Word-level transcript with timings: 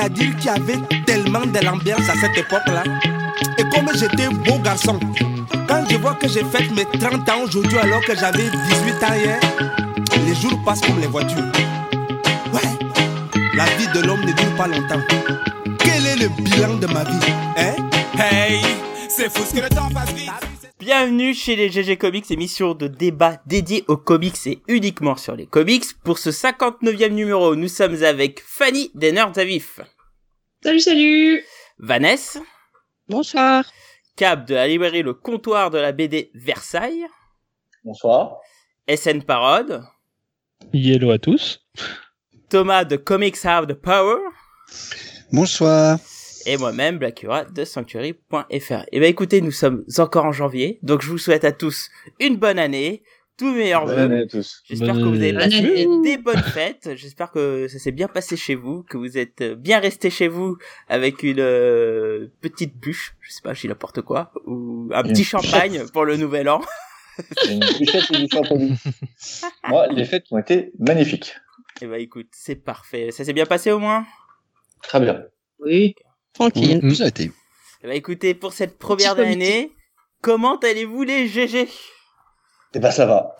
C'est-à-dire 0.00 0.34
qu'il 0.36 0.46
y 0.46 0.48
avait 0.48 1.04
tellement 1.04 1.44
de 1.44 1.58
l'ambiance 1.62 2.08
à 2.08 2.14
cette 2.14 2.38
époque-là. 2.38 2.84
Et 3.58 3.64
comme 3.64 3.86
j'étais 3.94 4.28
beau 4.30 4.58
garçon, 4.58 4.98
quand 5.68 5.84
je 5.90 5.96
vois 5.96 6.14
que 6.14 6.26
j'ai 6.26 6.42
fait 6.44 6.70
mes 6.70 6.86
30 6.98 7.28
ans 7.28 7.42
aujourd'hui 7.44 7.76
alors 7.76 8.00
que 8.06 8.16
j'avais 8.16 8.44
18 8.44 9.04
ans 9.04 9.14
hier, 9.14 9.40
les 10.24 10.34
jours 10.34 10.58
passent 10.64 10.80
comme 10.80 10.98
les 11.00 11.06
voitures. 11.06 11.44
Ouais, 12.50 12.78
la 13.54 13.66
vie 13.76 13.88
de 13.94 14.00
l'homme 14.06 14.22
ne 14.22 14.32
dure 14.32 14.56
pas 14.56 14.68
longtemps. 14.68 15.02
Quel 15.78 16.06
est 16.06 16.16
le 16.16 16.28
bilan 16.28 16.76
de 16.76 16.86
ma 16.86 17.04
vie 17.04 17.32
Hein? 17.58 17.74
Hey, 18.18 18.62
c'est 19.06 19.30
fou 19.30 19.44
ce 19.46 19.54
que 19.54 19.60
le 19.60 19.68
temps 19.68 19.90
passe 19.92 20.14
vite. 20.14 20.49
Bienvenue 20.80 21.34
chez 21.34 21.56
les 21.56 21.68
GG 21.68 21.98
Comics, 21.98 22.30
émission 22.30 22.72
de 22.72 22.86
débat 22.86 23.42
dédiée 23.44 23.84
aux 23.86 23.98
comics 23.98 24.46
et 24.46 24.62
uniquement 24.66 25.14
sur 25.14 25.36
les 25.36 25.44
comics. 25.44 25.84
Pour 26.04 26.16
ce 26.16 26.30
59e 26.30 27.10
numéro, 27.10 27.54
nous 27.54 27.68
sommes 27.68 28.02
avec 28.02 28.40
Fanny 28.40 28.90
des 28.94 29.12
Nerds 29.12 29.36
à 29.36 29.44
vif. 29.44 29.80
Salut, 30.62 30.80
salut 30.80 31.44
Vanessa. 31.78 32.40
Bonsoir. 33.10 33.70
Cap 34.16 34.46
de 34.46 34.54
la 34.54 34.66
librairie 34.66 35.02
Le 35.02 35.12
Comptoir 35.12 35.70
de 35.70 35.76
la 35.76 35.92
BD 35.92 36.30
Versailles. 36.32 37.06
Bonsoir. 37.84 38.38
SN 38.88 39.20
Parode. 39.20 39.82
Hello 40.72 41.10
à 41.10 41.18
tous. 41.18 41.60
Thomas 42.48 42.84
de 42.84 42.96
Comics 42.96 43.44
Have 43.44 43.66
the 43.66 43.74
Power. 43.74 44.16
Bonsoir. 45.30 45.98
Et 46.46 46.56
moi-même, 46.56 46.98
Blackura 46.98 47.44
de 47.44 47.64
Sanctuary.fr. 47.64 48.84
Et 48.92 49.00
ben 49.00 49.08
écoutez, 49.08 49.40
nous 49.40 49.50
sommes 49.50 49.84
encore 49.98 50.24
en 50.24 50.32
janvier, 50.32 50.78
donc 50.82 51.02
je 51.02 51.08
vous 51.10 51.18
souhaite 51.18 51.44
à 51.44 51.52
tous 51.52 51.90
une 52.18 52.36
bonne 52.36 52.58
année, 52.58 53.02
tous 53.36 53.52
meilleurs 53.54 53.84
Bonne 53.86 53.94
vœux. 53.96 54.02
année 54.02 54.20
à 54.22 54.26
tous. 54.26 54.62
J'espère 54.64 54.94
que 54.94 55.02
vous 55.02 55.14
avez 55.16 55.32
passé 55.32 55.84
Bonne 55.86 56.02
des 56.02 56.18
bonnes 56.18 56.42
fêtes. 56.42 56.90
J'espère 56.94 57.30
que 57.30 57.68
ça 57.68 57.78
s'est 57.78 57.92
bien 57.92 58.08
passé 58.08 58.36
chez 58.36 58.54
vous, 58.54 58.82
que 58.84 58.96
vous 58.96 59.18
êtes 59.18 59.42
bien 59.42 59.78
resté 59.80 60.10
chez 60.10 60.28
vous 60.28 60.56
avec 60.88 61.22
une 61.22 61.40
euh, 61.40 62.28
petite 62.40 62.76
bûche, 62.78 63.14
je 63.20 63.32
sais 63.32 63.40
pas, 63.42 63.54
je 63.54 63.62
dis 63.62 63.68
n'importe 63.68 64.02
quoi, 64.02 64.32
ou 64.46 64.88
un 64.92 65.02
Une 65.02 65.12
petit 65.12 65.22
bûchette. 65.22 65.42
champagne 65.42 65.82
pour 65.92 66.04
le 66.04 66.16
nouvel 66.16 66.48
an. 66.48 66.60
J'ai 67.44 67.52
une 67.54 67.60
bûchette 67.60 68.10
et 68.12 68.16
du 68.18 68.28
champagne. 68.32 68.76
Moi, 69.68 69.86
les 69.88 70.04
fêtes 70.04 70.24
ont 70.30 70.38
été 70.38 70.72
magnifiques. 70.78 71.34
Et 71.82 71.86
ben 71.86 72.00
écoute, 72.00 72.28
c'est 72.32 72.56
parfait. 72.56 73.10
Ça 73.10 73.24
s'est 73.24 73.32
bien 73.32 73.46
passé 73.46 73.70
au 73.72 73.78
moins? 73.78 74.06
Très 74.82 75.00
bien. 75.00 75.22
Oui. 75.60 75.94
Tranquille. 76.34 76.80
Mmh, 76.82 76.94
ça 76.94 77.04
a 77.04 77.08
été. 77.08 77.32
Ben 77.82 77.92
écoutez, 77.92 78.34
pour 78.34 78.52
cette 78.52 78.78
première 78.78 79.16
année, 79.18 79.72
comment 80.22 80.56
allez-vous 80.58 81.02
les 81.02 81.28
GG 81.28 81.68
Eh 82.74 82.78
ben, 82.78 82.90
ça 82.90 83.06
va. 83.06 83.36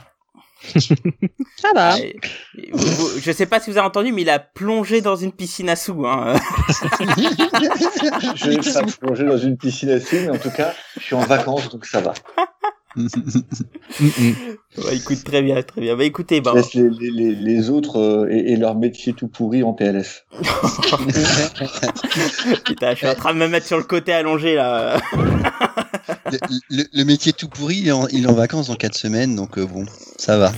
Ça 1.57 1.71
va. 1.75 1.93
Ah, 1.95 1.99
et- 1.99 2.17
et 2.59 2.71
vous- 2.73 2.87
vous- 2.87 3.19
Je 3.21 3.33
sais 3.33 3.47
pas 3.47 3.61
si 3.61 3.71
vous 3.71 3.79
avez 3.79 3.87
entendu, 3.87 4.13
mais 4.13 4.23
il 4.23 4.31
a 4.31 4.39
plongé 4.39 5.01
dans 5.01 5.17
une 5.17 5.33
piscine 5.33 5.69
à 5.71 5.77
sous. 5.77 6.07
Hein. 6.07 6.35
Je 8.37 8.51
vais 8.51 8.73
pas 8.73 8.83
plonger 9.01 9.25
dans 9.25 9.39
une 9.39 9.57
piscine 9.57 9.91
à 9.91 10.01
sous, 10.01 10.17
mais 10.17 10.31
en 10.31 10.39
tout 10.39 10.51
cas, 10.51 10.75
je 10.99 11.03
suis 11.03 11.15
en 11.15 11.21
vacances, 11.21 11.69
donc 11.71 11.87
ça 11.87 12.01
va. 12.01 12.13
Bah, 12.97 14.93
écoute, 14.93 15.23
très 15.25 15.43
bien, 15.43 15.63
très 15.63 15.81
bien. 15.81 15.97
Bah 15.97 16.05
écoutez, 16.05 16.37
Je 16.37 16.41
bah, 16.43 16.53
laisse 16.55 16.75
les, 16.75 16.89
les, 16.91 17.11
les, 17.11 17.35
les 17.35 17.71
autres 17.71 17.99
euh, 17.99 18.29
et, 18.31 18.53
et 18.53 18.57
leur 18.57 18.77
métier 18.77 19.13
tout 19.13 19.29
pourri 19.29 19.63
en 19.63 19.73
PLS. 19.73 20.25
putain, 22.65 22.91
je 22.93 22.97
suis 22.97 23.07
en 23.09 23.15
train 23.15 23.35
de 23.35 23.39
me 23.39 23.49
mettre 23.49 23.67
sur 23.67 23.77
le 23.79 23.85
côté 23.85 24.13
allongé 24.13 24.55
là. 24.55 25.01
le, 26.33 26.39
le- 26.71 26.85
le 26.93 27.05
métier 27.05 27.33
tout 27.33 27.49
pourri, 27.49 27.79
il 27.79 27.89
est 27.89 27.93
en, 27.93 28.07
il 28.09 28.25
est 28.25 28.29
en 28.29 28.35
vacances 28.35 28.69
dans 28.69 28.77
4 28.77 28.95
semaines, 28.95 29.35
donc 29.37 29.59
euh, 29.59 29.67
bon, 29.67 29.85
ça 30.17 30.39
va. 30.39 30.53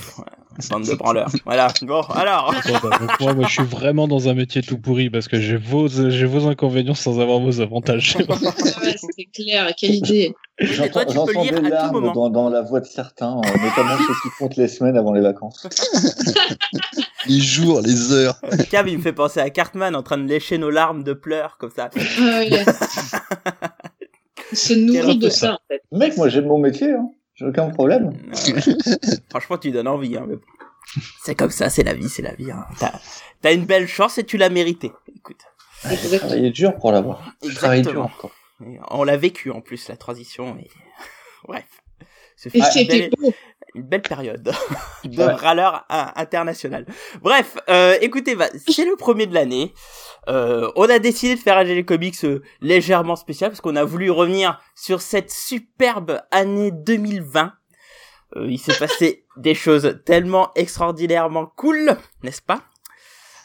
Bande 0.71 0.85
de 0.87 0.95
branleurs. 0.95 1.31
Voilà. 1.45 1.69
Bon, 1.83 2.01
alors. 2.03 2.53
Bon, 2.67 2.75
bah, 2.83 2.99
donc 2.99 3.21
moi, 3.21 3.35
moi, 3.35 3.47
je 3.49 3.53
suis 3.53 3.63
vraiment 3.65 4.07
dans 4.09 4.29
un 4.29 4.35
métier 4.35 4.63
tout 4.63 4.79
pourri 4.79 5.11
parce 5.11 5.29
que 5.29 5.41
j'ai 5.41 5.57
vos, 5.57 5.89
j'ai 5.89 6.27
vos 6.27 6.47
inconvénients 6.47 6.95
sans 6.95 7.21
avoir 7.21 7.39
vos 7.41 7.61
avantages. 7.61 8.17
Ouais, 8.17 8.97
c'est 9.17 9.25
clair, 9.35 9.73
quelle 9.77 9.95
idée. 9.97 10.35
Et 10.59 10.67
toi, 10.91 11.05
tu 11.05 11.15
peux 11.17 11.33
J'entends 11.33 11.43
lire 11.43 11.53
des 11.53 11.57
à 11.59 11.61
tout 11.63 11.69
larmes 11.71 11.93
moment. 12.01 12.13
dans, 12.13 12.31
dans 12.31 12.49
la 12.51 12.63
voix 12.63 12.81
de 12.81 12.87
certains, 12.87 13.39
euh, 13.39 13.59
notamment 13.65 13.97
ceux 13.99 14.15
qui 14.23 14.29
comptent 14.39 14.57
les 14.57 14.69
semaines 14.69 14.97
avant 14.97 15.13
les 15.13 15.21
vacances. 15.23 15.67
Les 17.27 17.39
jours, 17.39 17.81
les 17.83 18.11
heures. 18.13 18.41
Cab, 18.69 18.89
il 18.89 18.99
me 18.99 19.03
fait 19.03 19.13
penser 19.13 19.39
à 19.39 19.49
Cartman 19.49 19.95
en 19.95 20.03
train 20.03 20.19
de 20.19 20.25
lécher 20.27 20.59
nos 20.59 20.71
larmes 20.71 21.05
de 21.05 21.13
pleurs 21.13 21.57
comme 21.57 21.71
ça. 21.71 21.89
Ah 21.97 22.41
ouais. 22.41 22.51
Il 24.53 24.59
se 24.59 24.75
nourrit 24.75 25.19
de 25.19 25.29
ça, 25.31 25.53
en 25.55 25.59
fait. 25.69 25.83
Mec, 25.93 26.17
moi 26.17 26.29
j'aime 26.29 26.47
mon 26.47 26.59
métier, 26.59 26.91
hein. 26.91 27.11
J'ai 27.35 27.47
aucun 27.47 27.71
problème. 27.71 28.09
Ouais. 28.09 28.61
Franchement, 29.31 29.59
tu 29.59 29.71
donnes 29.71 29.89
envie. 29.89 30.17
Hein, 30.17 30.27
mais. 30.29 30.37
C'est 31.23 31.35
comme 31.35 31.51
ça, 31.51 31.71
c'est 31.71 31.85
la 31.85 31.95
vie, 31.95 32.09
c'est 32.09 32.23
la 32.23 32.35
vie. 32.35 32.51
Hein. 32.51 32.67
T'as, 32.79 32.93
t'as 33.41 33.55
une 33.55 33.65
belle 33.65 33.89
chance 33.89 34.19
et 34.19 34.25
tu 34.25 34.37
l'as 34.37 34.51
mérité. 34.51 34.93
Écoute. 35.17 35.41
J'ai 35.89 36.19
travaillé 36.19 36.51
dur 36.51 36.77
pour 36.77 36.93
l'avoir. 36.93 37.33
Je 37.47 37.55
travaille 37.55 37.83
dur 37.83 38.03
encore. 38.05 38.33
On 38.91 39.05
l'a 39.05 39.17
vécu 39.17 39.51
en 39.51 39.61
plus, 39.61 39.89
la 39.89 39.97
transition. 39.97 40.57
Et... 40.59 40.69
Bref. 41.49 41.65
Ce 42.37 42.49
Et 42.49 42.59
une 42.59 42.65
c'était 42.65 43.11
beau. 43.11 43.33
Une 43.75 43.83
belle 43.83 44.03
période 44.03 44.43
de 45.05 45.17
Ouais. 45.19 45.33
râleur 45.33 45.85
in- 45.89 46.13
international. 46.17 46.87
Bref, 47.23 47.57
euh, 47.69 47.97
écoutez, 48.01 48.35
bah, 48.35 48.49
c'est 48.69 48.85
le 48.85 48.97
premier 48.97 49.27
de 49.27 49.35
l'année. 49.35 49.73
Euh, 50.29 50.71
on 50.77 50.89
a 50.89 50.99
décidé 50.99 51.35
de 51.35 51.41
faire 51.41 51.57
un 51.59 51.65
GG 51.65 51.85
Comics 51.85 52.25
euh, 52.25 52.43
légèrement 52.61 53.17
spécial 53.17 53.51
parce 53.51 53.61
qu'on 53.61 53.77
a 53.77 53.85
voulu 53.85 54.11
revenir 54.11 54.61
sur 54.75 55.01
cette 55.03 55.31
superbe 55.31 56.21
année 56.31 56.71
2020. 56.71 57.53
Euh, 58.37 58.47
il 58.51 58.59
s'est 58.59 58.79
passé 58.79 59.27
des 59.37 59.55
choses 59.55 60.01
tellement 60.05 60.51
extraordinairement 60.55 61.47
cool, 61.57 61.97
n'est-ce 62.23 62.43
pas? 62.43 62.63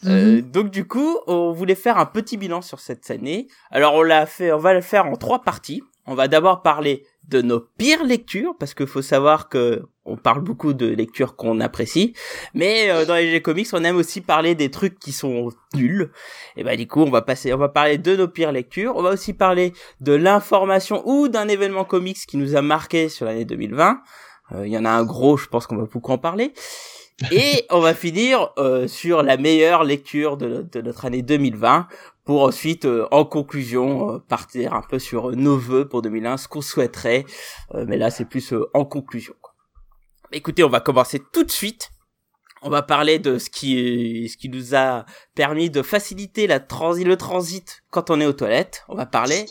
Euh, 0.06 0.42
donc 0.42 0.70
du 0.70 0.88
coup, 0.88 1.18
on 1.26 1.52
voulait 1.52 1.74
faire 1.74 1.98
un 1.98 2.06
petit 2.06 2.38
bilan 2.38 2.62
sur 2.62 2.80
cette 2.80 3.10
année. 3.10 3.48
Alors 3.72 3.96
on 3.96 4.04
l'a 4.04 4.28
fait, 4.28 4.52
on 4.52 4.60
va 4.60 4.74
le 4.76 4.82
faire 4.82 5.08
en 5.08 5.16
trois 5.16 5.42
parties. 5.42 5.82
On 6.08 6.16
va 6.16 6.30
d'abord 6.30 6.62
parler 6.62 7.06
de 7.28 7.42
nos 7.42 7.60
pires 7.60 8.06
lectures 8.06 8.56
parce 8.58 8.74
qu'il 8.74 8.88
faut 8.88 9.02
savoir 9.02 9.50
que 9.50 9.84
on 10.06 10.16
parle 10.16 10.40
beaucoup 10.40 10.72
de 10.74 10.86
lectures 10.86 11.36
qu'on 11.36 11.60
apprécie, 11.60 12.14
mais 12.54 12.90
euh, 12.90 13.06
dans 13.06 13.16
les 13.16 13.30
G 13.30 13.42
comics, 13.42 13.68
on 13.74 13.84
aime 13.84 13.98
aussi 13.98 14.22
parler 14.22 14.56
des 14.56 14.72
trucs 14.72 14.98
qui 15.00 15.12
sont 15.12 15.50
nuls. 15.76 16.12
Et 16.56 16.64
ben 16.64 16.78
du 16.78 16.88
coup, 16.88 17.02
on 17.02 17.10
va 17.10 17.22
passer, 17.22 17.54
on 17.54 17.58
va 17.58 17.68
parler 17.68 17.98
de 17.98 18.16
nos 18.16 18.30
pires 18.30 18.54
lectures. 18.54 18.94
On 18.96 19.02
va 19.02 19.12
aussi 19.12 19.34
parler 19.34 19.74
de 20.00 20.14
l'information 20.14 21.04
ou 21.06 21.28
d'un 21.28 21.50
événement 21.50 21.84
comics 21.84 22.26
qui 22.26 22.38
nous 22.38 22.56
a 22.56 22.62
marqué 22.62 23.10
sur 23.10 23.26
l'année 23.26 23.44
2020. 23.44 24.02
Euh, 24.54 24.66
Il 24.66 24.72
y 24.72 24.78
en 24.78 24.86
a 24.86 24.90
un 24.90 25.04
gros, 25.04 25.36
je 25.36 25.48
pense 25.48 25.68
qu'on 25.68 25.76
va 25.76 25.86
beaucoup 25.92 26.14
en 26.14 26.18
parler. 26.18 26.54
Et 27.32 27.66
on 27.72 27.80
va 27.80 27.96
finir 27.96 28.52
euh, 28.58 28.88
sur 28.88 29.24
la 29.24 29.38
meilleure 29.38 29.84
lecture 29.84 30.38
de, 30.38 30.68
de 30.72 30.82
notre 30.82 31.06
année 31.06 31.24
2020 31.24 31.88
pour 32.26 32.44
ensuite, 32.44 32.86
euh, 32.86 33.08
en 33.12 33.26
conclusion, 33.26 34.16
euh, 34.16 34.20
partir 34.20 34.74
un 34.74 34.82
peu 34.82 35.00
sur 35.00 35.32
nos 35.32 35.58
vœux 35.58 35.88
pour 35.88 36.02
2001, 36.02 36.38
ce 36.38 36.48
qu'on 36.48 36.62
souhaiterait. 36.62 37.26
Euh, 37.74 37.86
mais 37.88 37.98
là, 37.98 38.12
c'est 38.12 38.26
plus 38.26 38.54
euh, 38.54 38.70
en 38.74 38.86
conclusion. 38.86 39.34
Quoi. 39.42 39.56
Écoutez, 40.32 40.64
on 40.64 40.70
va 40.70 40.80
commencer 40.80 41.22
tout 41.32 41.44
de 41.44 41.52
suite. 41.52 41.90
On 42.62 42.70
va 42.70 42.82
parler 42.82 43.18
de 43.18 43.38
ce 43.40 43.50
qui, 43.50 44.30
ce 44.30 44.36
qui 44.36 44.50
nous 44.50 44.76
a 44.76 45.06
permis 45.36 45.70
de 45.70 45.82
faciliter 45.82 46.48
la 46.48 46.60
transi 46.60 47.04
le 47.04 47.16
transit 47.16 47.84
quand 47.92 48.10
on 48.10 48.20
est 48.20 48.26
aux 48.26 48.34
toilettes. 48.34 48.84
On 48.90 48.96
va 48.96 49.06
parler 49.06 49.46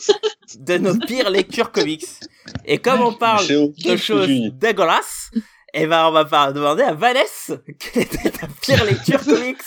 de 0.58 0.76
nos 0.76 0.96
pires 0.98 1.30
lectures 1.30 1.72
comics. 1.72 2.04
Et 2.64 2.78
comme 2.78 3.00
on 3.00 3.14
parle 3.14 3.46
de 3.48 3.96
choses 3.96 4.28
dégueulasses, 4.52 5.30
eh 5.78 5.86
ben 5.86 6.06
on 6.06 6.12
va 6.12 6.24
pas 6.24 6.52
demander 6.52 6.82
à 6.82 6.94
Vanessa 6.94 7.54
quelle 7.78 8.02
était 8.04 8.30
ta 8.30 8.46
pire 8.62 8.84
lecture 8.84 9.20
comics. 9.24 9.58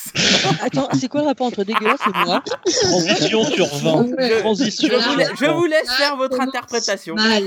Attends, 0.61 0.89
c'est 0.99 1.07
quoi 1.07 1.21
le 1.21 1.27
rapport 1.27 1.47
entre 1.47 1.63
dégueulasse 1.63 1.99
et 2.07 2.25
moi? 2.25 2.43
Transition 2.81 3.45
sur 3.45 3.67
20. 3.67 4.01
Ouais. 4.17 4.39
Transition 4.41 4.87
Je 4.91 4.95
vous, 4.95 5.01
sur 5.01 5.15
la- 5.17 5.25
je 5.35 5.45
20. 5.45 5.51
vous 5.53 5.65
laisse 5.65 5.87
Ah, 5.89 5.97
faire 5.97 6.15
votre 6.17 6.37
comment 6.37 6.47
interprétation. 6.49 7.15
Mal. 7.15 7.43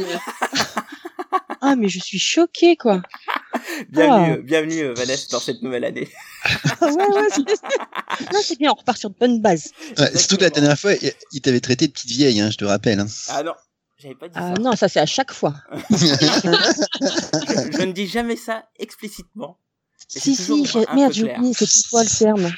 Ah, 1.61 1.77
mais 1.77 1.89
je 1.89 2.01
suis 2.01 2.19
choquée, 2.19 2.77
quoi. 2.77 3.03
Bienvenue, 3.91 4.35
Ah. 4.39 4.43
bienvenue 4.43 4.93
Vanessa 4.95 5.27
dans 5.31 5.41
cette 5.41 5.63
nouvelle 5.63 5.85
année. 5.85 6.09
Ah 6.81 6.87
ouais, 6.87 6.93
ouais, 6.93 7.29
c'est... 7.31 7.41
Non, 8.33 8.41
c'est 8.43 8.59
bien, 8.59 8.73
on 8.73 8.75
repart 8.79 8.99
sur 8.99 9.11
de 9.11 9.15
bonnes 9.19 9.41
bases. 9.41 9.71
Ouais, 9.99 10.17
surtout 10.17 10.37
que 10.39 10.43
la 10.43 10.51
dernière 10.51 10.79
fois, 10.79 10.95
il 10.95 11.13
il 11.33 11.41
t'avait 11.41 11.61
traité 11.61 11.87
de 11.87 11.93
petite 11.93 12.11
vieille, 12.11 12.41
hein, 12.41 12.51
je 12.51 12.57
te 12.57 12.65
rappelle. 12.65 12.99
hein. 13.01 13.07
Ah 13.29 13.43
non, 13.45 13.53
j'avais 14.03 14.15
pas 14.15 14.29
dit 14.29 14.35
Ah 14.37 14.55
ça. 14.57 14.63
non, 14.63 14.75
ça 14.77 14.89
c'est 14.89 15.01
à 15.01 15.07
chaque 15.07 15.33
fois. 15.33 15.55
Je, 15.91 15.97
je 17.79 17.83
ne 17.83 17.93
dis 17.93 18.07
jamais 18.07 18.37
ça 18.37 18.65
explicitement. 18.79 19.59
Si, 20.09 20.35
si, 20.35 20.53
merde, 20.95 21.13
j'ai 21.13 21.33
oublié, 21.35 21.55
c'est 21.55 21.67
quoi 21.91 22.03
le 22.03 22.09
terme 22.19 22.51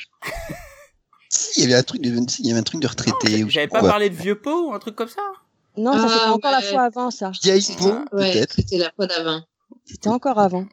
Si, 1.28 1.60
il 1.60 1.62
y 1.62 1.66
avait 1.66 1.74
un 1.80 1.82
truc 1.82 2.00
de, 2.00 2.30
si, 2.30 2.42
il 2.42 2.48
y 2.48 2.50
avait 2.50 2.60
un 2.60 2.64
truc 2.64 2.80
de 2.80 2.88
retraité. 2.88 3.44
J'avais 3.48 3.68
pas 3.68 3.80
parlé 3.82 4.10
de 4.10 4.14
vieux 4.16 4.40
pot 4.40 4.68
ou 4.70 4.74
un 4.74 4.78
truc 4.78 4.96
comme 4.96 5.08
ça 5.08 5.20
Non, 5.76 5.92
ça 5.92 6.08
c'était 6.08 6.20
Ah, 6.26 6.32
encore 6.32 6.50
la 6.50 6.60
fois 6.62 6.82
avant, 6.82 7.10
ça. 7.10 7.30
Vieille 7.42 7.62
peau, 7.78 7.92
Ouais, 8.12 8.32
peut-être. 8.32 8.54
c'était 8.56 8.78
la 8.78 8.90
fois 8.96 9.06
d'avant. 9.06 9.42
C'était 9.84 10.08
encore 10.08 10.38
avant. 10.38 10.66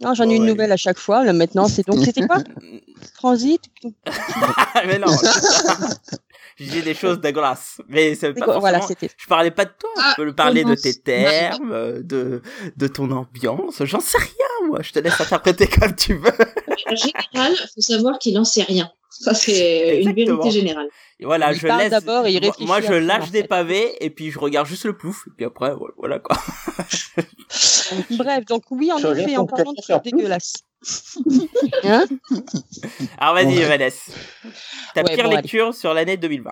Non, 0.00 0.14
j'en 0.14 0.24
ai 0.24 0.28
Ouais, 0.28 0.36
une 0.36 0.42
ouais. 0.42 0.48
nouvelle 0.50 0.70
à 0.70 0.76
chaque 0.76 0.98
fois. 0.98 1.24
Là, 1.24 1.32
maintenant, 1.32 1.66
c'est 1.66 1.84
donc, 1.86 2.04
c'était 2.04 2.24
quoi? 2.26 2.38
Transit? 3.16 3.62
Mais 4.86 4.98
non. 4.98 5.08
J'ai 6.58 6.82
des 6.82 6.94
choses 6.94 7.20
dégueulasses. 7.20 7.80
Mais 7.88 8.14
c'est 8.14 8.32
pas 8.32 8.44
quoi 8.44 8.54
forcément... 8.54 8.60
Voilà, 8.60 8.80
c'était. 8.82 9.08
Je 9.16 9.26
parlais 9.26 9.50
pas 9.50 9.64
de 9.64 9.70
toi, 9.78 9.90
Ah, 9.98 10.14
je 10.18 10.22
peux 10.24 10.34
parler 10.34 10.64
de 10.64 10.74
tes 10.74 10.94
termes, 10.94 11.72
euh, 11.72 12.00
de, 12.02 12.42
de 12.76 12.86
ton 12.88 13.10
ambiance, 13.10 13.82
j'en 13.84 14.00
sais 14.00 14.18
rien 14.18 14.48
moi, 14.68 14.80
je 14.82 14.92
te 14.92 14.98
laisse 14.98 15.18
interpréter 15.20 15.66
comme 15.80 15.94
tu 15.94 16.14
veux. 16.14 16.30
En 16.86 16.94
général, 16.96 17.56
faut 17.74 17.80
savoir 17.80 18.18
qu'il 18.18 18.36
en 18.38 18.44
sait 18.44 18.62
rien. 18.64 18.90
Ça, 19.10 19.32
c'est 19.34 20.02
une 20.02 20.12
vérité 20.12 20.50
générale. 20.50 20.88
Et 21.20 21.24
voilà, 21.24 21.52
Il 21.52 21.58
je 21.58 21.66
laisse. 21.66 21.90
d'abord 21.90 22.26
et 22.26 22.32
il 22.32 22.40
moi- 22.40 22.48
réfléchit 22.50 22.66
Moi, 22.66 22.80
je 22.80 22.86
après, 22.86 23.00
lâche 23.00 23.24
en 23.28 23.30
des 23.30 23.42
fait. 23.42 23.48
pavés 23.48 24.04
et 24.04 24.10
puis 24.10 24.30
je 24.30 24.38
regarde 24.38 24.66
juste 24.66 24.84
le 24.84 24.96
plouf. 24.96 25.26
Et 25.26 25.30
puis 25.36 25.46
après, 25.46 25.72
voilà 25.96 26.18
quoi. 26.18 26.36
Bref, 28.10 28.44
donc 28.44 28.64
oui, 28.70 28.92
en 28.92 28.98
effet, 28.98 29.36
en 29.36 29.46
parlant 29.46 29.72
de 29.72 30.02
dégueulasses. 30.10 30.54
hein 31.84 32.04
Alors 33.18 33.34
vas-y, 33.34 33.58
Ouais. 33.58 33.64
Vanessa. 33.64 34.12
Ta 34.94 35.02
Ouais, 35.02 35.14
pire 35.14 35.24
bon, 35.24 35.30
allez. 35.30 35.42
lecture 35.42 35.74
sur 35.74 35.94
l'année 35.94 36.16
2020. 36.16 36.50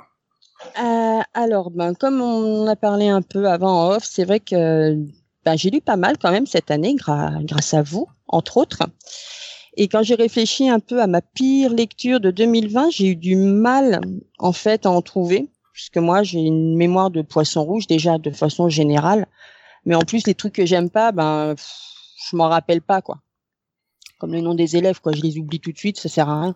Euh, 0.78 1.20
alors, 1.34 1.70
ben, 1.70 1.94
comme 1.94 2.20
on 2.20 2.67
a 2.67 2.76
parlé 2.76 3.08
un 3.08 3.23
peu 3.23 3.49
avant 3.49 3.87
en 3.87 3.90
off, 3.96 4.05
c'est 4.05 4.25
vrai 4.25 4.40
que 4.40 4.94
ben, 5.44 5.56
j'ai 5.56 5.70
lu 5.70 5.81
pas 5.81 5.96
mal 5.96 6.17
quand 6.19 6.31
même 6.32 6.46
cette 6.46 6.70
année, 6.70 6.96
grâce 6.96 7.75
à 7.75 7.82
vous, 7.82 8.08
entre 8.26 8.56
autres. 8.56 8.82
Et 9.76 9.88
quand 9.88 10.02
j'ai 10.02 10.14
réfléchi 10.14 10.69
un 10.69 10.81
peu 10.81 11.00
à 11.02 11.06
ma 11.06 11.20
pire 11.20 11.70
lecture 11.72 12.19
de 12.19 12.31
2020, 12.31 12.90
j'ai 12.90 13.08
eu 13.08 13.17
du 13.17 13.37
mal, 13.37 14.00
en 14.38 14.52
fait, 14.52 14.87
à 14.87 14.90
en 14.90 15.02
trouver, 15.02 15.50
puisque 15.72 15.99
moi, 15.99 16.22
j'ai 16.22 16.40
une 16.40 16.76
mémoire 16.76 17.11
de 17.11 17.20
poisson 17.22 17.62
rouge 17.62 17.87
déjà 17.87 18.19
de 18.19 18.31
façon 18.31 18.69
générale. 18.69 19.26
Mais 19.84 19.94
en 19.94 20.00
plus, 20.00 20.26
les 20.26 20.34
trucs 20.34 20.55
que 20.55 20.67
j'aime 20.67 20.90
pas, 20.90 21.12
ben, 21.12 21.55
pff, 21.55 21.70
je 22.31 22.37
m'en 22.37 22.49
rappelle 22.49 22.81
pas, 22.82 23.02
quoi. 23.02 23.19
Comme 24.19 24.33
le 24.33 24.41
nom 24.41 24.55
des 24.55 24.77
élèves, 24.77 25.01
quoi. 25.01 25.13
Je 25.13 25.23
les 25.23 25.39
oublie 25.39 25.61
tout 25.61 25.73
de 25.73 25.79
suite, 25.79 25.99
ça 25.99 26.09
sert 26.09 26.29
à 26.29 26.43
rien. 26.43 26.55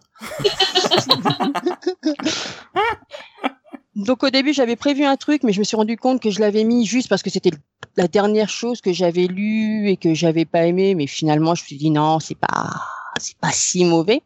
Donc 3.96 4.22
au 4.22 4.30
début, 4.30 4.54
j'avais 4.54 4.76
prévu 4.76 5.04
un 5.04 5.16
truc, 5.16 5.42
mais 5.42 5.52
je 5.52 5.58
me 5.58 5.64
suis 5.64 5.76
rendu 5.76 5.96
compte 5.96 6.22
que 6.22 6.30
je 6.30 6.40
l'avais 6.40 6.64
mis 6.64 6.86
juste 6.86 7.08
parce 7.08 7.22
que 7.22 7.30
c'était 7.30 7.50
la 7.96 8.08
dernière 8.08 8.48
chose 8.48 8.80
que 8.80 8.92
j'avais 8.92 9.26
lue 9.26 9.88
et 9.88 9.96
que 9.96 10.14
j'avais 10.14 10.44
pas 10.44 10.66
aimé. 10.66 10.94
Mais 10.94 11.06
finalement, 11.06 11.54
je 11.54 11.62
me 11.62 11.66
suis 11.66 11.76
dit 11.76 11.90
non, 11.90 12.18
c'est 12.18 12.38
pas, 12.38 12.70
c'est 13.18 13.36
pas 13.36 13.52
si 13.52 13.84
mauvais. 13.84 14.22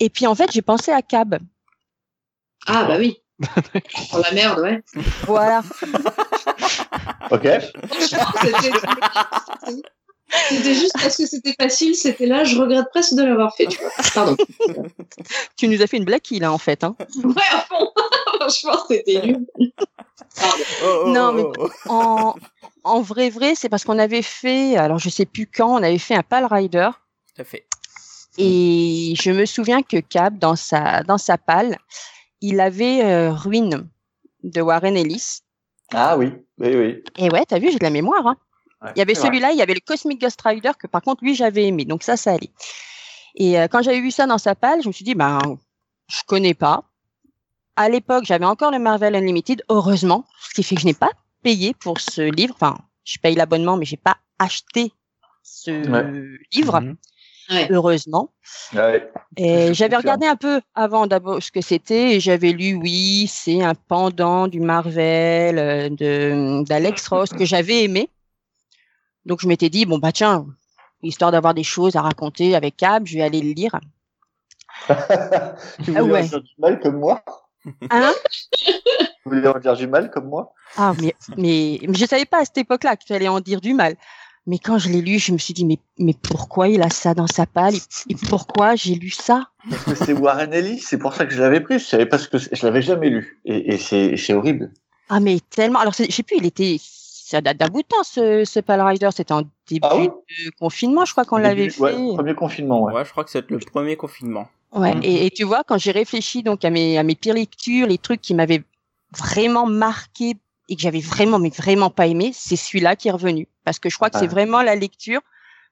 Et 0.00 0.10
puis 0.10 0.26
en 0.26 0.34
fait, 0.34 0.50
j'ai 0.52 0.62
pensé 0.62 0.90
à 0.90 1.02
Cab. 1.02 1.38
Ah, 2.66 2.84
bah 2.84 2.96
oui. 2.98 3.18
Oh 4.12 4.20
la 4.22 4.32
merde, 4.32 4.60
ouais. 4.60 4.82
Voilà. 5.24 5.62
Ok. 7.30 7.46
C'était- 10.48 10.74
juste 10.74 10.92
parce 10.94 11.16
que 11.16 11.26
c'était 11.26 11.54
facile, 11.60 11.94
c'était 11.94 12.26
là, 12.26 12.44
je 12.44 12.56
regrette 12.58 12.86
presque 12.90 13.14
de 13.14 13.22
l'avoir 13.24 13.54
fait, 13.54 13.66
tu 13.66 13.78
vois. 13.78 13.90
Pardon. 14.14 14.36
tu 15.56 15.68
nous 15.68 15.82
as 15.82 15.86
fait 15.86 15.96
une 15.96 16.04
blague 16.04 16.20
là 16.32 16.52
en 16.52 16.58
fait. 16.58 16.84
Hein. 16.84 16.94
Ouais, 17.24 17.42
à 17.52 17.60
fond. 17.60 17.90
Franchement, 18.40 18.84
c'était 18.88 19.20
nul. 19.26 19.46
Pardon. 20.36 20.62
Oh, 20.84 21.02
oh, 21.04 21.08
Non, 21.10 21.28
oh, 21.30 21.32
mais- 21.32 21.44
oh. 21.58 21.70
En, 21.88 22.34
en 22.84 23.00
vrai, 23.02 23.30
vrai, 23.30 23.54
c'est 23.54 23.68
parce 23.68 23.84
qu'on 23.84 23.98
avait 23.98 24.22
fait, 24.22 24.76
alors 24.76 24.98
je 24.98 25.08
sais 25.08 25.26
plus 25.26 25.46
quand, 25.46 25.74
on 25.74 25.82
avait 25.82 25.98
fait 25.98 26.14
un 26.14 26.22
Pal 26.22 26.46
Rider. 26.46 26.90
Tout 27.34 27.42
à 27.42 27.44
fait. 27.44 27.66
Et 28.38 29.14
je 29.20 29.30
me 29.32 29.44
souviens 29.44 29.82
que 29.82 29.98
Cab, 29.98 30.38
dans 30.38 30.56
sa, 30.56 31.02
dans 31.02 31.18
sa 31.18 31.36
palle, 31.36 31.76
il 32.40 32.60
avait 32.60 33.04
euh, 33.04 33.32
Ruine 33.32 33.88
de 34.44 34.60
Warren 34.62 34.96
Ellis. 34.96 35.40
Ah 35.92 36.16
oui, 36.16 36.32
oui, 36.58 36.74
oui. 36.76 37.02
Et 37.18 37.28
ouais, 37.30 37.44
t'as 37.46 37.58
vu, 37.58 37.70
j'ai 37.72 37.78
de 37.78 37.84
la 37.84 37.90
mémoire. 37.90 38.26
Hein. 38.26 38.36
Ouais, 38.82 38.90
Il 38.96 38.98
y 38.98 39.02
avait 39.02 39.14
celui-là, 39.14 39.52
il 39.52 39.58
y 39.58 39.62
avait 39.62 39.74
le 39.74 39.80
Cosmic 39.80 40.20
Ghost 40.20 40.40
Rider 40.42 40.70
que 40.78 40.86
par 40.86 41.02
contre 41.02 41.22
lui 41.24 41.34
j'avais 41.34 41.66
aimé, 41.66 41.84
donc 41.84 42.02
ça, 42.02 42.16
ça 42.16 42.32
allait. 42.32 42.50
Et 43.34 43.58
euh, 43.60 43.68
quand 43.68 43.82
j'avais 43.82 44.00
vu 44.00 44.10
ça 44.10 44.26
dans 44.26 44.38
sa 44.38 44.54
palle, 44.54 44.82
je 44.82 44.88
me 44.88 44.92
suis 44.92 45.04
dit, 45.04 45.14
ben, 45.14 45.38
je 46.08 46.20
connais 46.26 46.54
pas. 46.54 46.84
À 47.76 47.88
l'époque, 47.88 48.24
j'avais 48.24 48.44
encore 48.44 48.70
le 48.72 48.78
Marvel 48.78 49.14
Unlimited, 49.14 49.62
heureusement, 49.68 50.24
ce 50.48 50.54
qui 50.54 50.62
fait 50.62 50.74
que 50.74 50.80
je 50.80 50.86
n'ai 50.86 50.94
pas 50.94 51.10
payé 51.42 51.72
pour 51.74 52.00
ce 52.00 52.22
livre. 52.22 52.54
Enfin, 52.56 52.76
je 53.04 53.18
paye 53.18 53.34
l'abonnement, 53.36 53.76
mais 53.76 53.84
j'ai 53.84 53.96
pas 53.96 54.16
acheté 54.38 54.92
ce 55.42 55.70
Ouais. 55.88 56.38
livre, 56.52 56.80
Mhm. 56.80 56.96
Ouais. 57.50 57.68
heureusement. 57.70 58.30
Ouais. 58.74 59.10
Et 59.36 59.72
j'avais 59.74 59.96
regardé 59.96 60.26
un 60.26 60.36
peu 60.36 60.60
avant 60.74 61.06
d'abord 61.06 61.42
ce 61.42 61.50
que 61.50 61.60
c'était 61.60 62.14
et 62.16 62.20
j'avais 62.20 62.52
lu 62.52 62.74
oui, 62.74 63.26
c'est 63.32 63.62
un 63.62 63.74
pendant 63.74 64.46
du 64.48 64.60
Marvel 64.60 65.58
euh, 65.58 65.88
de 65.88 66.62
d'Alex 66.64 67.08
Ross 67.08 67.30
que 67.30 67.44
j'avais 67.44 67.84
aimé. 67.84 68.08
Donc 69.26 69.40
je 69.40 69.48
m'étais 69.48 69.68
dit 69.68 69.86
bon 69.86 69.98
bah 69.98 70.12
tiens, 70.12 70.46
histoire 71.02 71.32
d'avoir 71.32 71.54
des 71.54 71.62
choses 71.64 71.96
à 71.96 72.02
raconter 72.02 72.54
avec 72.54 72.76
Cab, 72.76 73.06
je 73.06 73.16
vais 73.16 73.22
aller 73.22 73.40
le 73.40 73.52
lire. 73.52 73.78
tu 74.88 74.94
Ah 75.96 76.02
voulais 76.02 76.12
ouais. 76.12 76.22
en 76.22 76.26
dire 76.26 76.40
du 76.42 76.54
mal 76.58 76.80
comme 76.80 76.98
moi? 76.98 77.22
Hein? 77.90 78.12
Tu 78.52 78.72
voulais 79.26 79.46
en 79.48 79.58
dire 79.58 79.76
du 79.76 79.86
mal 79.86 80.10
comme 80.10 80.28
moi? 80.28 80.52
Ah 80.76 80.94
mais 81.00 81.14
mais, 81.36 81.80
mais 81.86 81.94
je 81.94 82.06
savais 82.06 82.24
pas 82.24 82.40
à 82.40 82.44
cette 82.44 82.58
époque-là 82.58 82.96
que 82.96 83.04
tu 83.04 83.12
allais 83.12 83.28
en 83.28 83.40
dire 83.40 83.60
du 83.60 83.74
mal. 83.74 83.96
Mais 84.46 84.58
quand 84.58 84.78
je 84.78 84.88
l'ai 84.88 85.02
lu, 85.02 85.18
je 85.18 85.32
me 85.32 85.38
suis 85.38 85.52
dit 85.52 85.66
mais 85.66 85.78
mais 85.98 86.14
pourquoi 86.14 86.68
il 86.68 86.80
a 86.82 86.88
ça 86.88 87.12
dans 87.12 87.26
sa 87.26 87.44
palle? 87.44 87.74
Et, 88.08 88.14
pourquoi 88.28 88.74
j'ai 88.74 88.94
lu 88.94 89.10
ça? 89.10 89.48
Parce 89.68 89.84
que 89.84 89.94
c'est 89.94 90.14
Warren 90.14 90.52
Ellis, 90.54 90.78
c'est 90.78 90.96
pour 90.98 91.12
ça 91.14 91.26
que 91.26 91.34
je 91.34 91.40
l'avais 91.40 91.60
pris. 91.60 91.78
Je 91.78 91.84
savais 91.84 92.06
pas 92.06 92.16
ce 92.16 92.28
que 92.28 92.38
je 92.38 92.64
l'avais 92.64 92.80
jamais 92.80 93.10
lu. 93.10 93.38
Et, 93.44 93.74
et 93.74 94.16
c'est 94.16 94.32
horrible. 94.32 94.72
Ah 95.10 95.20
mais 95.20 95.40
tellement. 95.50 95.80
Alors 95.80 95.92
je 95.92 96.10
sais 96.10 96.22
plus, 96.22 96.38
il 96.38 96.46
était 96.46 96.78
ça 97.30 97.40
date 97.40 97.58
d'un 97.58 97.68
bout 97.68 97.82
de 97.82 97.86
temps 97.86 98.02
ce 98.02 98.44
ce 98.44 98.60
Pal 98.60 98.80
Rider, 98.80 99.08
c'était 99.12 99.32
en 99.32 99.42
début 99.68 99.80
Ah 99.82 99.96
oui 99.96 100.08
de 100.08 100.50
confinement, 100.58 101.04
je 101.04 101.12
crois 101.12 101.24
qu'on 101.24 101.36
l'avait 101.38 101.70
fait. 101.70 101.80
ouais, 101.80 101.92
premier 102.14 102.34
confinement, 102.34 102.82
ouais. 102.82 102.92
Ouais, 102.94 103.04
je 103.04 103.10
crois 103.10 103.24
que 103.24 103.30
c'est 103.30 103.48
le 103.50 103.58
premier 103.58 103.96
confinement. 103.96 104.48
Ouais. 104.72 104.94
Mhm. 104.94 105.02
Et, 105.04 105.26
et 105.26 105.30
tu 105.30 105.44
vois, 105.44 105.62
quand 105.64 105.78
j'ai 105.78 105.90
réfléchi 105.92 106.42
donc 106.42 106.64
à 106.64 106.70
mes 106.70 106.98
à 106.98 107.02
mes 107.02 107.14
pires 107.14 107.34
lectures, 107.34 107.86
les 107.86 107.98
trucs 107.98 108.20
qui 108.20 108.34
m'avaient 108.34 108.62
vraiment 109.16 109.66
marqué 109.66 110.34
et 110.68 110.76
que 110.76 110.82
j'avais 110.82 111.00
vraiment 111.00 111.38
mais 111.38 111.50
vraiment 111.50 111.90
pas 111.90 112.06
aimé, 112.06 112.30
c'est 112.34 112.56
celui-là 112.56 112.96
qui 112.96 113.08
est 113.08 113.12
revenu 113.12 113.48
parce 113.64 113.78
que 113.78 113.88
je 113.90 113.96
crois 113.96 114.10
que 114.10 114.16
Ah. 114.16 114.20
c'est 114.20 114.26
vraiment 114.30 114.62
la 114.62 114.74
lecture. 114.76 115.20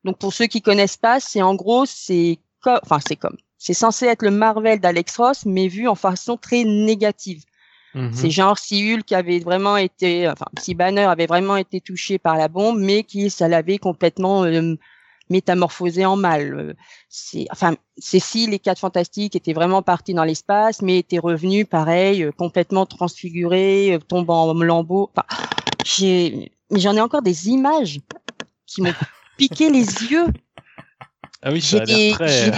Donc 0.05 0.19
pour 0.19 0.33
ceux 0.33 0.47
qui 0.47 0.63
connaissent 0.63 0.97
pas, 0.97 1.21
c'est 1.21 1.43
en 1.43 1.55
gros 1.55 1.87
c'est 1.87 2.39
comme 2.61 2.79
enfin 2.83 2.99
c'est 3.07 3.17
comme 3.17 3.37
c'est 3.59 3.75
censé 3.75 4.07
être 4.07 4.23
le 4.23 4.31
Marvel 4.31 4.79
d'Alex 4.81 5.17
Ross 5.17 5.45
mais 5.47 5.67
vu 5.69 5.89
en 5.89 5.95
façon 5.97 6.37
très 6.37 6.63
négative. 6.65 7.43
Mhm. 7.99 8.13
C'est 8.13 8.31
genre 8.31 8.57
si 8.59 8.95
Hulk 8.95 9.11
avait 9.11 9.41
vraiment 9.41 9.77
été, 9.77 10.29
enfin 10.29 10.47
si 10.61 10.75
Banner 10.75 11.03
avait 11.03 11.27
vraiment 11.27 11.57
été 11.57 11.81
touché 11.81 12.19
par 12.21 12.37
la 12.37 12.47
bombe, 12.47 12.79
mais 12.79 13.03
qui 13.03 13.29
ça 13.29 13.49
l'avait 13.49 13.79
complètement 13.79 14.45
euh, 14.45 14.77
métamorphosé 15.31 16.07
en 16.07 16.15
mal. 16.15 16.77
C'est, 17.09 17.47
enfin, 17.51 17.75
c'est 17.97 18.21
si 18.21 18.47
les 18.47 18.61
quatre 18.61 18.79
fantastiques 18.79 19.35
étaient 19.35 19.53
vraiment 19.53 19.83
partis 19.83 20.15
dans 20.15 20.23
l'espace, 20.23 20.81
mais 20.81 20.99
étaient 20.99 21.19
revenus 21.19 21.67
pareil, 21.69 22.23
euh, 22.23 22.31
complètement 22.31 22.87
transfigurés, 22.87 23.95
euh, 23.95 23.99
tombant 23.99 24.49
en 24.49 24.55
lambeaux. 24.55 25.11
Enfin, 25.17 25.27
j'ai, 25.85 26.53
mais 26.71 26.79
j'en 26.79 26.95
ai 26.97 27.01
encore 27.01 27.23
des 27.23 27.49
images 27.49 27.99
qui 28.67 28.81
m'ont 28.81 28.95
piqué 29.37 29.71
les 29.71 29.81
yeux. 30.05 30.27
Ah 31.43 31.51
oui, 31.51 31.61
J'ai 31.61 31.79
ça 31.79 31.83
a 31.83 31.87
des, 31.87 32.09
l'air 32.11 32.17
très. 32.19 32.29
j'ai, 32.29 32.53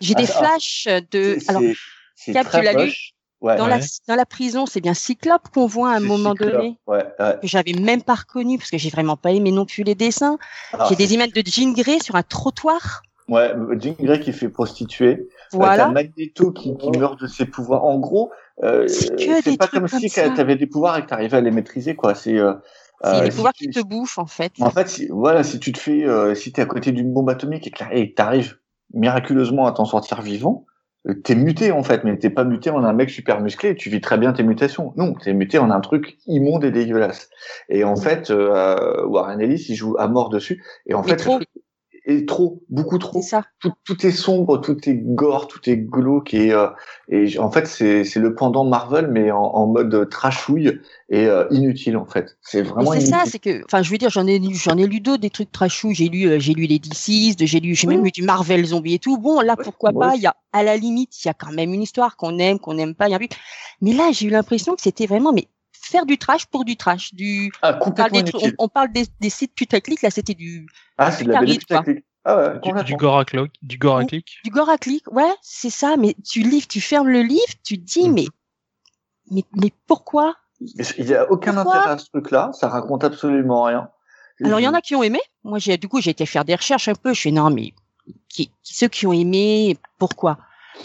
j'ai 0.00 0.14
des 0.14 0.26
Ah, 0.28 0.32
flashs 0.32 0.86
de. 1.10 1.38
C'est- 1.40 1.48
Alors, 1.50 1.62
c'est- 1.62 1.74
c'est 2.14 2.32
Cap, 2.34 2.48
tu 2.52 2.62
l'as 2.62 2.84
lu? 2.84 2.92
Ouais. 3.40 3.56
dans 3.56 3.64
Ouais. 3.64 3.70
la 3.70 3.80
dans 4.08 4.16
la 4.16 4.26
prison, 4.26 4.66
c'est 4.66 4.80
bien 4.82 4.92
Cyclope 4.94 5.48
qu'on 5.54 5.66
voit 5.66 5.92
à 5.92 5.96
un 5.96 6.00
moment 6.00 6.32
Cyclope. 6.32 6.52
donné. 6.52 6.78
Ouais, 6.86 7.04
ouais. 7.18 7.36
que 7.40 7.46
j'avais 7.46 7.72
même 7.72 8.02
pas 8.02 8.14
reconnu 8.14 8.58
parce 8.58 8.70
que 8.70 8.76
j'ai 8.78 8.90
vraiment 8.90 9.16
pas 9.16 9.30
aimé 9.32 9.50
non 9.50 9.64
plus 9.64 9.82
les 9.82 9.94
dessins. 9.94 10.38
Alors, 10.72 10.88
j'ai 10.88 10.96
des 10.96 11.14
images 11.14 11.32
de 11.32 11.42
Jean 11.46 11.72
Grey 11.72 11.98
sur 12.02 12.16
un 12.16 12.22
trottoir. 12.22 13.02
Ouais, 13.28 13.52
Jean 13.80 13.94
Grey 13.98 14.20
qui 14.20 14.32
fait 14.32 14.48
prostituer. 14.48 15.28
Voilà. 15.52 15.84
Euh, 15.84 15.86
T'as 15.86 15.92
Magneto 15.92 16.52
qui, 16.52 16.76
qui 16.76 16.90
meurt 16.98 17.18
de 17.20 17.26
ses 17.26 17.46
pouvoirs. 17.46 17.84
En 17.84 17.98
gros, 17.98 18.30
euh, 18.62 18.86
C'est 18.88 19.14
des 19.16 19.56
pas 19.56 19.66
trucs 19.68 19.80
comme 19.80 19.88
comme 19.88 20.00
si 20.00 20.10
t'avais 20.10 20.56
des 20.56 20.66
pouvoirs 20.66 20.98
et 20.98 21.02
que 21.02 21.06
t'arrivais 21.08 21.38
à 21.38 21.40
les 21.40 21.50
maîtriser, 21.50 21.94
quoi. 21.96 22.14
C'est 22.14 22.36
euh, 22.36 22.52
c'est 23.02 23.08
euh, 23.10 23.22
les 23.24 23.30
si 23.30 23.36
pouvoirs 23.36 23.52
tu- 23.54 23.64
qui 23.66 23.70
te 23.70 23.80
bouffent 23.82 24.18
en 24.18 24.26
fait. 24.26 24.52
En 24.60 24.68
fait, 24.70 24.88
si, 24.88 25.08
voilà, 25.08 25.44
si 25.44 25.58
tu 25.60 25.72
te 25.72 25.78
fais, 25.78 26.04
euh, 26.04 26.34
si 26.34 26.52
t'es 26.52 26.60
à 26.60 26.66
côté 26.66 26.92
d'une 26.92 27.10
bombe 27.14 27.30
atomique 27.30 27.66
et 27.66 27.70
que 28.10 28.14
t'arrives 28.14 28.58
miraculeusement 28.92 29.66
à 29.66 29.72
t'en 29.72 29.84
sortir 29.86 30.20
vivant, 30.22 30.66
euh, 30.66 30.69
t'es 31.24 31.34
muté 31.34 31.72
en 31.72 31.82
fait, 31.82 32.04
mais 32.04 32.18
t'es 32.18 32.30
pas 32.30 32.44
muté 32.44 32.70
en 32.70 32.84
un 32.84 32.92
mec 32.92 33.10
super 33.10 33.40
musclé. 33.40 33.74
Tu 33.74 33.88
vis 33.90 34.00
très 34.00 34.18
bien 34.18 34.32
tes 34.32 34.42
mutations. 34.42 34.92
Non, 34.96 35.14
t'es 35.14 35.32
muté 35.32 35.58
en 35.58 35.70
un 35.70 35.80
truc 35.80 36.18
immonde 36.26 36.64
et 36.64 36.70
dégueulasse. 36.70 37.30
Et 37.68 37.84
en 37.84 37.96
fait, 37.96 38.30
euh, 38.30 39.06
Warren 39.06 39.40
Ellis, 39.40 39.66
il 39.68 39.74
joue 39.74 39.96
à 39.98 40.08
mort 40.08 40.28
dessus. 40.28 40.62
Et 40.86 40.94
en 40.94 41.02
Mais 41.02 41.10
fait, 41.10 41.16
trop. 41.16 41.38
le 41.38 41.44
truc 41.44 41.64
est 42.06 42.28
trop, 42.28 42.62
beaucoup 42.68 42.98
trop 42.98 43.22
ça. 43.22 43.44
tout, 43.60 43.72
tout 43.84 44.06
est 44.06 44.10
sombre, 44.10 44.60
tout 44.60 44.76
est 44.88 44.94
gore, 44.94 45.48
tout 45.48 45.68
est 45.68 45.76
glauque 45.76 46.34
et, 46.34 46.52
euh, 46.52 46.68
et 47.08 47.38
en 47.38 47.50
fait 47.50 47.66
c'est 47.66 48.04
c'est 48.04 48.20
le 48.20 48.34
pendant 48.34 48.64
Marvel 48.64 49.08
mais 49.08 49.30
en, 49.30 49.42
en 49.42 49.66
mode 49.66 50.08
trashouille 50.10 50.80
et 51.10 51.26
euh, 51.26 51.44
inutile 51.50 51.96
en 51.96 52.06
fait. 52.06 52.38
C'est 52.40 52.62
vraiment 52.62 52.92
c'est 52.92 52.98
inutile. 52.98 53.14
ça, 53.14 53.24
c'est 53.26 53.38
que, 53.38 53.64
enfin, 53.64 53.82
je 53.82 53.90
veux 53.90 53.98
dire, 53.98 54.10
j'en 54.10 54.26
ai 54.26 54.38
lu, 54.38 54.54
j'en 54.54 54.76
ai 54.78 54.86
lu 54.86 55.00
d'autres, 55.00 55.20
des 55.20 55.30
trucs 55.30 55.50
trashou. 55.50 55.92
J'ai 55.92 56.08
lu, 56.08 56.26
euh, 56.26 56.38
j'ai 56.38 56.54
lu 56.54 56.66
les 56.66 56.78
DC's, 56.78 57.34
j'ai 57.38 57.60
lu, 57.60 57.74
j'ai 57.74 57.86
même 57.88 58.04
lu 58.04 58.12
du 58.12 58.22
Marvel 58.22 58.64
zombie 58.64 58.94
et 58.94 58.98
tout. 58.98 59.18
Bon, 59.18 59.40
là, 59.40 59.56
Ouais, 59.58 59.64
pourquoi 59.64 59.92
pas? 59.92 60.14
Il 60.14 60.22
y 60.22 60.26
a, 60.26 60.36
à 60.52 60.62
la 60.62 60.76
limite, 60.76 61.24
il 61.24 61.26
y 61.26 61.30
a 61.30 61.34
quand 61.34 61.52
même 61.52 61.74
une 61.74 61.82
histoire 61.82 62.16
qu'on 62.16 62.38
aime, 62.38 62.58
qu'on 62.60 62.74
n'aime 62.74 62.94
pas. 62.94 63.08
il 63.08 63.10
y 63.10 63.14
a 63.14 63.16
un 63.16 63.20
but. 63.20 63.36
Mais 63.80 63.92
là, 63.92 64.10
j'ai 64.12 64.26
eu 64.26 64.30
l'impression 64.30 64.76
que 64.76 64.82
c'était 64.82 65.06
vraiment, 65.06 65.32
mais 65.32 65.48
faire 65.90 66.06
du 66.06 66.16
trash 66.18 66.46
pour 66.46 66.64
du 66.64 66.76
trash, 66.76 67.12
du. 67.14 67.50
Ah 67.62 67.78
On 67.84 67.90
parle, 67.90 68.12
des 68.12 68.22
trucs- 68.24 68.34
inutile. 68.42 68.54
on, 68.58 68.64
on 68.64 68.68
parle 68.68 68.92
des, 68.92 69.06
des 69.20 69.30
sites 69.30 69.54
putaclic. 69.54 70.02
Là, 70.02 70.10
c'était 70.10 70.34
du, 70.34 70.66
Ah 70.96 71.10
c'est 71.10 71.24
de 71.24 71.32
la 71.32 71.40
belle 71.40 71.58
putaclic. 71.58 72.04
Ah 72.24 72.36
ouais, 72.36 72.82
Du, 72.84 72.94
gore 72.96 73.18
à 73.18 73.24
cloque, 73.24 73.52
du 73.62 73.78
gore 73.78 73.96
à 73.96 74.04
clic. 74.04 74.38
du 74.44 74.50
gore 74.50 74.68
à 74.68 74.76
clic. 74.76 75.04
Ouais, 75.10 75.32
c'est 75.40 75.70
ça. 75.70 75.96
Mais 75.96 76.14
tu 76.28 76.40
livres, 76.42 76.68
tu 76.68 76.80
fermes 76.80 77.08
le 77.08 77.22
livre, 77.22 77.52
tu 77.64 77.78
te 77.80 77.84
dis, 77.84 78.08
Mhm. 78.08 78.14
mais, 78.14 78.26
mais, 79.30 79.44
mais 79.56 79.72
pourquoi? 79.86 80.36
Il 80.60 81.06
y 81.06 81.14
a 81.14 81.30
aucun 81.32 81.54
Pourquoi? 81.54 81.76
intérêt 81.78 81.94
à 81.94 81.98
ce 81.98 82.06
truc-là, 82.10 82.50
ça 82.52 82.68
raconte 82.68 83.04
absolument 83.04 83.62
rien. 83.64 83.88
Alors, 84.44 84.60
il 84.60 84.64
y 84.64 84.68
en 84.68 84.74
a 84.74 84.82
qui 84.82 84.94
ont 84.94 85.02
aimé. 85.02 85.20
Moi, 85.44 85.58
j'ai, 85.58 85.76
du 85.78 85.88
coup, 85.88 86.00
j'ai 86.02 86.10
été 86.10 86.26
faire 86.26 86.44
des 86.44 86.54
recherches 86.54 86.88
un 86.88 86.94
peu. 86.94 87.14
Je 87.14 87.20
suis 87.20 87.32
non, 87.32 87.48
mais 87.50 87.72
qui, 88.28 88.48
qui- 88.62 88.74
ceux 88.74 88.88
qui 88.88 89.06
ont 89.06 89.12
aimé, 89.14 89.78
pourquoi? 89.98 90.38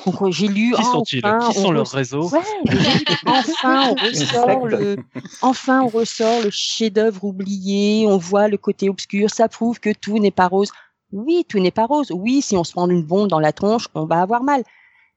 Donc 0.06 0.22
euh, 0.22 0.32
j'ai 0.32 0.48
lu 0.48 0.74
Qui 0.76 0.84
sont-ils? 0.84 1.22
enfin, 1.26 1.40
Qui 1.52 1.60
on 1.60 1.62
sont 1.64 1.72
leurs 1.72 1.86
re- 1.86 1.96
réseaux? 1.96 2.30
Ouais, 2.30 2.40
enfin 3.26 3.90
on 3.90 3.96
ressort 3.96 4.68
le, 4.68 4.96
enfin 5.42 5.82
on 5.82 5.88
ressort 5.88 6.42
le 6.42 6.50
chef-d'œuvre 6.52 7.24
oublié. 7.24 8.06
On 8.08 8.18
voit 8.18 8.48
le 8.48 8.58
côté 8.58 8.90
obscur. 8.90 9.30
Ça 9.30 9.48
prouve 9.48 9.80
que 9.80 9.92
tout 9.94 10.20
n'est 10.20 10.32
pas 10.32 10.48
rose. 10.48 10.72
Oui, 11.12 11.46
tout 11.48 11.60
n'est 11.60 11.72
pas 11.72 11.86
rose. 11.86 12.12
Oui, 12.12 12.42
si 12.42 12.56
on 12.58 12.64
se 12.64 12.72
prend 12.74 12.90
une 12.90 13.04
bombe 13.04 13.30
dans 13.30 13.40
la 13.40 13.52
tronche, 13.54 13.88
on 13.96 14.06
va 14.06 14.22
avoir 14.22 14.44
mal. 14.44 14.64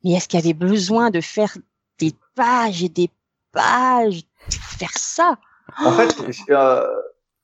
Mais 0.04 0.12
est-ce 0.12 0.28
qu'il 0.28 0.38
y 0.38 0.42
avait 0.42 0.52
besoin 0.54 1.11
de 1.11 1.20
faire 1.20 1.56
des 1.99 2.12
pages 2.35 2.82
et 2.85 2.88
des 2.88 3.11
pages 3.52 4.23
pour 4.44 4.54
faire 4.78 4.92
ça? 4.94 5.37
En 5.85 5.92
fait, 5.92 6.14
euh, 6.50 6.87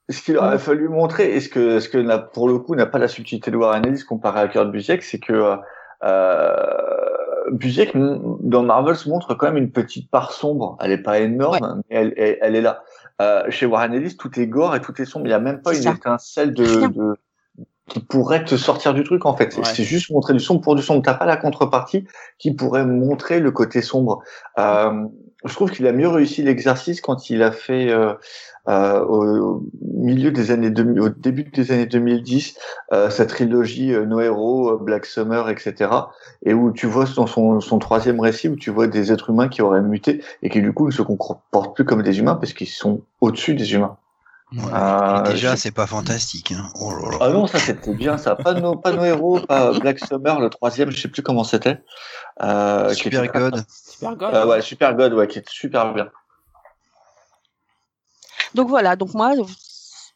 ce 0.08 0.22
qu'il 0.22 0.38
aurait 0.38 0.58
fallu 0.58 0.88
montrer, 0.88 1.34
et 1.34 1.40
ce 1.40 1.48
que, 1.48 1.80
ce 1.80 1.88
que 1.88 1.98
n'a- 1.98 2.18
pour 2.18 2.48
le 2.48 2.58
coup 2.58 2.74
n'a 2.74 2.86
pas 2.86 2.98
la 2.98 3.08
subtilité 3.08 3.50
de 3.50 3.56
Warren 3.56 3.84
Ellis 3.86 4.04
comparé 4.04 4.40
à 4.40 4.48
Kurt 4.48 4.70
Busiek, 4.70 5.02
c'est 5.02 5.18
que 5.18 5.56
euh, 6.04 6.56
Busiek 7.50 7.92
dans 7.94 8.62
Marvel 8.62 8.96
se 8.96 9.08
montre 9.08 9.34
quand 9.34 9.46
même 9.46 9.56
une 9.56 9.70
petite 9.70 10.10
part 10.10 10.32
sombre. 10.32 10.76
Elle 10.80 10.92
est 10.92 11.02
pas 11.02 11.18
énorme, 11.20 11.82
mais 11.88 11.96
elle, 11.96 12.14
elle, 12.16 12.38
elle 12.40 12.56
est 12.56 12.60
là. 12.62 12.82
Euh, 13.22 13.44
chez 13.50 13.66
Warren 13.66 13.94
Ellis, 13.94 14.16
tout 14.16 14.38
est 14.40 14.46
gore 14.46 14.74
et 14.74 14.80
tout 14.80 15.00
est 15.00 15.04
sombre. 15.04 15.26
Il 15.26 15.30
y 15.30 15.34
a 15.34 15.40
même 15.40 15.62
pas 15.62 15.74
une 15.74 15.82
ça. 15.82 15.92
étincelle 15.92 16.52
de, 16.52 16.86
de 16.88 17.16
qui 17.88 18.00
pourrait 18.00 18.44
te 18.44 18.56
sortir 18.56 18.94
du 18.94 19.04
truc 19.04 19.26
en 19.26 19.36
fait. 19.36 19.56
Ouais. 19.56 19.64
C'est 19.64 19.84
juste 19.84 20.10
montrer 20.10 20.32
du 20.32 20.40
sombre 20.40 20.60
pour 20.60 20.74
du 20.74 20.82
sombre. 20.82 21.02
T'as 21.02 21.14
pas 21.14 21.26
la 21.26 21.36
contrepartie 21.36 22.06
qui 22.38 22.54
pourrait 22.54 22.86
montrer 22.86 23.40
le 23.40 23.50
côté 23.50 23.82
sombre. 23.82 24.22
Euh, 24.58 25.04
je 25.44 25.52
trouve 25.52 25.70
qu'il 25.70 25.86
a 25.86 25.92
mieux 25.92 26.08
réussi 26.08 26.42
l'exercice 26.42 27.02
quand 27.02 27.28
il 27.28 27.42
a 27.42 27.52
fait 27.52 27.90
euh, 27.90 28.14
euh, 28.68 29.04
au 29.04 29.62
milieu 29.82 30.30
des 30.30 30.50
années 30.50 30.70
2000, 30.70 31.00
au 31.00 31.08
début 31.10 31.44
des 31.44 31.70
années 31.70 31.84
2010 31.84 32.56
euh, 32.92 33.10
sa 33.10 33.26
trilogie 33.26 33.92
euh, 33.92 34.06
No 34.06 34.20
Hero, 34.20 34.70
euh, 34.70 34.78
Black 34.80 35.04
Summer, 35.04 35.50
etc. 35.50 35.90
Et 36.46 36.54
où 36.54 36.72
tu 36.72 36.86
vois 36.86 37.04
dans 37.16 37.26
son, 37.26 37.60
son 37.60 37.78
troisième 37.78 38.20
récit 38.20 38.48
où 38.48 38.56
tu 38.56 38.70
vois 38.70 38.86
des 38.86 39.12
êtres 39.12 39.30
humains 39.30 39.48
qui 39.48 39.60
auraient 39.60 39.82
muté 39.82 40.22
et 40.42 40.48
qui 40.48 40.62
du 40.62 40.72
coup 40.72 40.86
ne 40.86 40.92
se 40.92 41.02
comportent 41.02 41.74
plus 41.74 41.84
comme 41.84 42.02
des 42.02 42.18
humains 42.18 42.36
parce 42.36 42.54
qu'ils 42.54 42.68
sont 42.68 43.02
au-dessus 43.20 43.54
des 43.54 43.74
humains. 43.74 43.98
Ouais, 44.56 44.73
Euh, 44.73 45.25
et 45.25 45.30
déjà, 45.30 45.56
c'est 45.56 45.70
pas 45.73 45.87
fantastique. 45.87 46.52
Hein. 46.52 46.70
Oh 46.80 46.90
là 46.92 47.11
là. 47.11 47.18
Ah 47.23 47.28
non, 47.30 47.46
ça 47.46 47.58
c'était 47.58 47.92
bien 47.94 48.18
ça. 48.18 48.37
Pas 48.37 48.54
no, 48.54 48.76
pas 48.76 48.92
no 48.92 49.02
Hero, 49.04 49.40
pas 49.40 49.73
Black 49.73 49.99
Summer, 49.99 50.38
le 50.38 50.49
troisième, 50.50 50.90
je 50.90 51.00
sais 51.00 51.08
plus 51.08 51.23
comment 51.23 51.42
c'était. 51.44 51.82
Euh, 52.42 52.92
Super 52.94 53.25
était- 53.25 53.38
God. 53.38 53.64
Super 53.68 54.16
God. 54.16 54.34
Euh, 54.34 54.46
ouais, 54.46 54.62
Super 54.62 54.94
God, 54.94 55.12
ouais, 55.14 55.26
qui 55.26 55.38
est 55.40 55.49
super 55.49 55.92
bien. 55.92 56.08
Donc 58.54 58.68
voilà, 58.68 58.94
donc 58.96 59.14
moi, 59.14 59.32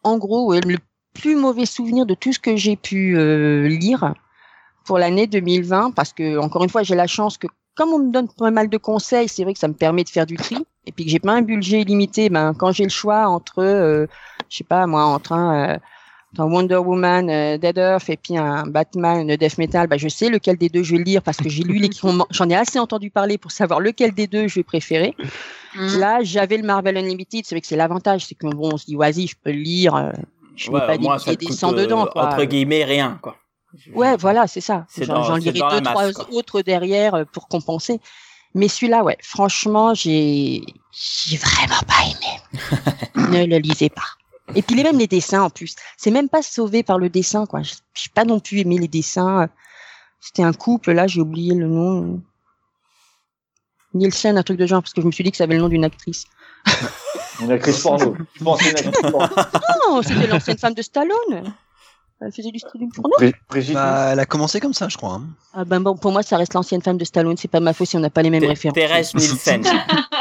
en 0.04 0.18
gros, 0.18 0.46
ouais, 0.46 0.60
le 0.60 0.78
plus 1.14 1.34
mauvais 1.34 1.66
souvenir 1.66 2.06
de 2.06 2.14
tout 2.14 2.32
ce 2.32 2.38
que 2.38 2.54
j'ai 2.56 2.76
pu 2.76 3.18
euh, 3.18 3.66
lire 3.66 4.14
pour 4.84 4.98
l'année 4.98 5.26
2020, 5.26 5.90
parce 5.90 6.12
que 6.12 6.38
encore 6.38 6.62
une 6.62 6.70
fois, 6.70 6.82
j'ai 6.84 6.94
la 6.94 7.06
chance 7.08 7.38
que 7.38 7.48
comme 7.78 7.90
on 7.94 7.98
me 8.00 8.12
donne 8.12 8.28
pas 8.28 8.50
mal 8.50 8.68
de 8.68 8.76
conseils, 8.76 9.28
c'est 9.28 9.44
vrai 9.44 9.52
que 9.54 9.58
ça 9.58 9.68
me 9.68 9.74
permet 9.74 10.04
de 10.04 10.08
faire 10.10 10.26
du 10.26 10.36
tri, 10.36 10.56
et 10.86 10.92
puis 10.92 11.04
que 11.04 11.10
j'ai 11.10 11.20
pas 11.20 11.32
un 11.32 11.42
budget 11.42 11.80
illimité. 11.82 12.28
Ben 12.28 12.52
quand 12.52 12.72
j'ai 12.72 12.84
le 12.84 12.90
choix 12.90 13.26
entre, 13.28 13.60
euh, 13.62 14.06
je 14.50 14.56
sais 14.58 14.64
pas 14.64 14.86
moi, 14.86 15.04
entre 15.04 15.32
un, 15.32 15.70
euh, 15.70 15.78
un 16.38 16.44
Wonder 16.44 16.76
Woman, 16.76 17.30
euh, 17.30 17.56
Dead 17.56 17.78
Earth 17.78 18.10
et 18.10 18.16
puis 18.18 18.36
un 18.36 18.64
Batman, 18.66 19.30
euh, 19.30 19.36
Death 19.36 19.56
Metal, 19.58 19.86
ben 19.86 19.98
je 19.98 20.08
sais 20.08 20.28
lequel 20.28 20.56
des 20.58 20.68
deux 20.68 20.82
je 20.82 20.96
vais 20.96 21.02
lire 21.02 21.22
parce 21.22 21.38
que 21.38 21.48
j'ai 21.48 21.62
lu 21.62 21.78
les, 21.78 21.88
j'en 22.30 22.48
ai 22.50 22.54
assez 22.56 22.78
entendu 22.78 23.10
parler 23.10 23.38
pour 23.38 23.50
savoir 23.52 23.80
lequel 23.80 24.12
des 24.12 24.26
deux 24.26 24.48
je 24.48 24.56
vais 24.56 24.64
préférer. 24.64 25.14
Là, 25.98 26.18
j'avais 26.22 26.56
le 26.56 26.64
Marvel 26.64 26.96
Unlimited. 26.96 27.44
C'est 27.46 27.54
vrai 27.54 27.60
que 27.60 27.66
c'est 27.66 27.76
l'avantage, 27.76 28.26
c'est 28.26 28.34
que 28.34 28.46
bon, 28.46 28.72
on 28.74 28.76
se 28.76 28.86
dit, 28.86 28.96
vas-y, 28.96 29.26
je 29.28 29.36
peux 29.42 29.52
le 29.52 29.58
lire. 29.58 29.94
euh, 29.94 30.10
Je 30.56 30.70
Ouais, 30.70 30.80
mets 30.80 30.86
pas 30.86 30.98
moins, 30.98 31.16
des 31.18 31.22
ça 31.22 31.34
des 31.36 31.46
coûte, 31.46 31.74
dedans, 31.76 32.06
quoi. 32.06 32.26
Entre 32.26 32.44
guillemets, 32.44 32.84
rien, 32.84 33.18
quoi. 33.22 33.36
Ouais, 33.94 34.16
voilà, 34.16 34.46
c'est 34.46 34.60
ça. 34.60 34.86
J'en 35.00 35.36
lirai 35.36 35.60
deux, 35.60 35.80
masse, 35.80 35.82
trois 35.82 36.12
quoi. 36.12 36.26
autres 36.32 36.62
derrière 36.62 37.14
euh, 37.14 37.24
pour 37.24 37.48
compenser. 37.48 38.00
Mais 38.54 38.68
celui-là, 38.68 39.04
ouais, 39.04 39.18
franchement, 39.22 39.94
j'ai, 39.94 40.62
j'ai 40.90 41.36
vraiment 41.36 41.80
pas 41.86 42.02
aimé. 42.04 42.62
ne 43.30 43.44
le 43.44 43.58
lisez 43.58 43.90
pas. 43.90 44.06
Et 44.54 44.62
puis 44.62 44.74
les 44.74 44.82
même 44.82 44.98
les 44.98 45.06
dessins 45.06 45.42
en 45.42 45.50
plus. 45.50 45.76
C'est 45.98 46.10
même 46.10 46.30
pas 46.30 46.42
sauvé 46.42 46.82
par 46.82 46.98
le 46.98 47.10
dessin, 47.10 47.44
quoi. 47.44 47.62
J'ai 47.62 47.74
j'ai 47.94 48.10
pas 48.14 48.24
non 48.24 48.40
plus 48.40 48.60
aimé 48.60 48.78
les 48.78 48.88
dessins. 48.88 49.48
C'était 50.20 50.42
un 50.42 50.54
couple, 50.54 50.92
là, 50.92 51.06
j'ai 51.06 51.20
oublié 51.20 51.54
le 51.54 51.68
nom. 51.68 52.22
Nielsen, 53.94 54.36
un 54.36 54.42
truc 54.42 54.58
de 54.58 54.66
genre, 54.66 54.82
parce 54.82 54.92
que 54.92 55.00
je 55.00 55.06
me 55.06 55.12
suis 55.12 55.24
dit 55.24 55.30
que 55.30 55.36
ça 55.36 55.44
avait 55.44 55.54
le 55.54 55.60
nom 55.60 55.68
d'une 55.68 55.84
actrice. 55.84 56.24
Une 57.40 57.52
actrice 57.52 57.82
porno. 57.82 58.16
Je 58.34 58.44
pense 58.44 58.60
une 58.62 58.76
actrice 58.76 59.10
porno. 59.10 59.28
Non, 59.88 60.02
c'était 60.02 60.26
l'ancienne 60.26 60.58
femme 60.58 60.74
de 60.74 60.82
Stallone. 60.82 61.54
Elle 62.20 62.32
faisait 62.32 62.50
du 62.50 62.58
streaming 62.58 62.90
porno. 62.92 63.14
Bri- 63.18 63.32
Brigitte. 63.48 63.74
Bah, 63.74 64.08
elle 64.12 64.18
a 64.18 64.26
commencé 64.26 64.58
comme 64.58 64.74
ça, 64.74 64.88
je 64.88 64.96
crois. 64.96 65.14
hein. 65.14 65.28
Ah 65.54 65.64
ben 65.64 65.80
bon, 65.80 65.96
pour 65.96 66.10
moi, 66.10 66.22
ça 66.24 66.36
reste 66.36 66.54
l'ancienne 66.54 66.82
femme 66.82 66.98
de 66.98 67.04
Stallone. 67.04 67.36
C'est 67.36 67.46
pas 67.48 67.60
ma 67.60 67.72
faute 67.72 67.86
si 67.88 67.96
on 67.96 68.00
n'a 68.00 68.10
pas 68.10 68.22
les 68.22 68.30
mêmes 68.30 68.40
Thé- 68.40 68.48
références. 68.48 68.74
Thérèse 68.74 69.14
Nielsen. 69.14 69.62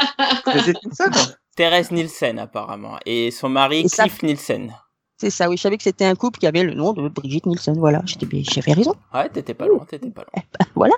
Thérèse 1.56 1.90
Nielsen, 1.90 2.38
apparemment. 2.38 2.98
Et 3.04 3.30
son 3.30 3.48
mari, 3.48 3.80
Et 3.80 3.88
ça- 3.88 4.04
Cliff 4.04 4.22
Nielsen. 4.22 4.72
C'est 5.20 5.30
ça, 5.30 5.48
oui. 5.48 5.56
Je 5.56 5.62
savais 5.62 5.76
que 5.76 5.82
c'était 5.82 6.04
un 6.04 6.14
couple 6.14 6.38
qui 6.38 6.46
avait 6.46 6.62
le 6.62 6.74
nom 6.74 6.92
de 6.92 7.08
Brigitte 7.08 7.46
Nielsen. 7.46 7.76
Voilà, 7.78 8.02
j'étais, 8.06 8.26
ben, 8.26 8.44
j'avais 8.48 8.72
raison. 8.72 8.94
Ouais, 9.12 9.28
t'étais 9.28 9.54
pas 9.54 9.66
loin, 9.66 9.84
t'étais 9.84 10.10
pas 10.10 10.22
loin. 10.32 10.42
voilà. 10.76 10.94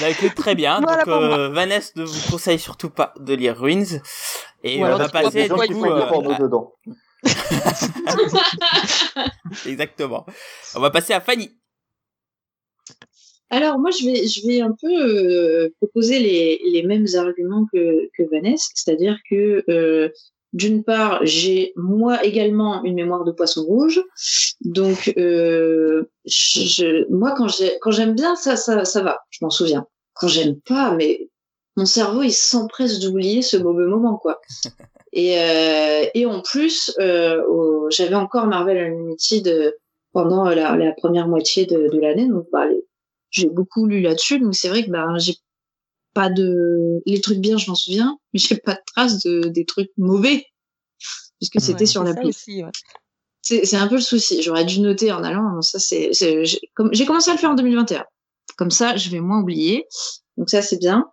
Bah 0.00 0.10
écoute, 0.10 0.34
très 0.36 0.54
bien. 0.54 0.80
Voilà 0.80 1.04
Donc, 1.04 1.06
pour 1.06 1.14
euh, 1.24 1.48
Vanessa 1.48 1.90
ne 1.96 2.04
vous 2.04 2.30
conseille 2.30 2.60
surtout 2.60 2.90
pas 2.90 3.12
de 3.18 3.34
lire 3.34 3.58
Ruins. 3.58 3.82
Et 4.62 4.78
Ou 4.78 4.82
on 4.82 4.84
alors 4.84 4.98
va 4.98 5.06
tu 5.06 5.10
vois 5.12 5.22
passer, 5.22 5.42
du 5.42 5.48
gens 5.48 5.56
qui 5.56 5.72
coup, 5.72 5.84
euh, 5.86 6.38
dedans. 6.38 6.72
exactement. 9.66 10.26
On 10.74 10.80
va 10.80 10.90
passer 10.90 11.12
à 11.12 11.20
Fanny. 11.20 11.50
Alors 13.50 13.78
moi 13.78 13.90
je 13.90 14.04
vais 14.04 14.26
je 14.26 14.46
vais 14.46 14.60
un 14.60 14.74
peu 14.78 14.92
euh, 14.92 15.70
proposer 15.80 16.18
les, 16.18 16.60
les 16.70 16.82
mêmes 16.82 17.06
arguments 17.16 17.66
que, 17.72 18.10
que 18.16 18.22
Vanessa, 18.30 18.68
c'est-à-dire 18.74 19.16
que 19.30 19.64
euh, 19.70 20.10
d'une 20.52 20.84
part 20.84 21.24
j'ai 21.24 21.72
moi 21.74 22.22
également 22.24 22.84
une 22.84 22.94
mémoire 22.94 23.24
de 23.24 23.32
poisson 23.32 23.64
rouge, 23.64 24.02
donc 24.60 25.14
euh, 25.16 26.04
je, 26.26 27.10
moi 27.10 27.34
quand 27.34 27.90
j'aime 27.90 28.14
bien 28.14 28.36
ça 28.36 28.56
ça 28.56 28.84
ça 28.84 29.02
va, 29.02 29.20
je 29.30 29.38
m'en 29.42 29.50
souviens. 29.50 29.86
Quand 30.14 30.28
j'aime 30.28 30.60
pas, 30.60 30.94
mais 30.94 31.30
mon 31.78 31.86
cerveau 31.86 32.22
il 32.22 32.32
s'empresse 32.32 32.98
d'oublier 33.00 33.40
ce 33.42 33.56
mauvais 33.56 33.86
moment 33.86 34.16
quoi. 34.18 34.40
Et 35.12 35.38
euh, 35.40 36.04
et 36.12 36.26
en 36.26 36.42
plus 36.42 36.94
euh, 37.00 37.42
au- 37.48 37.88
j'avais 37.90 38.14
encore 38.14 38.46
Marvel 38.46 38.76
Unlimited 38.76 39.48
euh, 39.48 39.70
pendant 40.12 40.44
la, 40.44 40.76
la 40.76 40.92
première 40.92 41.26
moitié 41.28 41.64
de, 41.64 41.88
de 41.88 41.98
l'année, 41.98 42.28
donc 42.28 42.46
bah, 42.52 42.66
les- 42.66 42.84
j'ai 43.30 43.48
beaucoup 43.48 43.86
lu 43.86 44.00
là-dessus, 44.02 44.38
donc 44.38 44.54
c'est 44.54 44.68
vrai 44.68 44.84
que 44.84 44.90
bah, 44.90 45.06
j'ai 45.16 45.36
pas 46.12 46.28
de 46.28 47.00
les 47.06 47.20
trucs 47.22 47.38
bien, 47.38 47.56
je 47.56 47.70
m'en 47.70 47.74
souviens, 47.74 48.18
mais 48.34 48.38
j'ai 48.40 48.56
pas 48.56 48.74
de 48.74 48.80
traces 48.94 49.22
de 49.24 49.48
des 49.48 49.64
trucs 49.64 49.90
mauvais 49.96 50.44
puisque 51.38 51.60
c'était 51.60 51.86
sur 51.86 52.02
l'appli. 52.04 52.28
aussi. 52.28 52.64
ouais. 52.64 52.70
C'est 53.40 53.76
un 53.76 53.88
peu 53.88 53.94
le 53.94 54.00
souci. 54.02 54.42
J'aurais 54.42 54.64
dû 54.66 54.80
noter 54.80 55.10
en 55.10 55.22
allant. 55.24 55.52
bon, 55.54 55.62
Ça 55.62 55.78
c'est 55.78 56.10
j'ai 56.12 57.06
commencé 57.06 57.30
à 57.30 57.34
le 57.34 57.38
faire 57.38 57.50
en 57.50 57.54
2021. 57.54 58.04
Comme 58.58 58.70
ça, 58.70 58.96
je 58.96 59.08
vais 59.08 59.20
moins 59.20 59.40
oublier. 59.40 59.86
Donc 60.36 60.50
ça 60.50 60.60
c'est 60.60 60.76
bien. 60.78 61.06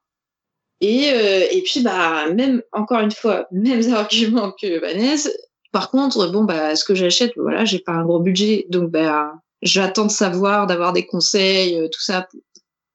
Et 0.81 1.11
euh, 1.11 1.45
et 1.51 1.61
puis 1.61 1.81
bah 1.81 2.29
même 2.33 2.61
encore 2.71 2.99
une 2.99 3.11
fois 3.11 3.47
mêmes 3.51 3.93
arguments 3.93 4.51
que 4.51 4.79
Vanessa. 4.79 5.29
Par 5.71 5.89
contre 5.89 6.27
bon 6.27 6.43
bah 6.43 6.75
ce 6.75 6.83
que 6.83 6.95
j'achète 6.95 7.33
voilà 7.35 7.65
j'ai 7.65 7.79
pas 7.79 7.93
un 7.93 8.05
gros 8.05 8.19
budget 8.19 8.65
donc 8.69 8.91
bah 8.91 9.33
j'attends 9.61 10.05
de 10.05 10.11
savoir 10.11 10.67
d'avoir 10.67 10.93
des 10.93 11.05
conseils 11.05 11.79
euh, 11.79 11.87
tout 11.87 12.01
ça 12.01 12.27
pour, 12.29 12.41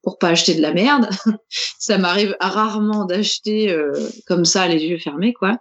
pour 0.02 0.18
pas 0.18 0.28
acheter 0.28 0.54
de 0.54 0.62
la 0.62 0.72
merde. 0.72 1.08
ça 1.78 1.98
m'arrive 1.98 2.36
rarement 2.40 3.04
d'acheter 3.04 3.70
euh, 3.70 3.92
comme 4.26 4.44
ça 4.44 4.66
les 4.68 4.82
yeux 4.84 4.98
fermés 4.98 5.32
quoi. 5.32 5.58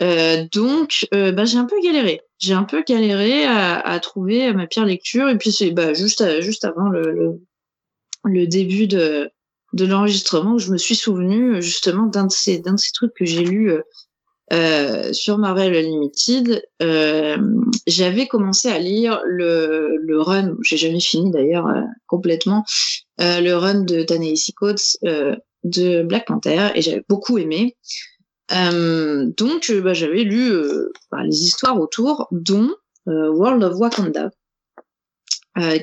Euh, 0.00 0.46
donc, 0.52 1.06
euh, 1.14 1.32
bah, 1.32 1.44
j'ai 1.44 1.58
un 1.58 1.64
peu 1.64 1.80
galéré. 1.82 2.20
J'ai 2.38 2.54
un 2.54 2.64
peu 2.64 2.82
galéré 2.86 3.44
à, 3.44 3.78
à 3.80 4.00
trouver 4.00 4.52
ma 4.52 4.66
pire 4.66 4.86
lecture. 4.86 5.28
Et 5.28 5.36
puis, 5.36 5.52
c'est 5.52 5.72
bah, 5.72 5.92
juste, 5.92 6.40
juste 6.40 6.64
avant 6.64 6.88
le, 6.88 7.12
le, 7.12 7.40
le 8.24 8.46
début 8.46 8.86
de, 8.86 9.30
de 9.72 9.86
l'enregistrement 9.86 10.54
où 10.54 10.58
je 10.58 10.72
me 10.72 10.78
suis 10.78 10.96
souvenu 10.96 11.62
justement 11.62 12.06
d'un 12.06 12.26
de 12.26 12.32
ces, 12.32 12.58
d'un 12.58 12.74
de 12.74 12.78
ces 12.78 12.92
trucs 12.92 13.14
que 13.14 13.24
j'ai 13.24 13.44
lu 13.44 13.70
euh, 13.70 13.82
euh, 14.52 15.12
sur 15.12 15.38
Marvel 15.38 15.74
Unlimited. 15.74 16.62
Euh, 16.82 17.36
J'avais 17.86 18.26
commencé 18.26 18.68
à 18.68 18.78
lire 18.78 19.20
le, 19.24 19.96
le 19.96 20.20
run, 20.20 20.56
j'ai 20.62 20.76
jamais 20.76 21.00
fini 21.00 21.30
d'ailleurs 21.30 21.68
euh, 21.68 21.82
complètement, 22.06 22.64
euh, 23.20 23.40
le 23.40 23.56
run 23.56 23.82
de 23.82 24.02
Ta-Nehisi 24.02 24.52
Coates 24.52 24.96
euh, 25.04 25.36
de 25.62 26.02
Black 26.02 26.26
Panther 26.26 26.70
et 26.74 26.82
j'avais 26.82 27.04
beaucoup 27.08 27.38
aimé. 27.38 27.76
Donc, 28.50 29.70
bah, 29.84 29.94
j'avais 29.94 30.24
lu 30.24 30.50
bah, 31.12 31.22
les 31.22 31.44
histoires 31.44 31.78
autour, 31.80 32.26
dont 32.32 32.70
World 33.06 33.62
of 33.62 33.78
Wakanda, 33.78 34.30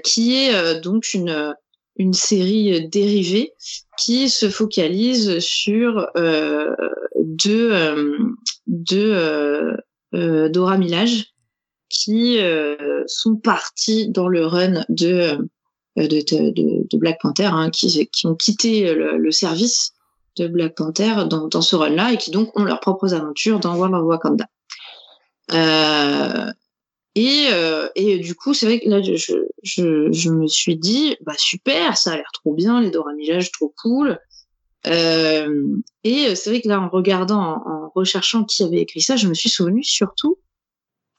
qui 0.03 0.35
est 0.35 0.81
donc 0.81 1.13
une 1.13 1.55
une 1.97 2.13
série 2.13 2.87
dérivée 2.87 3.53
qui 3.97 4.29
se 4.29 4.49
focalise 4.49 5.39
sur 5.39 6.07
euh, 6.15 6.75
deux 7.17 7.71
euh, 7.73 8.17
deux 8.67 9.13
euh, 9.13 9.75
euh, 10.13 10.49
Dora 10.49 10.77
Milaje 10.77 11.33
qui 11.89 12.39
euh, 12.39 13.03
sont 13.07 13.35
partis 13.35 14.09
dans 14.09 14.27
le 14.27 14.45
run 14.45 14.83
de 14.89 15.37
euh, 15.97 16.07
de, 16.07 16.97
Black 16.97 17.19
Panther 17.21 17.49
hein, 17.51 17.71
qui, 17.71 18.07
qui 18.11 18.27
ont 18.27 18.35
quitté 18.35 18.93
le, 18.93 19.31
service 19.31 19.93
de 20.37 20.47
Black 20.47 20.75
Panther 20.75 21.23
dans, 21.27 21.61
ce 21.61 21.75
run-là 21.75 22.13
et 22.13 22.17
qui 22.17 22.29
donc 22.29 22.57
ont 22.57 22.63
leurs 22.63 22.79
propres 22.79 23.15
aventures 23.15 23.59
dans 23.59 23.75
World 23.75 23.95
of 23.95 24.03
Wakanda. 24.03 24.45
Euh, 25.53 26.51
et, 27.17 27.47
euh, 27.51 27.89
et 27.95 28.19
du 28.19 28.35
coup, 28.35 28.53
c'est 28.53 28.67
vrai 28.67 28.79
que 28.79 28.87
là, 28.87 29.01
je, 29.01 29.33
je, 29.63 30.11
je 30.11 30.29
me 30.29 30.45
suis 30.45 30.77
dit, 30.77 31.17
bah 31.21 31.33
super, 31.35 31.97
ça 31.97 32.11
a 32.11 32.15
l'air 32.15 32.29
trop 32.31 32.53
bien, 32.53 32.79
les 32.79 32.91
Dora 32.91 33.11
Milaje, 33.13 33.51
trop 33.51 33.73
cool. 33.81 34.19
Euh, 34.85 35.65
et 36.03 36.35
c'est 36.35 36.51
vrai 36.51 36.61
que 36.61 36.67
là, 36.67 36.79
en 36.79 36.89
regardant, 36.89 37.41
en, 37.41 37.85
en, 37.85 37.91
recherchant 37.95 38.43
qui 38.43 38.61
avait 38.61 38.81
écrit 38.81 39.01
ça, 39.01 39.15
je 39.15 39.27
me 39.27 39.33
suis 39.33 39.49
souvenu 39.49 39.83
surtout 39.83 40.37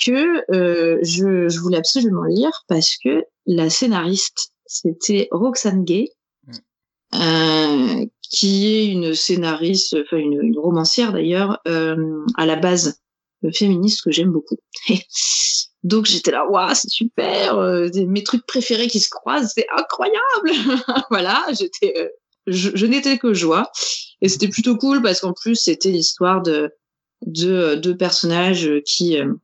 que 0.00 0.44
euh, 0.54 1.00
je, 1.02 1.48
je, 1.48 1.58
voulais 1.58 1.78
absolument 1.78 2.22
lire 2.22 2.64
parce 2.68 2.96
que 2.96 3.24
la 3.46 3.68
scénariste, 3.68 4.52
c'était 4.66 5.26
Roxane 5.32 5.82
Gay, 5.82 6.10
euh, 7.16 8.06
qui 8.22 8.68
est 8.68 8.86
une 8.86 9.14
scénariste, 9.14 9.96
enfin 10.00 10.18
une, 10.18 10.40
une 10.40 10.58
romancière 10.60 11.12
d'ailleurs, 11.12 11.58
euh, 11.66 12.24
à 12.36 12.46
la 12.46 12.54
base 12.54 13.00
féministe 13.52 14.02
que 14.02 14.10
j'aime 14.10 14.30
beaucoup. 14.30 14.56
Donc 15.84 16.06
j'étais 16.06 16.32
là, 16.32 16.44
waouh, 16.48 16.74
c'est 16.74 16.90
super, 16.90 17.56
euh, 17.56 17.88
mes 18.06 18.24
trucs 18.24 18.44
préférés 18.46 18.88
qui 18.88 19.00
se 19.00 19.08
croisent, 19.08 19.52
c'est 19.54 19.66
incroyable. 19.76 20.50
voilà, 21.10 21.46
j'étais, 21.56 21.94
euh, 21.96 22.08
je, 22.48 22.70
je 22.74 22.86
n'étais 22.86 23.16
que 23.16 23.32
joie, 23.32 23.70
et 24.20 24.28
c'était 24.28 24.48
plutôt 24.48 24.76
cool 24.76 25.02
parce 25.02 25.20
qu'en 25.20 25.32
plus 25.32 25.54
c'était 25.54 25.90
l'histoire 25.90 26.42
de 26.42 26.72
de 27.26 27.74
deux 27.74 27.96
personnages 27.96 28.70
qui, 28.86 29.18
euh, 29.18 29.34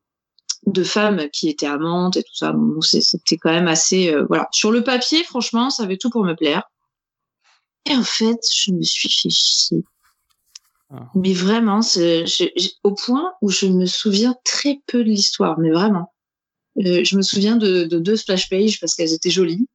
de 0.67 0.85
femmes 0.85 1.29
qui 1.33 1.49
étaient 1.49 1.67
amantes 1.67 2.17
et 2.17 2.23
tout 2.23 2.35
ça. 2.35 2.53
Donc 2.53 2.85
c'était 2.85 3.37
quand 3.37 3.53
même 3.53 3.69
assez, 3.69 4.13
euh, 4.13 4.25
voilà, 4.29 4.49
sur 4.53 4.71
le 4.71 4.83
papier, 4.83 5.25
franchement, 5.25 5.71
ça 5.71 5.83
avait 5.85 5.99
tout 5.99 6.11
pour 6.11 6.25
me 6.25 6.35
plaire. 6.35 6.63
Et 7.87 7.95
en 7.95 8.05
fait, 8.05 8.39
je 8.55 8.73
me 8.73 8.83
suis 8.83 9.09
fait 9.09 9.31
chier. 9.31 9.85
Ah. 10.91 11.11
Mais 11.15 11.33
vraiment, 11.33 11.83
c'est 11.83 12.25
au 12.83 12.95
point 12.95 13.33
où 13.41 13.51
je 13.51 13.67
me 13.67 13.87
souviens 13.87 14.37
très 14.45 14.81
peu 14.87 14.99
de 14.99 15.09
l'histoire, 15.09 15.59
mais 15.59 15.71
vraiment. 15.71 16.13
Euh, 16.79 17.05
je 17.05 17.17
me 17.17 17.23
souviens 17.23 17.57
de, 17.57 17.85
de 17.85 17.99
deux 17.99 18.17
splash 18.17 18.49
pages 18.49 18.81
parce 18.81 18.95
qu'elles 18.95 19.13
étaient 19.13 19.31
jolies. 19.31 19.67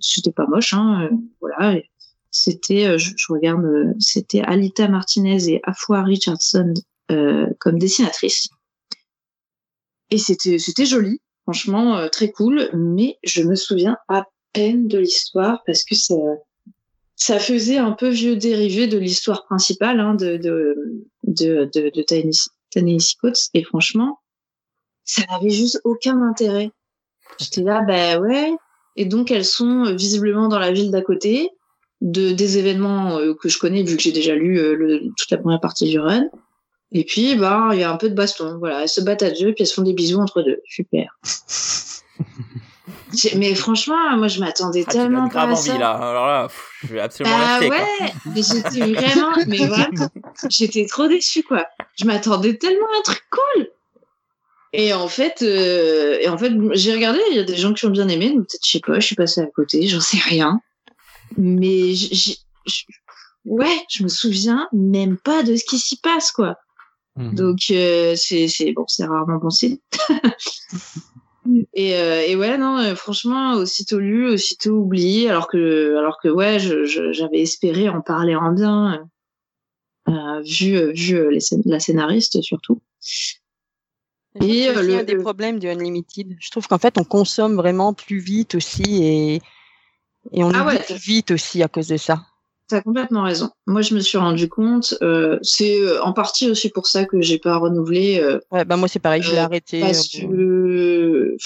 C'était 0.00 0.32
pas 0.32 0.46
moche, 0.46 0.72
hein. 0.72 1.08
Euh, 1.10 1.16
voilà. 1.40 1.80
C'était, 2.30 2.86
euh, 2.86 2.98
je, 2.98 3.10
je, 3.16 3.32
regarde, 3.32 3.64
euh, 3.64 3.92
c'était 3.98 4.40
Alita 4.40 4.88
Martinez 4.88 5.48
et 5.48 5.60
Afua 5.64 6.02
Richardson 6.02 6.72
euh, 7.10 7.46
comme 7.58 7.78
dessinatrices. 7.78 8.48
Et 10.10 10.18
c'était, 10.18 10.58
c'était 10.58 10.86
joli, 10.86 11.20
franchement 11.42 12.08
très 12.10 12.30
cool. 12.32 12.70
Mais 12.74 13.18
je 13.22 13.42
me 13.42 13.54
souviens 13.54 13.96
à 14.08 14.24
peine 14.52 14.88
de 14.88 14.98
l'histoire 14.98 15.62
parce 15.66 15.84
que 15.84 15.94
ça, 15.94 16.14
ça 17.20 17.38
faisait 17.38 17.76
un 17.76 17.92
peu 17.92 18.08
vieux 18.08 18.34
dérivé 18.34 18.86
de 18.86 18.96
l'histoire 18.96 19.44
principale 19.44 20.00
hein, 20.00 20.14
de 20.14 20.38
de 20.38 21.04
de 21.24 21.68
de, 21.72 21.90
de 21.94 23.20
Coates. 23.20 23.50
Et 23.52 23.62
franchement, 23.62 24.20
ça 25.04 25.22
n'avait 25.30 25.50
juste 25.50 25.82
aucun 25.84 26.22
intérêt. 26.22 26.70
J'étais 27.38 27.60
là, 27.60 27.82
bah 27.82 28.18
ouais. 28.18 28.50
Et 28.96 29.04
donc 29.04 29.30
elles 29.30 29.44
sont 29.44 29.84
euh, 29.84 29.92
visiblement 29.92 30.48
dans 30.48 30.58
la 30.58 30.72
ville 30.72 30.90
d'à 30.90 31.02
côté, 31.02 31.50
de 32.00 32.32
des 32.32 32.56
événements 32.56 33.18
euh, 33.18 33.34
que 33.34 33.50
je 33.50 33.58
connais 33.58 33.82
vu 33.82 33.98
que 33.98 34.02
j'ai 34.02 34.12
déjà 34.12 34.34
lu 34.34 34.58
euh, 34.58 34.74
le, 34.74 35.00
toute 35.14 35.30
la 35.30 35.36
première 35.36 35.60
partie 35.60 35.90
du 35.90 36.00
run. 36.00 36.24
Et 36.90 37.04
puis 37.04 37.34
bah 37.34 37.68
il 37.74 37.80
y 37.80 37.82
a 37.82 37.92
un 37.92 37.98
peu 37.98 38.08
de 38.08 38.14
baston, 38.14 38.56
voilà. 38.58 38.82
Elles 38.82 38.88
se 38.88 39.02
battent 39.02 39.22
à 39.22 39.30
deux 39.30 39.52
puis 39.52 39.56
elles 39.60 39.66
se 39.66 39.74
font 39.74 39.82
des 39.82 39.92
bisous 39.92 40.18
entre 40.18 40.40
deux. 40.40 40.62
Super. 40.64 41.18
mais 43.36 43.54
franchement, 43.54 44.16
moi 44.16 44.28
je 44.28 44.40
m'attendais 44.40 44.84
Ah, 44.88 44.92
tellement 44.92 45.28
pas 45.28 45.42
à 45.42 45.46
envie 45.48 45.56
ça. 45.68 45.78
là. 45.78 45.90
Alors 45.90 46.26
là, 46.26 46.48
pff, 46.48 46.70
je 46.84 46.94
vais 46.94 47.00
absolument 47.00 47.36
Ah 47.38 47.60
l'acheter. 47.60 47.68
quoi. 47.68 47.76
ouais, 47.78 48.12
mais 48.34 48.42
j'étais 48.42 48.92
vraiment, 48.92 49.32
mais 49.46 49.56
vraiment, 49.66 50.08
j'étais 50.48 50.86
trop 50.86 51.08
déçue 51.08 51.42
quoi. 51.42 51.66
Je 51.96 52.04
m'attendais 52.04 52.56
tellement 52.56 52.86
à 52.94 52.98
un 52.98 53.02
truc 53.02 53.22
cool. 53.30 53.68
Et 54.72 54.94
en 54.94 55.08
fait, 55.08 55.42
euh, 55.42 56.18
et 56.20 56.28
en 56.28 56.38
fait, 56.38 56.52
j'ai 56.74 56.92
regardé, 56.94 57.18
il 57.30 57.36
y 57.36 57.40
a 57.40 57.44
des 57.44 57.56
gens 57.56 57.72
qui 57.74 57.86
ont 57.86 57.90
bien 57.90 58.06
aimé, 58.08 58.28
donc 58.30 58.46
peut-être 58.48 58.64
je 58.64 58.70
sais 58.70 58.80
pas, 58.80 59.00
je 59.00 59.06
suis 59.06 59.16
passée 59.16 59.40
à 59.40 59.46
côté, 59.46 59.86
j'en 59.88 60.00
sais 60.00 60.18
rien. 60.18 60.60
Mais 61.36 61.92
j'- 61.94 62.14
j'- 62.14 62.38
j'- 62.66 62.86
ouais, 63.44 63.84
je 63.90 64.02
me 64.04 64.08
souviens 64.08 64.68
même 64.72 65.16
pas 65.18 65.42
de 65.42 65.56
ce 65.56 65.64
qui 65.64 65.78
s'y 65.78 65.96
passe 66.00 66.30
quoi. 66.30 66.56
Mhm. 67.16 67.34
Donc 67.34 67.58
euh, 67.72 68.14
c'est 68.16 68.46
c'est 68.46 68.70
bon, 68.72 68.84
c'est 68.86 69.04
rarement 69.04 69.38
bon 69.38 69.50
signe. 69.50 69.78
et, 71.74 71.96
euh, 71.96 72.22
et 72.26 72.36
ouais 72.36 72.58
non, 72.58 72.78
euh, 72.78 72.94
franchement, 72.94 73.52
aussitôt 73.54 73.98
lu, 73.98 74.28
aussitôt 74.28 74.72
oublié, 74.72 75.30
alors 75.30 75.48
que 75.48 75.96
alors 75.96 76.18
que 76.22 76.28
ouais, 76.28 76.58
je- 76.58 76.84
je- 76.84 77.12
j'avais 77.12 77.40
espéré 77.40 77.88
en 77.88 78.00
parler 78.00 78.34
en 78.36 78.52
bien, 78.52 79.08
euh, 80.08 80.12
euh, 80.12 80.40
vu 80.42 80.76
euh, 80.76 80.92
vu 80.92 81.30
les 81.30 81.40
scén- 81.40 81.62
la 81.64 81.80
scénariste 81.80 82.40
surtout. 82.42 82.80
Je 83.02 84.44
Et, 84.46 84.68
euh, 84.68 84.78
aussi 84.78 84.86
le- 84.88 84.98
un 84.98 85.02
des 85.04 85.14
le- 85.14 85.20
problèmes 85.22 85.58
du 85.58 85.68
Unlimited. 85.68 86.36
Je 86.38 86.50
trouve 86.50 86.68
qu'en 86.68 86.78
fait, 86.78 86.98
on 86.98 87.04
consomme 87.04 87.56
vraiment 87.56 87.92
plus 87.94 88.18
vite 88.20 88.54
aussi 88.54 88.82
et, 89.02 89.34
et 90.32 90.44
on 90.44 90.50
Ah 90.54 90.62
oublie 90.64 90.76
ouais. 90.76 90.84
plus 90.84 90.94
vite 90.96 91.30
aussi 91.32 91.62
à 91.62 91.68
cause 91.68 91.88
de 91.88 91.96
ça. 91.96 92.22
T'as 92.70 92.82
complètement 92.82 93.24
raison. 93.24 93.50
Moi, 93.66 93.82
je 93.82 93.94
me 93.96 94.00
suis 94.00 94.16
rendu 94.16 94.48
compte. 94.48 94.94
Euh, 95.02 95.38
c'est 95.42 95.80
euh, 95.80 96.00
en 96.04 96.12
partie 96.12 96.48
aussi 96.48 96.70
pour 96.70 96.86
ça 96.86 97.04
que 97.04 97.20
j'ai 97.20 97.38
pas 97.40 97.56
renouvelé. 97.56 98.20
euh, 98.20 98.38
Ouais, 98.52 98.64
bah 98.64 98.76
moi 98.76 98.86
c'est 98.86 99.00
pareil, 99.00 99.22
je 99.22 99.32
l'ai 99.32 99.38
Euh, 99.38 99.44
arrêté. 99.44 99.80
parce 99.80 100.08
que 100.08 101.36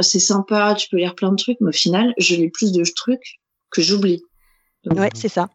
c'est 0.00 0.18
sympa, 0.18 0.74
tu 0.74 0.88
peux 0.88 0.96
lire 0.96 1.14
plein 1.14 1.30
de 1.30 1.36
trucs, 1.36 1.58
mais 1.60 1.68
au 1.68 1.72
final, 1.72 2.14
je 2.16 2.36
lis 2.36 2.48
plus 2.50 2.72
de 2.72 2.82
trucs 2.96 3.38
que 3.70 3.82
j'oublie. 3.82 4.22
Donc, 4.84 4.98
Ouais, 4.98 5.10
c'est 5.14 5.28
ça. 5.28 5.48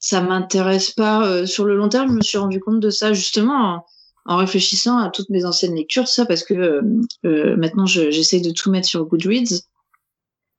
ça 0.00 0.20
m'intéresse 0.20 0.90
pas. 0.90 1.46
sur 1.46 1.64
le 1.64 1.76
long 1.76 1.88
terme, 1.88 2.08
je 2.10 2.14
me 2.14 2.20
suis 2.22 2.38
rendu 2.38 2.58
compte 2.58 2.80
de 2.80 2.90
ça 2.90 3.12
justement 3.12 3.84
en, 4.26 4.34
en 4.34 4.36
réfléchissant 4.38 4.98
à 4.98 5.08
toutes 5.10 5.30
mes 5.30 5.44
anciennes 5.44 5.76
lectures, 5.76 6.08
ça 6.08 6.26
parce 6.26 6.42
que 6.42 6.80
maintenant 7.22 7.86
je- 7.86 8.10
j'essaye 8.10 8.42
de 8.42 8.50
tout 8.50 8.72
mettre 8.72 8.88
sur 8.88 9.04
Goodreads. 9.06 9.60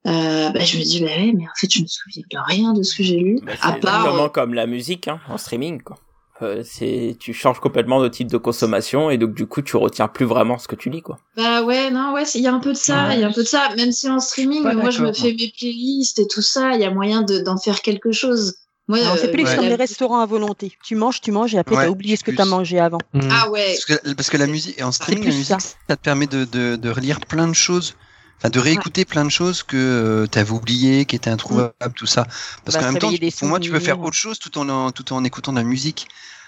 Euh, 0.08 0.50
bah, 0.52 0.62
je 0.62 0.78
me 0.78 0.84
dis 0.84 1.02
bah 1.02 1.08
ouais, 1.08 1.34
mais 1.36 1.44
en 1.44 1.56
fait 1.60 1.68
je 1.72 1.82
me 1.82 1.88
souviens 1.88 2.24
de 2.32 2.38
rien 2.48 2.74
de 2.74 2.84
ce 2.84 2.96
que 2.96 3.04
j'ai 3.04 3.18
lu, 3.18 3.40
Bah, 3.44 3.52
à 3.62 3.74
c'est 3.74 3.80
part 3.82 3.96
exactement 3.98 4.26
euh, 4.26 4.30
comme 4.30 4.54
la 4.54 4.66
musique 4.66 5.08
hein, 5.10 5.20
en 5.28 5.38
streaming. 5.38 5.82
Quoi. 5.82 5.98
Euh, 6.42 6.64
c'est 6.64 7.18
tu 7.20 7.34
changes 7.34 7.60
complètement 7.60 8.02
de 8.02 8.08
type 8.08 8.30
de 8.30 8.38
consommation 8.38 9.10
et 9.10 9.18
donc 9.18 9.34
du 9.34 9.46
coup 9.46 9.62
tu 9.62 9.76
retiens 9.76 10.08
plus 10.08 10.26
vraiment 10.26 10.58
ce 10.58 10.70
que 10.70 10.76
tu 10.78 10.90
lis 10.90 11.02
quoi. 11.02 11.18
Bah 11.36 11.64
ouais, 11.64 11.92
non, 11.92 12.14
ouais, 12.14 12.24
il 12.34 12.42
y 12.42 12.48
a 12.48 12.54
un 12.54 12.60
peu 12.62 12.72
de 12.72 12.78
ça, 12.78 13.14
il 13.14 13.20
y 13.20 13.24
a 13.26 13.28
un 13.28 13.34
peu 13.34 13.44
de 13.44 13.48
ça. 13.48 13.68
Même 13.76 13.92
si 13.92 14.10
en 14.10 14.22
streaming, 14.22 14.64
moi 14.74 14.90
je 14.90 15.02
me 15.04 15.12
fais 15.12 15.34
mes 15.38 15.52
playlists 15.58 16.18
et 16.20 16.28
tout 16.28 16.42
ça, 16.42 16.76
il 16.76 16.80
y 16.82 16.86
a 16.86 16.92
moyen 16.92 17.22
de- 17.22 17.40
d'en 17.40 17.58
faire 17.58 17.82
quelque 17.82 18.14
chose. 18.14 18.56
Moi, 18.88 19.00
Non, 19.02 19.12
c'est 19.18 19.28
euh, 19.28 19.32
plus 19.34 19.44
ouais. 19.44 19.54
comme 19.56 19.66
la- 19.66 19.70
les 19.72 19.76
restaurants 19.76 20.20
à 20.22 20.26
volonté. 20.26 20.72
Tu 20.84 20.96
manges, 20.96 21.20
tu 21.22 21.32
manges 21.32 21.54
et 21.54 21.60
après 21.60 21.76
Ouais, 21.76 21.84
t'as 21.84 21.90
oublié 21.92 22.16
ce 22.16 22.24
que 22.24 22.32
t'as 22.32 22.46
mangé 22.46 22.80
avant. 22.80 22.98
Ah 23.30 23.48
ouais, 23.52 23.76
Parce 23.76 23.86
que, 24.02 24.14
parce 24.14 24.30
que 24.32 24.38
la 24.38 24.48
musique, 24.48 24.80
et 24.80 24.84
en 24.84 24.92
streaming, 24.92 25.26
la 25.26 25.30
musique, 25.30 25.46
ça. 25.46 25.58
ça. 25.60 25.96
te 25.98 26.02
permet 26.02 26.26
de, 26.26 26.46
de, 26.46 26.76
de 26.78 26.90
relire 26.90 27.20
plein 27.20 27.48
de 27.48 27.54
choses, 27.54 27.96
enfin 28.40 28.50
de 28.50 28.60
réécouter 28.60 29.06
plein 29.06 29.26
de 29.26 29.30
choses 29.30 29.64
que 29.64 30.28
tu 30.32 30.40
avais 30.40 30.52
oubliées, 30.52 31.06
qui 31.06 31.16
étaient 31.16 31.30
introuvables, 31.30 31.74
tout 31.96 32.06
ça. 32.06 32.26
Parce 32.66 32.76
Bah, 32.76 32.82
qu'en 32.82 32.92
même 32.92 33.00
temps, 33.00 33.12
pour 33.40 33.48
moi, 33.50 33.60
tu 33.60 33.72
peux 33.72 33.80
faire 33.80 34.00
autre 34.02 34.16
chose 34.16 34.40
tout 34.40 34.58
en, 34.58 34.70
en- 34.70 34.92
tout 34.92 35.14
en 35.14 35.24
écoutant 35.24 35.52
de 35.52 35.58
la 35.58 35.64
musique. 35.64 36.08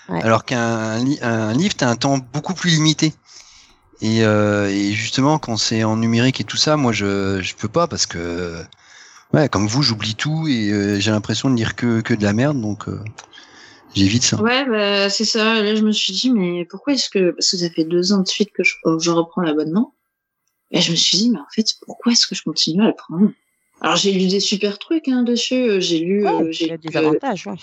Ouais. 0.10 0.22
Alors 0.24 0.46
qu'un 0.46 1.02
un 1.22 1.54
livre, 1.54 1.76
tu 1.76 1.84
as 1.84 1.90
un 1.90 1.96
temps 1.96 2.18
beaucoup 2.18 2.54
plus 2.54 2.72
limité. 2.72 3.14
Et, 4.02 4.24
euh, 4.26 4.70
et 4.70 4.94
justement, 4.94 5.40
quand 5.40 5.58
c'est 5.58 5.84
en 5.84 5.98
numérique 5.98 6.42
et 6.42 6.44
tout 6.44 6.58
ça, 6.58 6.78
moi, 6.78 6.92
je 6.92 7.40
je 7.42 7.56
peux 7.56 7.68
pas 7.68 7.88
parce 7.88 8.06
que, 8.08 8.64
ouais, 9.34 9.50
comme 9.50 9.68
vous, 9.68 9.84
j'oublie 9.84 10.16
tout 10.16 10.48
et 10.48 10.72
euh, 10.72 11.00
j'ai 11.00 11.12
l'impression 11.12 11.50
de 11.50 11.56
lire 11.56 11.76
que, 11.76 12.02
que 12.02 12.14
de 12.16 12.24
la 12.24 12.34
merde, 12.34 12.62
donc 12.62 12.88
euh, 12.90 13.00
j'évite 13.96 14.24
ça. 14.24 14.38
ouais, 14.38 14.66
bah, 14.70 15.10
c'est 15.10 15.26
ça. 15.26 15.62
Là, 15.62 15.76
je 15.76 15.84
me 15.84 15.92
suis 15.92 16.14
dit, 16.14 16.32
mais 16.32 16.66
pourquoi 16.66 16.94
est-ce 16.94 17.10
que, 17.10 17.32
parce 17.32 17.52
que 17.52 17.58
ça 17.58 17.70
fait 17.70 17.86
deux 17.86 18.14
ans 18.14 18.20
de 18.22 18.28
suite 18.28 18.52
que 18.54 18.64
je, 18.64 18.76
je 19.00 19.12
reprends 19.12 19.42
l'abonnement. 19.42 19.96
Et 20.72 20.82
je 20.82 20.92
me 20.92 20.96
suis 20.96 21.18
dit, 21.18 21.30
mais 21.30 21.40
en 21.40 21.48
fait, 21.54 21.66
pourquoi 21.86 22.14
est-ce 22.14 22.26
que 22.26 22.36
je 22.36 22.44
continue 22.44 22.82
à 22.82 22.88
le 22.88 22.96
prendre? 22.96 23.32
Alors, 23.82 23.96
j'ai 23.96 24.12
lu 24.14 24.28
des 24.28 24.40
super 24.40 24.80
trucs, 24.80 25.08
hein, 25.08 25.24
dessus. 25.24 25.56
Euh, 25.56 25.80
J'ai 25.80 26.00
lu, 26.00 26.24
Ouais, 26.24 26.32
euh, 26.32 26.52
j'ai 26.52 26.66
il 26.66 26.70
y 26.70 26.74
a 26.74 26.78
des 26.78 26.96
euh, 26.96 27.00
avantages. 27.00 27.48
Ouais. 27.48 27.56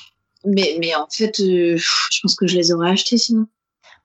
mais, 0.45 0.77
mais 0.81 0.95
en 0.95 1.07
fait, 1.09 1.41
euh, 1.41 1.77
je 1.77 2.21
pense 2.21 2.35
que 2.35 2.47
je 2.47 2.57
les 2.57 2.73
aurais 2.73 2.91
achetés 2.91 3.19
sinon. 3.19 3.47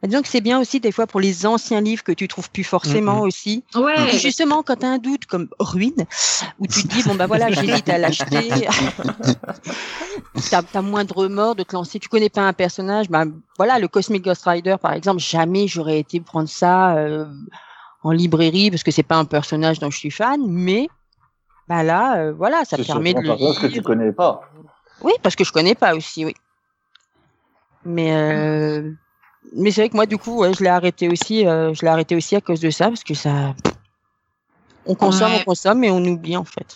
Disons 0.04 0.22
que 0.22 0.28
c'est 0.28 0.42
bien 0.42 0.60
aussi 0.60 0.82
des 0.82 0.92
fois 0.92 1.08
pour 1.08 1.22
les 1.22 1.46
anciens 1.46 1.80
livres 1.80 2.04
que 2.04 2.12
tu 2.12 2.28
trouves 2.28 2.50
plus 2.50 2.66
forcément 2.66 3.22
aussi. 3.22 3.64
Ouais, 3.74 4.14
Et 4.14 4.20
justement, 4.20 4.62
quand 4.62 4.76
tu 4.76 4.86
as 4.86 4.90
un 4.90 4.98
doute 4.98 5.26
comme 5.26 5.48
Ruine, 5.60 6.06
où 6.60 6.68
tu 6.68 6.84
te 6.84 6.88
dis, 6.94 7.04
bon, 7.04 7.16
bah 7.16 7.26
voilà, 7.26 7.50
j'hésite 7.50 7.88
à 7.88 7.98
l'acheter, 7.98 8.50
tu 10.36 10.56
as, 10.56 10.82
moins 10.82 11.06
de 11.06 11.14
remords 11.14 11.56
de 11.56 11.64
te 11.64 11.74
lancer, 11.74 12.00
tu 12.00 12.10
connais 12.10 12.30
pas 12.30 12.42
un 12.42 12.52
personnage, 12.52 13.10
bah 13.10 13.24
voilà, 13.58 13.80
le 13.80 13.88
Cosmic 13.88 14.26
Ghost 14.26 14.44
Rider, 14.44 14.76
par 14.82 14.92
exemple, 14.92 15.22
jamais 15.22 15.70
j'aurais 15.70 16.00
été 16.00 16.20
prendre 16.20 16.50
ça 16.50 16.98
euh, 16.98 17.26
en 18.04 18.12
librairie 18.12 18.70
parce 18.70 18.84
que 18.84 18.92
c'est 18.92 19.04
pas 19.04 19.18
un 19.18 19.26
personnage 19.26 19.80
dont 19.80 19.90
je 19.90 19.98
suis 19.98 20.12
fan, 20.12 20.42
mais 20.48 20.90
bah 21.68 21.84
là, 21.84 22.18
euh, 22.18 22.34
voilà, 22.34 22.66
ça 22.66 22.78
C'est 22.78 22.86
permet 22.86 23.14
de 23.14 23.20
surtout 23.20 23.32
un 23.32 23.34
le 23.34 23.38
personnage 23.40 23.62
que 23.62 23.68
tu 23.68 23.74
lire. 23.74 23.84
connais 23.84 24.12
pas. 24.12 24.42
Oui, 25.02 25.14
parce 25.22 25.36
que 25.36 25.44
je 25.44 25.52
connais 25.52 25.76
pas 25.76 25.96
aussi, 25.96 26.26
oui. 26.26 26.34
Mais 27.86 28.14
euh, 28.16 28.92
mais 29.54 29.72
c'est 29.72 29.82
vrai 29.82 29.90
que 29.90 29.96
moi 29.96 30.06
du 30.06 30.18
coup, 30.18 30.38
ouais, 30.40 30.54
je 30.54 30.64
l'ai 30.64 30.70
arrêté 30.70 31.10
aussi, 31.10 31.46
euh, 31.46 31.74
je 31.74 31.82
l'ai 31.82 31.88
arrêté 31.90 32.16
aussi 32.16 32.36
à 32.36 32.42
cause 32.42 32.60
de 32.62 32.70
ça 32.70 32.88
parce 32.88 33.04
que 33.04 33.14
ça, 33.14 33.54
on 34.86 34.96
consomme, 34.96 35.32
Ouais. 35.34 35.40
on 35.42 35.44
consomme 35.44 35.84
et 35.84 35.92
on 35.92 36.04
oublie 36.06 36.38
en 36.38 36.46
fait. 36.46 36.76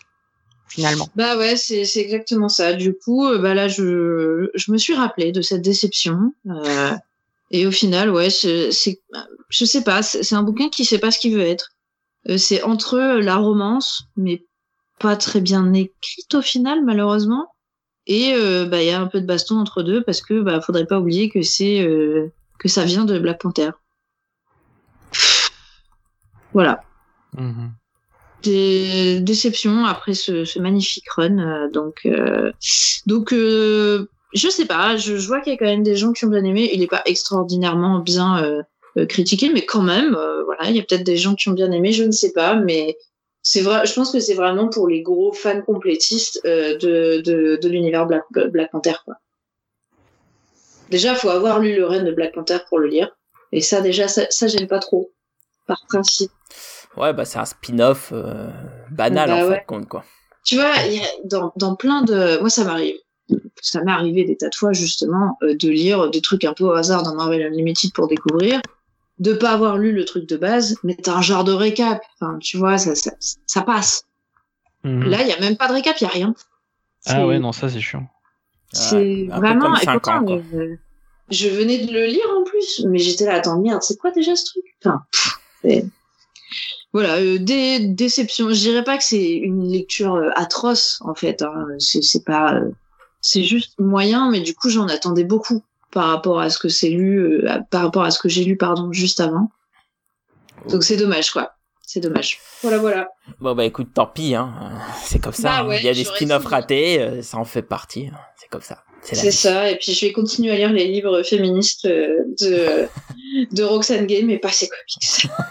finalement. 0.70 1.08
Bah 1.16 1.38
ouais, 1.38 1.56
c'est 1.56 1.86
c'est 1.86 2.02
exactement 2.02 2.50
ça. 2.50 2.74
Du 2.74 2.94
coup, 2.94 3.26
bah 3.40 3.54
là, 3.54 3.68
je 3.70 4.50
je 4.54 4.72
me 4.72 4.78
suis 4.78 4.94
rappelé 4.96 5.32
de 5.32 5.42
cette 5.42 5.62
déception. 5.62 6.34
Et 7.52 7.66
au 7.66 7.72
final, 7.72 8.10
ouais, 8.12 8.30
c'est 8.30 8.70
je 9.50 9.66
sais 9.66 9.84
pas, 9.84 10.04
c'est 10.04 10.36
un 10.36 10.44
bouquin 10.44 10.70
qui 10.70 10.86
sait 10.86 11.00
pas 11.00 11.12
ce 11.12 11.20
qu'il 11.20 11.34
veut 11.36 11.42
être. 11.42 11.70
Euh, 12.30 12.38
c'est 12.38 12.64
entre 12.64 12.98
la 13.00 13.38
romance, 13.38 14.04
mais 14.18 14.46
pas 15.00 15.16
très 15.16 15.42
bien 15.42 15.74
écrite 15.74 16.36
au 16.36 16.42
final, 16.42 16.84
malheureusement. 16.84 17.48
Et 18.08 18.34
euh, 18.34 18.66
bah 18.66 18.82
il 18.82 18.88
y 18.88 18.92
a 18.92 19.00
un 19.02 19.08
peu 19.08 19.22
de 19.22 19.26
baston 19.26 19.58
entre 19.60 19.84
deux 19.84 20.04
parce 20.04 20.22
que 20.22 20.42
bah 20.42 20.62
faudrait 20.62 20.86
pas 20.86 21.00
oublier 21.00 21.30
que 21.30 21.42
c'est 21.42 21.82
euh, 21.82 22.32
que 22.60 22.68
ça 22.70 22.86
vient 22.86 23.06
de 23.06 23.20
Black 23.20 23.42
Panther. 23.42 23.72
Voilà. 26.54 26.82
Mhm. 27.34 27.72
des 28.44 29.20
déceptions 29.22 29.86
après 29.86 30.14
ce, 30.14 30.46
ce 30.46 30.60
magnifique 30.60 31.10
run. 31.12 31.38
euh, 31.40 31.70
donc, 31.70 32.02
euh, 32.06 32.52
donc 33.06 33.34
euh, 33.34 34.08
je 34.34 34.50
sais 34.50 34.66
pas. 34.66 34.98
Je, 34.98 35.18
je 35.18 35.28
vois 35.28 35.42
qu'il 35.42 35.54
y 35.54 35.56
a 35.56 35.58
quand 35.60 35.66
même 35.66 35.84
des 35.84 35.96
gens 35.96 36.12
qui 36.14 36.26
ont 36.26 36.30
bien 36.30 36.44
aimé. 36.44 36.70
Il 36.74 36.82
est 36.84 36.88
pas 36.88 37.02
extraordinairement 37.06 38.00
bien 38.00 38.44
euh, 38.44 38.62
euh, 38.98 39.06
critiqué, 39.06 39.50
mais 39.54 39.66
quand 39.66 39.82
même, 39.82 40.16
euh, 40.16 40.44
voilà, 40.44 40.70
il 40.70 40.76
y 40.76 40.80
a 40.80 40.84
peut-être 40.84 41.04
des 41.06 41.18
gens 41.18 41.36
qui 41.36 41.50
ont 41.50 41.54
bien 41.54 41.72
aimé. 41.72 41.92
Je 41.92 42.04
ne 42.04 42.12
sais 42.12 42.34
pas, 42.34 42.56
mais 42.56 42.98
c'est 43.44 43.62
vrai. 43.62 43.86
Je 43.86 43.94
pense 43.94 44.12
que 44.12 44.20
c'est 44.20 44.34
vraiment 44.34 44.68
pour 44.70 44.88
les 44.88 45.02
gros 45.02 45.32
fans 45.34 45.62
complétistes 45.62 46.42
euh, 46.46 46.78
de, 46.78 47.22
de, 47.22 47.58
de 47.62 47.70
l'univers 47.70 48.06
Black, 48.06 48.24
Black 48.52 48.72
Panther. 48.72 48.96
Quoi. 49.06 49.16
Déjà, 50.90 51.16
faut 51.16 51.30
avoir 51.30 51.60
lu 51.60 51.76
le 51.76 51.86
run 51.86 52.04
de 52.04 52.12
Black 52.12 52.34
Panther 52.34 52.60
pour 52.70 52.80
le 52.80 52.88
lire. 52.88 53.10
Et 53.52 53.62
ça, 53.62 53.82
déjà, 53.82 54.08
ça, 54.08 54.24
ça 54.30 54.48
j'aime 54.48 54.68
pas 54.68 54.80
trop. 54.80 55.12
Par 55.68 55.82
principe. 55.88 56.32
Ouais, 56.96 57.14
bah 57.14 57.26
c'est 57.26 57.40
un 57.40 57.46
spin-off 57.46 58.12
banal 58.90 59.30
Bah 59.30 59.36
en 59.36 59.48
ouais. 59.50 59.56
fait, 59.58 59.66
compte 59.68 59.88
quoi. 59.88 60.04
tu 60.46 60.56
vois, 60.56 60.72
il 60.88 60.94
y 60.96 61.00
a- 61.00 61.08
dans, 61.26 61.52
dans 61.58 61.76
plein 61.76 62.02
de... 62.04 62.40
Moi, 62.40 62.50
ça 62.50 62.64
m'arrive. 62.64 62.96
Ça 63.62 63.84
m'est 63.84 63.92
arrivé 63.92 64.24
des 64.24 64.38
tas 64.38 64.50
de 64.50 64.56
fois, 64.56 64.74
justement, 64.74 65.38
euh, 65.44 65.56
de 65.56 65.70
lire 65.70 66.10
des 66.10 66.22
trucs 66.22 66.44
un 66.46 66.54
peu 66.54 66.66
au 66.66 66.72
hasard 66.72 67.04
dans 67.04 67.16
Marvel 67.16 67.42
Unlimited 67.42 67.94
pour 67.94 68.08
découvrir, 68.08 68.62
de 69.20 69.34
pas 69.34 69.52
avoir 69.52 69.78
lu 69.78 69.92
le 69.92 70.06
truc 70.06 70.28
de 70.28 70.38
base, 70.38 70.76
mais 70.84 70.96
t'as 70.96 71.16
un 71.16 71.22
genre 71.22 71.44
de 71.44 71.52
récap. 71.54 72.02
Enfin, 72.20 72.38
tu 72.40 72.58
vois, 72.58 72.78
ça, 72.78 72.96
ça, 72.96 73.12
ça 73.46 73.62
passe. 73.62 74.06
Mhm. 74.84 75.04
Là, 75.04 75.22
il 75.24 75.28
y 75.28 75.32
a 75.34 75.40
même 75.40 75.58
pas 75.58 75.68
de 75.68 75.74
récap, 75.74 75.96
il 76.00 76.04
y 76.04 76.08
a 76.08 76.12
rien. 76.12 76.34
Ah 77.06 77.26
ouais, 77.26 77.40
non, 77.40 77.52
ça 77.52 77.70
c'est 77.70 77.80
chiant. 77.82 78.08
C'est 78.74 78.96
Ouais, 78.96 79.28
un 79.32 79.36
peu 79.36 79.48
vraiment... 79.48 79.62
comme 79.66 79.76
et 79.76 79.86
5 79.86 79.94
pourtant, 79.94 80.18
ans, 80.18 80.26
quoi. 80.26 80.42
euh, 80.54 80.76
je 81.30 81.48
venais 81.50 81.86
de 81.86 81.92
le 81.92 82.06
lire 82.06 82.26
en 82.40 82.44
plus, 82.44 82.86
mais 82.88 82.98
j'étais 83.00 83.26
là, 83.26 83.34
attends, 83.36 83.60
merde, 83.60 83.82
c'est 83.82 83.98
quoi 83.98 84.12
déjà 84.12 84.36
ce 84.36 84.46
truc? 84.46 84.64
Enfin, 84.84 85.02
pff, 85.12 85.84
Voilà, 86.94 87.18
euh, 87.18 87.38
des 87.38 87.80
déceptions. 87.80 88.50
Je 88.50 88.60
dirais 88.60 88.84
pas 88.84 88.98
que 88.98 89.04
c'est 89.04 89.34
une 89.34 89.68
lecture 89.70 90.16
euh, 90.16 90.30
atroce 90.36 91.00
en 91.02 91.14
fait. 91.16 91.42
Hein. 91.42 91.68
C'est 91.80 92.02
c'est 92.02 92.24
pas, 92.24 92.56
euh, 92.56 92.72
c'est 93.28 93.44
juste 93.44 93.78
moyen, 93.78 94.32
mais 94.32 94.40
du 94.40 94.56
coup 94.56 94.70
j'en 94.70 94.88
attendais 94.88 95.26
beaucoup 95.26 95.62
par 95.92 96.08
rapport 96.08 96.40
à 96.40 96.50
ce 96.50 96.58
que 96.58 96.70
c'est 96.70 96.90
lu, 96.90 97.20
euh, 97.20 97.60
par 97.70 97.82
rapport 97.82 98.04
à 98.04 98.12
ce 98.12 98.20
que 98.20 98.30
j'ai 98.30 98.46
lu 98.46 98.56
pardon 98.56 98.94
juste 98.94 99.20
avant. 99.20 99.52
Donc 100.70 100.84
c'est 100.84 100.96
dommage 100.96 101.32
quoi. 101.32 101.52
C'est 101.86 102.00
dommage. 102.00 102.40
Voilà 102.62 102.78
voilà. 102.78 103.10
Bon 103.42 103.54
bah 103.54 103.66
écoute, 103.66 103.90
tant 103.94 104.08
pis, 104.08 104.34
hein. 104.34 104.54
c'est 105.04 105.20
comme 105.20 105.34
ça. 105.34 105.42
Bah 105.42 105.58
hein. 105.60 105.68
ouais, 105.68 105.80
Il 105.80 105.86
y 105.86 105.90
a 105.90 105.94
des 105.94 106.06
spin-offs 106.06 106.46
ratés, 106.46 107.02
euh, 107.02 107.22
ça 107.22 107.38
en 107.38 107.44
fait 107.44 107.64
partie. 107.64 108.08
hein. 108.08 108.18
C'est 108.38 108.48
comme 108.48 108.62
ça. 108.62 108.84
C'est 109.02 109.32
ça. 109.32 109.70
Et 109.70 109.78
puis 109.78 109.94
je 109.94 110.06
vais 110.06 110.14
continuer 110.14 110.52
à 110.52 110.56
lire 110.56 110.72
les 110.72 110.88
livres 110.88 111.22
féministes 111.24 111.86
euh, 111.86 112.24
de 112.40 112.88
de 113.52 113.64
Roxane 113.64 114.06
Gay, 114.06 114.22
mais 114.24 114.38
pas 114.38 114.52
ses 114.52 114.70
comics. 114.70 115.28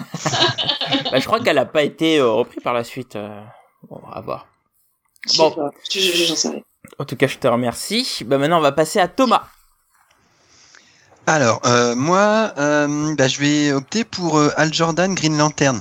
Bah, 1.11 1.19
je 1.21 1.27
crois 1.27 1.41
qu'elle 1.41 1.59
a 1.59 1.67
pas 1.67 1.83
été 1.83 2.21
reprise 2.21 2.62
par 2.62 2.73
la 2.73 2.85
suite. 2.85 3.19
Bon, 3.89 4.01
à 4.12 4.21
voir. 4.21 4.49
Bon. 5.37 5.55
J'en 5.91 6.37
sais 6.37 6.49
rien. 6.49 6.62
En 6.99 7.05
tout 7.05 7.16
cas, 7.16 7.27
je 7.27 7.38
te 7.38 7.46
remercie. 7.46 8.25
Bah 8.25 8.38
maintenant, 8.38 8.59
on 8.59 8.62
va 8.62 8.72
passer 8.72 8.99
à 9.01 9.09
Thomas. 9.09 9.44
Alors, 11.27 11.61
euh, 11.66 11.94
moi, 11.96 12.53
euh, 12.59 13.14
bah, 13.16 13.27
je 13.29 13.40
vais 13.40 13.72
opter 13.72 14.05
pour 14.05 14.38
euh, 14.38 14.53
Al 14.57 14.72
Jordan 14.72 15.12
Green 15.14 15.37
Lantern 15.37 15.81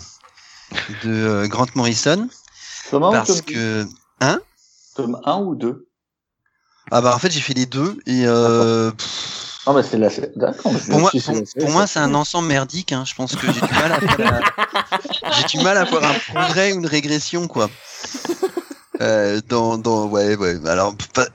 de 1.04 1.10
euh, 1.12 1.48
Grant 1.48 1.68
Morrison 1.76 2.28
Thomas 2.90 3.12
parce 3.12 3.30
ou 3.30 3.34
tome, 3.36 3.42
que 3.44 3.86
tome 4.96 5.20
1 5.24 5.38
ou 5.38 5.56
2 5.56 5.88
ah 6.92 7.02
bah 7.02 7.16
en 7.16 7.20
fait 7.20 7.32
j'ai 7.32 7.40
fait 7.42 7.54
les 7.54 7.66
deux 7.66 7.98
et 8.06 8.24
euh, 8.28 8.92
pff, 8.92 9.60
Ah 9.66 9.74
bah 9.74 9.82
c'est 9.84 9.98
la 9.98 10.10
sé- 10.10 10.32
D'accord. 10.36 10.72
mais 10.72 10.80
je 10.80 10.90
pour 10.90 11.00
moi 11.00 11.12
pour, 11.60 11.70
moi 11.72 11.88
c'est 11.88 12.00
un 12.00 12.14
ensemble 12.14 12.48
merdique 12.48 12.92
hein. 12.92 13.04
je 13.06 13.14
pense 13.16 13.36
que 13.36 13.46
j'ai 13.52 13.62
du 13.62 13.74
mal 13.74 13.92
à 13.92 14.00
j'ai 15.32 15.58
du 15.58 15.64
mal 15.64 15.78
à 15.78 15.84
voir 15.86 16.04
un 16.04 16.14
progrès 16.34 16.74
ou 16.74 16.80
une 16.80 16.86
régression 16.88 17.48
quoi 17.48 17.70
euh, 19.02 19.42
dans 19.48 19.78
dans 19.78 20.06
ouais 20.08 20.36
ouais 20.36 20.58
alors 20.68 20.96
pas- 21.14 21.28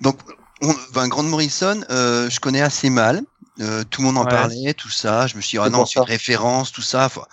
donc 0.00 0.18
on, 0.62 0.74
ben, 0.92 1.08
Grant 1.08 1.22
Morrison 1.24 1.80
euh, 1.90 2.28
je 2.30 2.40
connais 2.40 2.60
assez 2.62 2.90
mal 2.90 3.22
Euh, 3.60 3.82
tout 3.90 4.02
le 4.02 4.06
monde 4.06 4.18
en 4.18 4.24
Ouais. 4.24 4.30
parlait 4.30 4.74
tout 4.74 4.90
ça 4.90 5.26
je 5.26 5.36
me 5.36 5.40
suis 5.40 5.58
dit 5.58 5.64
ah 5.64 5.68
non 5.70 5.84
c'est 5.84 5.98
une 5.98 6.04
référence 6.04 6.70
tout 6.70 6.82
ça 6.82 7.08
faut, 7.08 7.24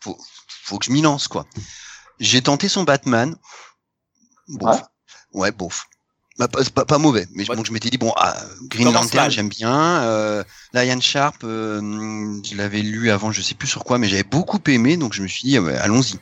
faut 0.00 0.18
faut 0.64 0.78
que 0.78 0.84
je 0.86 0.90
m'y 0.92 1.00
lance 1.00 1.26
quoi 1.28 1.46
j'ai 2.18 2.42
tenté 2.42 2.68
son 2.68 2.82
Batman 2.84 3.34
Bof. 4.48 4.76
Ouais. 4.76 4.82
Ouais, 5.32 5.52
bof. 5.52 5.86
Bah, 6.38 6.48
pas, 6.48 6.64
pas, 6.74 6.84
pas 6.84 6.98
mauvais, 6.98 7.26
mais 7.34 7.48
Ouais. 7.48 7.54
bon, 7.54 7.64
je 7.64 7.72
m'étais 7.72 7.90
dit, 7.90 7.98
bon, 7.98 8.12
ah, 8.16 8.36
Green 8.64 8.92
Lantern, 8.92 9.30
j'aime 9.30 9.48
bien. 9.48 10.02
Euh, 10.02 10.42
Lion 10.72 11.00
Sharp, 11.00 11.44
euh, 11.44 12.40
je 12.44 12.56
l'avais 12.56 12.80
lu 12.82 13.10
avant, 13.10 13.30
je 13.30 13.42
sais 13.42 13.54
plus 13.54 13.68
sur 13.68 13.84
quoi, 13.84 13.98
mais 13.98 14.08
j'avais 14.08 14.24
beaucoup 14.24 14.58
aimé, 14.66 14.96
donc 14.96 15.12
je 15.12 15.22
me 15.22 15.28
suis 15.28 15.48
dit, 15.48 15.56
ah 15.56 15.60
ouais, 15.60 15.76
allons-y. 15.76 16.18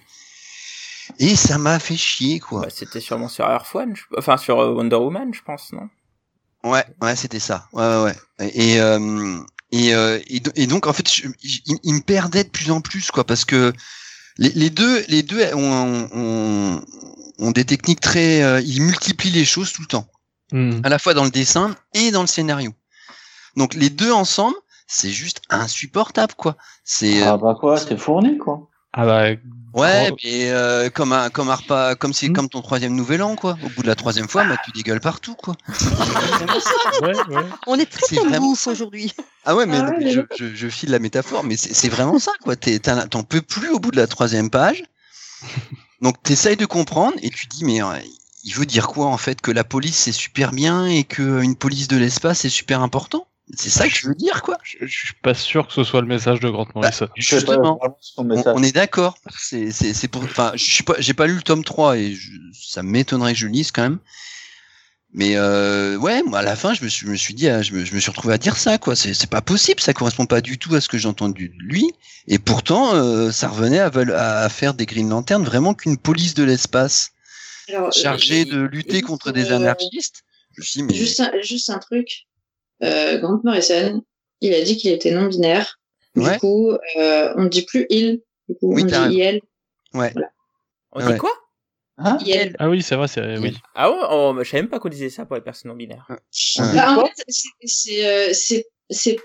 Et 1.19 1.37
ça 1.37 1.59
m'a 1.59 1.79
fait 1.79 1.97
chier, 1.97 2.39
quoi. 2.41 2.63
Bah, 2.63 2.69
C'était 2.71 3.01
sûrement 3.01 3.29
sur 3.29 3.45
Earth 3.47 3.75
One, 3.75 3.95
je- 3.97 4.03
enfin 4.19 4.37
sur 4.37 4.61
euh, 4.61 4.73
Wonder 4.75 4.97
Woman, 4.97 5.33
je 5.35 5.43
pense, 5.43 5.73
non? 5.73 5.89
Ouais, 6.65 6.85
ouais, 7.03 7.17
c'était 7.17 7.39
ça. 7.41 7.67
Ouais, 7.73 7.83
ouais, 7.87 8.03
ouais. 8.41 8.51
Et, 8.55 8.81
euh, 8.81 9.39
et, 9.73 9.95
euh, 9.95 10.19
et, 10.27 10.41
do- 10.41 10.51
et 10.55 10.67
donc, 10.67 10.87
en 10.87 10.93
fait, 10.93 11.09
je- 11.11 11.29
il, 11.43 11.79
il 11.83 11.95
me 11.95 12.01
perdait 12.01 12.45
de 12.45 12.49
plus 12.51 12.71
en 12.71 12.81
plus, 12.81 13.11
quoi, 13.11 13.25
parce 13.25 13.45
que 13.45 13.73
les, 14.39 14.51
les 14.51 14.71
deux, 14.71 15.05
les 15.09 15.23
deux 15.23 15.43
ont, 15.55 16.09
ont, 16.13 16.85
ont 17.39 17.51
des 17.53 17.65
techniques 17.65 18.01
très, 18.01 18.43
euh, 18.43 18.61
ils 18.61 18.83
multiplient 18.83 19.31
les 19.31 19.45
choses 19.45 19.73
tout 19.73 19.83
le 19.83 19.89
temps. 19.89 20.07
Mhm. 20.51 20.81
à 20.83 20.89
la 20.89 20.99
fois 20.99 21.13
dans 21.13 21.25
le 21.25 21.31
dessin 21.31 21.77
et 21.93 22.11
dans 22.11 22.23
le 22.23 22.27
scénario. 22.27 22.73
Donc 23.57 23.75
les 23.75 23.91
deux 23.91 24.11
ensemble, 24.13 24.57
c'est 24.87 25.11
juste 25.11 25.43
insupportable 25.51 26.33
quoi. 26.39 26.57
C'est 26.85 27.21
euh, 27.23 27.33
Ah 27.33 27.37
bah 27.37 27.55
quoi, 27.61 27.77
c'est 27.77 27.99
fourni 27.99 28.39
quoi. 28.39 28.67
Ah 28.95 29.05
bah, 29.05 29.25
ouais, 29.75 30.11
mais 30.25 30.51
euh, 30.51 30.91
comme 30.91 31.13
un 31.13 31.31
comme 31.31 31.51
un 31.51 31.55
repas, 31.55 31.95
comme 31.95 32.13
c'est 32.13 32.29
Hmm. 32.29 32.33
comme 32.33 32.49
ton 32.49 32.63
troisième 32.63 32.95
nouvel 32.95 33.23
an 33.23 33.37
quoi. 33.37 33.57
Au 33.63 33.69
bout 33.69 33.83
de 33.83 33.89
la 33.89 33.95
troisième 33.95 34.29
fois, 34.29 34.45
bah, 34.45 34.57
tu 34.65 34.71
dégueules 34.73 35.01
partout 35.01 35.35
quoi. 35.35 35.55
ouais, 37.03 37.15
ouais. 37.29 37.45
On 37.67 37.79
est 37.79 37.91
très 37.91 38.17
vraiment 38.17 38.53
aujourd'hui. 38.53 39.13
Ah 39.45 39.55
ouais, 39.57 39.67
mais, 39.67 39.79
Ah 39.79 39.85
ouais, 39.85 39.97
mais 39.99 40.05
mais 40.05 40.11
je, 40.11 40.21
je, 40.39 40.55
je 40.55 40.69
file 40.69 40.91
la 40.91 40.99
métaphore, 40.99 41.45
mais 41.45 41.57
c'est 41.57 41.89
vraiment 41.89 42.19
ça 42.19 42.33
quoi. 42.43 42.57
T'es- 42.57 42.79
t'en 42.81 43.23
peux 43.23 43.41
plus 43.43 43.69
au 43.71 43.79
bout 43.79 43.91
de 43.91 43.97
la 43.97 44.07
troisième 44.07 44.51
page. 44.51 44.85
Donc 46.01 46.23
t'essayes 46.23 46.57
de 46.57 46.67
comprendre 46.67 47.17
et 47.23 47.31
tu 47.31 47.47
dis 47.47 47.65
mais 47.65 47.83
euh, 47.83 47.87
il 48.45 48.55
veut 48.55 48.67
dire 48.67 48.87
quoi 48.89 49.07
en 49.07 49.17
fait? 49.19 49.41
Que 49.41 49.51
la 49.51 49.65
police 49.65 49.97
c'est 49.97 50.13
super 50.13 50.53
bien 50.53 50.87
et 50.87 51.05
que 51.05 51.43
une 51.43 51.57
police 51.57 51.89
de 51.89 51.97
l'espace 51.97 52.41
c'est 52.41 52.49
super 52.49 52.83
important? 52.83 53.27
C'est 53.57 53.71
ça 53.71 53.89
que 53.89 53.95
je 53.95 54.07
veux 54.09 54.15
dire 54.15 54.43
quoi. 54.43 54.59
Je, 54.63 54.77
je 54.87 54.97
suis 55.07 55.15
pas 55.23 55.35
sûr 55.35 55.67
que 55.67 55.73
ce 55.73 55.83
soit 55.85 56.01
le 56.03 56.07
message 56.07 56.41
de 56.41 56.51
Grant 56.51 56.67
Morrison. 56.75 57.09
Je 57.17 57.23
sais 57.29 57.37
pas 57.45 57.53
Justement. 57.53 57.79
On, 58.37 58.43
on 58.57 58.63
est 58.63 58.73
d'accord. 58.73 59.17
C'est 59.39 59.71
c'est 59.71 59.95
c'est 59.95 60.09
pour. 60.09 60.23
Enfin, 60.25 60.53
je 60.55 60.65
suis 60.65 60.83
pas. 60.85 60.95
J'ai 60.99 61.15
pas 61.15 61.27
lu 61.27 61.35
le 61.37 61.43
tome 61.43 61.65
3 61.65 61.97
et 61.97 62.15
je- 62.15 62.31
ça 62.53 62.83
m'étonnerait 62.83 63.33
que 63.33 63.39
je 63.39 63.47
le 63.47 63.53
lise 63.53 63.73
quand 63.73 63.83
même. 63.83 63.99
Mais 65.15 65.37
euh, 65.37 65.97
ouais, 65.97 66.23
moi 66.23 66.41
à 66.41 66.43
la 66.43 66.55
fin, 66.55 66.75
je 66.75 66.85
me 66.85 66.89
suis, 66.91 67.07
je 67.07 67.11
me 67.11 67.17
suis 67.17 67.33
dit, 67.33 67.49
ah, 67.49 67.63
je 67.63 67.73
me, 67.73 67.83
je 67.87 67.95
me 67.95 68.01
suis 68.01 68.11
retrouvé 68.11 68.35
à 68.35 68.39
dire 68.39 68.59
ça 68.59 68.77
quoi. 68.77 68.95
C'est 68.95 69.15
c'est 69.15 69.31
pas 69.31 69.41
possible. 69.41 69.81
Ça 69.81 69.95
correspond 69.95 70.27
pas 70.27 70.43
du 70.43 70.59
tout 70.59 70.75
à 70.75 70.83
ce 70.83 70.89
que 70.91 70.99
j'ai 70.99 71.09
entendu 71.09 71.49
de 71.49 71.63
lui. 71.63 71.91
Et 72.27 72.39
pourtant, 72.39 72.95
euh, 72.95 73.31
ça 73.33 73.49
revenait 73.49 73.79
à, 73.79 73.87
à 74.41 74.49
faire 74.51 74.75
des 74.75 74.85
Green 74.85 75.09
Lantern 75.09 75.43
vraiment 75.43 75.73
qu'une 75.73 75.97
police 75.97 76.35
de 76.35 76.45
l'espace 76.45 77.13
euh, 77.71 77.91
chargée 77.91 78.45
je- 78.45 78.55
de 78.55 78.61
lutter 78.61 79.01
contre 79.01 79.33
des 79.33 79.51
euh, 79.51 79.57
anarchistes. 79.57 80.25
Je 80.55 80.61
me 80.61 80.65
suis 80.67 80.81
dit, 80.81 80.83
mais 80.87 80.95
Juste 80.95 81.21
un, 81.21 81.31
juste 81.41 81.71
un 81.71 81.79
truc. 81.79 82.27
Euh, 82.83 83.19
Grant 83.19 83.41
Morrison, 83.45 84.03
il 84.41 84.55
a 84.55 84.63
dit 84.63 84.77
qu'il 84.77 84.93
était 84.93 85.11
non 85.13 85.27
binaire. 85.27 85.79
Ouais. 86.17 86.33
Du 86.35 86.39
coup, 86.39 86.71
euh, 86.99 87.33
on 87.37 87.45
ne 87.45 87.49
dit 87.49 87.63
plus 87.63 87.87
il. 87.91 88.23
Du 88.49 88.55
coup, 88.57 88.73
Oui, 88.75 88.83
on 88.85 88.87
dit 89.09 89.15
il. 89.17 89.41
On 89.95 90.01
Ouais. 90.01 90.13
dit 91.13 91.19
quoi 91.19 91.33
Hein 92.01 92.17
Il. 92.25 92.55
Ah 92.61 92.69
oui, 92.69 92.81
c'est 92.83 92.95
vrai, 92.95 93.09
c'est 93.09 93.39
oui. 93.39 93.57
Ah 93.75 93.91
ouais, 93.91 93.99
oh, 94.11 94.33
bah, 94.35 94.45
je 94.45 94.51
savais 94.51 94.63
même 94.63 94.71
pas 94.71 94.79
qu'on 94.79 94.89
disait 94.89 95.11
ça 95.11 95.27
pour 95.27 95.35
les 95.35 95.43
personnes 95.43 95.71
non 95.71 95.77
binaires. 95.77 96.07
Ouais. 96.09 96.17
Bah, 96.75 96.93
en 96.97 97.05
fait, 97.07 97.13
c'est- 97.29 97.49
c'est 97.67 98.07
euh, 98.07 98.33
c'est 98.91 99.17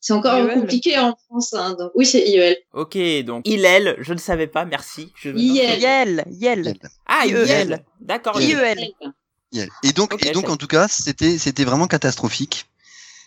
c'est 0.00 0.12
encore 0.12 0.38
IEL. 0.38 0.60
compliqué 0.60 0.96
en 0.98 1.16
France. 1.26 1.54
Hein, 1.54 1.74
donc, 1.78 1.90
oui, 1.94 2.06
c'est 2.06 2.20
IEL. 2.20 2.56
Ok, 2.72 2.96
donc 3.24 3.42
il, 3.48 3.64
elle, 3.64 3.96
je 4.00 4.12
ne 4.12 4.18
savais 4.18 4.46
pas, 4.46 4.64
merci. 4.64 5.12
Je... 5.16 5.30
IEL. 5.30 6.24
Yel. 6.30 6.74
Ah, 7.06 7.26
IEL. 7.26 7.46
IEL. 7.48 7.84
D'accord. 8.00 8.40
IEL. 8.40 8.78
IEL. 8.78 9.12
IEL. 9.52 9.68
Et 9.82 9.92
donc, 9.92 10.24
et 10.24 10.30
donc 10.32 10.48
en 10.50 10.56
tout 10.56 10.66
cas, 10.68 10.86
c'était 10.88 11.38
c'était 11.38 11.64
vraiment 11.64 11.86
catastrophique. 11.88 12.66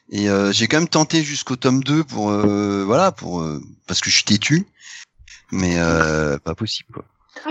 Et 0.10 0.30
euh, 0.30 0.52
j'ai 0.54 0.68
quand 0.68 0.78
même 0.78 0.88
tenté 0.88 1.24
jusqu'au 1.24 1.56
tome 1.58 1.84
2 1.84 2.04
pour 2.04 2.30
euh, 2.32 2.84
voilà 2.86 3.12
pour 3.12 3.42
euh, 3.42 3.62
parce 3.88 4.00
que 4.02 4.10
je 4.10 4.16
suis 4.16 4.24
têtu, 4.24 4.66
mais 5.52 5.76
euh, 5.78 6.38
pas 6.40 6.56
possible 6.56 6.90
quoi. 6.94 7.04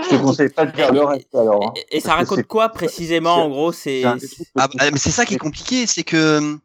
Je 0.03 0.09
te 0.09 0.15
conseille 0.15 0.49
pas 0.49 0.65
de 0.65 0.75
faire 0.75 0.91
le 0.91 1.01
reste 1.03 1.33
alors. 1.33 1.67
hein. 1.69 1.73
Et, 1.91 1.97
et 1.97 2.01
ça 2.01 2.15
raconte 2.15 2.43
quoi 2.43 2.69
précisément 2.69 3.35
c'est- 3.35 3.41
En 3.41 3.49
gros, 3.49 3.71
c'est. 3.71 4.03
Ah, 4.03 4.67
bah, 4.67 4.91
mais 4.91 4.97
c'est 4.99 5.11
ça 5.11 5.25
qui 5.25 5.35
est 5.35 5.39
compliqué, 5.39 5.85
c'est 5.87 6.03
que 6.03 6.57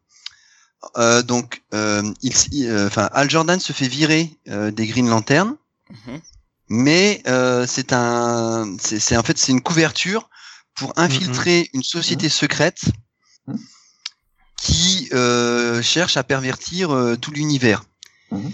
euh, 0.97 1.21
donc 1.21 1.61
euh, 1.73 2.01
il, 2.21 2.33
il- 2.51 2.67
euh, 2.69 2.87
enfin 2.87 3.07
Al 3.13 3.29
Jordan 3.29 3.59
se 3.59 3.71
fait 3.71 3.87
virer 3.87 4.31
euh, 4.49 4.71
des 4.71 4.87
Green 4.87 5.07
Lantern, 5.09 5.55
Mhm. 5.89 6.19
mais 6.69 7.21
euh, 7.27 7.65
c'est 7.67 7.93
un, 7.93 8.75
c'est 8.81 8.99
c'est- 8.99 9.15
en 9.15 9.23
fait 9.23 9.37
c'est 9.37 9.51
une 9.51 9.61
couverture 9.61 10.27
pour 10.75 10.91
infiltrer 10.97 11.69
une 11.73 11.83
société 11.83 12.29
secrète 12.29 12.81
Mhm. 13.47 13.59
Qui 14.57 15.09
euh, 15.13 15.81
cherche 15.81 16.17
à 16.17 16.23
pervertir 16.23 16.91
euh, 16.91 17.15
tout 17.15 17.31
l'univers. 17.31 17.83
Mhm. 18.31 18.51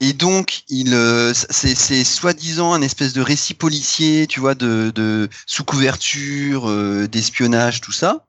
Et 0.00 0.14
donc, 0.14 0.64
il, 0.68 0.94
euh, 0.94 1.32
c'est, 1.32 1.76
c'est 1.76 2.02
soi-disant 2.02 2.72
un 2.72 2.82
espèce 2.82 3.12
de 3.12 3.20
récit 3.22 3.54
policier, 3.54 4.26
tu 4.26 4.40
vois, 4.40 4.56
de, 4.56 4.90
de 4.92 5.28
sous 5.46 5.62
couverture, 5.62 6.68
euh, 6.68 7.06
d'espionnage, 7.06 7.80
tout 7.80 7.92
ça. 7.92 8.26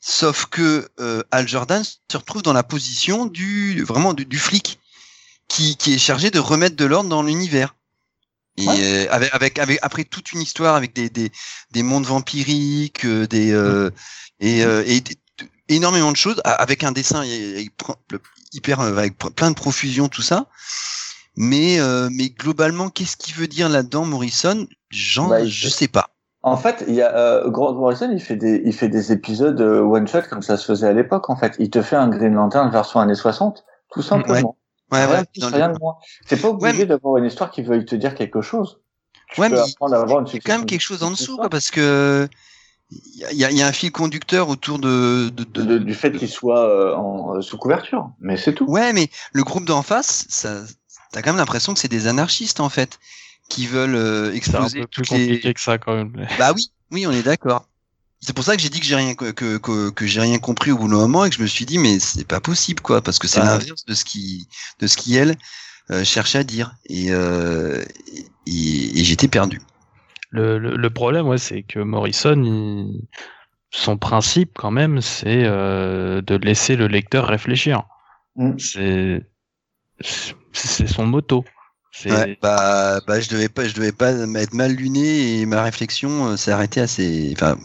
Sauf 0.00 0.46
que 0.46 0.88
euh, 0.98 1.22
Al 1.30 1.46
Jordan 1.46 1.84
se 1.84 2.16
retrouve 2.16 2.42
dans 2.42 2.52
la 2.52 2.64
position 2.64 3.26
du 3.26 3.84
vraiment 3.84 4.12
du, 4.12 4.24
du 4.24 4.38
flic 4.40 4.80
qui, 5.46 5.76
qui 5.76 5.94
est 5.94 5.98
chargé 5.98 6.32
de 6.32 6.40
remettre 6.40 6.74
de 6.74 6.84
l'ordre 6.84 7.08
dans 7.08 7.22
l'univers. 7.22 7.76
Et 8.56 8.66
euh, 8.68 9.06
avec, 9.12 9.32
avec, 9.32 9.58
avec 9.60 9.78
après 9.82 10.02
toute 10.02 10.32
une 10.32 10.42
histoire 10.42 10.74
avec 10.74 10.92
des, 10.94 11.08
des, 11.08 11.30
des 11.70 11.82
mondes 11.84 12.06
vampiriques, 12.06 13.04
euh, 13.04 13.28
des 13.28 13.52
euh, 13.52 13.90
et, 14.40 14.64
euh, 14.64 14.82
et 14.84 15.04
énormément 15.68 16.10
de 16.12 16.16
choses 16.16 16.40
avec 16.44 16.84
un 16.84 16.92
dessin 16.92 17.24
hyper 18.52 18.80
euh, 18.80 18.96
avec 18.96 19.16
plein 19.18 19.50
de 19.50 19.56
profusion 19.56 20.08
tout 20.08 20.22
ça. 20.22 20.46
Mais 21.36 21.80
euh, 21.80 22.08
mais 22.12 22.28
globalement, 22.28 22.90
qu'est-ce 22.90 23.16
qu'il 23.16 23.34
veut 23.34 23.46
dire 23.48 23.68
là-dedans, 23.68 24.04
Morrison? 24.04 24.66
J'en, 24.90 25.28
Bah, 25.28 25.44
je 25.46 25.68
sais 25.68 25.88
pas. 25.88 26.10
En 26.42 26.56
fait, 26.56 26.84
il 26.88 26.94
y 26.94 27.02
a 27.02 27.16
euh, 27.16 27.48
Grant 27.50 27.72
Morrison, 27.74 28.10
il 28.12 28.20
fait 28.20 28.36
des, 28.36 28.60
il 28.64 28.72
fait 28.74 28.88
des 28.88 29.12
épisodes 29.12 29.60
euh, 29.60 29.80
one 29.80 30.06
shot 30.08 30.22
comme 30.28 30.42
ça 30.42 30.56
se 30.56 30.66
faisait 30.66 30.88
à 30.88 30.92
l'époque. 30.92 31.30
En 31.30 31.36
fait, 31.36 31.54
il 31.58 31.70
te 31.70 31.80
fait 31.80 31.96
un 31.96 32.08
Green 32.08 32.34
Lantern 32.34 32.68
version 32.70 33.00
années 33.00 33.14
60, 33.14 33.64
tout 33.92 34.02
simplement. 34.02 34.58
Ouais, 34.90 35.06
ouais, 35.06 35.24
le- 35.40 35.46
rien 35.46 35.68
de 35.72 35.78
moins. 35.78 35.96
C'est 36.26 36.36
pas 36.36 36.48
obligé 36.48 36.80
Ouais, 36.80 36.86
d'avoir 36.86 37.16
une 37.16 37.24
histoire 37.24 37.50
qui 37.50 37.62
veuille 37.62 37.86
te 37.86 37.94
dire 37.94 38.14
quelque 38.14 38.42
chose. 38.42 38.80
Tu 39.32 39.40
Ouais, 39.40 39.48
mais 39.48 39.56
Il 39.56 40.34
y 40.34 40.36
a 40.36 40.40
quand 40.40 40.58
même 40.58 40.66
quelque 40.66 40.80
chose 40.80 41.02
en 41.02 41.10
de- 41.10 41.14
dessous, 41.14 41.36
quoi, 41.36 41.48
parce 41.48 41.70
que 41.70 42.28
il 43.32 43.36
y 43.38 43.44
a, 43.44 43.50
y 43.50 43.62
un 43.62 43.72
fil 43.72 43.92
conducteur 43.92 44.48
autour 44.48 44.78
de, 44.78 45.30
de, 45.30 45.44
de- 45.44 45.62
de- 45.62 45.78
du 45.78 45.94
fait 45.94 46.12
qu'il 46.12 46.28
soit 46.28 46.66
euh, 46.68 46.94
en, 46.94 47.36
euh, 47.36 47.40
sous 47.40 47.56
couverture, 47.58 48.10
mais 48.20 48.36
c'est 48.36 48.54
tout. 48.54 48.64
Ouais, 48.66 48.92
mais 48.92 49.08
le 49.32 49.44
groupe 49.44 49.64
d'en 49.64 49.82
face, 49.82 50.26
ça, 50.28 50.62
t'as 51.12 51.22
quand 51.22 51.30
même 51.30 51.38
l'impression 51.38 51.74
que 51.74 51.80
c'est 51.80 51.88
des 51.88 52.06
anarchistes 52.06 52.60
en 52.60 52.68
fait, 52.68 52.98
qui 53.48 53.66
veulent 53.66 53.94
euh, 53.94 54.26
C'est 54.26 54.30
un 54.32 54.36
exploser 54.36 54.80
peu 54.80 54.86
plus 54.86 55.02
les- 55.02 55.26
compliqué 55.26 55.54
que 55.54 55.60
ça 55.60 55.78
quand 55.78 55.94
même. 55.94 56.26
Bah 56.38 56.52
oui, 56.54 56.70
oui, 56.90 57.06
on 57.06 57.12
est 57.12 57.22
d'accord. 57.22 57.66
C'est 58.20 58.32
pour 58.34 58.44
ça 58.44 58.54
que 58.54 58.62
j'ai 58.62 58.68
dit 58.68 58.78
que 58.78 58.86
j'ai 58.86 58.94
rien 58.94 59.14
que, 59.14 59.32
que, 59.32 59.56
que, 59.58 59.90
que 59.90 60.06
j'ai 60.06 60.20
rien 60.20 60.38
compris 60.38 60.70
au 60.70 60.78
bout 60.78 60.88
d'un 60.88 60.94
moment 60.96 61.24
et 61.24 61.30
que 61.30 61.34
je 61.36 61.42
me 61.42 61.46
suis 61.48 61.66
dit 61.66 61.78
mais 61.78 61.98
c'est 61.98 62.24
pas 62.26 62.38
possible 62.40 62.80
quoi 62.80 63.02
parce 63.02 63.18
que 63.18 63.26
c'est 63.26 63.40
l'inverse 63.40 63.84
de 63.84 63.94
ce 63.94 64.04
qui 64.04 64.46
de 64.78 64.86
ce 64.86 64.96
qui 64.96 65.16
elle 65.16 65.34
euh, 65.90 66.04
cherchait 66.04 66.38
à 66.38 66.44
dire 66.44 66.76
et 66.86 67.10
euh, 67.10 67.82
et, 68.46 69.00
et 69.00 69.04
j'étais 69.04 69.26
perdu. 69.26 69.60
Le, 70.32 70.58
le, 70.58 70.76
le 70.76 70.90
problème, 70.90 71.28
ouais, 71.28 71.38
c'est 71.38 71.62
que 71.62 71.78
Morrison, 71.78 72.42
il- 72.42 73.06
son 73.70 73.96
principe 73.96 74.52
quand 74.58 74.70
même, 74.70 75.00
c'est 75.00 75.44
euh, 75.44 76.20
de 76.22 76.36
laisser 76.36 76.76
le 76.76 76.88
lecteur 76.88 77.26
réfléchir. 77.26 77.84
Mm. 78.36 78.52
C'est 78.58 79.26
son 80.86 81.06
moto. 81.06 81.44
Ouais, 82.06 82.38
bah 82.40 83.00
bah 83.06 83.20
je 83.20 83.28
devais 83.28 83.50
pas 83.50 83.66
je 83.66 83.74
devais 83.74 83.92
pas 83.92 84.12
être 84.12 84.54
mal 84.54 84.72
luné 84.72 85.40
et 85.40 85.46
ma 85.46 85.62
réflexion 85.62 86.28
euh, 86.28 86.36
s'est 86.36 86.50
arrêtée 86.50 86.80
assez 86.80 87.30
enfin 87.36 87.58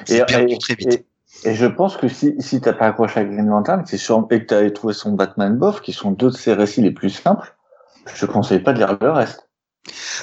Et, 0.00 0.04
c'est 0.06 0.26
perdu 0.26 0.54
et- 0.54 0.58
très 0.58 0.74
vite. 0.74 0.92
et- 0.92 1.06
et 1.48 1.54
je 1.54 1.66
pense 1.66 1.96
que 1.96 2.08
si, 2.08 2.34
si 2.40 2.60
t'as 2.60 2.72
pas 2.72 2.86
accroché 2.88 3.20
à 3.20 3.24
Green 3.24 3.46
Lantern, 3.46 3.84
c'est 3.86 3.96
sûr, 3.96 4.26
et 4.32 4.40
que 4.40 4.46
t'avais 4.46 4.72
trouvé 4.72 4.92
son 4.92 5.12
Batman 5.12 5.56
bof, 5.56 5.80
qui 5.80 5.92
sont 5.92 6.10
deux 6.10 6.30
de 6.30 6.36
ses 6.36 6.52
récits 6.52 6.82
les 6.82 6.90
plus 6.90 7.10
simples, 7.10 7.54
je 8.12 8.26
te 8.26 8.30
conseille 8.30 8.58
pas 8.58 8.72
de 8.72 8.78
lire 8.78 8.98
le 9.00 9.10
reste. 9.12 9.47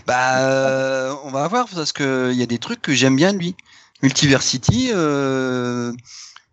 Bah, 0.05 0.39
euh, 0.41 1.15
on 1.23 1.31
va 1.31 1.47
voir 1.47 1.67
parce 1.73 1.91
que 1.91 2.29
il 2.31 2.37
y 2.37 2.43
a 2.43 2.45
des 2.45 2.59
trucs 2.59 2.81
que 2.81 2.93
j'aime 2.93 3.15
bien 3.15 3.33
de 3.33 3.37
lui. 3.39 3.55
Multiversity, 4.03 4.91
euh, 4.93 5.91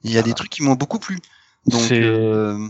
il 0.04 0.12
y 0.12 0.18
a 0.18 0.22
des 0.22 0.32
trucs 0.34 0.50
qui 0.50 0.62
m'ont 0.62 0.74
beaucoup 0.74 0.98
plu. 0.98 1.18
Donc, 1.66 1.80
C'est- 1.80 2.02
euh, 2.02 2.68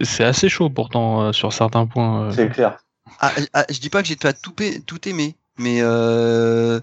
c'est 0.00 0.24
assez 0.24 0.48
chaud 0.48 0.70
pourtant 0.70 1.22
euh, 1.22 1.32
sur 1.32 1.52
certains 1.52 1.86
points. 1.86 2.24
euh. 2.28 2.30
C'est 2.32 2.48
clair. 2.48 2.78
ah, 3.20 3.32
ah, 3.52 3.64
je 3.70 3.78
dis 3.78 3.90
pas 3.90 4.02
que 4.02 4.08
j'ai 4.08 4.16
pas 4.16 4.32
tout, 4.32 4.52
pa- 4.52 4.80
tout 4.86 5.06
aimé, 5.08 5.36
mais 5.58 5.78
euh, 5.82 6.80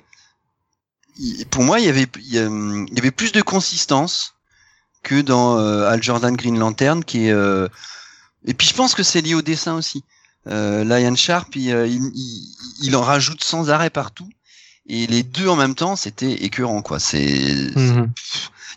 pour 1.50 1.64
moi, 1.64 1.80
il 1.80 1.86
y 1.86 1.90
avait, 1.90 2.08
il 2.18 2.34
y, 2.34 3.00
avait 3.00 3.12
plus 3.12 3.32
de 3.32 3.42
consistance 3.42 4.36
que 5.04 5.22
dans 5.22 5.58
euh, 5.58 5.90
Al 5.90 6.02
Jordan 6.02 6.36
Green 6.36 6.58
Lantern, 6.60 7.04
qui 7.04 7.28
est. 7.28 7.32
euh, 7.32 7.68
et 8.46 8.54
puis 8.54 8.68
je 8.68 8.74
pense 8.74 8.96
que 8.96 9.04
c'est 9.04 9.22
lié 9.22 9.34
au 9.36 9.42
dessin 9.42 9.76
aussi. 9.76 10.04
Euh, 10.48 10.84
Lion 10.84 11.16
Sharp, 11.16 11.56
il, 11.56 11.72
euh, 11.72 11.88
il, 11.88 12.02
il- 12.16 12.56
il 12.84 12.96
en 12.96 13.02
rajoute 13.02 13.44
sans 13.44 13.70
arrêt 13.70 13.90
partout. 13.92 14.28
Et 14.88 15.06
les 15.08 15.22
deux 15.24 15.48
en 15.48 15.56
même 15.56 15.76
temps, 15.76 15.96
c'était 15.96 16.32
écœurant, 16.44 16.82
quoi. 16.82 17.00
C'est, 17.00 17.24
il 17.24 17.74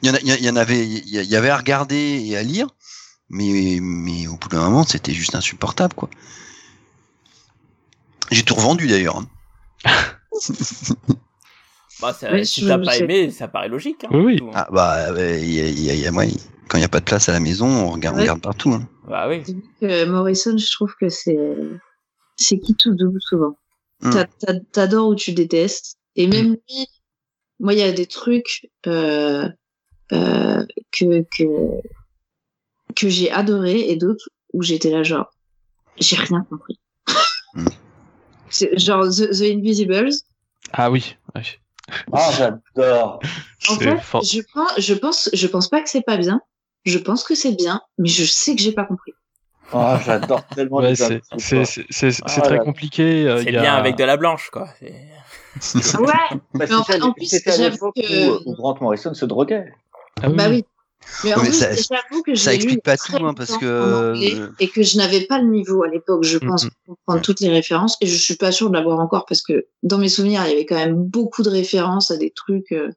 y 0.03 0.11
en, 0.11 0.14
a- 0.14 0.20
il 0.20 0.44
y 0.44 0.50
en 0.50 0.57
avait, 0.57 0.87
il 0.87 1.09
y- 1.09 1.37
avait 1.37 1.48
à 1.48 1.57
regarder 1.57 2.22
et 2.27 2.37
à 2.37 2.42
lire, 2.42 2.68
mais, 3.31 3.79
mais 3.81 4.27
au 4.27 4.37
bout 4.37 4.48
d'un 4.50 4.61
moment, 4.68 4.85
c'était 4.85 5.14
juste 5.14 5.35
insupportable, 5.35 5.94
quoi. 5.94 6.11
J'ai 8.31 8.42
tout 8.42 8.55
revendu 8.55 8.87
d'ailleurs. 8.87 9.16
hein. 9.18 9.27
Bah, 12.00 12.12
ça- 12.12 12.31
Ouais, 12.33 12.44
si 12.44 12.66
t'as 12.66 12.79
pas 12.79 12.92
sais. 12.94 13.05
aimé, 13.05 13.31
ça 13.31 13.46
paraît 13.48 13.68
logique. 13.68 14.05
hein, 14.05 14.09
Oui, 14.12 14.38
oui. 14.42 14.50
Ah 14.53 14.68
bah, 14.72 15.11
y 15.12 15.20
a- 15.20 15.38
il 15.38 15.81
y 15.81 15.90
a- 15.90 15.94
il 15.94 16.00
y 16.00 16.07
a- 16.07 16.11
ouais, 16.12 16.31
quand 16.68 16.77
il 16.77 16.81
n'y 16.81 16.85
a 16.85 16.88
pas 16.88 16.98
de 17.00 17.05
place 17.05 17.29
à 17.29 17.33
la 17.33 17.40
maison, 17.40 17.66
on 17.68 17.90
regarde, 17.90 18.16
on 18.16 18.20
regarde 18.20 18.40
partout. 18.40 18.72
hein. 18.74 18.87
Bah 19.06 19.28
oui. 19.28 19.42
Euh, 19.82 20.06
Morrison, 20.06 20.56
je 20.56 20.70
trouve 20.72 20.94
que 21.00 21.08
c'est 21.08 21.38
c'est 22.36 22.58
qui 22.58 22.74
tout 22.74 22.94
double 22.94 23.20
souvent. 23.20 23.56
Mm. 24.00 24.10
T'a- 24.10 24.60
T'adores 24.72 25.08
ou 25.08 25.14
tu 25.14 25.32
détestes. 25.32 25.98
Et 26.16 26.26
même 26.26 26.52
lui, 26.68 26.86
moi, 27.60 27.72
il 27.74 27.78
y 27.78 27.82
a 27.82 27.92
des 27.92 28.06
trucs 28.06 28.68
euh, 28.86 29.48
euh, 30.12 30.64
que 30.92 31.24
que 31.36 31.44
que 32.96 33.08
j'ai 33.08 33.30
adoré 33.30 33.90
et 33.90 33.96
d'autres 33.96 34.28
où 34.52 34.62
j'étais 34.62 34.90
là 34.90 35.02
genre 35.02 35.30
j'ai 35.98 36.16
rien 36.16 36.44
compris. 36.48 36.78
Mm. 37.54 37.66
C'est 38.50 38.78
genre 38.78 39.04
The, 39.08 39.30
The 39.36 39.42
Invisibles. 39.56 40.12
Ah 40.72 40.90
oui. 40.90 41.16
ouais. 41.34 41.42
Ah, 42.12 42.30
j'adore. 42.36 43.20
En 43.68 43.74
fait, 43.78 43.98
je 44.22 44.40
pense, 44.52 44.80
je 44.80 44.94
pense, 44.94 45.28
je 45.32 45.46
pense 45.46 45.68
pas 45.68 45.82
que 45.82 45.90
c'est 45.90 46.02
pas 46.02 46.16
bien. 46.16 46.40
Je 46.84 46.98
pense 46.98 47.24
que 47.24 47.34
c'est 47.34 47.52
bien, 47.52 47.80
mais 47.98 48.08
je 48.08 48.24
sais 48.24 48.54
que 48.54 48.62
j'ai 48.62 48.72
pas 48.72 48.84
compris. 48.84 49.12
Ah, 49.72 50.00
j'adore 50.04 50.46
tellement 50.54 50.78
Ouais, 50.78 50.90
les 50.90 50.96
c'est 50.96 51.20
Ah, 52.22 52.40
très 52.42 52.56
là. 52.56 52.64
compliqué. 52.64 53.26
euh, 53.26 53.42
C'est 53.42 53.56
a- 53.56 53.60
bien 53.62 53.74
avec 53.74 53.96
de 53.96 54.04
la 54.04 54.16
blanche, 54.16 54.50
quoi. 54.50 54.68
C'est- 54.78 54.94
Ouais, 56.00 56.12
Bah, 56.54 56.66
Mais 56.68 56.74
en 56.74 56.84
fait, 56.84 57.00
en 57.00 57.12
plus, 57.12 57.30
j'avoue 57.46 57.92
que- 57.92 58.38
où, 58.38 58.40
où 58.50 58.54
Grant 58.56 58.76
Morrison 58.80 59.14
se 59.14 59.24
droguait. 59.24 59.72
Ah 60.22 60.28
oui, 60.28 60.36
bah 60.36 60.48
oui. 60.48 60.64
Mais 61.22 61.34
en 61.34 61.36
Ouais, 61.38 61.42
mais 61.44 61.48
plus, 61.50 61.58
ça- 61.58 61.70
j'avoue 61.74 62.22
que 62.22 62.34
je 62.34 62.40
ça 62.40 62.54
explique 62.54 62.82
pas 62.82 62.96
tout, 62.96 63.16
hein, 63.24 63.34
parce 63.34 63.56
que- 63.58 64.14
et 64.58 64.68
que 64.68 64.82
je 64.82 64.96
n'avais 64.96 65.22
pas 65.26 65.38
le 65.38 65.48
niveau 65.48 65.82
à 65.82 65.88
l'époque, 65.88 66.24
je 66.24 66.38
pense, 66.38 66.64
mm. 66.64 66.70
pour 66.86 66.96
comprendre 66.96 67.22
toutes 67.22 67.40
les 67.40 67.50
références. 67.50 67.96
Et 68.00 68.06
je 68.06 68.16
suis 68.16 68.36
pas 68.36 68.52
sûre 68.52 68.68
de 68.70 68.74
l'avoir 68.74 68.98
encore 69.00 69.26
parce 69.26 69.42
que 69.42 69.66
dans 69.82 69.98
mes 69.98 70.08
souvenirs, 70.08 70.42
il 70.46 70.50
y 70.50 70.52
avait 70.54 70.66
quand 70.66 70.76
même 70.76 70.96
beaucoup 70.96 71.42
de 71.42 71.50
références 71.50 72.10
à 72.10 72.16
des 72.16 72.30
trucs, 72.30 72.72
euh, 72.72 72.90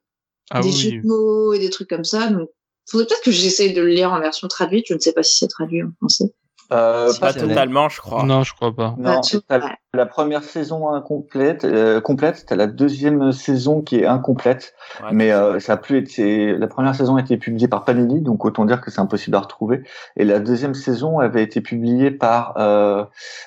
Ah 0.49 0.61
des 0.61 0.69
oui, 0.69 0.73
jeux 0.75 0.91
de 1.01 1.07
mots 1.07 1.53
et 1.53 1.59
des 1.59 1.69
trucs 1.69 1.89
comme 1.89 2.05
ça. 2.05 2.27
Donc, 2.29 2.49
faudrait 2.89 3.05
peut-être 3.07 3.23
que 3.23 3.31
j'essaye 3.31 3.73
de 3.73 3.81
le 3.81 3.89
lire 3.89 4.11
en 4.11 4.19
version 4.19 4.47
traduite. 4.47 4.85
Je 4.87 4.93
ne 4.93 4.99
sais 4.99 5.13
pas 5.13 5.23
si 5.23 5.37
c'est 5.37 5.47
traduit 5.47 5.83
en 5.83 5.91
français. 5.97 6.33
Euh, 6.73 7.13
Pas 7.19 7.33
totalement, 7.33 7.87
je 7.87 8.01
crois. 8.01 8.23
Non, 8.23 8.43
je 8.43 8.53
crois 8.53 8.75
pas. 8.75 8.95
Non, 8.97 9.21
Pas 9.47 9.59
ouais. 9.59 9.71
la 9.93 10.05
première 10.05 10.43
saison 10.43 10.89
incomplète, 10.89 11.63
euh, 11.63 12.01
complète, 12.01 12.45
t'as 12.45 12.57
la 12.57 12.67
deuxième 12.67 13.31
saison 13.31 13.81
qui 13.81 13.99
est 13.99 14.05
incomplète, 14.05 14.73
Ouais, 15.01 15.09
mais 15.13 15.31
euh, 15.31 15.59
ça 15.59 15.73
a 15.73 15.77
plus 15.77 15.97
été. 15.97 16.57
La 16.57 16.67
première 16.67 16.93
saison 16.93 17.15
a 17.15 17.21
été 17.21 17.37
publiée 17.37 17.69
par 17.69 17.85
Panini, 17.85 18.19
donc 18.21 18.43
autant 18.43 18.65
dire 18.65 18.81
que 18.81 18.91
c'est 18.91 18.99
impossible 18.99 19.37
à 19.37 19.39
retrouver. 19.39 19.83
Et 20.17 20.25
la 20.25 20.39
deuxième 20.39 20.73
saison 20.73 21.19
avait 21.19 21.43
été 21.43 21.61
publiée 21.61 22.11
par 22.11 22.55
euh, 22.57 23.05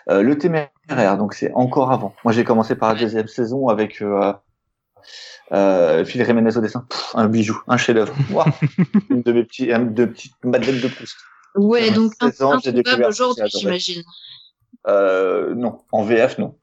euh, 0.09 0.23
Le 0.23 0.39
Téméraire, 0.39 1.19
donc 1.19 1.35
c'est 1.35 1.53
encore 1.53 1.93
avant. 1.93 2.15
Moi, 2.25 2.33
j'ai 2.33 2.45
commencé 2.45 2.75
par 2.75 2.95
la 2.95 3.01
deuxième 3.01 3.29
saison 3.29 3.69
avec 3.69 4.03
euh, 5.53 6.05
Phil 6.05 6.25
Jiménez 6.25 6.57
au 6.57 6.61
dessin, 6.61 6.87
Pff, 6.89 7.13
un 7.15 7.29
bijou, 7.29 7.61
un 7.67 7.77
chef-d'œuvre. 7.77 8.15
Une 9.11 9.23
de 9.23 9.33
mes 9.33 9.45
petits, 9.45 9.67
une 9.67 9.93
de 9.95 10.05
petites 10.05 10.45
madeleines 10.45 10.81
de 10.81 10.89
Proust. 10.89 11.17
Ouais, 11.57 11.91
donc 11.91 12.13
un 12.21 12.31
16 12.31 12.43
ans, 12.43 12.59
découvert 12.59 13.09
aujourd'hui, 13.09 13.45
j'imagine. 13.49 14.03
Euh, 14.87 15.55
non, 15.55 15.79
en 15.91 16.05
VF, 16.05 16.39
non. 16.39 16.57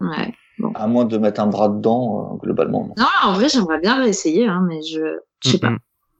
Ouais. 0.00 0.34
À 0.74 0.86
moins 0.86 1.04
de 1.04 1.16
mettre 1.18 1.40
un 1.40 1.46
bras 1.46 1.68
dedans, 1.68 2.32
euh, 2.34 2.36
globalement, 2.38 2.86
non. 2.86 2.94
Non, 2.98 3.06
en 3.22 3.32
vrai, 3.34 3.48
j'aimerais 3.48 3.78
bien 3.78 4.00
réessayer, 4.02 4.46
hein, 4.46 4.64
mais 4.68 4.82
je, 4.82 5.18
je 5.44 5.50
sais 5.50 5.58
pas, 5.58 5.76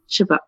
je 0.08 0.16
sais 0.16 0.24
pas. 0.24 0.40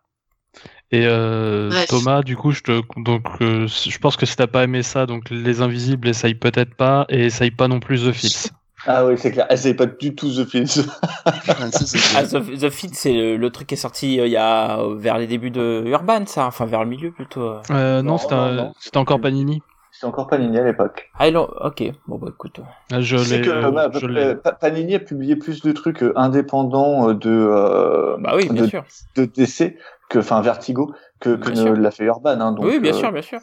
Et 0.91 1.05
euh. 1.05 1.71
Thomas, 1.89 2.21
du 2.21 2.37
coup, 2.37 2.51
je 2.51 2.61
te 2.61 2.81
donc 3.01 3.23
euh, 3.41 3.67
je 3.67 3.97
pense 3.97 4.15
que 4.15 4.25
si 4.25 4.35
t'as 4.35 4.47
pas 4.47 4.63
aimé 4.63 4.83
ça, 4.83 5.05
donc 5.05 5.29
les 5.29 5.61
Invisibles, 5.61 6.07
essaye 6.07 6.35
peut-être 6.35 6.75
pas 6.75 7.05
et 7.09 7.25
essaye 7.25 7.51
pas 7.51 7.67
non 7.67 7.79
plus 7.79 8.05
The 8.05 8.11
Fields. 8.11 8.51
Ah 8.87 9.05
oui, 9.05 9.17
c'est 9.17 9.31
clair. 9.31 9.47
Elle 9.49 9.57
savait 9.57 9.73
pas 9.73 9.85
du 9.87 10.13
tout 10.15 10.29
The 10.29 10.45
Fields. 10.47 10.85
Ah, 11.25 11.71
c'est 11.71 11.97
Ah. 12.15 12.23
The, 12.23 12.59
The 12.59 12.69
Fit, 12.69 12.89
c'est 12.93 13.13
le, 13.13 13.37
le 13.37 13.49
truc 13.49 13.67
qui 13.67 13.73
est 13.73 13.77
sorti 13.77 14.19
euh, 14.19 14.27
il 14.27 14.31
y 14.31 14.37
a 14.37 14.77
vers 14.95 15.17
les 15.17 15.25
débuts 15.27 15.49
de 15.51 15.83
Urban, 15.87 16.25
ça, 16.27 16.45
enfin 16.45 16.65
vers 16.65 16.83
le 16.83 16.89
milieu 16.89 17.11
plutôt. 17.11 17.41
euh. 17.71 18.01
Non, 18.01 18.11
Non, 18.11 18.17
c'était 18.17 18.35
non, 18.35 18.53
non. 18.53 18.73
encore 19.01 19.19
Panini. 19.19 19.61
C'était 19.91 20.05
encore 20.07 20.27
Panini 20.27 20.57
à 20.59 20.63
l'époque. 20.63 21.09
Ah, 21.17 21.29
l'ont- 21.31 21.49
ok, 21.61 21.83
bon 22.07 22.17
bah 22.17 22.27
écoute. 22.29 22.59
Ah, 22.91 22.99
Je 23.01 23.17
sais 23.17 23.37
l'ai. 23.39 23.41
que 23.45 23.69
bah, 23.71 23.89
je 23.93 24.05
euh, 24.05 24.35
Panini 24.59 24.95
a 24.95 24.99
publié 24.99 25.35
plus 25.37 25.61
de 25.61 25.71
trucs 25.71 26.03
indépendants 26.15 27.13
de, 27.13 27.29
euh, 27.31 28.17
Bah 28.19 28.33
oui, 28.35 28.49
bien 28.49 28.63
de, 28.63 28.67
sûr. 28.67 28.83
de 29.15 29.25
DC 29.25 29.77
que, 30.09 30.19
enfin, 30.19 30.41
Vertigo, 30.41 30.93
que, 31.19 31.35
que 31.37 31.49
ne 31.51 31.71
l'a 31.73 31.91
fait 31.91 32.03
Urban. 32.03 32.39
Hein, 32.41 32.51
donc, 32.51 32.65
oui, 32.65 32.79
bien 32.79 32.91
euh, 32.93 32.97
sûr, 32.99 33.11
bien 33.11 33.21
sûr. 33.21 33.39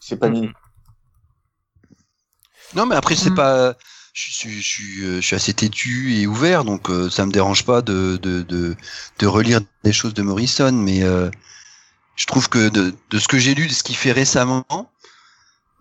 C'est 0.00 0.16
Panini. 0.16 0.48
Non, 2.76 2.86
mais 2.86 2.94
après, 2.94 3.14
c'est 3.16 3.30
Mm. 3.30 3.34
pas. 3.34 3.74
Je 4.12 4.32
suis, 4.32 4.50
je, 4.60 4.66
suis, 4.68 5.04
euh, 5.04 5.16
je 5.20 5.26
suis 5.26 5.36
assez 5.36 5.54
têtu 5.54 6.14
et 6.20 6.26
ouvert, 6.26 6.64
donc 6.64 6.90
euh, 6.90 7.08
ça 7.10 7.24
me 7.26 7.30
dérange 7.32 7.64
pas 7.64 7.80
de, 7.80 8.18
de, 8.20 8.42
de, 8.42 8.76
de 9.18 9.26
relire 9.26 9.60
des 9.84 9.92
choses 9.92 10.14
de 10.14 10.22
Morrison, 10.22 10.72
mais 10.72 11.02
euh, 11.04 11.30
je 12.16 12.26
trouve 12.26 12.48
que 12.48 12.68
de, 12.68 12.92
de 13.10 13.18
ce 13.18 13.28
que 13.28 13.38
j'ai 13.38 13.54
lu, 13.54 13.68
de 13.68 13.72
ce 13.72 13.82
qu'il 13.84 13.96
fait 13.96 14.12
récemment, 14.12 14.64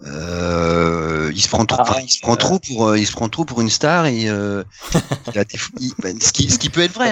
euh, 0.06 1.32
il 1.34 1.42
se 1.42 1.50
prend 1.50 1.66
trop, 1.66 1.78
Ah, 1.80 1.84
enfin, 1.90 2.02
il 2.02 2.10
se 2.10 2.22
prend 2.22 2.36
trop 2.36 2.60
pour, 2.60 2.88
euh, 2.88 2.98
il 3.00 3.06
se 3.08 3.12
prend 3.12 3.30
trop 3.30 3.46
pour 3.46 3.62
une 3.62 3.70
star 3.70 4.06
et 4.06 4.30
euh, 4.30 4.64
il 5.34 5.38
a 5.40 5.44
des, 5.44 5.58
il- 5.80 5.94
bah, 6.00 6.10
ce 6.22 6.32
qui, 6.32 6.50
ce 6.50 6.60
qui 6.60 6.70
peut 6.70 6.82
être 6.82 6.94
vrai. 6.94 7.12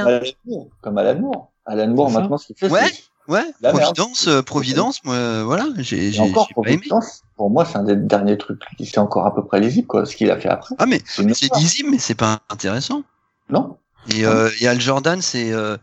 Comme 0.81 0.97
Hein. 0.97 1.01
Alan 1.01 1.19
Moore. 1.19 1.51
Alan 1.65 1.87
Moore. 1.89 2.07
Alan 2.09 2.19
maintenant, 2.21 2.37
ce 2.37 2.47
qu'il 2.47 2.55
fait, 2.55 2.69
Ouais. 2.69 2.91
Ouais, 3.27 3.43
La. 3.61 3.71
Providence, 3.71 4.27
euh, 4.27 4.41
Providence, 4.41 5.03
moi, 5.03 5.15
euh, 5.15 5.43
voilà, 5.43 5.65
j'ai, 5.79 6.17
encore, 6.19 6.47
aimé. 6.65 6.77
Providence, 6.77 7.23
pour 7.35 7.49
moi, 7.49 7.65
c'est 7.65 7.77
un 7.77 7.83
des 7.83 7.95
derniers 7.97 8.37
trucs 8.37 8.61
qui 8.77 8.85
c'est 8.85 8.99
encore 8.99 9.25
à 9.25 9.35
peu 9.35 9.43
près 9.45 9.59
lisible, 9.59 9.87
quoi, 9.87 10.05
ce 10.05 10.15
qu'il 10.15 10.31
a 10.31 10.39
fait 10.39 10.47
après. 10.49 10.75
Ah 10.79 10.85
mais 10.85 11.01
C'est 11.05 11.53
lisible, 11.55 11.89
mais 11.91 11.99
c'est 11.99 12.15
pas 12.15 12.39
intéressant. 12.49 13.03
Non? 13.49 13.77
Et 14.13 14.25
euh, 14.25 14.49
et 14.61 14.67
Al 14.67 14.79
Jordan, 14.79 15.21
c'est, 15.21 15.51
euh, 15.51 15.75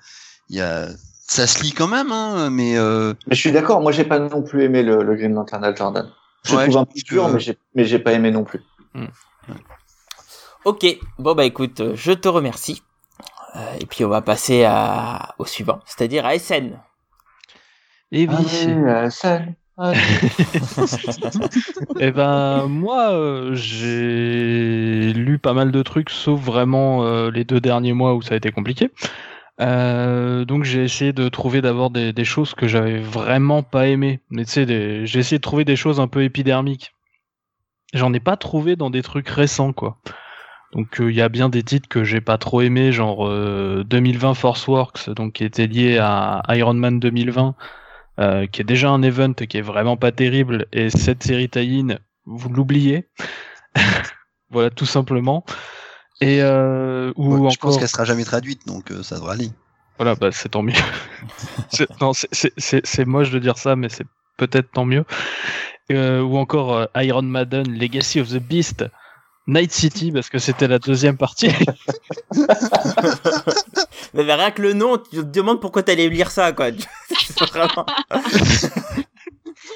il 0.48 0.56
y 0.56 0.60
a, 0.62 0.88
ça 1.26 1.46
se 1.46 1.62
lit 1.62 1.72
quand 1.72 1.88
même, 1.88 2.10
hein, 2.12 2.48
mais 2.48 2.78
euh, 2.78 3.12
Mais 3.26 3.34
je 3.34 3.40
suis 3.40 3.52
d'accord, 3.52 3.82
moi, 3.82 3.92
j'ai 3.92 4.04
pas 4.04 4.18
non 4.18 4.42
plus 4.42 4.64
aimé 4.64 4.82
le, 4.82 5.02
le 5.02 5.14
Green 5.14 5.34
Lantern 5.34 5.62
Al 5.64 5.76
Jordan. 5.76 6.10
Je 6.44 6.54
Ouais, 6.56 6.64
le 6.66 6.70
trouve 6.72 6.82
un 6.82 6.84
peu 6.86 7.00
dur, 7.04 7.26
que- 7.26 7.32
mais 7.32 7.40
j'ai, 7.40 7.58
mais 7.74 7.84
j'ai 7.84 7.98
pas 7.98 8.12
aimé 8.12 8.30
non 8.30 8.44
plus. 8.44 8.60
Ok, 10.64 10.86
bon 11.18 11.34
bah 11.34 11.44
écoute, 11.44 11.82
je 11.94 12.12
te 12.12 12.28
remercie. 12.28 12.82
Euh, 13.56 13.60
et 13.80 13.86
puis 13.86 14.04
on 14.04 14.08
va 14.08 14.22
passer 14.22 14.64
à, 14.64 15.34
au 15.38 15.44
suivant, 15.44 15.80
c'est-à-dire 15.86 16.24
à 16.24 16.38
SN. 16.38 16.78
Et 18.12 18.28
oui. 18.28 18.34
euh, 18.68 19.10
salut. 19.10 19.54
Eh 21.98 22.12
ben 22.12 22.68
moi 22.68 23.10
euh, 23.12 23.54
j'ai 23.56 25.12
lu 25.12 25.38
pas 25.40 25.52
mal 25.52 25.72
de 25.72 25.82
trucs 25.82 26.10
sauf 26.10 26.40
vraiment 26.40 27.04
euh, 27.04 27.30
les 27.32 27.42
deux 27.44 27.60
derniers 27.60 27.92
mois 27.92 28.14
où 28.14 28.22
ça 28.22 28.34
a 28.34 28.36
été 28.36 28.52
compliqué. 28.52 28.90
Euh, 29.60 30.44
donc 30.44 30.64
j'ai 30.64 30.84
essayé 30.84 31.12
de 31.12 31.28
trouver 31.28 31.60
d'abord 31.60 31.90
des, 31.90 32.12
des 32.12 32.24
choses 32.24 32.54
que 32.54 32.68
j'avais 32.68 32.98
vraiment 33.00 33.62
pas 33.64 33.88
aimées. 33.88 34.20
Mais 34.30 34.44
tu 34.44 34.52
sais, 34.52 34.66
des- 34.66 35.06
j'ai 35.06 35.18
essayé 35.20 35.38
de 35.38 35.42
trouver 35.42 35.64
des 35.64 35.76
choses 35.76 35.98
un 36.00 36.08
peu 36.08 36.22
épidermiques. 36.22 36.94
J'en 37.94 38.12
ai 38.12 38.20
pas 38.20 38.36
trouvé 38.36 38.76
dans 38.76 38.90
des 38.90 39.02
trucs 39.02 39.28
récents 39.28 39.72
quoi. 39.72 39.98
Donc 40.72 41.00
euh, 41.00 41.10
il 41.10 41.16
y 41.16 41.22
a 41.22 41.28
bien 41.28 41.48
des 41.48 41.62
titres 41.64 41.88
que 41.88 42.04
j'ai 42.04 42.20
pas 42.20 42.38
trop 42.38 42.60
aimés, 42.60 42.92
genre 42.92 43.26
euh, 43.28 43.84
2020 43.86 44.34
Force 44.34 44.66
Works, 44.68 45.10
donc 45.10 45.34
qui 45.34 45.44
était 45.44 45.66
lié 45.66 45.98
à 45.98 46.42
Iron 46.50 46.74
Man 46.74 47.00
2020 47.00 47.54
euh, 48.20 48.46
qui 48.46 48.60
est 48.60 48.64
déjà 48.64 48.90
un 48.90 49.02
event 49.02 49.32
qui 49.34 49.56
est 49.58 49.62
vraiment 49.62 49.96
pas 49.96 50.12
terrible, 50.12 50.66
et 50.72 50.90
cette 50.90 51.22
série 51.22 51.48
tie-in, 51.48 51.98
vous 52.26 52.48
l'oubliez. 52.48 53.08
voilà, 54.50 54.70
tout 54.70 54.86
simplement. 54.86 55.44
Et 56.20 56.40
euh, 56.42 57.12
ou 57.16 57.32
ouais, 57.34 57.50
je 57.50 57.56
encore, 57.58 57.70
pense 57.70 57.78
qu'elle 57.78 57.88
sera 57.88 58.04
jamais 58.04 58.24
traduite, 58.24 58.66
donc 58.66 58.90
euh, 58.90 59.02
ça 59.02 59.16
devrait 59.16 59.32
aller. 59.34 59.50
voilà, 59.98 60.14
bah 60.14 60.30
c'est 60.32 60.48
tant 60.50 60.62
mieux. 60.62 60.72
C'est- 61.70 61.88
non, 62.00 62.12
c'est- 62.12 62.28
c'est 62.32 62.52
c'est- 62.56 62.86
c'est 62.86 63.04
moche 63.04 63.30
de 63.30 63.38
dire 63.40 63.58
ça, 63.58 63.74
mais 63.74 63.88
c'est 63.88 64.06
peut-être 64.36 64.70
tant 64.72 64.84
mieux. 64.84 65.04
Euh, 65.90 66.20
ou 66.22 66.36
encore 66.38 66.72
euh, 66.76 66.86
Iron 66.96 67.22
Maiden, 67.22 67.68
Legacy 67.68 68.20
of 68.20 68.28
the 68.28 68.38
Beast, 68.38 68.84
Night 69.46 69.72
City, 69.72 70.10
parce 70.10 70.30
que 70.30 70.38
c'était 70.38 70.68
la 70.68 70.78
deuxième 70.78 71.16
partie. 71.18 71.50
Mais 74.14 74.22
rien 74.22 74.50
que 74.50 74.62
le 74.62 74.72
nom, 74.72 74.96
tu 74.98 75.16
te 75.16 75.20
demandes 75.22 75.60
pourquoi 75.60 75.82
t'allais 75.82 76.08
lire 76.08 76.30
ça, 76.30 76.52
quoi. 76.52 76.70
Vraiment... 77.40 77.84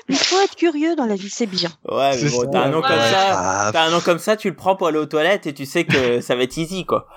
Il 0.08 0.16
faut 0.16 0.40
être 0.40 0.56
curieux 0.56 0.96
dans 0.96 1.04
la 1.04 1.16
vie, 1.16 1.28
c'est 1.30 1.46
bien. 1.46 1.70
Ouais, 1.86 2.16
mais 2.22 2.30
bon, 2.30 2.50
t'as 2.50 2.64
un 2.64 2.70
nom 2.70 2.80
Ouais, 2.80 2.88
comme 2.88 2.96
ouais. 2.98 3.10
ça, 3.10 3.26
Ah, 3.66 3.70
t'as 3.72 3.84
un 3.84 3.90
nom 3.90 4.00
comme 4.00 4.18
ça, 4.18 4.36
tu 4.36 4.48
le 4.48 4.56
prends 4.56 4.74
pour 4.76 4.86
aller 4.88 4.98
aux 4.98 5.06
toilettes 5.06 5.46
et 5.46 5.52
tu 5.54 5.66
sais 5.66 5.84
que 5.84 6.20
ça 6.20 6.34
va 6.34 6.42
être 6.44 6.56
easy, 6.56 6.84
quoi. 6.86 7.08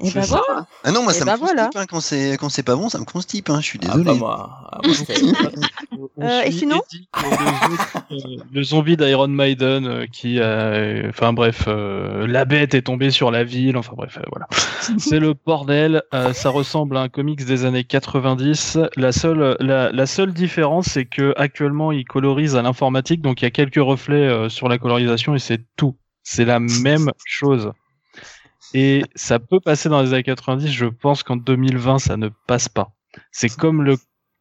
Et 0.00 0.10
ben 0.12 0.22
C'est 0.22 0.28
ça. 0.28 0.40
voilà. 0.46 0.66
ah 0.84 0.92
non, 0.92 1.02
moi 1.02 1.12
Eh 1.14 1.18
ça 1.18 1.24
ben 1.24 1.32
me 1.34 1.38
constipe 1.38 1.56
voilà. 1.56 1.70
hein, 1.74 1.86
quand 1.88 2.00
c'est 2.00 2.36
quand 2.38 2.48
c'est 2.48 2.62
pas 2.62 2.76
bon, 2.76 2.88
ça 2.88 2.98
me 3.00 3.04
constipe. 3.04 3.50
Hein, 3.50 3.58
je 3.60 3.66
suis 3.66 3.78
Ah, 3.82 3.86
désolé. 3.88 4.04
pas 4.04 4.14
moi. 4.14 4.60
Ah, 4.72 4.78
moi, 4.84 4.94
Euh, 6.20 6.42
et 6.42 6.50
sinon 6.50 6.80
Eddie, 6.92 7.08
le, 7.14 7.30
zombie- 7.30 7.78
euh, 8.10 8.44
le 8.52 8.62
zombie 8.62 8.96
d'Iron 8.96 9.28
Maiden 9.28 9.86
euh, 9.86 10.06
qui, 10.10 10.38
euh, 10.40 11.08
enfin 11.10 11.32
bref, 11.32 11.64
euh, 11.68 12.26
la 12.26 12.44
bête 12.44 12.74
est 12.74 12.82
tombée 12.82 13.10
sur 13.10 13.30
la 13.30 13.44
ville. 13.44 13.76
Enfin 13.76 13.92
bref, 13.96 14.18
euh, 14.18 14.22
voilà. 14.30 14.46
C'est 14.98 15.20
le 15.20 15.34
bordel. 15.34 16.02
euh, 16.14 16.32
ça 16.32 16.50
ressemble 16.50 16.96
à 16.96 17.00
un 17.02 17.08
comics 17.08 17.44
des 17.44 17.64
années 17.64 17.84
90. 17.84 18.78
La 18.96 19.12
seule, 19.12 19.56
la, 19.60 19.92
la 19.92 20.06
seule 20.06 20.32
différence, 20.32 20.86
c'est 20.86 21.04
que 21.06 21.34
actuellement, 21.36 21.92
il 21.92 22.04
colorise 22.04 22.56
à 22.56 22.62
l'informatique, 22.62 23.20
donc 23.22 23.40
il 23.42 23.44
y 23.44 23.48
a 23.48 23.50
quelques 23.52 23.76
reflets 23.76 24.16
euh, 24.16 24.48
sur 24.48 24.68
la 24.68 24.78
colorisation 24.78 25.34
et 25.34 25.38
c'est 25.40 25.60
tout. 25.76 25.96
C'est 26.24 26.44
la 26.44 26.58
même 26.60 27.10
chose. 27.24 27.70
Et 28.74 29.04
ça 29.14 29.38
peut 29.38 29.60
passer 29.60 29.88
dans 29.88 30.02
les 30.02 30.12
années 30.12 30.22
90. 30.22 30.68
Je 30.70 30.86
pense 30.86 31.22
qu'en 31.22 31.36
2020, 31.36 31.98
ça 31.98 32.16
ne 32.16 32.28
passe 32.46 32.68
pas. 32.68 32.92
C'est 33.32 33.48
comme 33.54 33.82
le 33.82 33.96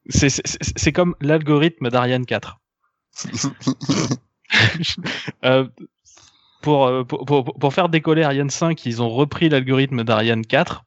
c'est- 0.09 0.29
c'est 0.29 0.47
c'est- 0.47 0.73
c'est 0.77 0.91
comme 0.91 1.15
l'algorithme 1.21 1.89
d'Ariane 1.89 2.25
4. 2.25 2.59
Euh, 5.43 5.67
pour, 6.61 6.85
euh, 6.87 7.03
pour, 7.03 7.25
pour, 7.25 7.43
pour 7.43 7.73
faire 7.73 7.89
décoller 7.89 8.23
Ariane 8.23 8.49
5, 8.49 8.85
ils 8.85 9.01
ont 9.01 9.09
repris 9.09 9.49
l'algorithme 9.49 10.03
d'Ariane 10.03 10.45
4. 10.45 10.83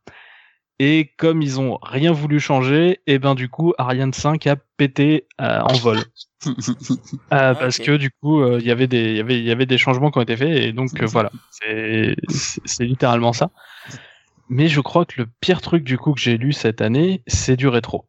Et 0.78 1.12
comme 1.18 1.42
ils 1.42 1.60
ont 1.60 1.78
rien 1.82 2.10
voulu 2.12 2.40
changer, 2.40 3.00
et 3.06 3.18
ben 3.18 3.34
du 3.34 3.50
coup 3.50 3.74
Ariane 3.76 4.14
5 4.14 4.46
a 4.46 4.56
pété 4.78 5.26
euh, 5.40 5.60
en 5.60 5.74
vol. 5.74 5.98
Euh, 6.46 7.54
parce 7.54 7.78
ok. 7.80 7.86
que 7.86 7.96
du 7.96 8.10
coup 8.10 8.40
euh, 8.40 8.58
il 8.60 8.66
y 8.66 8.70
avait 8.70 8.86
des 8.86 9.10
il 9.10 9.16
y 9.16 9.20
avait 9.20 9.38
il 9.38 9.44
y 9.44 9.50
avait 9.50 9.66
des 9.66 9.76
changements 9.78 10.10
qui 10.10 10.18
ont 10.18 10.22
été 10.22 10.36
faits 10.36 10.48
et 10.48 10.72
donc 10.72 10.90
euh, 11.02 11.06
voilà 11.06 11.30
c'est 11.60 12.14
littéralement 12.80 13.32
ça. 13.32 13.50
Mais 14.48 14.68
je 14.68 14.80
crois 14.80 15.04
que 15.04 15.14
le 15.20 15.26
pire 15.40 15.60
truc 15.60 15.84
du 15.84 15.98
coup 15.98 16.12
que 16.14 16.20
j'ai 16.20 16.38
lu 16.38 16.52
cette 16.52 16.80
année 16.80 17.22
c'est 17.26 17.56
du 17.56 17.68
rétro. 17.68 18.06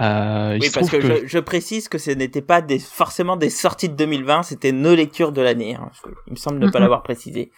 Euh, 0.00 0.58
Oui, 0.60 0.70
parce 0.72 0.90
que, 0.90 1.00
Je, 1.00 1.26
je 1.26 1.38
précise 1.38 1.88
que 1.88 1.98
ce 1.98 2.10
n'était 2.12 2.42
pas 2.42 2.62
des, 2.62 2.78
forcément 2.78 3.36
des 3.36 3.50
sorties 3.50 3.88
de 3.88 3.94
2020, 3.94 4.44
c'était 4.44 4.70
nos 4.70 4.94
lectures 4.94 5.32
de 5.32 5.40
l'année. 5.42 5.74
Hein, 5.74 5.90
parce 5.90 6.02
il 6.26 6.32
me 6.32 6.36
semble 6.36 6.58
ne 6.58 6.68
pas 6.70 6.78
Mhm. 6.78 6.82
l'avoir 6.82 7.02
précisé. 7.02 7.50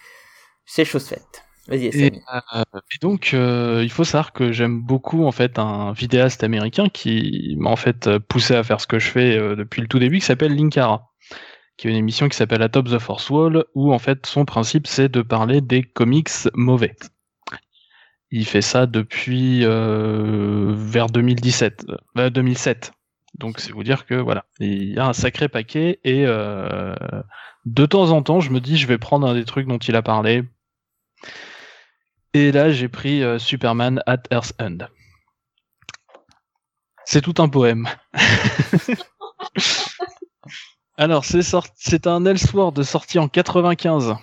C'est 0.64 0.84
chose 0.84 1.06
faite. 1.06 1.44
Et, 1.68 1.90
euh, 1.94 2.62
et 2.74 2.98
donc, 3.00 3.32
euh, 3.32 3.80
il 3.82 3.90
faut 3.90 4.04
savoir 4.04 4.32
que 4.32 4.50
j'aime 4.50 4.80
beaucoup 4.80 5.24
en 5.24 5.32
fait 5.32 5.58
un 5.58 5.92
vidéaste 5.92 6.42
américain 6.42 6.88
qui 6.88 7.54
m'a 7.58 7.70
en 7.70 7.76
fait 7.76 8.18
poussé 8.18 8.54
à 8.54 8.64
faire 8.64 8.80
ce 8.80 8.86
que 8.86 8.98
je 8.98 9.08
fais 9.08 9.36
euh, 9.36 9.56
depuis 9.56 9.82
le 9.82 9.88
tout 9.88 9.98
début, 9.98 10.18
qui 10.18 10.24
s'appelle 10.24 10.56
Linkara, 10.56 11.10
qui 11.76 11.86
a 11.86 11.90
une 11.90 11.96
émission 11.96 12.28
qui 12.28 12.36
s'appelle 12.36 12.62
Atop 12.62 12.88
the 12.88 12.98
Force 12.98 13.28
Wall, 13.30 13.64
où 13.74 13.92
en 13.92 13.98
fait 13.98 14.26
son 14.26 14.44
principe 14.44 14.86
c'est 14.86 15.08
de 15.08 15.22
parler 15.22 15.60
des 15.60 15.82
comics 15.82 16.30
mauvais. 16.54 16.96
Il 18.32 18.46
fait 18.46 18.62
ça 18.62 18.86
depuis 18.86 19.64
vers 19.64 21.06
2017, 21.08 21.86
euh, 22.16 22.30
2007. 22.30 22.92
Donc 23.38 23.60
c'est 23.60 23.72
vous 23.72 23.84
dire 23.84 24.06
que 24.06 24.14
voilà, 24.14 24.44
il 24.58 24.94
y 24.94 24.98
a 24.98 25.06
un 25.06 25.12
sacré 25.12 25.48
paquet 25.48 26.00
et 26.04 26.24
de 26.24 27.86
temps 27.86 28.10
en 28.10 28.22
temps 28.22 28.40
je 28.40 28.50
me 28.50 28.60
dis 28.60 28.76
je 28.76 28.86
vais 28.86 28.98
prendre 28.98 29.26
un 29.26 29.34
des 29.34 29.44
trucs 29.44 29.68
dont 29.68 29.78
il 29.78 29.94
a 29.94 30.02
parlé, 30.02 30.42
et 32.34 32.52
là, 32.52 32.70
j'ai 32.70 32.88
pris 32.88 33.22
euh, 33.22 33.38
Superman 33.38 34.02
at 34.06 34.22
Earth's 34.30 34.54
End. 34.60 34.78
C'est 37.04 37.22
tout 37.22 37.34
un 37.38 37.48
poème. 37.48 37.88
Alors, 40.96 41.24
c'est 41.24 41.42
sorti, 41.42 41.96
un 42.04 42.24
Elseworld 42.24 42.82
sorti 42.82 43.18
en 43.18 43.28
95. 43.28 44.14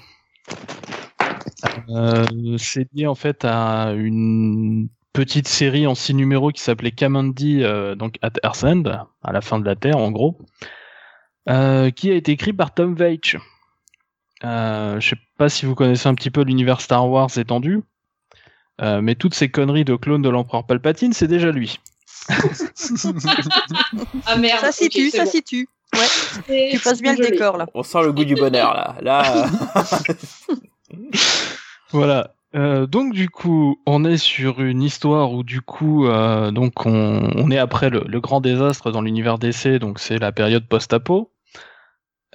Euh, 1.89 2.57
c'est 2.57 2.87
lié 2.93 3.07
en 3.07 3.15
fait 3.15 3.43
à 3.43 3.91
une 3.93 4.89
petite 5.17 5.47
série 5.47 5.87
en 5.87 5.95
six 5.95 6.13
numéros 6.13 6.51
qui 6.51 6.61
s'appelait 6.61 6.91
Kamandi, 6.91 7.63
euh, 7.63 7.95
donc 7.95 8.19
at 8.21 8.33
Earth's 8.43 8.63
End, 8.63 8.83
à 9.23 9.31
la 9.31 9.41
fin 9.41 9.57
de 9.57 9.65
la 9.65 9.75
Terre 9.75 9.97
en 9.97 10.11
gros, 10.11 10.37
euh, 11.49 11.89
qui 11.89 12.11
a 12.11 12.13
été 12.13 12.33
écrit 12.33 12.53
par 12.53 12.71
Tom 12.71 12.93
Veitch. 12.93 13.35
Euh, 14.43 14.99
je 14.99 15.09
sais 15.09 15.15
pas 15.39 15.49
si 15.49 15.65
vous 15.65 15.73
connaissez 15.73 16.07
un 16.07 16.13
petit 16.13 16.29
peu 16.29 16.43
l'univers 16.43 16.81
Star 16.81 17.09
Wars 17.09 17.35
étendu, 17.35 17.81
euh, 18.81 19.01
mais 19.01 19.15
toutes 19.15 19.33
ces 19.33 19.49
conneries 19.49 19.85
de 19.85 19.95
clones 19.95 20.21
de 20.21 20.29
l'empereur 20.29 20.65
Palpatine, 20.65 21.13
c'est 21.13 21.27
déjà 21.27 21.51
lui. 21.51 21.79
Ah 24.25 24.35
merde. 24.37 24.59
Ça 24.59 24.71
situe, 24.71 25.09
c'est 25.09 25.17
ça 25.17 25.25
bon. 25.25 25.31
situe. 25.31 25.69
Ouais, 25.93 26.69
tu 26.71 26.79
passes 26.79 27.01
bien 27.01 27.15
le 27.15 27.29
décor 27.29 27.57
là. 27.57 27.65
On 27.73 27.81
sent 27.81 28.01
le 28.03 28.11
goût 28.11 28.25
du 28.25 28.35
bonheur 28.35 28.73
là. 28.73 28.95
Là. 29.01 29.47
Voilà. 31.91 32.33
Euh, 32.55 32.85
donc 32.85 33.13
du 33.13 33.29
coup, 33.29 33.79
on 33.85 34.03
est 34.03 34.17
sur 34.17 34.61
une 34.61 34.81
histoire 34.81 35.31
où 35.31 35.43
du 35.43 35.61
coup, 35.61 36.07
euh, 36.07 36.51
donc 36.51 36.85
on, 36.85 37.29
on 37.35 37.49
est 37.51 37.57
après 37.57 37.89
le, 37.89 38.03
le 38.05 38.19
grand 38.19 38.41
désastre 38.41 38.91
dans 38.91 39.01
l'univers 39.01 39.37
DC, 39.37 39.79
donc 39.79 39.99
c'est 39.99 40.17
la 40.17 40.31
période 40.33 40.67
post-apo. 40.67 41.31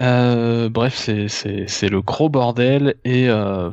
Euh, 0.01 0.69
bref, 0.69 0.95
c'est 0.97 1.89
le 1.89 2.01
gros 2.01 2.29
bordel 2.29 2.97
et 3.05 3.29
euh, 3.29 3.71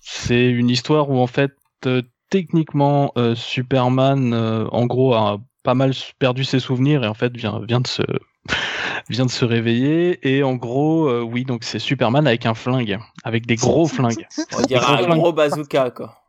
c'est 0.00 0.46
une 0.46 0.70
histoire 0.70 1.10
où 1.10 1.18
en 1.18 1.26
fait 1.26 1.52
euh, 1.86 2.02
techniquement 2.30 3.12
euh, 3.16 3.34
Superman 3.34 4.32
euh, 4.32 4.66
en 4.72 4.86
gros 4.86 5.14
a 5.14 5.38
pas 5.62 5.74
mal 5.74 5.92
perdu 6.18 6.44
ses 6.44 6.60
souvenirs 6.60 7.04
et 7.04 7.08
en 7.08 7.14
fait 7.14 7.36
vient 7.36 7.60
vient 7.66 7.80
de 7.80 7.86
se 7.86 8.02
vient 9.08 9.26
de 9.26 9.30
se 9.30 9.44
réveiller 9.44 10.18
et 10.28 10.42
en 10.42 10.54
gros 10.54 11.08
euh, 11.08 11.22
oui 11.22 11.44
donc 11.44 11.64
c'est 11.64 11.78
Superman 11.78 12.26
avec 12.26 12.46
un 12.46 12.54
flingue 12.54 12.98
avec 13.26 13.44
des 13.46 13.56
gros 13.56 13.88
flingues. 13.88 14.26
On 14.56 14.62
dirait 14.62 15.04
un 15.04 15.16
gros 15.16 15.32
bazooka, 15.32 15.90
quoi. 15.90 16.22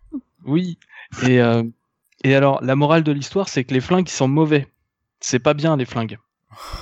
Oui. 0.45 0.80
Et, 1.28 1.39
euh, 1.39 1.62
et 2.24 2.34
alors, 2.34 2.60
la 2.64 2.76
morale 2.76 3.03
de 3.03 3.12
l'histoire, 3.12 3.49
c'est 3.49 3.64
que 3.64 3.74
les 3.74 3.82
flingues, 3.82 4.10
ils 4.10 4.12
sont 4.12 4.28
mauvais. 4.28 4.68
C'est 5.20 5.38
pas 5.38 5.53
bien, 5.53 5.78
les 5.78 5.86
flingues. 5.86 6.18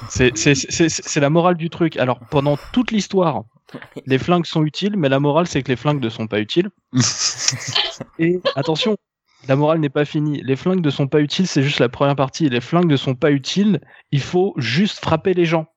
C'est 0.10 1.20
la 1.20 1.30
morale 1.30 1.58
du 1.58 1.70
truc. 1.70 1.98
Alors, 1.98 2.20
pendant 2.32 2.58
toute 2.72 2.92
l'histoire, 2.92 3.44
les 4.06 4.18
flingues 4.18 4.46
sont 4.46 4.64
utiles, 4.64 4.96
mais 4.98 5.10
la 5.10 5.20
morale, 5.20 5.48
c'est 5.48 5.64
que 5.64 5.70
les 5.70 5.76
flingues 5.76 6.02
ne 6.02 6.10
sont 6.10 6.28
pas 6.28 6.40
utiles. 6.40 6.70
Et 8.20 8.40
attention, 8.56 8.98
la 9.48 9.56
morale 9.56 9.80
n'est 9.80 9.90
pas 9.90 10.06
finie. 10.06 10.42
Les 10.44 10.56
flingues 10.56 10.84
ne 10.84 10.90
sont 10.90 11.08
pas 11.08 11.22
utiles, 11.22 11.48
c'est 11.48 11.64
juste 11.64 11.80
la 11.80 11.90
première 11.90 12.16
partie. 12.16 12.50
Les 12.50 12.62
flingues 12.62 12.90
ne 12.90 12.98
sont 12.98 13.16
pas 13.16 13.32
utiles, 13.32 13.82
il 14.12 14.22
faut 14.22 14.54
juste 14.58 15.00
frapper 15.00 15.34
les 15.34 15.46
gens. 15.46 15.68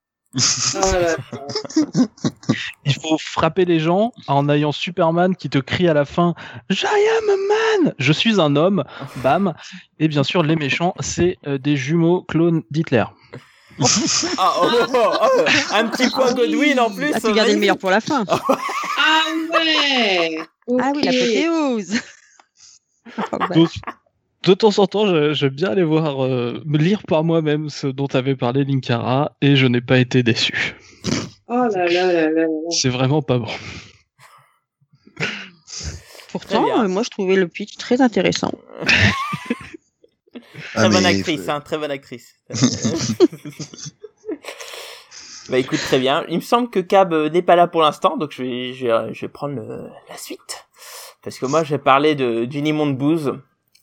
Il 2.85 2.95
faut 3.01 3.17
frapper 3.19 3.65
les 3.65 3.81
gens 3.81 4.13
en 4.27 4.49
ayant 4.51 4.73
Superman 4.73 5.35
qui 5.35 5.49
te 5.49 5.59
crie 5.59 5.89
à 5.89 5.95
la 5.95 6.05
fin 6.05 6.35
I 6.71 6.85
am 6.85 7.31
a 7.31 7.37
man 7.37 7.95
Je 7.99 8.13
suis 8.13 8.39
un 8.39 8.55
homme 8.55 8.85
Bam 9.23 9.55
Et 9.99 10.09
bien 10.09 10.23
sûr, 10.25 10.43
les 10.43 10.57
méchants, 10.57 10.95
c'est 11.01 11.39
euh, 11.47 11.57
des 11.57 11.77
jumeaux 11.77 12.23
clones 12.23 12.63
d'Hitler. 12.71 13.05
Ah, 14.39 14.55
oh, 14.63 14.69
oh, 14.95 15.13
oh, 15.23 15.45
un 15.73 15.87
petit 15.89 16.11
point 16.11 16.33
Godwin 16.35 16.79
en 16.81 16.91
plus. 16.91 17.13
Ah, 17.15 17.21
tu 17.21 17.33
gardes 17.33 17.51
le 17.51 17.57
meilleur 17.57 17.79
pour 17.79 17.91
la 17.91 18.01
fin. 18.01 18.25
Ah 18.29 19.23
ouais 19.53 20.39
Ah 20.81 20.93
oui, 20.95 20.99
Ok. 20.99 21.05
l'apothéose. 21.05 22.01
Oh, 23.33 23.39
bah. 23.39 23.49
Donc, 23.55 23.71
de 24.45 24.53
temps 24.55 24.79
en 24.79 24.87
temps, 24.87 25.33
j'aime 25.33 25.49
bien 25.55 25.71
aller 25.71 25.83
voir, 25.83 26.23
euh, 26.25 26.63
me 26.67 26.77
lire 26.77 27.03
par 27.05 27.25
moi-même 27.25 27.71
ce 27.71 27.87
dont 27.87 28.07
avait 28.09 28.37
parlé 28.37 28.65
Linkara, 28.65 29.33
et 29.41 29.57
je 29.57 29.67
n'ai 29.67 29.81
pas 29.81 29.99
été 29.99 30.23
déçu. 30.23 30.77
Oh 31.49 31.67
là 31.75 31.87
là 31.87 32.13
là 32.13 32.31
là 32.31 32.43
là. 32.43 32.47
C'est 32.69 32.91
vraiment 32.91 33.23
pas 33.23 33.39
bon. 33.39 33.49
Pourtant, 36.31 36.83
euh, 36.83 36.89
moi, 36.89 37.03
je 37.03 37.09
trouvais 37.09 37.37
le 37.37 37.49
pitch 37.49 37.77
très 37.79 38.03
intéressant. 38.03 38.53
Très 40.75 40.85
Ah, 40.85 40.89
bonne 40.89 41.03
mais 41.03 41.09
actrice, 41.11 41.49
hein, 41.49 41.61
très 41.61 41.79
bonne 41.79 41.91
actrice. 41.91 42.35
bah 45.49 45.59
écoute, 45.59 45.81
très 45.81 45.99
bien. 45.99 46.25
Il 46.29 46.37
me 46.37 46.41
semble 46.43 46.69
que 46.71 46.81
Cab 46.81 47.13
euh, 47.13 47.29
n'est 47.31 47.43
pas 47.43 47.57
là 47.57 47.67
pour 47.67 47.83
l'instant, 47.83 48.17
donc 48.17 48.33
je 48.33 48.43
vais, 48.43 48.73
je 48.75 48.87
vais, 48.87 49.15
je 49.15 49.21
vais 49.23 49.29
prendre 49.29 49.55
le- 49.57 49.89
la 50.09 50.17
suite. 50.17 50.67
Parce 51.23 51.39
que 51.39 51.47
moi, 51.47 51.65
j'ai 51.65 51.79
parlé 51.79 52.15
de 52.15 52.45
d'Unimonde 52.45 52.97
Booze, 52.97 53.33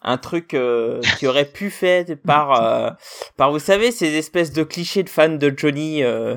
un 0.02 0.18
truc 0.18 0.54
euh, 0.54 1.02
qui 1.20 1.28
aurait 1.28 1.46
pu 1.52 1.70
faire 1.70 2.06
par, 2.26 2.62
euh, 2.64 2.90
par, 3.38 3.52
vous 3.52 3.60
savez, 3.60 3.92
ces 3.92 4.16
espèces 4.16 4.52
de 4.54 4.64
clichés 4.64 5.04
de 5.04 5.10
fans 5.10 5.30
de 5.30 5.54
Johnny 5.56 6.04
euh, 6.04 6.36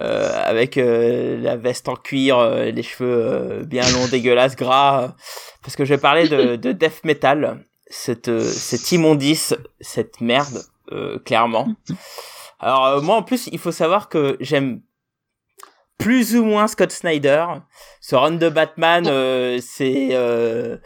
euh, 0.00 0.30
avec 0.44 0.78
euh, 0.78 1.36
la 1.40 1.56
veste 1.56 1.88
en 1.88 1.96
cuir, 1.96 2.38
euh, 2.38 2.70
les 2.70 2.82
cheveux 2.84 3.10
euh, 3.12 3.64
bien 3.64 3.82
longs, 3.90 4.06
dégueulasses, 4.06 4.56
gras. 4.56 5.02
euh, 5.02 5.08
parce 5.62 5.74
que 5.76 5.84
je 5.84 5.94
vais 5.94 6.00
parler 6.00 6.28
de, 6.28 6.56
de 6.56 6.72
death 6.72 7.04
metal, 7.04 7.64
cette, 7.90 8.28
euh, 8.28 8.42
cette 8.42 8.92
immondice, 8.92 9.54
cette 9.80 10.20
merde, 10.22 10.62
euh, 10.92 11.18
clairement. 11.18 11.68
Alors 12.60 12.86
euh, 12.86 13.00
moi 13.00 13.16
en 13.16 13.22
plus, 13.22 13.48
il 13.52 13.58
faut 13.58 13.72
savoir 13.72 14.08
que 14.08 14.36
j'aime 14.40 14.80
plus 15.98 16.36
ou 16.36 16.44
moins 16.44 16.66
Scott 16.66 16.92
Snyder. 16.92 17.44
Ce 18.00 18.14
run 18.14 18.32
de 18.32 18.48
Batman, 18.48 19.06
euh, 19.06 19.58
c'est 19.62 20.10
euh, 20.12 20.78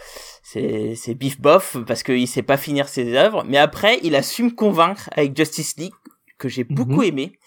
c'est 0.42 0.94
c'est 0.96 1.14
bif 1.14 1.40
bof 1.40 1.76
parce 1.86 2.02
qu'il 2.02 2.26
sait 2.26 2.42
pas 2.42 2.56
finir 2.56 2.88
ses 2.88 3.14
œuvres. 3.14 3.44
Mais 3.46 3.58
après, 3.58 4.00
il 4.02 4.16
a 4.16 4.22
su 4.22 4.42
me 4.42 4.50
convaincre 4.50 5.08
avec 5.12 5.36
Justice 5.36 5.76
League 5.76 5.94
que 6.38 6.48
j'ai 6.48 6.64
beaucoup 6.64 7.02
aimé. 7.02 7.38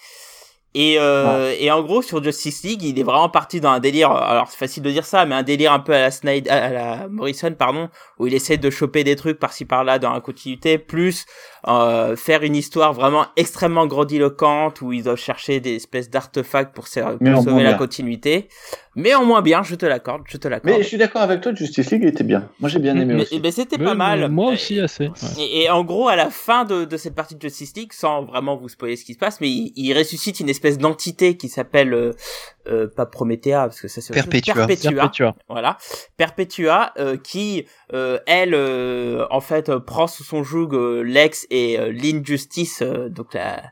Et, 0.79 0.97
euh, 0.99 1.55
et 1.57 1.71
en 1.71 1.81
gros, 1.81 2.03
sur 2.03 2.23
Justice 2.23 2.61
League, 2.61 2.83
il 2.83 2.99
est 2.99 3.03
vraiment 3.03 3.29
parti 3.29 3.59
dans 3.59 3.71
un 3.71 3.79
délire. 3.79 4.11
Alors, 4.11 4.47
c'est 4.47 4.59
facile 4.59 4.83
de 4.83 4.91
dire 4.91 5.05
ça, 5.05 5.25
mais 5.25 5.33
un 5.33 5.41
délire 5.41 5.73
un 5.73 5.79
peu 5.79 5.91
à 5.91 6.01
la 6.01 6.11
Snyder, 6.11 6.51
à 6.51 6.69
la 6.69 7.07
Morrison, 7.07 7.51
pardon, 7.57 7.89
où 8.19 8.27
il 8.27 8.35
essaie 8.35 8.57
de 8.57 8.69
choper 8.69 9.03
des 9.03 9.15
trucs 9.15 9.39
par-ci 9.39 9.65
par-là 9.65 9.97
dans 9.97 10.13
la 10.13 10.21
continuité, 10.21 10.77
plus 10.77 11.25
euh, 11.67 12.15
faire 12.15 12.43
une 12.43 12.55
histoire 12.55 12.93
vraiment 12.93 13.25
extrêmement 13.35 13.87
grandiloquente 13.87 14.81
où 14.81 14.93
ils 14.93 15.03
doivent 15.03 15.19
chercher 15.19 15.59
des 15.59 15.75
espèces 15.75 16.09
d'artefacts 16.09 16.73
pour, 16.73 16.87
sauver 16.87 17.17
la 17.63 17.73
continuité. 17.73 18.49
Mais 18.95 19.13
en 19.13 19.23
moins 19.25 19.43
bien, 19.43 19.61
je 19.61 19.75
te 19.75 19.85
l'accorde, 19.85 20.23
je 20.25 20.37
te 20.37 20.47
l'accorde. 20.47 20.75
Mais 20.75 20.81
je 20.81 20.87
suis 20.87 20.97
d'accord 20.97 21.21
avec 21.21 21.41
toi, 21.41 21.53
Justice 21.53 21.91
League 21.91 22.03
était 22.03 22.23
bien. 22.23 22.49
Moi 22.59 22.67
j'ai 22.67 22.79
bien 22.79 22.95
aimé 22.95 23.13
Mais, 23.13 23.21
aussi. 23.21 23.39
mais 23.39 23.51
c'était 23.51 23.77
pas 23.77 23.93
mal. 23.93 24.27
Moi 24.29 24.53
aussi, 24.53 24.79
assez. 24.79 25.07
ouais. 25.07 25.13
Et, 25.39 25.63
et 25.63 25.69
en 25.69 25.83
gros, 25.83 26.07
à 26.07 26.15
la 26.15 26.31
fin 26.31 26.65
de, 26.65 26.83
de 26.83 26.97
cette 26.97 27.13
partie 27.13 27.35
de 27.35 27.41
Justice 27.41 27.75
League, 27.75 27.93
sans 27.93 28.23
vraiment 28.23 28.55
vous 28.55 28.69
spoiler 28.69 28.95
ce 28.95 29.05
qui 29.05 29.13
se 29.13 29.19
passe, 29.19 29.39
mais 29.39 29.49
il, 29.49 29.71
il 29.75 29.95
ressuscite 29.95 30.39
une 30.39 30.49
espèce 30.49 30.79
d'entité 30.79 31.37
qui 31.37 31.47
s'appelle 31.47 31.93
euh, 31.93 32.13
euh, 32.69 32.87
pas 32.87 33.05
Promethea 33.05 33.51
parce 33.67 33.79
que 33.79 33.87
ça 33.87 34.01
c'est. 34.01 34.13
Perpetua. 34.13 34.53
Perpetua. 34.53 34.91
Perpetua. 34.91 35.35
Voilà, 35.47 35.77
Perpetua 36.17 36.93
euh, 36.97 37.17
qui 37.17 37.65
euh, 37.86 37.86
elle 38.25 38.53
euh, 38.53 39.25
en 39.31 39.39
fait 39.39 39.69
euh, 39.69 39.79
prend 39.79 40.07
sous 40.07 40.23
son 40.23 40.43
joug 40.43 40.69
euh, 40.73 41.01
Lex 41.03 41.47
et 41.49 41.79
euh, 41.79 41.91
l'Injustice, 41.91 42.81
euh, 42.81 43.07
donc 43.07 43.33
la 43.33 43.63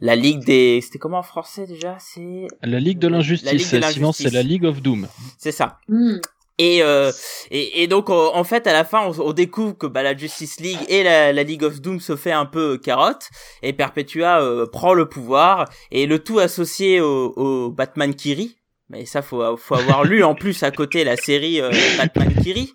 la 0.00 0.16
ligue 0.16 0.44
des 0.44 0.80
c'était 0.80 0.98
comment 0.98 1.18
en 1.18 1.22
français 1.22 1.66
déjà? 1.66 1.96
C'est 2.00 2.46
La 2.62 2.80
Ligue 2.80 2.98
de 2.98 3.08
Ligue 3.08 3.16
l'Injustice, 3.16 3.74
sinon 3.92 4.12
c'est 4.12 4.30
la 4.32 4.42
League 4.42 4.64
of 4.64 4.80
Doom. 4.80 5.06
c'est 5.36 5.52
ça. 5.52 5.78
Hmm. 5.88 6.16
Et, 6.60 6.82
euh, 6.82 7.12
et, 7.52 7.82
et 7.82 7.86
donc 7.86 8.10
euh, 8.10 8.30
en 8.34 8.42
fait 8.42 8.66
à 8.66 8.72
la 8.72 8.84
fin 8.84 9.06
on, 9.06 9.20
on 9.20 9.32
découvre 9.32 9.78
que 9.78 9.86
bah, 9.86 10.02
la 10.02 10.16
Justice 10.16 10.58
League 10.58 10.80
et 10.88 11.04
la, 11.04 11.32
la 11.32 11.42
League 11.44 11.62
of 11.62 11.80
Doom 11.80 12.00
se 12.00 12.16
fait 12.16 12.32
un 12.32 12.46
peu 12.46 12.72
euh, 12.72 12.78
carotte 12.78 13.28
et 13.62 13.72
Perpetua 13.72 14.40
euh, 14.42 14.66
prend 14.66 14.92
le 14.94 15.08
pouvoir 15.08 15.68
et 15.92 16.06
le 16.06 16.18
tout 16.18 16.38
associé 16.40 17.00
au, 17.00 17.32
au 17.36 17.70
Batman 17.70 18.14
Kiri. 18.14 18.56
Mais 18.90 19.04
ça 19.04 19.20
faut 19.20 19.56
faut 19.58 19.74
avoir 19.74 20.02
lu 20.02 20.24
en 20.24 20.34
plus 20.34 20.62
à 20.62 20.70
côté 20.70 21.04
la 21.04 21.18
série 21.18 21.60
euh, 21.60 21.70
Batman 21.98 22.34
Kiri. 22.42 22.72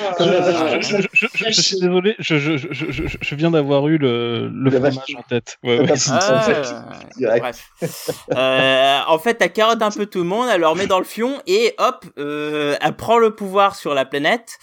Oh 0.00 0.04
Je, 0.20 0.80
je- 0.80 1.08
je- 1.12 1.26
je- 1.50 1.60
suis 1.60 1.80
désolé, 1.80 2.14
je, 2.18 2.38
je, 2.38 2.56
je, 2.56 2.68
je, 2.70 2.90
je- 3.06 3.18
je 3.20 3.34
viens 3.34 3.50
d'avoir 3.50 3.86
eu 3.88 3.98
le, 3.98 4.48
le 4.52 4.70
fromage 4.70 5.16
en 5.16 5.22
tête. 5.22 5.58
Ouais, 5.62 5.80
ouais. 5.80 5.94
Ah, 6.10 7.38
bref. 7.38 8.10
Euh, 8.34 8.98
en 9.06 9.18
fait, 9.18 9.36
elle 9.40 9.52
carotte 9.52 9.82
un 9.82 9.90
peu 9.90 10.06
tout 10.06 10.18
le 10.18 10.24
monde, 10.24 10.48
elle 10.52 10.60
leur 10.60 10.76
met 10.76 10.86
dans 10.86 10.98
le 10.98 11.04
fion 11.04 11.40
et 11.46 11.74
hop, 11.78 12.04
euh, 12.18 12.76
elle 12.80 12.96
prend 12.96 13.18
le 13.18 13.34
pouvoir 13.34 13.76
sur 13.76 13.94
la 13.94 14.04
planète. 14.04 14.58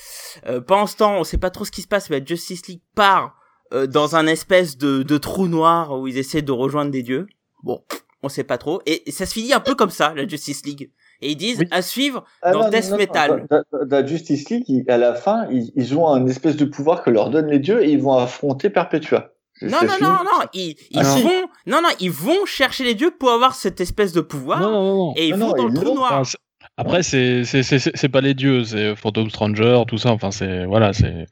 Euh, 0.48 0.62
pendant 0.62 0.88
ce 0.88 0.98
temps, 0.98 1.18
on 1.18 1.24
sait 1.24 1.38
pas 1.38 1.50
trop 1.50 1.66
ce 1.66 1.72
qui 1.72 1.82
se 1.82 1.88
passe, 1.88 2.10
mais 2.10 2.22
Justice 2.26 2.68
League 2.68 2.82
part 2.96 3.36
euh, 3.74 3.88
dans 3.88 4.16
un 4.16 4.28
espèce 4.28 4.78
de, 4.78 5.04
de 5.04 5.18
trou 5.18 5.48
noir 5.48 5.98
où 6.00 6.08
ils 6.08 6.18
essaient 6.18 6.42
de 6.42 6.52
rejoindre 6.52 6.92
des 6.92 7.02
dieux. 7.04 7.28
Bon, 7.64 7.84
on 8.22 8.30
sait 8.30 8.44
pas 8.44 8.58
trop. 8.58 8.82
Et, 8.86 9.08
et 9.10 9.12
ça 9.12 9.26
se 9.26 9.34
finit 9.34 9.54
un 9.54 9.60
peu 9.60 9.76
comme 9.76 9.90
ça, 9.90 10.14
la 10.16 10.28
Justice 10.28 10.66
League. 10.66 10.92
Et 11.22 11.32
ils 11.32 11.36
disent 11.38 11.60
Oui. 11.60 11.68
à 11.72 11.82
suivre 11.82 12.24
Ah 12.42 12.52
dans 12.52 12.64
non, 12.64 12.70
Death 12.70 12.90
non, 12.92 12.98
Metal. 12.98 13.48
Dans, 13.88 14.06
Justice 14.08 14.50
League, 14.50 14.64
ils- 14.68 14.90
à 14.90 14.98
la 14.98 15.14
fin, 15.16 15.48
ils, 15.52 15.72
ils 15.76 15.96
ont 15.98 16.08
un 16.08 16.26
espèce 16.28 16.56
de 16.58 16.66
pouvoir 16.66 17.04
que 17.04 17.10
leur 17.10 17.30
donnent 17.30 17.48
les 17.50 17.60
dieux 17.60 17.84
et 17.84 17.92
ils 17.92 18.02
vont 18.02 18.18
affronter 18.18 18.70
Perpetua. 18.70 19.30
Non, 19.62 19.78
non, 19.84 19.94
non, 20.02 20.10
non, 20.24 20.46
ils, 20.54 20.76
ils 20.90 21.00
Ah, 21.00 21.04
si. 21.06 21.22
vont, 21.22 21.48
non, 21.68 21.82
non, 21.82 21.90
ils 22.00 22.12
vont 22.12 22.46
chercher 22.46 22.84
les 22.84 22.96
dieux 22.96 23.12
pour 23.18 23.30
avoir 23.32 23.56
cette 23.56 23.80
espèce 23.80 24.12
de 24.12 24.20
pouvoir. 24.22 24.60
Non, 24.60 24.72
non, 24.72 24.96
non. 24.96 25.14
Et 25.16 25.28
ils 25.28 25.36
vont 25.36 25.50
non, 25.50 25.54
dans 25.54 25.68
ils 25.70 25.74
le 25.76 25.80
trou 25.82 25.96
noir. 25.96 26.20
Enfin, 26.20 26.38
après, 26.76 27.04
c'est 27.04 27.46
c'est 27.46 27.62
c'est 27.64 27.78
c'est- 27.80 27.92
c'est 27.96 28.10
pas 28.10 28.20
les 28.22 28.34
dieux, 28.34 28.64
c'est 28.66 28.96
Phantom 28.96 29.30
Stranger, 29.30 29.84
tout 29.88 29.98
ça. 30.00 30.10
Enfin, 30.12 30.32
c'est 30.32 30.66
voilà, 30.66 30.92
c'est 30.92 31.28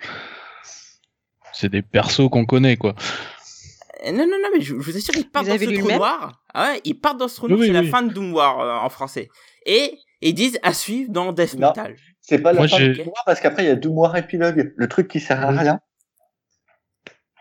c'est 1.54 1.70
des 1.70 1.82
persos 1.82 2.30
qu'on 2.30 2.46
connaît, 2.46 2.78
quoi. 2.78 2.94
Euh, 4.06 4.12
Non, 4.12 4.20
non, 4.20 4.38
non, 4.42 4.50
mais 4.54 4.62
je, 4.62 4.68
je 4.68 4.74
vous 4.74 4.96
assure, 4.98 5.16
ils 5.18 5.30
partent 5.30 5.48
Vous 5.48 5.54
dans 5.58 5.60
ce 5.72 5.80
trou 5.80 5.92
noir. 5.92 6.42
Ah 6.54 6.72
ouais, 6.72 6.82
ils 6.86 6.94
partent 7.00 7.18
dans 7.20 7.28
ce 7.28 7.36
trou 7.36 7.48
noir, 7.48 7.60
oui, 7.60 7.68
c'est 7.68 7.74
la 7.74 7.82
oui. 7.82 7.90
fin 7.90 8.02
de 8.04 8.14
Doom 8.14 8.34
War 8.34 8.60
euh, 8.60 8.78
en 8.86 8.90
français. 8.90 9.30
Et 9.66 9.97
ils 10.22 10.34
disent 10.34 10.59
à 10.64 10.74
suivre 10.74 11.12
dans 11.12 11.32
Death 11.34 11.55
Non. 11.55 11.68
Metal. 11.70 11.95
C'est 12.22 12.39
pas 12.39 12.53
la 12.53 12.59
Moi, 12.59 12.68
fin 12.68 12.78
du 12.78 12.93
Doom 12.93 13.07
War 13.07 13.24
parce 13.26 13.39
qu'après 13.39 13.64
il 13.64 13.68
y 13.68 13.72
a 13.72 13.76
Doom 13.76 13.97
War 13.97 14.16
épilogue, 14.16 14.74
le 14.76 14.88
truc 14.88 15.07
qui 15.07 15.20
sert 15.20 15.43
à 15.43 15.51
Oui. 15.51 15.57
rien. 15.59 15.80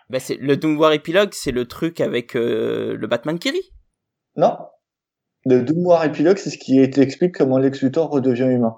Bah, 0.08 0.18
c'est, 0.18 0.36
le 0.36 0.56
Doom 0.56 0.78
War 0.78 0.92
épilogue, 0.92 1.30
c'est 1.32 1.52
le 1.52 1.66
truc 1.66 2.00
avec 2.00 2.34
euh, 2.34 2.96
le 2.96 3.06
Batman 3.06 3.38
Kiri. 3.38 3.60
Non. 4.36 4.56
Le 5.46 5.62
Doom 5.62 5.86
War 5.86 6.04
épilogue, 6.04 6.36
c'est 6.38 6.50
ce 6.50 6.58
qui 6.58 6.80
explique 6.80 7.36
comment 7.36 7.58
Lex 7.58 7.80
Luthor 7.82 8.10
redevient 8.10 8.44
humain. 8.44 8.76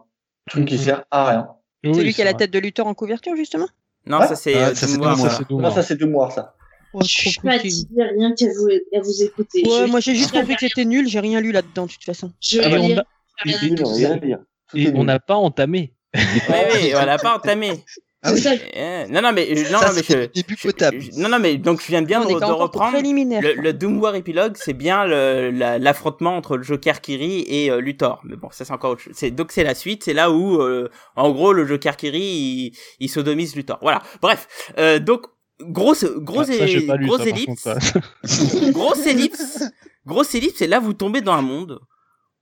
Truc 0.51 0.67
qui 0.69 0.75
Mhm. 0.75 0.81
sert 0.81 1.05
à 1.11 1.31
rien. 1.31 1.49
Oui, 1.85 1.95
Celui 1.95 2.13
qui 2.13 2.23
a 2.23 2.25
la 2.25 2.35
tête 2.35 2.51
de 2.51 2.59
Luthor 2.59 2.87
en 2.87 2.95
couverture, 2.95 3.35
justement? 3.37 3.69
Non, 4.07 4.19
Ouais. 4.21 4.27
ça 4.29 4.37
c'est 4.37 4.55
Ah, 4.55 4.69
euh, 4.69 4.75
ça, 4.75 4.87
Doom 4.87 4.95
c'est 4.97 5.01
War. 5.01 5.17
Doom 5.17 5.17
Ça, 5.17 5.23
War. 5.29 5.37
c'est 5.39 5.49
Doom 5.49 5.63
Non, 5.63 5.71
ça 5.71 5.83
c'est 5.83 5.97
Doom 5.97 6.15
War, 6.15 6.33
ça. 6.33 6.55
Je 7.01 7.07
suis 7.07 7.33
fatiguée 7.33 8.03
rien 8.03 8.35
qu'à 8.35 8.47
vous, 8.49 8.69
à 8.95 9.01
vous 9.01 9.23
écouter. 9.23 9.63
Ouais, 9.67 9.87
Je- 9.87 9.91
moi 9.91 10.01
j'ai 10.01 10.15
juste 10.15 10.33
compris 10.33 10.55
que 10.57 10.69
c'était 10.69 10.85
nul, 10.85 11.09
j'ai 11.09 11.21
rien 11.21 11.41
lu 11.41 11.51
là-dedans 11.51 11.87
de 11.87 11.91
toute 11.93 12.05
façon. 12.05 12.31
Je 12.41 12.61
Ah, 12.61 13.03
rien 13.45 13.59
et- 13.77 13.85
rien 13.85 14.17
dire. 14.17 14.39
On 14.95 15.05
n'a 15.05 15.21
pas 15.21 15.35
entamé. 15.37 15.95
Oui, 16.15 16.23
oui, 16.75 16.93
on 16.95 17.05
l'a 17.05 17.19
pas 17.19 17.35
entamé. 17.37 17.73
Ah 18.25 18.33
oui. 18.33 18.41
Eh, 18.75 19.07
Non, 19.11 19.21
non, 19.21 19.33
mais 19.33 19.49
non, 19.73 19.81
Ça, 19.81 19.89
non, 19.89 19.95
mais 19.97 20.03
je, 20.09 20.17
le 20.17 20.29
début 20.29 20.57
je- 20.57 20.69
potable. 20.69 21.01
je- 21.01 21.21
non, 21.21 21.29
non, 21.29 21.41
mais 21.41 21.57
donc 21.57 21.81
je 21.83 21.89
viens 21.89 22.03
bien 22.03 22.21
de, 22.21 22.31
est 22.31 22.35
de 22.39 22.45
reprendre 22.45 22.97
le, 23.03 23.61
le 23.61 23.73
Doom 23.73 23.99
War 23.99 24.15
Epilogue, 24.15 24.53
c'est 24.55 24.75
bien 24.75 25.05
la- 25.07 25.79
l'affrontement 25.81 26.37
entre 26.37 26.57
le 26.57 26.63
Joker 26.63 27.01
Kiri 27.01 27.45
et 27.49 27.69
euh, 27.73 27.81
Luthor. 27.81 28.21
Mais 28.25 28.37
bon, 28.37 28.49
ça 28.53 28.65
c'est 28.65 28.73
encore 28.73 28.93
autre 28.93 29.03
chose. 29.03 29.21
Donc 29.33 29.51
c'est 29.51 29.65
la 29.65 29.75
suite, 29.75 30.05
c'est 30.05 30.13
là 30.13 30.31
où 30.31 30.61
euh, 30.63 30.89
en 31.17 31.33
gros 31.33 31.53
le 31.53 31.67
Joker 31.67 31.97
Kiri 31.97 32.21
il, 32.21 32.73
il 33.01 33.09
sodomise 33.09 33.57
Luthor. 33.57 33.79
Voilà. 33.83 34.03
Bref, 34.21 34.47
euh, 34.79 35.01
donc 35.01 35.27
grosse 35.61 36.05
grosse 36.05 36.49
Ah, 36.51 36.59
ça, 36.59 36.67
lu, 36.67 37.07
grosse 37.07 37.23
ça, 37.23 37.29
ellipse, 37.29 37.47
contre, 37.65 37.83
ça. 37.83 38.01
grosse 38.71 39.05
ellipse, 39.07 39.65
grosse 40.07 40.35
ellipse. 40.37 40.63
Et 40.63 40.69
là 40.69 40.79
vous 40.79 40.93
tombez 40.93 41.23
dans 41.23 41.33
un 41.33 41.43
monde. 41.43 41.81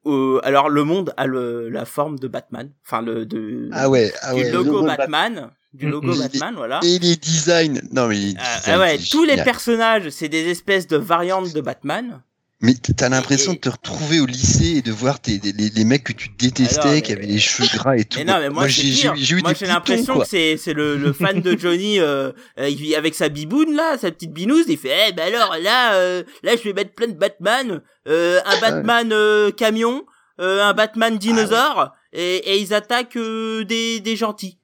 Où- 0.04 0.38
alors 0.42 0.68
le 0.68 0.84
monde 0.84 1.12
a 1.16 1.26
le, 1.26 1.68
la 1.68 1.84
forme 1.84 2.18
de 2.18 2.28
Batman, 2.28 2.70
enfin 2.86 3.02
le 3.02 3.26
de 3.26 3.68
Ah 3.72 3.88
ouais, 3.88 4.12
ah 4.22 4.34
du 4.34 4.50
logo 4.50 4.82
Batman, 4.82 5.50
du 5.72 5.86
Mm, 5.86 5.90
logo 5.90 6.14
mm. 6.14 6.18
Batman, 6.18 6.54
voilà. 6.56 6.80
Et 6.82 6.98
les 6.98 7.16
designs. 7.16 7.80
Non, 7.92 8.08
mais 8.08 8.16
les 8.16 8.30
Euh, 8.30 8.32
designs, 8.32 8.72
ah 8.74 8.78
ouais, 8.78 8.98
tous 8.98 9.24
les 9.24 9.36
personnages, 9.44 10.08
c'est 10.10 10.28
des 10.28 10.48
espèces 10.48 10.86
de 10.86 10.96
variantes 10.96 11.52
de 11.52 11.60
Batman. 11.60 12.22
Mais 12.62 12.74
t'as 12.74 13.08
l'impression 13.08 13.54
de 13.54 13.58
te 13.58 13.70
retrouver 13.70 14.20
au 14.20 14.26
lycée 14.26 14.76
et 14.76 14.82
de 14.82 14.92
voir 14.92 15.18
tes, 15.18 15.38
les, 15.42 15.70
les- 15.70 15.84
mecs 15.84 16.04
que 16.04 16.12
tu 16.12 16.28
détestais, 16.38 16.80
Alors, 16.80 16.92
mais- 16.92 17.02
qui 17.02 17.12
avaient 17.12 17.24
les 17.26 17.38
cheveux 17.38 17.68
gras 17.74 17.96
et 17.96 18.04
tout. 18.04 18.18
Mais 18.18 18.24
non, 18.24 18.38
mais 18.38 18.50
moi, 18.50 18.64
c'est 18.64 18.82
j'ai 18.82 18.92
pire. 19.02 19.14
j'ai- 19.16 19.24
j'ai 19.24 19.36
eu 19.36 19.40
moi, 19.40 19.52
des 19.54 19.58
j'ai 19.58 19.66
l'impression 19.66 20.18
que 20.18 20.26
c'est 20.26 20.56
c'est 20.58 20.74
le, 20.74 20.96
le 20.98 21.12
fan 21.14 21.40
de 21.40 21.58
Johnny 21.58 22.00
euh, 22.00 22.32
euh, 22.58 22.70
avec 22.98 23.14
sa 23.14 23.30
biboune 23.30 23.74
là, 23.74 23.96
sa 23.96 24.10
petite 24.10 24.32
binouse, 24.32 24.66
il 24.68 24.76
fait 24.76 24.94
eh 25.08 25.12
ben 25.12 25.32
alors 25.34 25.56
là 25.58 25.94
euh, 25.94 26.22
là 26.42 26.52
je 26.56 26.62
vais 26.62 26.74
mettre 26.74 26.92
plein 26.94 27.06
de 27.08 27.14
Batman, 27.16 27.80
euh, 28.06 28.40
un 28.44 28.60
Batman 28.60 29.08
euh, 29.12 29.50
camion, 29.50 30.04
euh, 30.40 30.62
un 30.62 30.74
Batman 30.74 31.16
dinosaure 31.16 31.92
et, 32.12 32.36
et 32.36 32.58
ils 32.60 32.74
attaquent 32.74 33.16
euh, 33.16 33.64
des 33.64 34.00
des 34.00 34.16
gentils. 34.16 34.58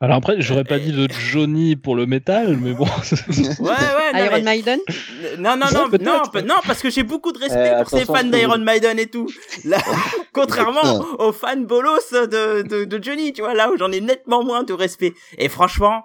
Alors 0.00 0.18
après, 0.18 0.36
j'aurais 0.40 0.62
pas 0.62 0.78
dit 0.78 0.92
de 0.92 1.08
Johnny 1.10 1.74
pour 1.74 1.96
le 1.96 2.06
métal, 2.06 2.56
mais 2.60 2.72
bon. 2.72 2.84
Ouais 3.58 3.70
ouais 3.70 4.12
non, 4.14 4.18
Iron 4.20 4.30
mais- 4.36 4.42
Maiden 4.42 4.78
non 5.38 5.56
non 5.56 5.66
non 5.72 5.88
non 6.00 6.22
non 6.46 6.54
parce 6.66 6.80
que 6.82 6.88
j'ai 6.90 7.02
beaucoup 7.02 7.32
de 7.32 7.38
respect 7.38 7.72
Eh, 7.74 7.82
pour 7.82 7.90
ces 7.90 8.04
fans 8.04 8.22
d'Iron 8.22 8.58
Maiden 8.58 8.98
et 8.98 9.06
tout. 9.06 9.28
Là, 9.64 9.78
contrairement 10.32 11.04
aux 11.18 11.32
fans 11.32 11.56
bolos 11.56 12.12
de, 12.12 12.62
de 12.62 12.84
de 12.84 13.02
Johnny, 13.02 13.32
tu 13.32 13.42
vois 13.42 13.54
là 13.54 13.70
où 13.70 13.76
j'en 13.76 13.90
ai 13.90 14.00
nettement 14.00 14.44
moins 14.44 14.62
de 14.62 14.72
respect. 14.72 15.14
Et 15.36 15.48
franchement, 15.48 16.04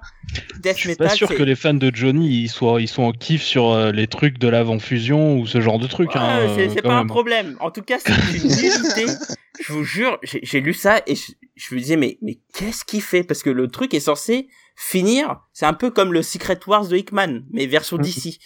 Death 0.60 0.74
Je 0.76 0.80
suis 0.80 0.90
Metal 0.90 1.08
pas 1.10 1.14
sûr 1.14 1.30
que 1.30 1.44
les 1.44 1.56
fans 1.56 1.76
de 1.76 1.92
Johnny 1.94 2.42
ils 2.44 2.50
soient 2.50 2.82
ils 2.82 2.88
sont 2.88 3.04
en 3.04 3.12
kiff 3.12 3.44
sur 3.44 3.72
euh, 3.72 3.92
les 3.92 4.08
trucs 4.08 4.40
de 4.40 4.48
l'avant-fusion 4.48 5.38
ou 5.38 5.46
ce 5.46 5.62
genre 5.62 5.78
de 5.78 5.86
trucs. 5.88 6.16
Ouais, 6.16 6.20
hein, 6.22 6.48
c'est 6.56 6.80
euh, 6.80 6.82
pas 6.82 6.96
un 6.96 7.06
problème. 7.06 7.58
En 7.60 7.70
tout 7.70 7.84
cas, 7.84 7.98
c'est 8.00 8.12
une 8.12 8.50
nullité. 8.50 9.06
Je 9.64 9.72
vous 9.72 9.84
jure, 9.84 10.18
j'ai 10.24 10.40
j'ai 10.42 10.62
lu 10.62 10.74
ça 10.74 11.02
et 11.06 11.14
je, 11.56 11.76
me 11.76 11.80
disais 11.80 11.98
mais 11.98 12.18
mais 12.22 12.40
qu'est-ce 12.54 12.84
qu'il 12.86 13.02
fait? 13.02 13.24
Parce 13.24 13.44
que 13.44 13.50
le 13.50 13.68
truc 13.68 13.94
est 13.94 14.00
censé 14.00 14.48
finir. 14.76 15.42
C'est 15.54 15.66
un 15.66 15.74
peu 15.74 15.92
comme 15.92 16.14
le 16.14 16.22
Secret 16.24 16.60
Wars 16.68 16.88
de 16.88 16.98
Hickman, 16.98 17.42
mais 17.52 17.66
version 17.68 17.98
Mhm. 17.98 18.04
d'ici. 18.04 18.40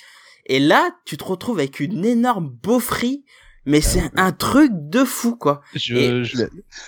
Et 0.46 0.60
là, 0.60 0.90
tu 1.06 1.18
te 1.18 1.24
retrouves 1.24 1.60
avec 1.60 1.80
une 1.80 2.06
énorme 2.06 2.50
beaufrie, 2.64 3.24
mais 3.66 3.82
c'est 3.82 4.10
un 4.16 4.32
truc 4.32 4.72
de 4.74 5.04
fou 5.04 5.36
quoi. 5.36 5.62
Je- 5.74 6.24
je- 6.24 6.44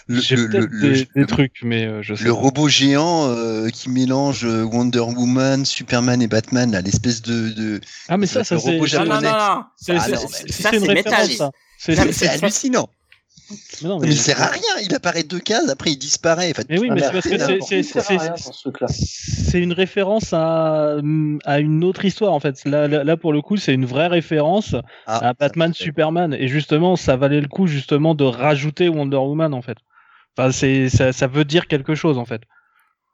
Le, 0.07 0.21
J'ai 0.21 0.35
le- 0.37 0.47
peut-être 0.49 0.69
le- 0.71 0.79
des, 0.81 0.99
le- 0.99 1.07
des 1.21 1.25
trucs, 1.25 1.57
mais 1.63 1.85
euh, 1.85 2.01
je 2.01 2.15
sais. 2.15 2.23
le 2.23 2.31
pas. 2.31 2.37
robot 2.37 2.67
géant 2.69 3.27
euh, 3.27 3.67
qui 3.69 3.89
mélange 3.89 4.45
euh, 4.45 4.63
Wonder 4.63 4.99
Woman, 4.99 5.65
Superman 5.65 6.21
et 6.21 6.27
Batman, 6.27 6.71
là, 6.71 6.79
l'espèce 6.81 7.21
de, 7.21 7.49
de... 7.49 7.81
Ah 8.07 8.17
mais 8.17 8.27
ça, 8.27 8.45
ça 8.45 8.57
c'est. 8.57 8.71
robot 8.71 8.87
c'est- 8.87 8.97
Non 8.99 9.05
non 9.05 9.09
japonais. 9.21 9.27
non 9.29 9.35
Ah 9.37 9.71
c'est- 9.75 9.93
non, 9.93 9.99
c'est- 9.99 10.11
mais 10.11 10.51
c'est 10.53 10.63
ça, 10.63 10.71
une 10.73 10.79
c'est 10.85 10.93
référence, 10.93 11.29
métal. 11.29 11.51
c'est- 12.13 12.27
hallucinant. 12.27 12.89
Mais 13.49 13.89
non, 13.89 13.99
Mais 13.99 14.07
mais- 14.07 14.13
il 14.13 14.17
sert 14.17 14.41
à 14.41 14.47
rien. 14.47 14.61
Il 14.83 14.93
apparaît 14.93 15.23
deux 15.23 15.39
cases, 15.39 15.69
après 15.69 15.91
il 15.91 15.97
disparaît. 15.97 16.51
Enfin, 16.51 16.63
Mais 16.69 16.79
oui, 16.79 16.89
mais 16.89 16.95
mais 16.95 17.01
c'est 17.01 17.11
parce 17.11 17.27
que 17.27 17.35
une 19.57 19.73
référence 19.73 20.33
à, 20.33 20.97
à 21.45 21.59
une 21.59 21.83
autre 21.83 22.05
histoire 22.05 22.33
en 22.33 22.39
fait. 22.39 22.63
Là, 22.65 22.87
là, 22.87 23.03
là, 23.03 23.17
pour 23.17 23.33
le 23.33 23.41
coup, 23.41 23.57
c'est 23.57 23.73
une 23.73 23.85
vraie 23.85 24.07
référence 24.07 24.75
ah, 25.07 25.29
à 25.29 25.33
Batman 25.33 25.73
Superman 25.73 26.33
et 26.33 26.47
justement, 26.47 26.95
ça 26.95 27.15
valait 27.15 27.41
le 27.41 27.47
coup 27.47 27.67
justement 27.67 28.15
de 28.15 28.23
rajouter 28.23 28.89
Wonder 28.89 29.17
Woman 29.17 29.53
en 29.53 29.61
fait. 29.61 29.77
Enfin, 30.37 30.51
c'est 30.51 30.89
ça, 30.89 31.11
ça 31.11 31.27
veut 31.27 31.45
dire 31.45 31.67
quelque 31.67 31.95
chose 31.95 32.17
en 32.17 32.25
fait. 32.25 32.41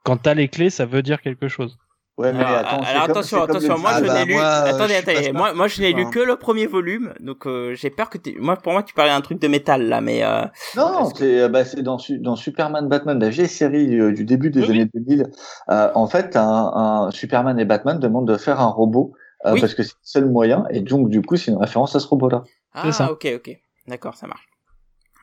Quand 0.04 0.18
t'as 0.18 0.34
les 0.34 0.48
clés, 0.48 0.70
ça 0.70 0.86
veut 0.86 1.02
dire 1.02 1.20
quelque 1.20 1.48
chose. 1.48 1.78
Ouais, 2.18 2.32
mais 2.32 2.40
Alors, 2.40 2.58
attends, 2.60 2.80
alors 2.82 3.02
comme- 3.02 3.10
attention, 3.10 3.38
comme 3.40 3.50
attention, 3.56 3.78
moi 3.78 3.90
Ah 3.92 4.00
je 4.00 4.06
bah, 4.06 4.14
n'ai 4.14 4.24
lu. 4.24 4.32
moi, 4.34 4.42
euh, 4.42 4.64
attendez, 4.74 4.94
je 4.94 5.10
attendez, 5.10 5.32
moi, 5.32 5.52
moi 5.52 5.66
je 5.68 5.82
n'ai 5.82 5.92
lu 5.92 6.08
que 6.08 6.18
le 6.18 6.36
premier 6.36 6.66
volume, 6.66 7.12
donc 7.20 7.46
euh, 7.46 7.74
j'ai 7.74 7.90
peur 7.90 8.08
que 8.08 8.16
tu. 8.16 8.38
Moi, 8.40 8.56
pour 8.56 8.72
moi, 8.72 8.82
tu 8.82 8.94
parlais 8.94 9.10
d'un 9.10 9.20
truc 9.20 9.38
de 9.38 9.48
métal 9.48 9.82
là, 9.86 10.00
mais. 10.00 10.24
Euh... 10.24 10.44
Non, 10.76 11.10
que- 11.10 11.18
c'est 11.18 11.48
bah, 11.50 11.64
c'est 11.66 11.82
dans, 11.82 11.98
dans 12.20 12.34
Superman 12.36 12.88
Batman, 12.88 13.18
la 13.20 13.28
vieille 13.28 13.48
série 13.48 14.00
euh, 14.00 14.12
du 14.12 14.24
début 14.24 14.48
des 14.50 14.62
Oui, 14.62 14.70
années 14.70 14.90
2000. 14.94 15.26
Euh, 15.68 15.90
en 15.94 16.06
fait, 16.06 16.36
un, 16.36 16.72
un 16.74 17.10
Superman 17.10 17.58
et 17.60 17.66
Batman 17.66 17.98
demandent 17.98 18.28
de 18.28 18.38
faire 18.38 18.60
un 18.60 18.68
robot 18.68 19.12
euh, 19.44 19.52
Oui. 19.52 19.60
parce 19.60 19.74
que 19.74 19.82
c'est 19.82 19.92
le 19.92 19.98
seul 20.02 20.24
moyen. 20.24 20.64
Et 20.70 20.80
donc, 20.80 21.10
du 21.10 21.20
coup, 21.20 21.36
c'est 21.36 21.50
une 21.50 21.58
référence 21.58 21.94
à 21.96 22.00
ce 22.00 22.06
robot-là. 22.08 22.44
Ah, 22.72 22.92
ça. 22.92 23.12
ok, 23.12 23.26
ok, 23.36 23.50
d'accord, 23.88 24.14
ça 24.14 24.26
marche. 24.26 24.46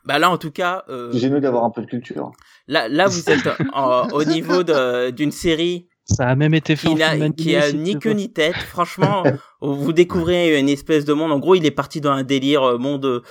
Bah 0.06 0.20
là, 0.20 0.30
en 0.30 0.38
tout 0.38 0.52
cas, 0.52 0.84
euh, 0.90 1.12
génial 1.14 1.42
d'avoir 1.42 1.64
un 1.64 1.70
peu 1.72 1.82
de 1.82 1.88
culture. 1.88 2.32
là, 2.68 2.88
là, 2.88 3.08
vous 3.08 3.30
êtes 3.32 3.50
en- 3.74 4.10
au 4.10 4.24
niveau 4.26 4.62
de- 4.62 5.10
d'une 5.12 5.32
série 5.32 5.88
Ça 6.06 6.28
a 6.28 6.36
même 6.36 6.54
été 6.54 6.76
fait 6.76 6.88
qui 6.90 6.94
en 6.94 6.98
n'a 6.98 7.12
film 7.12 7.22
animé, 7.24 7.36
qui 7.36 7.56
a 7.56 7.70
si 7.70 7.78
ni 7.78 7.98
queue 7.98 8.12
ni 8.12 8.32
tête. 8.32 8.56
Franchement, 8.56 9.24
vous 9.62 9.94
découvrez 9.94 10.60
une 10.60 10.68
espèce 10.68 11.06
de 11.06 11.14
monde. 11.14 11.32
En 11.32 11.40
gros, 11.40 11.56
il 11.56 11.66
est 11.66 11.72
parti 11.72 12.02
dans 12.02 12.12
un 12.12 12.24
délire 12.24 12.62
euh, 12.64 12.78
monde 12.78 13.06
euh, 13.06 13.22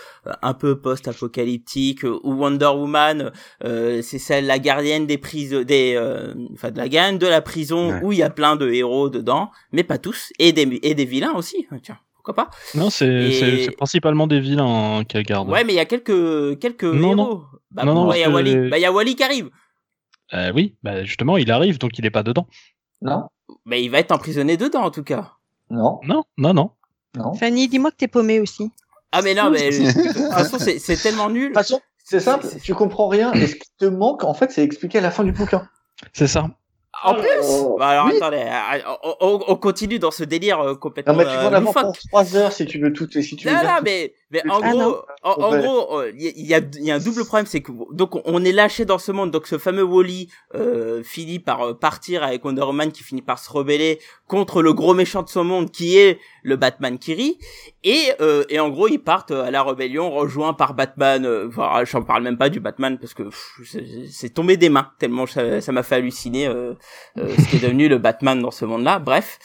un 0.40 0.54
peu 0.54 0.80
post-apocalyptique 0.80 2.04
euh, 2.04 2.18
où 2.22 2.32
Wonder 2.34 2.66
Woman, 2.74 3.30
euh, 3.64 4.00
c'est 4.02 4.18
celle 4.18 4.46
la 4.46 4.58
gardienne 4.58 5.06
des 5.06 5.18
prisons, 5.18 5.62
des, 5.62 5.94
euh, 5.96 6.34
enfin 6.54 6.70
de 6.70 6.78
la 6.78 6.88
gardienne 6.88 7.18
de 7.18 7.26
la 7.26 7.40
prison 7.42 7.90
Ouais. 7.92 8.00
où 8.02 8.12
il 8.12 8.18
y 8.18 8.22
a 8.22 8.30
plein 8.30 8.56
de 8.56 8.70
héros 8.70 9.08
dedans, 9.10 9.50
mais 9.72 9.82
pas 9.82 9.98
tous, 9.98 10.32
et 10.38 10.52
des 10.52 10.78
et 10.82 10.94
des 10.94 11.04
vilains 11.04 11.34
aussi. 11.34 11.66
Tiens, 11.82 11.98
pourquoi 12.14 12.34
pas 12.34 12.50
Non, 12.74 12.90
c'est 12.90 13.06
Et- 13.06 13.32
c'est- 13.32 13.64
c'est 13.64 13.70
principalement 13.76 14.26
des 14.26 14.40
vilains 14.40 14.98
hein, 15.00 15.04
qu'elle 15.04 15.24
garde. 15.24 15.48
Ouais, 15.50 15.64
mais 15.64 15.72
il 15.72 15.76
y 15.76 15.80
a 15.80 15.84
quelques 15.84 16.58
quelques 16.58 16.84
Non, 16.84 17.08
héros. 17.12 17.16
non. 17.16 17.42
Bah, 17.70 17.84
Non, 17.84 17.94
non, 17.94 18.00
pourquoi 18.02 18.16
il 18.18 18.20
y 18.20 18.24
a 18.24 18.28
que 18.28 18.32
Wally 18.34 18.54
les- 18.54 18.68
Bah 18.68 18.78
il 18.78 18.82
y 18.82 18.84
a 18.86 18.92
Wally 18.92 19.14
qui 19.16 19.22
arrive. 19.24 19.48
Euh, 20.34 20.52
oui, 20.54 20.76
bah 20.82 21.04
justement, 21.04 21.36
il 21.36 21.50
arrive, 21.50 21.78
donc 21.78 21.98
il 21.98 22.06
est 22.06 22.10
pas 22.10 22.22
dedans. 22.22 22.46
Non, 23.02 23.28
Bah 23.66 23.76
il 23.76 23.90
va 23.90 23.98
être 23.98 24.12
emprisonné 24.12 24.56
dedans 24.56 24.82
en 24.84 24.90
tout 24.90 25.02
cas. 25.04 25.32
non, 25.70 26.00
Non, 26.04 26.24
non, 26.38 26.54
non. 26.54 26.70
non. 27.16 27.34
Fanny, 27.34 27.68
dis-moi 27.68 27.90
que 27.90 27.96
t'es 27.96 28.08
paumé 28.08 28.40
aussi. 28.40 28.70
Ah 29.12 29.20
mais 29.22 29.34
non, 29.34 29.50
mais 29.50 29.70
de 29.70 30.12
toute 30.12 30.32
façon 30.32 30.58
c'est 30.58 30.78
c'est 30.78 30.96
tellement 30.96 31.28
nul. 31.28 31.48
toute 31.48 31.54
façon, 31.56 31.80
c'est 32.04 32.20
simple, 32.20 32.46
tu 32.62 32.74
comprends 32.74 33.08
rien. 33.08 33.32
Et 33.34 33.46
ce 33.46 33.56
qui 33.56 33.68
te 33.78 33.84
manque, 33.84 34.24
en 34.24 34.34
fait, 34.34 34.50
c'est 34.50 34.62
expliqué 34.64 34.98
à 34.98 35.00
la 35.02 35.10
fin 35.10 35.22
du 35.24 35.32
bouquin. 35.32 35.68
C'est 36.12 36.26
ça. 36.26 36.48
En 37.04 37.14
plus 37.14 37.28
Oh, 37.42 37.76
Bah 37.78 37.88
alors 37.88 38.06
oui. 38.06 38.16
attendez, 38.16 38.36
euh, 38.44 38.92
on, 39.02 39.14
on- 39.20 39.44
on 39.48 39.56
continue 39.56 39.98
dans 39.98 40.10
ce 40.10 40.24
délire 40.24 40.60
euh, 40.60 40.74
complètement 40.74 41.12
Non, 41.14 41.18
mais 41.18 41.24
tu 41.24 41.30
euh, 41.30 41.36
vas 41.36 41.42
en 41.48 41.52
avoir 41.52 41.60
loufoque. 41.60 41.82
pour 41.84 41.98
trois 41.98 42.36
heures 42.36 42.52
si 42.52 42.66
tu 42.66 42.78
veux 42.78 42.92
tout. 42.92 43.08
Si 43.10 43.36
tu 43.36 43.46
Non, 43.48 43.54
non, 43.54 43.60
tout. 43.78 43.84
mais, 43.84 44.14
mais 44.32 44.42
en 44.50 44.60
Ah, 44.62 44.70
gros, 44.72 44.96
en, 45.22 45.30
en 45.32 45.52
Ouais. 45.52 45.60
gros, 45.62 45.98
euh, 46.00 46.12
il 46.16 46.22
y, 46.22 46.28
a- 46.28 46.32
il 46.36 46.46
y 46.46 46.54
a, 46.54 46.60
y 46.86 46.90
a 46.90 46.94
un 46.96 46.98
double 46.98 47.24
problème, 47.24 47.46
c'est 47.46 47.60
que 47.60 47.70
donc 47.92 48.20
on 48.26 48.44
est 48.44 48.52
lâché 48.52 48.84
dans 48.84 48.98
ce 48.98 49.12
monde, 49.12 49.30
donc 49.30 49.46
ce 49.46 49.58
fameux 49.58 49.82
Wally 49.84 50.28
euh, 50.54 51.02
finit 51.04 51.38
par 51.38 51.62
euh, 51.68 51.74
partir 51.74 52.22
avec 52.22 52.44
Wonder 52.44 52.62
Woman 52.62 52.90
qui 52.92 53.02
finit 53.02 53.22
par 53.22 53.38
se 53.38 53.50
rebeller 53.52 53.98
contre 54.26 54.62
le 54.62 54.72
gros 54.72 54.94
méchant 54.94 55.22
de 55.22 55.28
son 55.28 55.44
monde 55.44 55.70
qui 55.70 55.98
est 55.98 56.18
le 56.42 56.56
Batman 56.56 56.98
Kiri, 56.98 57.38
et 57.84 58.12
euh, 58.20 58.44
et 58.48 58.58
en 58.58 58.70
gros 58.70 58.88
ils 58.88 58.98
partent 58.98 59.30
à 59.32 59.50
la 59.50 59.62
rébellion 59.62 60.10
rejoints 60.10 60.54
par 60.54 60.74
Batman. 60.74 61.24
Euh, 61.26 61.48
enfin, 61.48 61.82
j'en 61.84 62.02
parle 62.02 62.22
même 62.22 62.38
pas 62.38 62.48
du 62.48 62.58
Batman 62.60 62.98
parce 62.98 63.14
que 63.14 63.24
c'est- 63.64 64.30
tombé 64.32 64.56
des 64.56 64.68
mains 64.70 64.90
tellement 64.98 65.26
ça 65.26 65.72
m'a 65.72 65.82
fait 65.82 65.96
halluciner 65.96 66.46
euh, 66.46 66.72
euh, 67.18 67.28
ce 67.36 67.48
qui 67.48 67.56
est 67.56 67.60
devenu 67.60 67.88
le 67.88 67.98
Batman 67.98 68.40
dans 68.40 68.50
ce 68.50 68.64
monde-là. 68.64 68.98
Bref. 68.98 69.38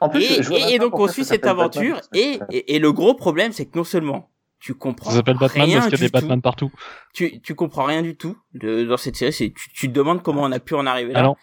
En 0.00 0.08
plus, 0.08 0.22
et, 0.24 0.42
je 0.42 0.52
et- 0.52 0.78
donc 0.78 0.98
on 0.98 1.08
suit 1.08 1.24
cette 1.24 1.46
aventure 1.46 1.94
Batman, 2.12 2.46
et, 2.50 2.74
et 2.76 2.78
le 2.78 2.92
gros 2.92 3.14
problème 3.14 3.52
c'est 3.52 3.66
que 3.66 3.76
non 3.78 3.84
seulement 3.84 4.25
tu 4.58 4.74
comprends 4.74 5.10
Ça 5.10 5.16
s'appelle 5.16 5.38
Batman 5.38 5.66
rien 5.66 5.78
parce 5.80 5.90
qu'il 5.90 5.98
y 6.00 6.04
a 6.04 6.06
du 6.06 6.12
des 6.12 6.20
Batman 6.20 6.38
tout, 6.38 6.42
partout. 6.42 6.70
tu, 7.14 7.40
tu 7.40 7.54
comprends 7.54 7.84
rien 7.84 8.02
du 8.02 8.16
tout 8.16 8.36
de, 8.54 8.84
dans 8.84 8.96
cette 8.96 9.16
série, 9.16 9.32
c'est 9.32 9.52
tu, 9.56 9.72
tu 9.72 9.88
te 9.88 9.92
demandes 9.92 10.22
comment 10.22 10.42
on 10.42 10.52
a 10.52 10.60
pu 10.60 10.74
en 10.74 10.86
arriver 10.86 11.12
là. 11.12 11.18
Alors, 11.20 11.36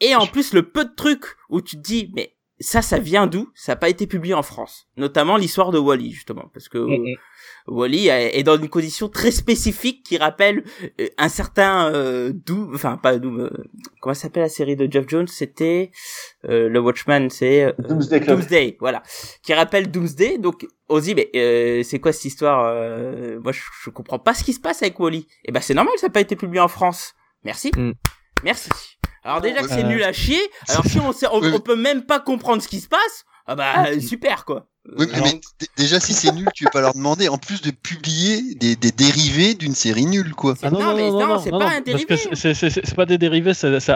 et 0.00 0.14
en 0.14 0.26
plus 0.26 0.52
le 0.54 0.62
peu 0.70 0.84
de 0.84 0.94
trucs 0.94 1.24
où 1.48 1.60
tu 1.60 1.76
te 1.76 1.82
dis 1.82 2.10
mais 2.14 2.36
ça 2.62 2.82
ça 2.82 2.98
vient 2.98 3.26
d'où? 3.26 3.50
Ça 3.54 3.72
n'a 3.72 3.76
pas 3.76 3.88
été 3.88 4.06
publié 4.06 4.34
en 4.34 4.42
France, 4.42 4.86
notamment 4.96 5.36
l'histoire 5.36 5.70
de 5.70 5.78
Wally 5.78 6.12
justement 6.12 6.50
parce 6.52 6.68
que 6.68 6.78
Mm, 6.78 7.16
Wally 7.66 8.08
est 8.08 8.42
dans 8.42 8.56
une 8.58 8.68
condition 8.68 9.08
très 9.08 9.30
spécifique 9.30 10.02
qui 10.04 10.16
rappelle 10.16 10.64
euh, 11.00 11.06
un 11.18 11.28
certain 11.28 11.90
euh, 11.92 12.32
Doom, 12.34 12.74
enfin 12.74 12.96
pas 12.96 13.18
Doom, 13.18 13.40
euh, 13.40 13.50
comment 14.00 14.14
s'appelle 14.14 14.42
la 14.42 14.48
série 14.48 14.76
de 14.76 14.90
Jeff 14.90 15.06
Jones? 15.08 15.26
C'était 15.26 15.90
euh, 16.48 16.68
le 16.68 16.80
Watchman, 16.80 17.28
c'est 17.30 17.64
euh, 17.64 17.72
Doomsday 17.78 18.20
Clock. 18.20 18.38
Doomsday, 18.40 18.76
voilà, 18.80 19.02
qui 19.42 19.54
rappelle 19.54 19.90
Doomsday. 19.90 20.38
Donc 20.38 20.66
Ozzy, 20.90 21.14
mais 21.14 21.30
euh, 21.36 21.82
c'est 21.82 21.98
quoi 22.00 22.12
cette 22.12 22.24
histoire 22.26 22.64
euh, 22.66 23.38
Moi, 23.42 23.52
je, 23.52 23.60
je 23.84 23.90
comprends 23.90 24.18
pas 24.18 24.34
ce 24.34 24.44
qui 24.44 24.52
se 24.52 24.60
passe 24.60 24.82
avec 24.82 24.98
Wally. 25.00 25.26
Et 25.44 25.52
ben 25.52 25.60
c'est 25.60 25.74
normal, 25.74 25.94
ça 25.98 26.06
n'a 26.08 26.12
pas 26.12 26.20
été 26.20 26.36
publié 26.36 26.60
en 26.60 26.68
France. 26.68 27.14
Merci, 27.44 27.70
Mm. 27.76 27.92
merci. 28.44 28.68
Alors 29.24 29.40
déjà 29.40 29.60
que 29.62 29.68
c'est 29.68 29.84
Euh, 29.84 29.88
nul 29.88 30.02
à 30.02 30.12
chier. 30.12 30.40
Alors 30.68 30.84
si 30.86 30.98
on, 31.00 31.12
sait, 31.12 31.26
on, 31.32 31.40
Oui. 31.40 31.50
on 31.54 31.60
peut 31.60 31.76
même 31.76 32.04
pas 32.04 32.20
comprendre 32.20 32.62
ce 32.62 32.68
qui 32.68 32.80
se 32.80 32.88
passe, 32.88 33.24
ah 33.46 33.54
bah 33.54 33.72
Ah. 33.74 34.00
super 34.00 34.44
quoi. 34.44 34.66
Oui, 34.96 35.06
mais, 35.22 35.40
déjà, 35.76 36.00
si 36.00 36.14
c'est 36.14 36.32
nul, 36.32 36.48
tu 36.54 36.64
vas 36.64 36.70
pas 36.70 36.80
leur 36.80 36.94
demander 36.94 37.28
en 37.28 37.36
plus 37.36 37.60
de 37.60 37.70
publier 37.70 38.54
des, 38.54 38.76
des 38.76 38.90
dérivés 38.92 39.52
d'une 39.54 39.74
série 39.74 40.06
nulle, 40.06 40.34
quoi. 40.34 40.54
C'est- 40.58 40.70
non, 40.70 40.96
mais 40.96 41.10
non, 41.10 41.38
c'est 41.38 41.50
pas 41.50 41.68
un 41.68 41.80
dérivé. 41.82 42.16
c'est- 42.16 42.34
c'est 42.34 42.54
c'est- 42.54 42.70
c'est 42.70 42.94
pas 42.94 43.04
des 43.04 43.18
dérivés, 43.18 43.52
c'est 43.52 43.78
c'est 43.78 43.92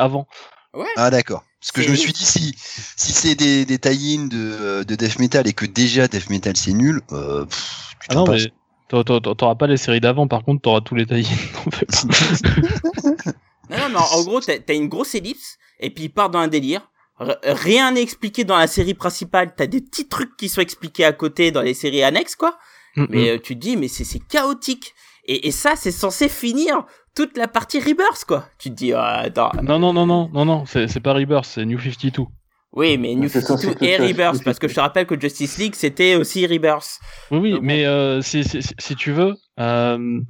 avant. 0.74 0.84
Ah, 0.96 1.10
d'accord. 1.10 1.44
Parce 1.60 1.72
que 1.72 1.82
je 1.82 1.90
me 1.90 1.96
suis 1.96 2.12
dit, 2.12 2.24
si, 2.24 2.54
si 2.96 3.12
c'est 3.12 3.34
des, 3.34 3.64
des 3.64 3.78
tie-in 3.78 4.26
de, 4.26 4.82
de 4.84 4.94
death 4.94 5.18
metal 5.18 5.46
et 5.46 5.52
que 5.54 5.64
déjà 5.66 6.08
death 6.08 6.28
metal 6.28 6.56
c'est 6.56 6.72
nul, 6.74 7.00
euh, 7.12 7.46
pff, 7.46 7.94
tu 8.00 8.06
Ah 8.10 8.14
non, 8.16 8.24
passes. 8.24 8.42
mais 8.44 8.52
t'a- 8.88 9.04
t'a- 9.20 9.34
t'auras 9.34 9.54
pas 9.54 9.66
les 9.66 9.78
séries 9.78 10.00
d'avant, 10.00 10.28
par 10.28 10.44
contre, 10.44 10.60
t'auras 10.62 10.82
tous 10.82 10.94
les 10.94 11.06
pas. 11.06 11.14
Non, 13.70 13.78
non, 13.78 13.88
mais 13.88 13.96
en, 13.96 14.18
en 14.18 14.22
gros, 14.24 14.40
t'as 14.40 14.54
as 14.68 14.72
une 14.74 14.88
grosse 14.88 15.14
ellipse, 15.14 15.56
et 15.80 15.88
puis 15.90 16.04
il 16.04 16.08
part 16.10 16.28
dans 16.30 16.38
un 16.40 16.48
délire. 16.48 16.90
R- 17.18 17.38
rien 17.44 17.92
n'est 17.92 18.02
expliqué 18.02 18.44
dans 18.44 18.58
la 18.58 18.66
série 18.66 18.92
principale. 18.94 19.54
T'as 19.56 19.66
des 19.66 19.80
petits 19.80 20.06
trucs 20.08 20.36
qui 20.36 20.48
sont 20.50 20.60
expliqués 20.60 21.04
à 21.04 21.12
côté 21.12 21.50
dans 21.50 21.62
les 21.62 21.72
séries 21.74 22.02
annexes, 22.02 22.36
quoi. 22.36 22.58
Mm, 22.96 23.06
Mais 23.08 23.22
mm. 23.22 23.28
euh, 23.28 23.38
tu 23.42 23.54
te 23.54 23.60
dis, 23.60 23.76
mais 23.78 23.88
c'est 23.88 24.04
c'est 24.04 24.18
chaotique. 24.18 24.94
Et, 25.26 25.48
et 25.48 25.50
ça, 25.50 25.74
c'est 25.76 25.90
censé 25.90 26.28
finir 26.28 26.84
toute 27.14 27.36
la 27.36 27.48
partie 27.48 27.78
Rebirth, 27.80 28.24
quoi. 28.26 28.46
Tu 28.58 28.70
te 28.70 28.74
dis, 28.74 28.92
ah, 28.92 29.20
attends. 29.24 29.50
Non, 29.62 29.78
non, 29.78 29.92
non, 29.92 30.06
non, 30.06 30.28
non, 30.32 30.44
non, 30.44 30.64
c'est 30.66 31.00
pas 31.00 31.12
Rebirth, 31.14 31.44
c'est 31.46 31.64
New 31.64 31.78
52. 31.78 32.24
Oui, 32.72 32.98
mais 32.98 33.14
New 33.14 33.28
C'est 33.28 33.40
censé 33.40 33.68
52 33.68 33.74
tout 33.78 33.84
et 33.84 33.96
Rebirth, 33.96 34.42
parce 34.44 34.58
que 34.58 34.66
je 34.68 34.74
te 34.74 34.80
rappelle 34.80 35.06
que 35.06 35.18
Justice 35.18 35.58
League, 35.58 35.74
c'était 35.76 36.16
aussi 36.16 36.44
Rebirth. 36.46 36.98
Oui, 37.30 37.38
oui, 37.38 37.50
Donc, 37.52 37.62
mais 37.62 37.86
euh, 37.86 38.20
si, 38.20 38.42
si, 38.44 38.62
si- 38.62 38.74
si 38.76 38.96
tu 38.96 39.12
veux, 39.12 39.34
euh, 39.60 40.20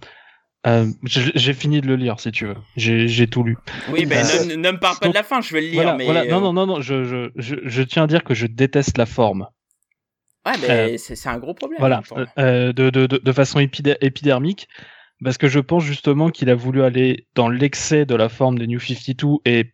euh, 0.66 0.86
j'ai 1.04 1.54
fini 1.54 1.80
de 1.80 1.86
le 1.86 1.96
lire, 1.96 2.20
si 2.20 2.30
tu 2.32 2.46
veux. 2.46 2.56
J'ai 2.76 3.26
tout 3.26 3.42
lu. 3.44 3.56
Oui, 3.90 4.04
ben, 4.06 4.26
ne, 4.26 4.54
ne 4.56 4.70
me 4.72 4.78
parle 4.78 4.98
pas 4.98 5.08
de 5.08 5.14
la 5.14 5.22
fin, 5.22 5.40
je 5.40 5.52
vais 5.54 5.60
le 5.62 5.66
lire, 5.68 5.74
Voilà, 5.76 5.96
mais. 5.96 6.04
voilà. 6.04 6.24
Non, 6.26 6.40
non, 6.40 6.52
non, 6.52 6.66
non, 6.66 6.80
je, 6.82 7.04
je, 7.04 7.30
je, 7.36 7.56
je 7.64 7.82
tiens 7.82 8.04
à 8.04 8.06
dire 8.06 8.22
que 8.24 8.34
je 8.34 8.46
déteste 8.46 8.98
la 8.98 9.06
forme. 9.06 9.46
Ouais, 10.46 10.52
mais 10.60 10.98
c'est 10.98 11.16
c'est 11.16 11.28
un 11.28 11.38
gros 11.38 11.54
problème. 11.54 11.78
Voilà, 11.78 12.02
euh, 12.38 12.72
de, 12.72 12.90
de, 12.90 13.06
de, 13.06 13.32
façon 13.32 13.60
épidermique, 13.60 14.68
parce 15.22 15.38
que 15.38 15.48
je 15.48 15.60
pense 15.60 15.84
justement 15.84 16.30
qu'il 16.30 16.50
a 16.50 16.54
voulu 16.54 16.82
aller 16.82 17.26
dans 17.34 17.48
l'excès 17.48 18.04
de 18.04 18.14
la 18.14 18.28
forme 18.28 18.58
des 18.58 18.66
New 18.66 18.80
52 18.80 19.38
et 19.46 19.72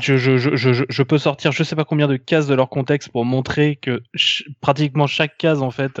je, 0.00 0.16
je, 0.16 0.38
je, 0.38 0.54
je, 0.56 0.84
je 0.88 1.02
peux 1.02 1.18
sortir 1.18 1.52
je 1.52 1.62
sais 1.62 1.76
pas 1.76 1.84
combien 1.84 2.08
de 2.08 2.16
cases 2.16 2.46
de 2.46 2.54
leur 2.54 2.70
contexte 2.70 3.10
pour 3.10 3.26
montrer 3.26 3.76
que 3.76 4.02
pratiquement 4.62 5.06
chaque 5.06 5.36
case 5.36 5.60
en 5.60 5.70
fait 5.70 6.00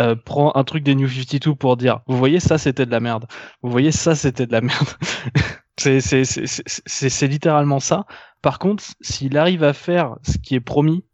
euh, 0.00 0.14
prend 0.14 0.54
un 0.54 0.62
truc 0.64 0.84
des 0.84 0.94
New 0.94 1.08
52 1.08 1.54
pour 1.54 1.76
dire 1.76 2.00
vous 2.06 2.16
voyez 2.16 2.38
ça 2.40 2.58
c'était 2.58 2.86
de 2.86 2.90
la 2.90 3.00
merde. 3.00 3.26
Vous 3.62 3.70
voyez 3.70 3.92
ça 3.92 4.14
c'était 4.14 4.46
de 4.46 4.52
la 4.52 4.60
merde. 4.60 4.88
C'est 5.76 6.00
c'est 6.00 6.24
c'est 6.24 6.46
c'est- 6.46 6.62
c'est 6.86 7.08
c'est 7.08 7.26
littéralement 7.26 7.80
ça. 7.80 8.06
Par 8.42 8.60
contre 8.60 8.84
s'il 9.00 9.36
arrive 9.36 9.64
à 9.64 9.72
faire 9.72 10.14
ce 10.22 10.38
qui 10.38 10.54
est 10.54 10.60
promis 10.60 11.04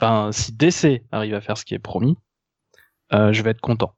enfin 0.00 0.30
si 0.32 0.52
DC 0.52 1.02
arrive 1.12 1.34
à 1.34 1.40
faire 1.40 1.56
ce 1.58 1.64
qui 1.64 1.74
est 1.74 1.78
promis 1.78 2.16
euh, 3.12 3.32
je 3.32 3.42
vais 3.42 3.50
être 3.50 3.60
content 3.60 3.94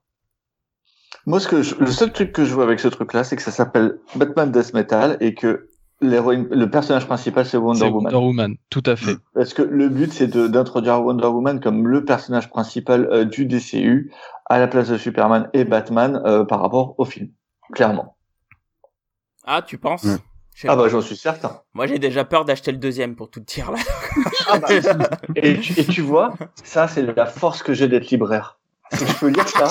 Moi, 1.25 1.39
ce 1.39 1.47
que 1.47 1.61
je- 1.61 1.75
le 1.75 1.87
seul 1.91 2.11
truc 2.11 2.31
que 2.31 2.45
je 2.45 2.53
vois 2.53 2.63
avec 2.63 2.79
ce 2.79 2.87
truc-là, 2.87 3.23
c'est 3.23 3.35
que 3.35 3.41
ça 3.43 3.51
s'appelle 3.51 3.99
Batman 4.15 4.51
Death 4.51 4.73
Metal 4.73 5.17
et 5.19 5.35
que 5.35 5.67
le 5.99 6.65
personnage 6.65 7.05
principal, 7.05 7.45
c'est 7.45 7.57
Wonder 7.57 7.79
C'est 7.81 7.89
Woman. 7.89 8.11
Wonder 8.13 8.25
Woman, 8.25 8.55
tout 8.71 8.81
à 8.87 8.95
fait. 8.95 9.17
Parce 9.35 9.53
que 9.53 9.61
le 9.61 9.89
but, 9.89 10.11
c'est 10.11 10.25
de- 10.27 10.47
d'introduire 10.47 11.03
Wonder 11.03 11.27
Woman 11.27 11.59
comme 11.59 11.87
le 11.87 12.03
personnage 12.05 12.49
principal 12.49 13.05
euh, 13.11 13.23
du 13.25 13.45
DCU 13.45 14.11
à 14.49 14.57
la 14.57 14.67
place 14.67 14.87
de 14.89 14.97
Superman 14.97 15.47
et 15.53 15.63
Batman 15.63 16.19
euh, 16.25 16.43
par 16.43 16.61
rapport 16.61 16.95
au 16.97 17.05
film. 17.05 17.29
Clairement. 17.73 18.17
Ah, 19.43 19.61
tu 19.61 19.77
penses? 19.77 20.07
Ah 20.67 20.75
bah, 20.75 20.87
j'en 20.89 21.01
suis 21.01 21.15
certain. 21.17 21.61
Moi, 21.73 21.87
j'ai 21.87 21.99
déjà 21.99 22.23
peur 22.25 22.45
d'acheter 22.45 22.71
le 22.71 22.77
deuxième, 22.77 23.15
pour 23.15 23.29
tout 23.29 23.39
dire, 23.39 23.71
là. 23.71 23.79
Ah 24.47 24.59
bah, 24.59 24.67
et, 25.35 25.59
tu, 25.59 25.79
et 25.79 25.85
tu 25.85 26.01
vois, 26.01 26.33
ça, 26.63 26.87
c'est 26.87 27.01
la 27.01 27.25
force 27.25 27.63
que 27.63 27.73
j'ai 27.73 27.87
d'être 27.87 28.09
libraire. 28.09 28.57
Je 28.93 29.05
peux 29.19 29.27
lire 29.29 29.47
ça, 29.47 29.67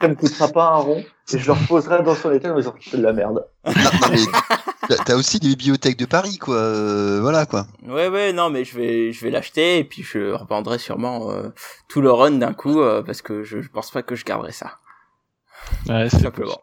ça 0.00 0.08
me 0.08 0.16
coûtera 0.16 0.48
pas 0.48 0.64
un 0.70 0.76
rond, 0.78 1.04
et 1.32 1.38
je 1.38 1.46
le 1.46 1.52
reposerai 1.52 2.02
dans 2.02 2.16
son 2.16 2.32
état 2.32 2.52
en 2.52 2.56
disant 2.56 2.74
c'est 2.80 2.96
de 2.96 3.02
la 3.04 3.12
merde. 3.12 3.46
Mais 3.64 4.96
t'as- 5.04 5.14
aussi 5.14 5.38
des 5.38 5.48
bibliothèques 5.50 5.96
de 5.96 6.06
Paris, 6.06 6.38
quoi. 6.38 6.56
euh, 6.56 7.20
voilà, 7.20 7.46
quoi. 7.46 7.68
Ouais, 7.86 8.08
ouais, 8.08 8.32
non, 8.32 8.50
mais 8.50 8.64
je 8.64 8.76
vais, 8.76 9.12
je 9.12 9.24
vais 9.24 9.30
l'acheter, 9.30 9.78
et 9.78 9.84
puis 9.84 10.02
je 10.02 10.32
revendrai 10.32 10.78
sûrement 10.78 11.30
euh, 11.30 11.50
tout 11.88 12.00
le 12.00 12.10
run 12.10 12.32
d'un 12.32 12.52
coup, 12.52 12.80
euh, 12.80 13.00
parce 13.02 13.22
que 13.22 13.44
je, 13.44 13.60
je 13.60 13.68
pense 13.68 13.92
pas 13.92 14.02
que 14.02 14.16
je 14.16 14.24
garderai 14.24 14.50
ça. 14.50 14.72
Ouais, 15.88 16.08
c'est 16.10 16.20
simplement. 16.20 16.60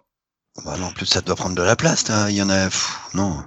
Bah 0.65 0.75
non, 0.77 0.87
en 0.87 0.91
plus 0.91 1.05
ça 1.05 1.21
doit 1.21 1.35
prendre 1.35 1.55
de 1.55 1.63
la 1.63 1.77
place, 1.77 2.09
là. 2.09 2.29
il 2.29 2.35
y 2.35 2.41
en 2.41 2.49
a... 2.49 2.65
pff, 2.65 2.99
non. 3.13 3.43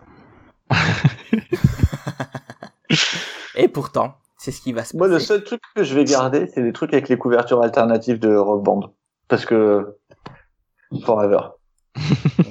Et 3.57 3.69
pourtant, 3.69 4.15
c'est 4.37 4.51
ce 4.53 4.61
qui 4.61 4.73
va 4.73 4.85
se 4.85 4.97
Moi, 4.97 5.09
le 5.09 5.15
passer. 5.15 5.27
seul 5.27 5.45
truc 5.45 5.61
que 5.75 5.83
je 5.83 5.95
vais 5.95 6.05
garder, 6.05 6.47
c'est 6.55 6.63
les 6.63 6.73
trucs 6.73 6.93
avec 6.93 7.09
les 7.09 7.19
couvertures 7.19 7.63
alternatives 7.63 8.19
de 8.19 8.35
Rock 8.35 8.63
Band. 8.63 8.95
Parce 9.29 9.45
que, 9.45 9.97
forever. 11.05 11.41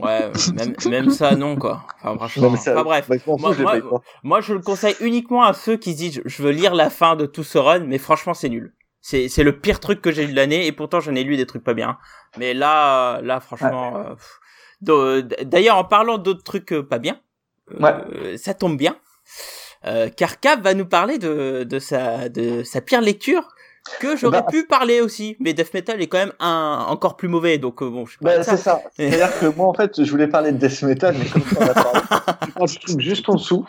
Ouais, 0.01 0.29
même, 0.53 0.75
même 0.89 1.09
ça, 1.09 1.35
non, 1.35 1.55
quoi. 1.55 1.83
Enfin, 2.03 2.15
franchement. 2.17 2.49
Non, 2.51 2.55
ça- 2.57 2.73
enfin, 2.73 2.83
bref. 2.83 3.07
bah, 3.09 3.15
je 3.17 3.31
Moi- 3.31 3.53
je 3.53 3.63
moi-. 3.63 4.01
Moi, 4.23 4.39
le 4.49 4.59
conseille 4.59 4.95
uniquement 4.99 5.43
à 5.43 5.53
ceux 5.53 5.77
qui 5.77 5.93
se 5.93 5.97
disent, 5.97 6.21
je 6.25 6.43
veux 6.43 6.51
lire 6.51 6.75
la 6.75 6.89
fin 6.89 7.15
de 7.15 7.25
tout 7.25 7.43
ce 7.43 7.57
run, 7.57 7.79
mais 7.79 7.97
franchement, 7.97 8.33
c'est 8.33 8.49
nul. 8.49 8.73
C'est, 8.99 9.29
le 9.43 9.57
pire 9.57 9.79
truc 9.79 10.01
que 10.01 10.11
j'ai 10.11 10.25
lu 10.25 10.33
de 10.33 10.35
l'année, 10.35 10.67
et 10.67 10.73
pourtant, 10.73 10.99
j'en 10.99 11.15
ai 11.15 11.23
lu 11.23 11.37
des 11.37 11.45
trucs 11.45 11.63
pas 11.63 11.73
bien. 11.73 11.97
Mais 12.37 12.53
là, 12.53 13.21
là, 13.21 13.39
franchement, 13.39 14.03
euh, 14.89 15.21
d'ailleurs, 15.45 15.77
en 15.77 15.85
parlant 15.85 16.17
d'autres 16.17 16.43
trucs 16.43 16.73
euh, 16.73 16.83
pas 16.83 16.99
bien, 16.99 17.17
euh, 17.81 18.37
ça 18.37 18.53
tombe 18.53 18.77
bien. 18.77 18.97
Euh, 19.85 20.09
car 20.09 20.39
Cap 20.39 20.61
va 20.61 20.73
nous 20.73 20.85
parler 20.87 21.17
de, 21.17 21.63
de 21.63 21.79
sa, 21.79 22.29
de 22.29 22.63
sa 22.63 22.81
pire 22.81 23.01
lecture, 23.01 23.47
que 23.99 24.15
j'aurais 24.15 24.41
Bah, 24.41 24.47
pu 24.49 24.65
parler 24.65 25.01
aussi, 25.01 25.37
mais 25.39 25.53
Death 25.53 25.73
Metal 25.73 26.01
est 26.01 26.07
quand 26.07 26.17
même 26.17 26.33
un, 26.39 26.85
encore 26.89 27.15
plus 27.15 27.27
mauvais, 27.27 27.57
donc 27.57 27.81
euh, 27.81 27.89
bon, 27.89 28.05
je 28.05 28.17
Bah, 28.21 28.43
c'est 28.43 28.57
ça. 28.57 28.81
C'est-à-dire 28.95 29.39
que 29.39 29.45
moi, 29.45 29.67
en 29.67 29.73
fait, 29.73 30.03
je 30.03 30.09
voulais 30.11 30.27
parler 30.27 30.51
de 30.51 30.57
Death 30.57 30.81
Metal, 30.83 31.15
mais 31.17 31.25
comme 31.25 31.41
ça, 31.43 31.57
on 31.59 31.63
a 31.69 31.73
parlé, 31.73 32.67
je 32.67 32.79
truc 32.79 32.99
juste 32.99 33.29
en 33.29 33.35
dessous, 33.35 33.65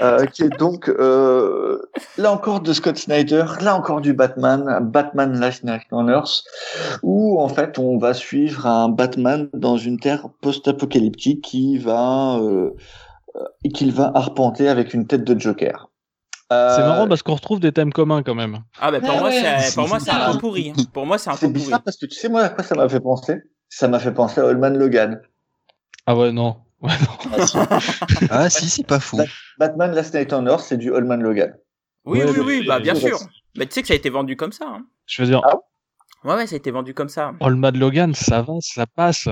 euh, 0.00 0.24
qui 0.26 0.42
est 0.44 0.58
donc, 0.58 0.88
euh, 0.88 1.82
là 2.16 2.32
encore 2.32 2.60
de 2.60 2.72
Scott 2.72 2.96
Snyder, 2.96 3.44
là 3.60 3.76
encore 3.76 4.00
du 4.00 4.12
Batman, 4.12 4.78
Batman 4.82 5.38
Last 5.38 5.64
Night 5.64 5.82
on 5.92 6.08
Earth, 6.08 6.44
où, 7.02 7.40
en 7.40 7.48
fait, 7.48 7.78
on 7.78 7.98
va 7.98 8.14
suivre 8.14 8.66
un 8.66 8.88
Batman 8.88 9.48
dans 9.52 9.76
une 9.76 9.98
terre 9.98 10.28
post-apocalyptique 10.40 11.42
qui 11.42 11.78
va, 11.78 12.38
euh, 12.38 12.50
euh, 12.50 12.76
et 13.64 13.70
qu'il 13.70 13.92
va 13.92 14.10
arpenter 14.14 14.68
avec 14.68 14.94
une 14.94 15.06
tête 15.06 15.24
de 15.24 15.38
Joker. 15.38 15.88
Euh, 16.52 16.74
C'est 16.76 16.82
marrant 16.82 17.06
parce 17.06 17.22
qu'on 17.22 17.34
retrouve 17.34 17.60
des 17.60 17.70
thèmes 17.72 17.92
communs 17.92 18.22
quand 18.24 18.34
même. 18.34 18.58
Ah, 18.80 18.90
bah, 18.90 19.00
pour 19.00 19.10
Ah 19.10 19.20
moi, 19.20 19.28
ouais. 19.28 19.42
c'est, 19.60 19.74
pour 19.74 19.88
moi, 19.88 20.00
c'est 20.00 20.10
un 20.10 20.32
peu 20.32 20.38
pourri. 20.38 20.70
hein. 20.76 20.82
Pour 20.92 21.06
moi, 21.06 21.16
c'est 21.18 21.30
un 21.30 21.34
peu 21.34 21.46
pourri. 21.46 21.52
bizarre 21.52 21.82
parce 21.82 21.96
que 21.96 22.06
tu 22.06 22.14
sais, 22.16 22.28
moi, 22.28 22.42
à 22.42 22.48
quoi 22.48 22.64
ça 22.64 22.74
m'a 22.74 22.88
fait 22.88 22.98
penser? 23.00 23.36
Ça 23.68 23.86
m'a 23.86 24.00
fait 24.00 24.12
penser 24.12 24.40
à 24.40 24.44
Holman 24.46 24.76
Logan. 24.76 25.20
Ah 26.06 26.16
ouais, 26.16 26.32
non. 26.32 26.56
Ouais, 26.82 26.92
non. 27.02 27.38
Ah 28.30 28.48
si, 28.48 28.68
c'est 28.70 28.86
pas 28.86 29.00
fou. 29.00 29.18
Batman 29.58 29.92
Last 29.94 30.14
Night 30.14 30.32
on 30.32 30.46
Earth, 30.46 30.64
c'est 30.66 30.78
du 30.78 30.90
Holman 30.90 31.18
Logan. 31.20 31.54
Oui, 32.06 32.20
Ouais, 32.20 32.30
oui, 32.30 32.40
oui, 32.44 32.64
bah, 32.66 32.80
bien 32.80 32.94
sûr. 32.94 33.18
Mais 33.58 33.66
tu 33.66 33.74
sais 33.74 33.82
que 33.82 33.88
ça 33.88 33.92
a 33.94 33.96
été 33.98 34.08
vendu 34.08 34.34
comme 34.34 34.52
ça, 34.52 34.64
hein. 34.66 34.86
Je 35.06 35.22
veux 35.22 35.28
dire, 35.28 35.42
Ah 35.44 35.56
Ouais, 35.56 35.60
ouais, 36.24 36.46
ça 36.46 36.54
a 36.54 36.56
été 36.56 36.70
vendu 36.70 36.94
comme 36.94 37.08
ça. 37.08 37.32
Olmad 37.40 37.76
Logan, 37.76 38.14
ça 38.14 38.42
va, 38.42 38.54
ça 38.60 38.86
passe. 38.86 39.28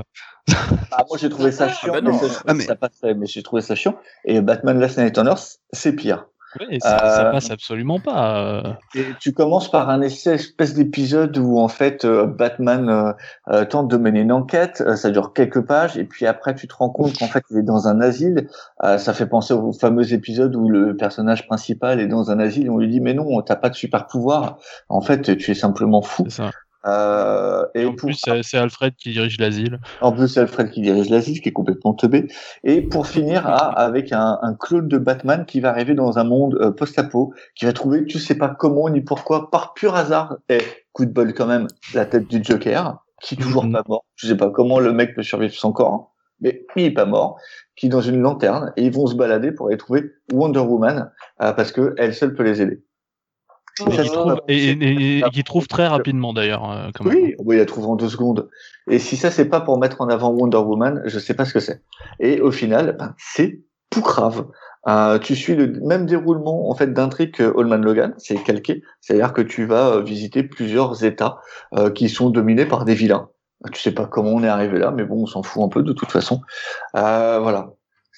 Ah, 0.91 1.05
moi 1.07 1.17
j'ai 1.19 1.29
trouvé 1.29 1.51
ça 1.51 1.69
chiant, 1.69 1.93
bah 1.93 2.01
non. 2.01 2.11
mais, 2.11 2.27
ça, 2.27 2.41
Ah, 2.47 2.53
mais- 2.53 2.63
ça 2.63 2.75
passait, 2.75 3.13
mais 3.13 3.25
j'ai 3.27 3.43
trouvé 3.43 3.61
ça 3.61 3.75
chiant. 3.75 3.95
Et 4.25 4.41
Batman 4.41 4.79
Last 4.79 4.97
Night 4.97 5.17
on 5.17 5.25
Earth, 5.25 5.57
c'est 5.71 5.93
pire. 5.93 6.25
Ouais, 6.59 6.79
ça, 6.81 6.97
ça 6.97 7.27
Euh, 7.27 7.31
passe 7.31 7.51
absolument 7.51 7.99
pas. 7.99 8.39
euh. 8.43 8.73
Et 8.95 9.05
tu 9.19 9.33
commences 9.33 9.69
par 9.69 9.87
un 9.91 10.01
essai, 10.01 10.33
espèce 10.33 10.73
d'épisode 10.73 11.37
où 11.37 11.59
en 11.59 11.67
fait 11.67 12.05
euh, 12.05 12.25
Batman 12.25 12.89
euh, 12.89 13.13
euh, 13.53 13.65
tente 13.65 13.87
de 13.87 13.97
mener 13.97 14.21
une 14.21 14.31
enquête, 14.31 14.81
ça 14.95 15.11
dure 15.11 15.33
quelques 15.33 15.61
pages, 15.61 15.95
et 15.95 16.05
puis 16.05 16.25
après 16.25 16.55
tu 16.55 16.67
te 16.67 16.73
rends 16.73 16.89
compte 16.89 17.15
qu'en 17.19 17.27
fait 17.27 17.43
il 17.51 17.59
est 17.59 17.63
dans 17.63 17.87
un 17.87 18.01
asile. 18.01 18.49
Euh, 18.83 18.97
ça 18.97 19.13
fait 19.13 19.27
penser 19.27 19.53
au 19.53 19.73
fameux 19.73 20.11
épisode 20.11 20.55
où 20.55 20.69
le 20.69 20.97
personnage 20.97 21.45
principal 21.45 21.99
est 21.99 22.07
dans 22.07 22.31
un 22.31 22.39
asile 22.39 22.65
et 22.65 22.69
on 22.71 22.77
lui 22.79 22.89
dit 22.89 22.99
mais 22.99 23.13
non, 23.13 23.39
t'as 23.43 23.55
pas 23.55 23.69
de 23.69 23.75
super 23.75 24.07
pouvoir. 24.07 24.57
En 24.89 25.01
fait, 25.01 25.37
tu 25.37 25.51
es 25.51 25.53
simplement 25.53 26.01
fou. 26.01 26.23
C'est 26.29 26.41
ça. 26.41 26.49
Euh, 26.85 27.65
et 27.75 27.81
Et 27.81 27.85
en 27.85 27.89
pour- 27.95 28.07
plus, 28.09 28.21
c'est 28.43 28.57
Alfred 28.57 28.93
qui 28.95 29.11
dirige 29.11 29.37
l'asile. 29.39 29.79
En 30.01 30.11
plus, 30.11 30.27
c'est 30.29 30.39
Alfred 30.39 30.69
qui 30.71 30.81
dirige 30.81 31.09
l'asile, 31.09 31.41
qui 31.41 31.49
est 31.49 31.53
complètement 31.53 31.93
teubé. 31.93 32.27
Et 32.63 32.81
pour 32.81 33.05
finir, 33.07 33.45
à- 33.47 33.71
avec 33.79 34.11
un, 34.13 34.39
un 34.41 34.53
clone 34.53 34.87
de 34.87 34.97
Batman 34.97 35.45
qui 35.45 35.59
va 35.59 35.69
arriver 35.69 35.93
dans 35.93 36.17
un 36.19 36.23
monde 36.23 36.57
euh, 36.61 36.71
post-apo, 36.71 37.33
qui 37.55 37.65
va 37.65 37.73
trouver, 37.73 38.05
tu 38.05 38.17
sais 38.19 38.35
pas 38.35 38.49
comment 38.49 38.89
ni 38.89 39.01
pourquoi, 39.01 39.49
par 39.51 39.73
pur 39.73 39.95
hasard, 39.95 40.37
et 40.47 40.59
coup 40.93 41.05
de 41.05 41.11
bol 41.11 41.33
quand 41.33 41.47
même, 41.47 41.67
la 41.93 42.05
tête 42.05 42.27
du 42.27 42.41
Joker, 42.43 42.97
qui 43.21 43.35
est 43.35 43.37
toujours 43.37 43.65
Mhm. 43.65 43.73
pas 43.73 43.83
mort. 43.87 44.05
Je 44.15 44.27
sais 44.27 44.37
pas 44.37 44.49
comment 44.49 44.79
le 44.79 44.93
mec 44.93 45.15
peut 45.15 45.23
survivre 45.23 45.53
sans 45.53 45.71
corps, 45.73 45.93
hein. 45.93 46.05
mais 46.41 46.65
il 46.77 46.85
est 46.85 46.91
pas 46.91 47.05
mort, 47.05 47.37
qui 47.75 47.87
est 47.87 47.89
dans 47.89 47.99
une 47.99 48.21
lanterne, 48.21 48.71
et 48.77 48.85
ils 48.85 48.93
vont 48.93 49.07
se 49.07 49.15
balader 49.15 49.51
pour 49.51 49.67
aller 49.67 49.77
trouver 49.77 50.05
Wonder 50.31 50.59
Woman, 50.61 51.11
euh, 51.41 51.51
parce 51.51 51.73
que 51.73 51.93
elle 51.97 52.13
seule 52.13 52.33
peut 52.33 52.43
les 52.43 52.61
aider. 52.61 52.81
Et 53.87 53.91
ça, 53.91 54.03
qui 54.03 54.09
c'est 54.09 54.13
trouve, 54.15 54.41
et, 54.47 54.69
et- 54.71 55.19
et 55.19 55.29
qui 55.31 55.43
trouve 55.43 55.67
très 55.67 55.87
rapidement 55.87 56.33
d'ailleurs. 56.33 56.69
euh, 56.69 56.89
oui, 57.05 57.35
oui, 57.39 57.55
il 57.55 57.59
la 57.59 57.65
trouve 57.65 57.87
en 57.87 57.95
deux 57.95 58.09
secondes. 58.09 58.49
Et 58.89 58.99
si 58.99 59.15
ça, 59.17 59.31
c'est 59.31 59.45
pas 59.45 59.61
pour 59.61 59.79
mettre 59.79 60.01
en 60.01 60.07
avant 60.09 60.31
Wonder 60.31 60.57
Woman, 60.57 61.01
je 61.05 61.19
sais 61.19 61.33
pas 61.33 61.45
ce 61.45 61.53
que 61.53 61.59
c'est. 61.59 61.81
Et 62.19 62.41
au 62.41 62.51
final, 62.51 62.95
ben, 62.97 63.15
c'est 63.17 63.61
tout 63.89 64.01
grave. 64.01 64.47
Euh, 64.87 65.19
tu 65.19 65.35
suis 65.35 65.55
le 65.55 65.73
même 65.85 66.05
déroulement 66.05 66.69
en 66.69 66.75
fait 66.75 66.93
d'intrigue 66.93 67.33
que 67.33 67.43
Allman 67.59 67.81
Logan, 67.81 68.13
c'est 68.17 68.41
calqué, 68.43 68.81
c'est-à-dire 69.01 69.33
que 69.33 69.41
tu 69.41 69.65
vas 69.65 69.89
euh, 69.95 70.01
visiter 70.01 70.41
plusieurs 70.43 71.03
États 71.03 71.37
euh, 71.77 71.89
qui 71.89 72.07
sont 72.07 72.29
dominés 72.29 72.65
par 72.65 72.85
des 72.85 72.93
vilains. 72.93 73.29
Tu 73.73 73.81
sais 73.81 73.91
pas 73.91 74.05
comment 74.05 74.29
on 74.31 74.41
est 74.43 74.47
arrivé 74.47 74.79
là, 74.79 74.91
mais 74.91 75.03
bon, 75.03 75.23
on 75.23 75.25
s'en 75.25 75.43
fout 75.43 75.61
un 75.63 75.67
peu 75.67 75.83
de 75.83 75.91
toute 75.91 76.11
façon. 76.11 76.39
Euh, 76.95 77.39
voilà, 77.41 77.71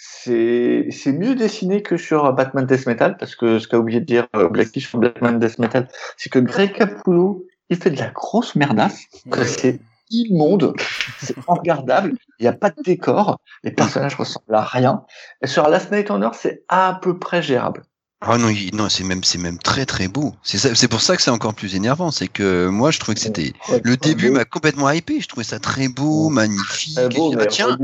c'est 0.04 0.88
c'est 0.90 1.12
mieux 1.12 1.36
dessiné 1.36 1.84
que 1.84 1.96
sur 1.96 2.34
Batman 2.34 2.66
Death 2.66 2.88
Metal 2.88 3.18
parce 3.18 3.36
que 3.36 3.60
ce 3.60 3.68
qu'a 3.68 3.78
oublié 3.78 4.00
de 4.00 4.06
dire 4.06 4.28
euh, 4.36 4.50
Blacky 4.50 4.82
sur 4.82 4.98
Batman 4.98 5.38
Death 5.38 5.60
Metal, 5.60 5.88
c'est 6.18 6.32
que 6.32 6.40
Greg 6.40 6.74
Capullo 6.74 7.46
il 7.70 7.78
fait 7.78 7.92
de 7.92 8.00
la 8.00 8.10
grosse 8.10 8.56
merdasse. 8.56 9.04
que 9.30 9.44
C'est 9.44 9.80
immonde, 10.10 10.74
c'est 11.22 11.38
regardable. 11.48 12.14
Il 12.40 12.44
n'y 12.44 12.48
a 12.48 12.54
pas 12.54 12.72
de 12.72 12.82
décor, 12.82 13.40
les 13.64 13.72
personnages 13.72 14.16
ressemblent 14.16 14.56
à 14.56 14.64
rien. 14.64 15.04
Et 15.44 15.48
sur 15.48 15.70
Last 15.70 15.92
Night 15.92 16.10
on 16.10 16.22
Earth, 16.24 16.38
c'est 16.42 16.64
à 16.68 16.98
peu 17.00 17.20
près 17.20 17.44
gérable. 17.44 17.84
Ah 18.22 18.38
non, 18.38 18.50
il- 18.50 18.76
non, 18.76 18.90
c'est 18.90 19.04
même, 19.04 19.24
c'est 19.24 19.38
même 19.40 19.58
très 19.58 19.86
très 19.86 20.08
beau. 20.08 20.34
C'est 20.44 20.88
pour 20.88 21.02
ça 21.02 21.16
que 21.16 21.22
c'est 21.22 21.32
encore 21.32 21.54
plus 21.56 21.76
énervant. 21.76 22.12
C'est 22.12 22.28
que 22.28 22.68
moi, 22.68 22.92
je 22.92 23.00
trouvais 23.00 23.16
que 23.16 23.22
c'était 23.22 23.54
le 23.84 23.98
début 23.98 24.30
m'a 24.30 24.46
complètement 24.46 24.90
hypé. 24.92 25.22
Je 25.22 25.28
trouvais 25.28 25.44
ça 25.44 25.60
très 25.60 25.88
beau, 25.88 26.30
magnifique. 26.30 26.96
Très 26.96 27.08
Et 27.08 27.12
je 27.12 27.18
beau, 27.18 27.30
dis, 27.32 27.36
mais 27.36 27.46
bah, 27.46 27.50
tiens, 27.50 27.78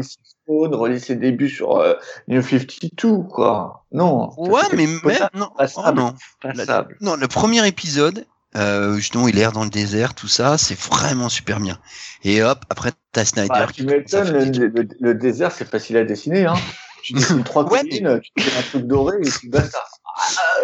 relis 0.48 0.60
ses 0.60 0.74
Spawn, 0.74 0.76
relis 0.76 1.00
ses 1.00 1.16
débuts 1.16 1.50
sur 1.50 1.78
euh, 1.78 1.94
New 2.28 2.42
52, 2.42 3.24
quoi. 3.30 3.86
Non. 3.92 4.32
ouais, 4.38 4.62
mais 4.72 4.88
même 4.88 5.00
non, 5.34 5.50
oh, 5.52 5.58
passable. 5.58 5.98
non, 5.98 6.14
passable. 6.42 6.98
non, 7.02 7.16
le 7.16 7.28
premier 7.28 7.66
épisode, 7.68 8.26
euh, 8.56 8.96
justement, 8.96 9.28
il 9.28 9.38
est 9.38 9.52
dans 9.52 9.64
le 9.64 9.70
désert, 9.70 10.14
tout 10.14 10.28
ça, 10.28 10.58
c'est 10.58 10.80
vraiment 10.80 11.30
super 11.30 11.60
bien. 11.60 11.78
Et 12.24 12.42
hop, 12.44 12.60
après 12.70 12.92
t'as 13.12 13.26
Snyder. 13.26 13.50
Bah, 13.50 13.68
qui 13.68 13.82
tu 13.82 13.86
m'étonnes, 13.86 14.52
le, 15.00 15.14
désert, 15.14 15.52
c'est 15.52 15.70
facile 15.70 15.98
à 15.98 16.04
dessiner. 16.04 16.46
Hein. 16.46 16.56
Tu 17.04 17.14
dessines 17.14 17.44
trois 17.44 17.64
Ouais, 17.72 17.82
collines, 17.82 18.22
tu 18.36 18.44
fais 18.44 18.58
un 18.58 18.62
truc 18.64 18.88
doré 18.88 19.18
et 19.22 19.30
puis 19.30 19.50
basta. 19.50 19.80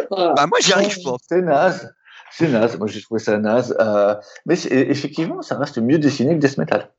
Bah 0.10 0.48
moi, 0.48 0.58
j'y 0.62 0.74
arrive 0.74 1.02
pas. 1.04 1.16
C'est 1.30 1.42
naze. 1.42 1.94
C'est 2.36 2.48
naze. 2.50 2.78
Moi, 2.78 2.88
j'ai 2.88 3.02
trouvé 3.02 3.20
ça 3.20 3.38
naze. 3.38 3.76
Euh, 3.80 4.16
mais 4.46 4.56
effectivement, 4.72 5.42
ça 5.42 5.58
reste 5.58 5.78
mieux 5.78 6.00
dessiné 6.00 6.36
que 6.36 6.40
Death 6.40 6.58
Metal. 6.58 6.90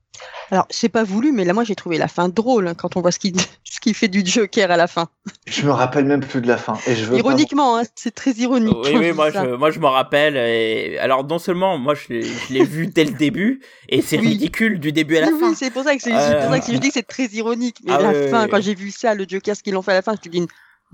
Alors, 0.51 0.67
c'est 0.71 0.89
pas 0.91 1.03
voulu, 1.03 1.33
mais 1.33 1.45
là, 1.45 1.55
moi, 1.55 1.65
j'ai 1.65 1.75
trouvé 1.75 1.99
la 1.99 2.07
fin 2.07 2.29
drôle 2.29 2.69
hein, 2.69 2.75
quand 2.75 2.97
on 2.97 3.01
voit 3.01 3.11
ce 3.11 3.19
qu'il 3.19 3.35
ce 3.65 3.81
qu'il 3.81 3.95
fait 3.95 4.07
du 4.09 4.23
Joker 4.25 4.71
à 4.71 4.77
la 4.77 4.87
fin. 4.87 5.09
Je 5.47 5.67
me 5.67 5.73
rappelle 5.73 6.05
même 6.05 6.21
plus 6.21 6.41
de 6.41 6.47
la 6.47 6.57
fin. 6.57 6.75
Et 6.87 6.95
je 6.95 7.05
veux 7.07 7.17
Ironiquement, 7.19 7.79
hein, 7.79 7.83
c'est 7.97 8.15
très 8.15 8.31
ironique. 8.33 8.77
Oui, 8.85 8.93
oui, 8.97 9.09
je 9.09 9.13
moi 9.13 9.33
ça. 9.33 9.45
je, 9.45 9.51
moi 9.55 9.71
je 9.73 9.81
m'en 9.81 9.91
rappelle. 9.91 10.37
Et... 10.37 10.99
Alors 10.99 11.25
non 11.25 11.39
seulement 11.41 11.79
moi 11.79 11.95
je 11.95 12.13
l'ai 12.13 12.23
je 12.23 12.53
l'ai 12.53 12.65
vu 12.65 12.87
dès 12.87 13.05
le 13.05 13.11
début 13.13 13.61
et 13.89 14.01
c'est 14.03 14.19
Oui. 14.19 14.29
ridicule 14.29 14.79
du 14.79 14.93
début 14.93 15.17
à 15.17 15.23
la 15.23 15.27
Oui, 15.29 15.41
fin. 15.41 15.49
oui, 15.51 15.55
c'est 15.57 15.71
pour 15.73 15.83
ça 15.83 15.97
que 15.97 16.03
c'est 16.03 16.13
Euh, 16.15 16.19
c'est 16.41 16.47
pour 16.47 16.55
ça 16.55 16.61
que 16.61 16.73
je 16.73 16.79
dis 16.79 16.89
que 16.89 16.95
c'est 16.95 17.03
très 17.07 17.27
ironique. 17.27 17.79
Mais 17.85 17.93
Ah 17.97 18.01
la 18.13 18.29
fin, 18.29 18.47
quand 18.49 18.61
j'ai 18.63 18.75
vu 18.77 18.91
ça, 18.93 19.15
le 19.15 19.25
Joker, 19.29 19.57
ce 19.57 19.63
qu'ils 19.63 19.75
l'ont 19.75 19.83
fait 19.83 19.93
à 19.93 19.97
la 19.97 20.03
fin, 20.03 20.15
je 20.23 20.29
me 20.29 20.33
dis 20.33 20.47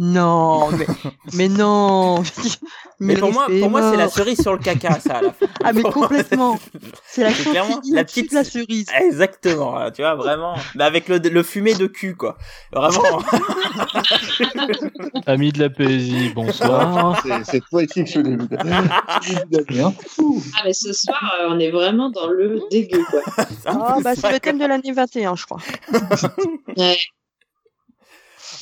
non, 0.03 0.71
mais, 0.73 0.87
mais 1.35 1.49
non. 1.49 2.23
Mais 3.03 3.17
pour 3.17 3.33
moi, 3.33 3.47
pour 3.61 3.71
moi 3.71 3.91
c'est 3.91 3.97
la 3.97 4.11
cerise 4.11 4.43
sur 4.43 4.53
le 4.53 4.59
caca 4.59 5.01
ça 5.01 5.15
à 5.17 5.23
la 5.23 5.33
fin. 5.33 5.47
Ah, 5.65 5.73
mais 5.73 5.81
complètement. 5.83 6.59
C'est 7.07 7.23
la 7.25 7.33
clairement 7.33 7.81
petite- 7.81 8.31
la 8.33 8.45
cerise. 8.45 8.89
Exactement, 9.01 9.79
hein, 9.79 9.91
tu 9.91 10.03
vois 10.03 10.17
vraiment. 10.17 10.55
Mais 10.75 10.85
avec 10.85 11.09
le, 11.09 11.17
le 11.17 11.43
fumé 11.43 11.73
de 11.75 11.87
cul 11.87 12.15
quoi. 12.15 12.37
Vraiment. 12.75 13.23
Amis 15.27 15.51
de 15.53 15.61
la 15.61 15.71
poésie, 15.71 16.29
bonsoir. 16.35 17.23
C'est- 17.45 17.65
poétique 17.71 18.09
ce 18.09 18.19
début. 18.19 18.55
Ah, 18.59 19.21
mais 20.67 20.75
ce 20.75 20.93
soir, 20.93 21.19
euh, 21.41 21.47
on 21.51 21.59
est 21.59 21.71
vraiment 21.71 22.11
dans 22.11 22.29
le 22.29 22.61
dégueu, 22.71 23.03
quoi. 23.11 23.23
Ah, 23.65 23.97
bah, 24.03 24.15
c'est 24.15 24.31
le 24.31 24.41
thème 24.41 24.59
de 24.59 24.67
l'année 24.67 24.93
21, 24.93 25.37
je 25.37 25.47
crois. 25.47 25.61
Ouais. 26.77 26.99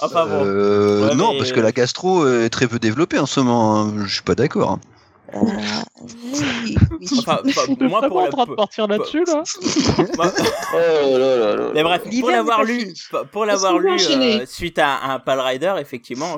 Enfin 0.00 0.26
bon. 0.26 0.44
Euh, 0.44 1.08
Ouais, 1.08 1.14
non, 1.14 1.32
mais- 1.32 1.38
parce 1.38 1.52
que 1.52 1.60
la 1.60 1.72
gastro 1.72 2.26
est 2.26 2.50
très 2.50 2.66
peu 2.68 2.78
développée 2.78 3.18
en 3.18 3.26
ce 3.26 3.40
moment. 3.40 3.76
hein. 3.80 3.94
Je 4.06 4.12
suis 4.14 4.22
pas 4.22 4.34
d'accord. 4.34 4.72
hein. 4.72 4.80
Euh, 5.34 5.40
oui, 6.00 6.40
oui. 6.64 6.76
Enfin, 7.18 7.40
enfin, 7.46 7.60
On 7.68 7.84
est 7.84 7.88
moi 7.88 8.00
pour 8.08 8.20
la, 8.22 8.28
en 8.28 8.30
train 8.30 8.46
de 8.46 8.54
partir 8.54 8.86
là-dessus, 8.88 9.24
là 9.26 9.42
Oh 10.72 11.18
là 11.18 11.36
là 11.36 11.56
là. 11.56 11.70
Mais 11.74 11.82
bref, 11.82 12.02
pour 12.20 12.30
l'avoir 12.30 12.64
lu, 12.64 12.94
pour- 13.30 13.44
l'avoir 13.44 13.78
lu 13.78 13.90
euh, 14.10 14.46
suite 14.46 14.78
à, 14.78 14.94
à 14.94 15.12
un 15.12 15.18
Pal 15.18 15.38
Rider, 15.40 15.74
effectivement, 15.78 16.36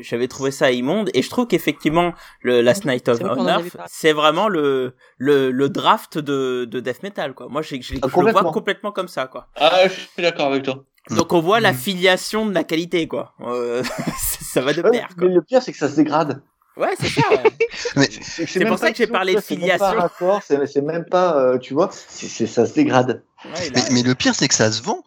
j'avais 0.00 0.28
trouvé 0.28 0.50
ça 0.52 0.70
immonde 0.70 1.10
et 1.12 1.20
je 1.20 1.28
trouve 1.28 1.46
qu'effectivement 1.48 2.12
le 2.42 2.62
Last 2.62 2.84
Night 2.86 3.08
of 3.10 3.18
parlé. 3.20 3.64
c'est 3.88 4.12
vraiment 4.14 4.48
le, 4.48 4.94
le 5.18 5.50
le 5.50 5.68
draft 5.68 6.16
de 6.18 6.64
de 6.64 6.80
death 6.80 7.02
metal 7.02 7.34
quoi. 7.34 7.46
Moi, 7.50 7.60
je, 7.62 7.76
je, 7.76 7.82
je 7.82 7.94
Ah, 8.02 8.06
le 8.06 8.10
vois 8.10 8.10
complètement. 8.22 8.52
complètement 8.52 8.92
comme 8.92 9.08
ça 9.08 9.26
quoi. 9.26 9.48
Ah, 9.56 9.82
je 9.84 9.90
suis 9.92 10.08
d'accord 10.22 10.46
avec 10.46 10.62
toi. 10.62 10.82
Donc 11.16 11.32
on 11.32 11.40
voit 11.40 11.60
la 11.60 11.72
Mm. 11.72 11.76
filiation 11.76 12.46
de 12.46 12.54
la 12.54 12.64
qualité 12.64 13.06
quoi. 13.08 13.34
Euh, 13.42 13.82
ça 14.52 14.60
va 14.60 14.72
de 14.72 14.82
pair 14.82 15.08
quoi. 15.16 15.28
mais 15.28 15.34
le 15.34 15.42
pire, 15.42 15.62
c'est 15.62 15.72
que 15.72 15.78
ça 15.78 15.88
se 15.88 15.96
dégrade. 15.96 16.40
Ouais, 16.76 16.94
c'est 16.98 17.08
ça. 17.08 17.22
ouais. 17.30 18.08
C'est 18.46 18.64
pour 18.64 18.78
ça 18.78 18.90
que 18.90 18.96
j'ai 18.96 19.06
parlé 19.06 19.34
de 19.34 19.40
c'est 19.40 19.56
même 19.56 19.76
pas 19.78 20.08
filiation. 20.18 20.40
C'est 20.66 20.80
même 20.82 21.04
pas, 21.04 21.36
euh, 21.36 21.58
tu 21.58 21.74
vois, 21.74 21.90
ça 21.92 22.64
se 22.66 22.72
dégrade. 22.72 23.22
Ouais, 23.44 23.50
Mais, 23.74 23.80
là- 23.80 23.86
mais 23.90 24.02
le 24.02 24.14
pire, 24.14 24.34
c'est 24.34 24.48
que 24.48 24.54
ça 24.54 24.70
se 24.72 24.80
vend. 24.82 25.02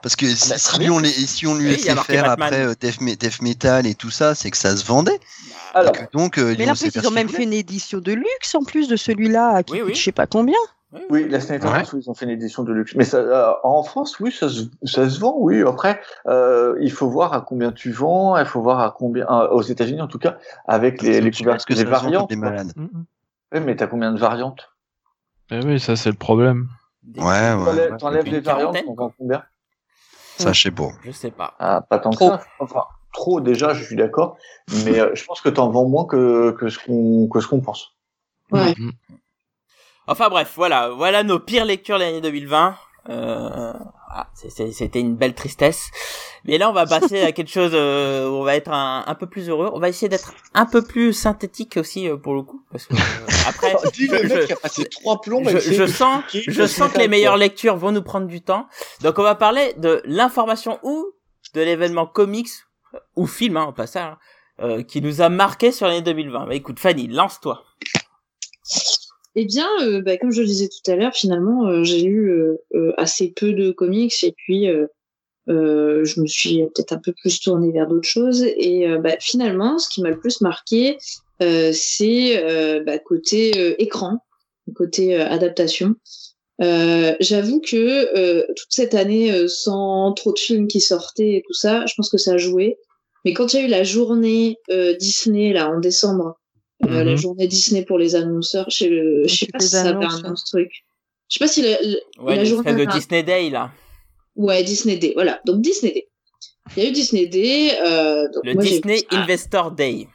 Parce 0.00 0.14
que 0.14 0.26
si, 0.32 0.48
bah, 0.50 0.84
on, 0.92 1.00
les, 1.00 1.10
si 1.10 1.44
on 1.48 1.54
lui 1.56 1.64
Oui, 1.70 1.76
laissait 1.76 1.96
faire 1.96 2.30
après 2.30 2.64
euh, 2.66 2.74
death, 2.78 3.00
me- 3.00 3.16
death 3.16 3.42
metal 3.42 3.84
et 3.84 3.96
tout 3.96 4.10
ça, 4.10 4.36
c'est 4.36 4.48
que 4.50 4.56
ça 4.56 4.76
se 4.76 4.84
vendait. 4.84 5.18
Alors, 5.74 5.90
que 5.92 6.02
donc, 6.12 6.38
euh, 6.38 6.54
Mais 6.56 6.66
là, 6.66 6.74
ils 6.80 7.06
ont 7.06 7.10
même 7.10 7.28
fait 7.28 7.42
une 7.42 7.52
édition 7.52 7.98
de 7.98 8.12
luxe 8.12 8.54
en 8.54 8.62
plus 8.62 8.86
de 8.86 8.94
celui-là, 8.96 9.64
qui 9.64 9.72
Oui, 9.72 9.78
coûte 9.80 9.88
oui. 9.88 9.94
je 9.96 10.02
sais 10.04 10.12
pas 10.12 10.28
combien. 10.28 10.58
Oui, 11.10 11.28
la 11.28 11.38
Ouais. 11.38 11.82
ils 11.94 12.10
ont 12.10 12.14
fait 12.14 12.24
une 12.24 12.30
édition 12.30 12.62
de 12.62 12.72
luxe. 12.72 12.94
Mais 12.94 13.04
ça, 13.04 13.18
euh, 13.18 13.52
en 13.62 13.82
France, 13.82 14.18
oui, 14.20 14.32
ça 14.32 14.48
se, 14.48 14.62
ça 14.84 15.08
se 15.08 15.20
vend, 15.20 15.34
oui. 15.38 15.62
Après, 15.62 16.00
euh, 16.26 16.76
il 16.80 16.90
faut 16.90 17.08
voir 17.10 17.34
à 17.34 17.40
combien 17.42 17.72
tu 17.72 17.90
vends, 17.92 18.38
il 18.38 18.46
faut 18.46 18.62
voir 18.62 18.80
à 18.80 18.90
combien, 18.96 19.26
euh, 19.28 19.48
aux 19.48 19.62
États-unis 19.62 20.00
en 20.00 20.06
tout 20.08 20.18
cas, 20.18 20.38
avec 20.66 21.02
les, 21.02 21.20
les 21.20 21.30
Parce 21.30 21.38
couvertures, 21.38 21.66
que 21.66 21.74
les 21.74 21.84
variantes. 21.84 22.30
des 22.30 22.36
malades. 22.36 22.72
Oui, 22.76 23.60
mais 23.60 23.76
t'as 23.76 23.86
combien 23.86 24.12
de 24.12 24.18
variantes? 24.18 24.70
Eh 25.50 25.60
oui, 25.64 25.78
ça 25.80 25.96
c'est 25.96 26.10
le 26.10 26.16
problème. 26.16 26.68
des- 27.02 27.20
Ouais, 27.20 27.54
ouais. 27.54 27.96
T'enlèves 27.98 28.24
ouais, 28.24 28.30
les 28.30 28.40
variantes, 28.40 28.76
on 28.86 28.94
vend 28.94 29.12
combien? 29.18 29.42
Ça, 30.36 30.52
je 30.52 30.60
sais 30.62 30.70
pas. 30.70 30.88
Je 31.02 31.10
sais 31.10 31.30
pas. 31.30 31.54
Ah, 31.58 31.80
pas 31.80 31.98
tant 31.98 32.10
Trop. 32.10 32.30
que 32.30 32.36
ça. 32.36 32.44
Enfin, 32.60 32.84
trop 33.12 33.40
déjà, 33.40 33.74
je 33.74 33.82
suis 33.84 33.96
d'accord. 33.96 34.36
Mais 34.84 35.00
euh, 35.00 35.10
je 35.14 35.24
pense 35.24 35.40
que 35.40 35.48
t'en 35.48 35.68
vends 35.70 35.88
moins 35.88 36.04
que, 36.06 36.52
que 36.52 36.68
ce 36.68 36.78
qu'on 36.78 37.28
que 37.28 37.40
ce 37.40 37.48
qu'on 37.48 37.60
pense. 37.60 37.96
Ouais. 38.52 38.74
Mhm. 38.78 38.92
Enfin 40.08 40.28
bref, 40.28 40.52
voilà, 40.56 40.90
voilà 40.90 41.22
nos 41.22 41.38
pires 41.38 41.64
lectures 41.64 41.98
de 41.98 42.04
l'année 42.04 42.20
2020. 42.20 42.76
Euh, 43.10 43.72
ah, 44.10 44.26
c'est- 44.34 44.50
c'est- 44.50 44.72
c'était 44.72 45.00
une 45.00 45.14
belle 45.16 45.34
tristesse. 45.34 45.90
Mais 46.44 46.58
là, 46.58 46.68
on 46.68 46.72
va 46.74 46.84
passer 46.86 47.22
à 47.22 47.32
quelque 47.32 47.50
chose 47.50 47.70
euh, 47.74 48.28
où 48.28 48.34
on 48.34 48.42
va 48.42 48.54
être 48.56 48.70
un, 48.70 49.04
un 49.06 49.14
peu 49.14 49.26
plus 49.26 49.48
heureux. 49.48 49.70
On 49.72 49.78
va 49.80 49.88
essayer 49.88 50.08
d'être 50.10 50.34
un 50.54 50.66
peu 50.66 50.82
plus 50.82 51.12
synthétique 51.14 51.76
aussi 51.78 52.08
euh, 52.08 52.16
pour 52.16 52.34
le 52.34 52.42
coup, 52.42 52.62
parce 52.70 52.86
que 52.86 52.94
euh, 52.94 52.98
après, 53.48 53.74
Dis 55.60 55.72
je, 55.72 55.86
sens, 55.86 56.22
je 56.32 56.66
sens 56.66 56.92
que 56.92 56.98
les 56.98 57.08
meilleures 57.08 57.36
lectures 57.38 57.76
vont 57.76 57.92
nous 57.92 58.02
prendre 58.02 58.26
du 58.26 58.42
temps. 58.42 58.66
Donc, 59.02 59.18
on 59.18 59.22
va 59.22 59.34
parler 59.34 59.72
de 59.78 60.02
l'information 60.04 60.78
ou 60.82 61.06
de 61.54 61.60
l'événement 61.62 62.06
comics 62.06 62.48
ou 63.16 63.26
film, 63.26 63.56
hein, 63.56 63.64
en 63.64 63.72
passant, 63.72 64.00
hein, 64.00 64.18
euh, 64.60 64.82
qui 64.82 65.00
nous 65.00 65.22
a 65.22 65.28
marqué 65.30 65.72
sur 65.72 65.86
l'année 65.86 66.02
2020. 66.02 66.46
Bah, 66.46 66.54
écoute, 66.54 66.78
Fanny, 66.80 67.06
lance-toi. 67.08 67.62
Eh 69.40 69.44
bien, 69.44 69.68
euh, 69.82 70.02
bah, 70.02 70.16
comme 70.16 70.32
je 70.32 70.40
le 70.40 70.48
disais 70.48 70.66
tout 70.66 70.90
à 70.90 70.96
l'heure, 70.96 71.14
finalement, 71.14 71.68
euh, 71.68 71.84
j'ai 71.84 72.00
lu 72.02 72.32
euh, 72.32 72.92
assez 72.96 73.32
peu 73.36 73.52
de 73.52 73.70
comics 73.70 74.24
et 74.24 74.32
puis 74.32 74.66
je 75.46 76.20
me 76.20 76.26
suis 76.26 76.58
peut-être 76.74 76.92
un 76.92 76.98
peu 76.98 77.12
plus 77.12 77.38
tournée 77.38 77.70
vers 77.70 77.86
d'autres 77.86 78.08
choses. 78.08 78.42
Et 78.42 78.88
bah, 78.98 79.14
finalement, 79.20 79.78
ce 79.78 79.88
qui 79.88 80.02
m'a 80.02 80.10
le 80.10 80.18
plus 80.18 80.40
marqué, 80.40 80.98
c'est 81.38 82.82
bah, 82.84 82.98
côté 82.98 83.80
écran, 83.80 84.18
côté 84.74 85.14
adaptation. 85.14 85.94
J'avoue 86.58 87.60
que 87.60 88.52
toute 88.54 88.70
cette 88.70 88.94
année, 88.94 89.46
sans 89.46 90.14
trop 90.14 90.32
de 90.32 90.38
films 90.40 90.66
qui 90.66 90.80
sortaient 90.80 91.34
et 91.34 91.44
tout 91.46 91.54
ça, 91.54 91.86
je 91.86 91.94
pense 91.96 92.10
que 92.10 92.18
ça 92.18 92.32
a 92.32 92.38
joué. 92.38 92.76
Mais 93.24 93.34
quand 93.34 93.52
il 93.52 93.60
y 93.60 93.62
a 93.62 93.66
eu 93.66 93.70
la 93.70 93.84
journée 93.84 94.56
Disney 94.98 95.52
là 95.52 95.70
en 95.70 95.78
décembre, 95.78 96.40
euh, 96.86 97.04
la 97.04 97.12
Mhm. 97.12 97.16
journée 97.16 97.46
Disney 97.48 97.84
pour 97.84 97.98
les 97.98 98.14
annonceurs, 98.14 98.68
je 98.70 98.76
sais, 98.76 98.88
je 99.26 99.34
sais 99.34 99.46
toutes 99.46 99.52
pas 99.52 99.58
les 99.58 99.64
si 99.64 99.70
ça 99.70 99.88
annonces, 99.88 100.14
un 100.14 100.24
hein. 100.28 100.32
autre 100.32 100.44
truc. 100.44 100.70
Je 101.28 101.34
sais 101.38 101.44
pas 101.44 101.48
si 101.48 101.62
la, 101.62 101.70
la- 101.80 102.22
Ouais, 102.24 102.36
la 102.36 102.44
journée 102.44 102.72
de 102.74 102.84
Disney 102.84 103.22
Day, 103.22 103.50
là. 103.50 103.70
Ouais, 104.36 104.62
Disney 104.62 104.96
Day. 104.96 105.12
Voilà. 105.14 105.40
Donc 105.44 105.60
Disney 105.60 105.92
Day. 105.92 106.08
Il 106.76 106.82
y 106.82 106.86
a 106.86 106.88
eu 106.90 106.92
Disney 106.92 107.26
Day. 107.26 107.70
Euh, 107.84 108.28
donc 108.32 108.44
Le 108.44 108.54
moi, 108.54 108.62
Disney 108.62 108.98
ça. 109.10 109.18
Investor 109.18 109.70
Day. 109.72 110.06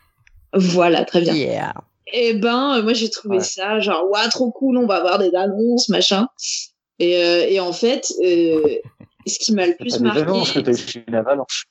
Voilà, 0.53 1.03
très 1.05 1.22
bien. 1.22 1.34
Yeah. 1.34 1.74
Et 2.14 2.34
ben, 2.36 2.78
euh, 2.78 2.84
moi 2.84 2.93
j'ai 2.93 3.09
trouvé 3.09 3.38
Ouais. 3.38 3.43
ça 3.43 3.80
genre 3.80 4.05
ouah 4.09 4.28
trop 4.30 4.51
cool, 4.51 4.78
on 4.78 4.86
va 4.86 4.95
avoir 4.97 5.18
des 5.20 5.34
annonces, 5.36 5.89
machin. 5.89 6.28
Et, 6.99 7.18
euh, 7.18 7.45
et 7.49 7.59
en 7.59 7.74
fait, 7.74 8.11
euh, 8.24 8.61
ce 9.26 9.39
qui 9.39 9.51
m'a 9.53 9.66
le 9.66 9.76
plus 9.76 9.99
marqué, 9.99 10.22
annonces 10.22 10.51
que 10.51 10.59
t'as 10.59 10.74
une 11.07 11.16
avalanche. 11.16 11.66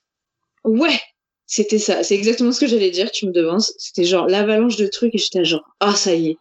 ouais, 0.64 0.98
c'était 1.52 1.78
ça. 1.78 2.02
C'est 2.02 2.14
exactement 2.14 2.50
ce 2.50 2.60
que 2.60 2.66
j'allais 2.66 2.90
dire. 2.90 3.10
Tu 3.10 3.26
me 3.26 3.30
devances. 3.30 3.74
C'était 3.76 4.04
genre 4.04 4.26
l'avalanche 4.26 4.76
de 4.78 4.86
trucs 4.86 5.14
et 5.14 5.18
j'étais 5.18 5.44
genre 5.44 5.62
ah 5.80 5.94
ça 5.94 6.14
y 6.14 6.30
est, 6.30 6.38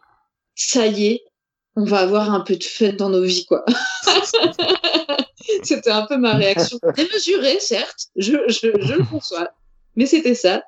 ça 0.54 0.86
y 0.86 1.06
est, 1.08 1.24
on 1.76 1.84
va 1.84 1.98
avoir 1.98 2.32
un 2.32 2.40
peu 2.40 2.56
de 2.56 2.64
fun 2.64 2.94
dans 2.94 3.10
nos 3.10 3.22
vies 3.22 3.44
quoi. 3.44 3.62
c'était 5.62 5.90
un 5.90 6.06
peu 6.06 6.16
ma 6.16 6.32
réaction 6.32 6.78
démesurée 6.96 7.60
certes, 7.60 8.06
je 8.16 8.38
je, 8.48 8.68
je 8.80 8.94
le 8.94 9.04
conçois. 9.04 9.50
mais 9.96 10.06
c'était 10.06 10.34
ça. 10.34 10.62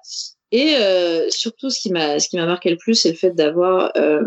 Et 0.52 0.76
euh, 0.76 1.30
surtout, 1.30 1.70
ce 1.70 1.80
qui 1.80 1.90
m'a 1.90 2.20
ce 2.20 2.28
qui 2.28 2.36
m'a 2.36 2.44
marqué 2.44 2.68
le 2.68 2.76
plus, 2.76 2.96
c'est 2.96 3.12
le 3.12 3.16
fait 3.16 3.30
d'avoir 3.30 3.92
euh, 3.96 4.20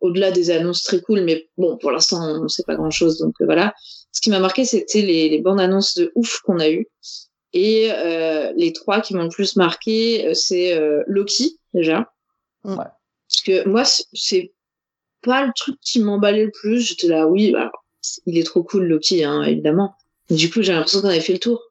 au-delà 0.00 0.30
des 0.30 0.52
annonces 0.52 0.84
très 0.84 1.00
cool, 1.00 1.24
mais 1.24 1.48
bon, 1.58 1.76
pour 1.76 1.90
l'instant, 1.90 2.22
on 2.22 2.44
ne 2.44 2.48
sait 2.48 2.62
pas 2.62 2.76
grand-chose, 2.76 3.18
donc 3.18 3.34
euh, 3.40 3.46
voilà. 3.46 3.74
Ce 4.12 4.20
qui 4.20 4.30
m'a 4.30 4.38
marqué, 4.38 4.64
c'était 4.64 5.02
les, 5.02 5.28
les 5.28 5.40
bandes 5.40 5.60
annonces 5.60 5.96
de 5.96 6.12
ouf 6.14 6.38
qu'on 6.42 6.60
a 6.60 6.68
eues. 6.68 6.86
Et 7.58 7.90
euh, 7.90 8.52
les 8.54 8.74
trois 8.74 9.00
qui 9.00 9.14
m'ont 9.14 9.22
le 9.22 9.30
plus 9.30 9.56
marqué, 9.56 10.26
euh, 10.26 10.34
c'est 10.34 10.74
euh, 10.74 11.02
Loki 11.06 11.58
déjà. 11.72 12.12
Ouais. 12.64 12.76
Parce 12.76 13.42
que 13.46 13.66
moi, 13.66 13.82
c'est 14.12 14.52
pas 15.22 15.46
le 15.46 15.52
truc 15.56 15.76
qui 15.80 16.00
m'emballait 16.00 16.44
le 16.44 16.50
plus. 16.50 16.80
J'étais 16.80 17.06
là, 17.06 17.26
oui, 17.26 17.52
bah, 17.52 17.72
il 18.26 18.36
est 18.36 18.42
trop 18.42 18.62
cool 18.62 18.84
Loki, 18.84 19.24
hein, 19.24 19.42
évidemment. 19.42 19.94
Et 20.28 20.34
du 20.34 20.50
coup, 20.50 20.60
j'ai 20.60 20.74
l'impression 20.74 21.00
qu'on 21.00 21.08
avait 21.08 21.20
fait 21.20 21.32
le 21.32 21.38
tour. 21.38 21.62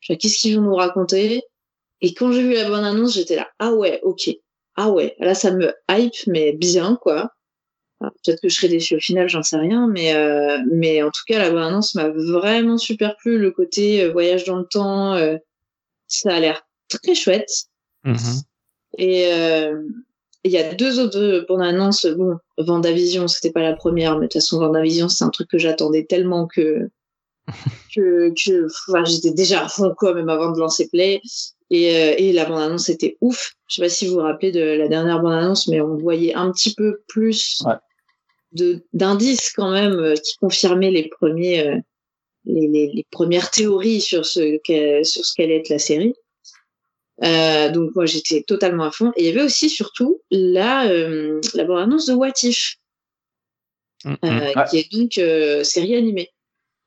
Qu'est-ce 0.00 0.38
qu'ils 0.38 0.56
vont 0.56 0.64
nous 0.64 0.74
raconter? 0.74 1.44
Et 2.00 2.14
quand 2.14 2.32
j'ai 2.32 2.42
vu 2.42 2.54
la 2.54 2.68
bonne 2.68 2.84
annonce, 2.84 3.14
j'étais 3.14 3.36
là, 3.36 3.48
ah 3.60 3.72
ouais, 3.72 4.00
ok, 4.02 4.30
ah 4.74 4.90
ouais, 4.90 5.14
là 5.20 5.36
ça 5.36 5.52
me 5.52 5.72
hype, 5.88 6.26
mais 6.26 6.52
bien 6.52 6.96
quoi. 7.00 7.32
Peut-être 8.00 8.40
que 8.40 8.48
je 8.48 8.54
serai 8.54 8.68
déçue 8.68 8.96
au 8.96 9.00
final, 9.00 9.28
j'en 9.28 9.42
sais 9.42 9.56
rien, 9.56 9.88
mais 9.88 10.14
euh, 10.14 10.58
mais 10.70 11.02
en 11.02 11.10
tout 11.10 11.22
cas 11.26 11.38
la 11.38 11.50
bonne 11.50 11.64
annonce 11.64 11.96
m'a 11.96 12.08
vraiment 12.08 12.78
super 12.78 13.16
plu. 13.16 13.38
Le 13.38 13.50
côté 13.50 14.04
euh, 14.04 14.12
voyage 14.12 14.44
dans 14.44 14.56
le 14.56 14.66
temps, 14.66 15.14
euh, 15.14 15.36
ça 16.06 16.34
a 16.34 16.40
l'air 16.40 16.64
très 16.88 17.16
chouette. 17.16 17.50
Mhm. 18.04 18.42
Et 18.98 19.32
euh, 19.32 19.82
il 20.44 20.52
y 20.52 20.58
a 20.58 20.74
deux 20.74 21.00
autres 21.00 21.44
bandes 21.48 21.62
annonces. 21.62 22.06
Bon, 22.06 22.36
Vendavision, 22.56 23.26
c'était 23.26 23.50
pas 23.50 23.62
la 23.62 23.74
première, 23.74 24.14
mais 24.14 24.26
de 24.26 24.26
toute 24.26 24.34
façon 24.34 24.60
Vendavision, 24.60 25.08
c'est 25.08 25.24
un 25.24 25.30
truc 25.30 25.48
que 25.48 25.58
j'attendais 25.58 26.04
tellement 26.04 26.46
que 26.46 26.88
que, 27.96 28.32
que 28.32 28.68
enfin, 28.90 29.04
j'étais 29.04 29.32
déjà 29.32 29.64
à 29.64 29.68
fond 29.68 29.92
quoi, 29.96 30.14
même 30.14 30.28
avant 30.28 30.52
de 30.52 30.60
lancer 30.60 30.88
Play. 30.88 31.20
Et, 31.70 31.94
euh, 31.96 32.14
et 32.16 32.32
la 32.32 32.44
bande 32.44 32.60
annonce 32.60 32.88
était 32.88 33.18
ouf. 33.20 33.54
Je 33.66 33.74
sais 33.74 33.82
pas 33.82 33.88
si 33.88 34.06
vous 34.06 34.14
vous 34.14 34.20
rappelez 34.20 34.52
de 34.52 34.60
la 34.60 34.88
dernière 34.88 35.20
bande 35.20 35.34
annonce, 35.34 35.66
mais 35.66 35.80
on 35.80 35.96
voyait 35.96 36.34
un 36.34 36.50
petit 36.52 36.74
peu 36.74 37.00
plus 37.08 37.60
Ouais. 37.66 37.74
D'indices 38.52 39.52
quand 39.52 39.70
même 39.70 39.94
euh, 39.98 40.14
qui 40.14 40.36
confirmaient 40.36 40.90
les 40.90 41.08
premiers 41.08 41.66
euh, 41.68 41.76
les, 42.44 42.66
les, 42.68 42.86
les 42.94 43.06
premières 43.10 43.50
théories 43.50 44.00
sur 44.00 44.24
ce 44.24 44.58
sur 45.04 45.24
ce 45.26 45.34
qu'allait 45.36 45.58
être 45.58 45.68
la 45.68 45.78
série. 45.78 46.14
Euh, 47.24 47.70
donc 47.70 47.90
moi 47.94 48.06
j'étais 48.06 48.42
totalement 48.42 48.84
à 48.84 48.90
fond. 48.90 49.12
Et 49.16 49.22
il 49.22 49.26
y 49.26 49.30
avait 49.30 49.42
aussi 49.42 49.68
surtout 49.68 50.22
la 50.30 50.86
euh, 50.88 51.40
la 51.54 51.64
bande 51.64 51.80
annonce 51.80 52.06
de 52.06 52.14
What 52.14 52.32
If, 52.42 52.76
Mhm. 54.04 54.16
euh, 54.24 54.52
Ouais. 54.54 54.64
qui 54.70 54.78
est 54.78 54.92
donc 54.92 55.18
euh, 55.18 55.64
série 55.64 55.96
animée. 55.96 56.30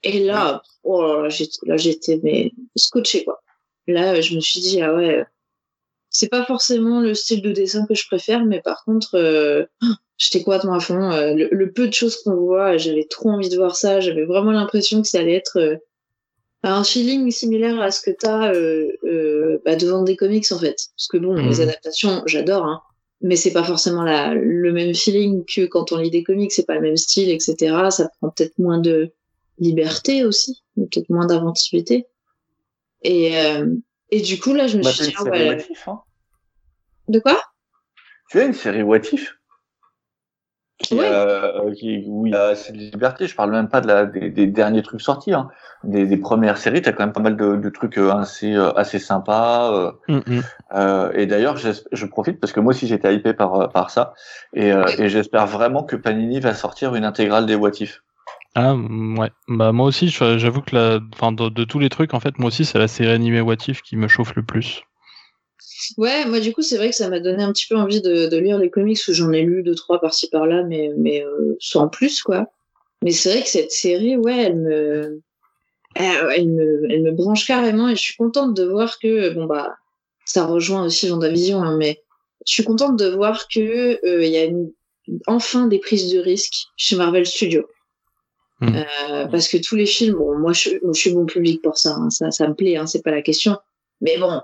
Et 0.03 0.19
là, 0.23 0.63
oh 0.83 1.23
là, 1.23 1.29
j'étais 1.29 1.59
là 1.63 1.75
j'étais 1.77 2.19
mais 2.23 2.53
scotché 2.75 3.23
quoi. 3.25 3.41
Là 3.87 4.19
je 4.21 4.33
me 4.35 4.39
suis 4.39 4.61
dit 4.61 4.81
ah 4.81 4.95
ouais, 4.95 5.23
c'est 6.09 6.29
pas 6.29 6.45
forcément 6.45 7.01
le 7.01 7.13
style 7.13 7.41
de 7.41 7.51
dessin 7.51 7.85
que 7.85 7.93
je 7.93 8.07
préfère, 8.07 8.45
mais 8.45 8.61
par 8.61 8.83
contre 8.85 9.15
euh, 9.15 9.65
j'étais 10.21 10.43
complètement 10.43 10.75
à 10.75 10.79
fond. 10.79 11.11
Euh, 11.11 11.33
le, 11.33 11.47
le 11.51 11.71
peu 11.71 11.87
de 11.87 11.93
choses 11.93 12.17
qu'on 12.21 12.35
voit, 12.35 12.77
j'avais 12.77 13.05
trop 13.09 13.29
envie 13.31 13.49
de 13.49 13.55
voir 13.57 13.75
ça. 13.75 13.99
J'avais 13.99 14.23
vraiment 14.25 14.51
l'impression 14.51 15.01
que 15.01 15.07
ça 15.07 15.19
allait 15.19 15.33
être 15.33 15.57
euh, 15.57 15.77
un 16.63 16.83
feeling 16.83 17.31
similaire 17.31 17.81
à 17.81 17.89
ce 17.89 18.01
que 18.01 18.11
t'as 18.11 18.53
euh, 18.53 19.59
bah, 19.65 19.75
devant 19.75 20.03
des 20.03 20.15
comics 20.15 20.45
en 20.51 20.59
fait. 20.59 20.75
Parce 20.95 21.07
que 21.09 21.17
bon, 21.17 21.33
Mhm. 21.35 21.47
les 21.49 21.61
adaptations, 21.61 22.21
j'adore, 22.27 22.65
hein, 22.65 22.81
mais 23.21 23.35
c'est 23.35 23.51
pas 23.51 23.63
forcément 23.63 24.03
la, 24.03 24.35
le 24.35 24.71
même 24.71 24.93
feeling 24.93 25.43
que 25.45 25.65
quand 25.65 25.91
on 25.91 25.97
lit 25.97 26.11
des 26.11 26.23
comics. 26.23 26.51
C'est 26.51 26.67
pas 26.67 26.75
le 26.75 26.81
même 26.81 26.97
style, 26.97 27.31
etc. 27.31 27.55
Ça 27.89 28.09
prend 28.19 28.29
peut-être 28.29 28.59
moins 28.59 28.77
de 28.79 29.11
liberté 29.57 30.23
aussi, 30.23 30.61
peut-être 30.75 31.09
moins 31.09 31.25
d'inventivité. 31.25 32.05
Et 33.03 33.33
et 34.13 34.21
du 34.21 34.39
coup 34.39 34.53
là, 34.53 34.67
je 34.67 34.77
me 34.77 34.83
Bah, 34.83 34.91
suis 34.91 35.07
dit 35.07 35.13
ah 35.17 35.55
If, 35.55 35.87
hein. 35.87 35.99
de 37.07 37.19
quoi? 37.19 37.41
Tu 38.29 38.39
as 38.39 38.43
une 38.45 38.53
série 38.53 38.83
What 38.83 38.99
If? 39.13 39.35
Qui, 40.81 40.95
Ouais. 40.95 41.07
euh, 41.09 41.73
qui, 41.73 42.03
où 42.07 42.25
il 42.27 42.33
y 42.33 42.35
a 42.35 42.47
assez 42.47 42.71
de 42.73 42.77
liberté. 42.77 43.27
Je 43.27 43.35
parle 43.35 43.51
même 43.51 43.69
pas 43.69 43.81
de 43.81 43.87
la, 43.87 44.05
des, 44.05 44.29
des 44.29 44.47
derniers 44.47 44.81
trucs 44.83 45.01
sortis. 45.01 45.33
Hein. 45.33 45.49
Des, 45.83 46.05
des 46.05 46.17
premières 46.17 46.57
séries, 46.57 46.81
tu 46.81 46.89
as 46.89 46.93
quand 46.93 47.03
même 47.03 47.13
pas 47.13 47.21
mal 47.21 47.35
de, 47.37 47.55
de 47.55 47.69
trucs 47.69 47.97
euh, 47.97 48.11
assez, 48.11 48.53
euh, 48.53 48.71
assez 48.73 48.99
sympas. 48.99 49.73
euh, 49.73 49.91
Mhm. 50.07 50.41
Euh, 50.75 51.11
et 51.13 51.25
d'ailleurs, 51.25 51.57
je 51.57 52.05
profite 52.05 52.39
parce 52.39 52.53
que 52.53 52.59
moi 52.59 52.71
aussi 52.71 52.87
j'étais 52.87 53.13
hypé 53.15 53.33
par, 53.33 53.69
par 53.71 53.89
ça. 53.89 54.13
Et, 54.53 54.71
euh, 54.71 54.85
et 54.97 55.09
j'espère 55.09 55.47
vraiment 55.47 55.83
que 55.83 55.95
Panini 55.95 56.39
va 56.39 56.53
sortir 56.53 56.95
une 56.95 57.03
intégrale 57.05 57.45
des 57.45 57.55
What 57.55 57.71
If. 57.79 58.01
Ah 58.55 58.73
mm, 58.75 59.17
ouais, 59.17 59.31
bah 59.47 59.71
moi 59.71 59.85
aussi, 59.87 60.09
j'avoue 60.09 60.61
que 60.61 60.75
la, 60.75 60.99
enfin 61.13 61.31
de, 61.31 61.49
de 61.49 61.63
tous 61.63 61.79
les 61.79 61.89
trucs, 61.89 62.13
en 62.13 62.19
fait, 62.19 62.37
moi 62.37 62.47
aussi, 62.49 62.65
c'est 62.65 62.79
la 62.79 62.87
série 62.87 63.11
animée 63.11 63.41
What 63.41 63.55
If 63.67 63.81
qui 63.81 63.95
me 63.95 64.07
chauffe 64.07 64.35
le 64.35 64.43
plus. 64.43 64.83
Ouais, 65.97 66.25
moi 66.25 66.39
du 66.39 66.53
coup 66.53 66.61
c'est 66.61 66.77
vrai 66.77 66.89
que 66.89 66.95
ça 66.95 67.09
m'a 67.09 67.19
donné 67.19 67.43
un 67.43 67.51
petit 67.51 67.67
peu 67.67 67.75
envie 67.75 68.01
de, 68.01 68.27
de 68.27 68.37
lire 68.37 68.57
les 68.57 68.69
comics 68.69 68.99
où 69.07 69.13
j'en 69.13 69.31
ai 69.31 69.41
lu 69.41 69.63
deux 69.63 69.75
trois 69.75 69.99
par-ci 69.99 70.29
par-là, 70.29 70.63
mais 70.63 70.91
mais 70.97 71.23
euh, 71.23 71.55
sans 71.59 71.87
plus 71.87 72.21
quoi. 72.21 72.47
Mais 73.03 73.11
c'est 73.11 73.31
vrai 73.31 73.41
que 73.41 73.49
cette 73.49 73.71
série, 73.71 74.15
ouais, 74.15 74.43
elle 74.43 74.57
me, 74.57 75.21
elle, 75.95 76.49
me, 76.49 76.85
elle 76.91 77.01
me 77.01 77.11
branche 77.11 77.47
carrément 77.47 77.89
et 77.89 77.95
je 77.95 78.01
suis 78.01 78.15
contente 78.15 78.55
de 78.55 78.63
voir 78.63 78.99
que 78.99 79.33
bon 79.33 79.45
bah 79.45 79.75
ça 80.25 80.45
rejoint 80.45 80.85
aussi 80.85 81.09
Vendavision, 81.09 81.61
hein, 81.63 81.77
mais 81.77 82.01
je 82.45 82.53
suis 82.53 82.63
contente 82.63 82.97
de 82.97 83.09
voir 83.09 83.47
que 83.47 83.99
euh, 84.05 84.23
il 84.23 84.31
y 84.31 84.37
a 84.37 84.45
une, 84.45 84.71
enfin 85.27 85.67
des 85.67 85.79
prises 85.79 86.11
de 86.13 86.19
risques 86.19 86.67
chez 86.77 86.95
Marvel 86.95 87.25
Studios. 87.25 87.67
Mm. 88.61 88.75
Euh, 88.75 89.25
parce 89.27 89.47
que 89.47 89.57
tous 89.57 89.75
les 89.75 89.87
films, 89.87 90.15
bon, 90.17 90.37
moi 90.37 90.53
je, 90.53 90.69
moi, 90.83 90.93
je 90.93 90.99
suis 90.99 91.11
bon 91.11 91.25
public 91.25 91.61
pour 91.61 91.77
ça, 91.77 91.95
hein, 91.95 92.09
ça, 92.09 92.29
ça 92.31 92.47
me 92.47 92.53
plaît, 92.53 92.77
hein, 92.77 92.85
c'est 92.85 93.03
pas 93.03 93.11
la 93.11 93.23
question. 93.23 93.57
Mais 94.01 94.17
bon, 94.17 94.41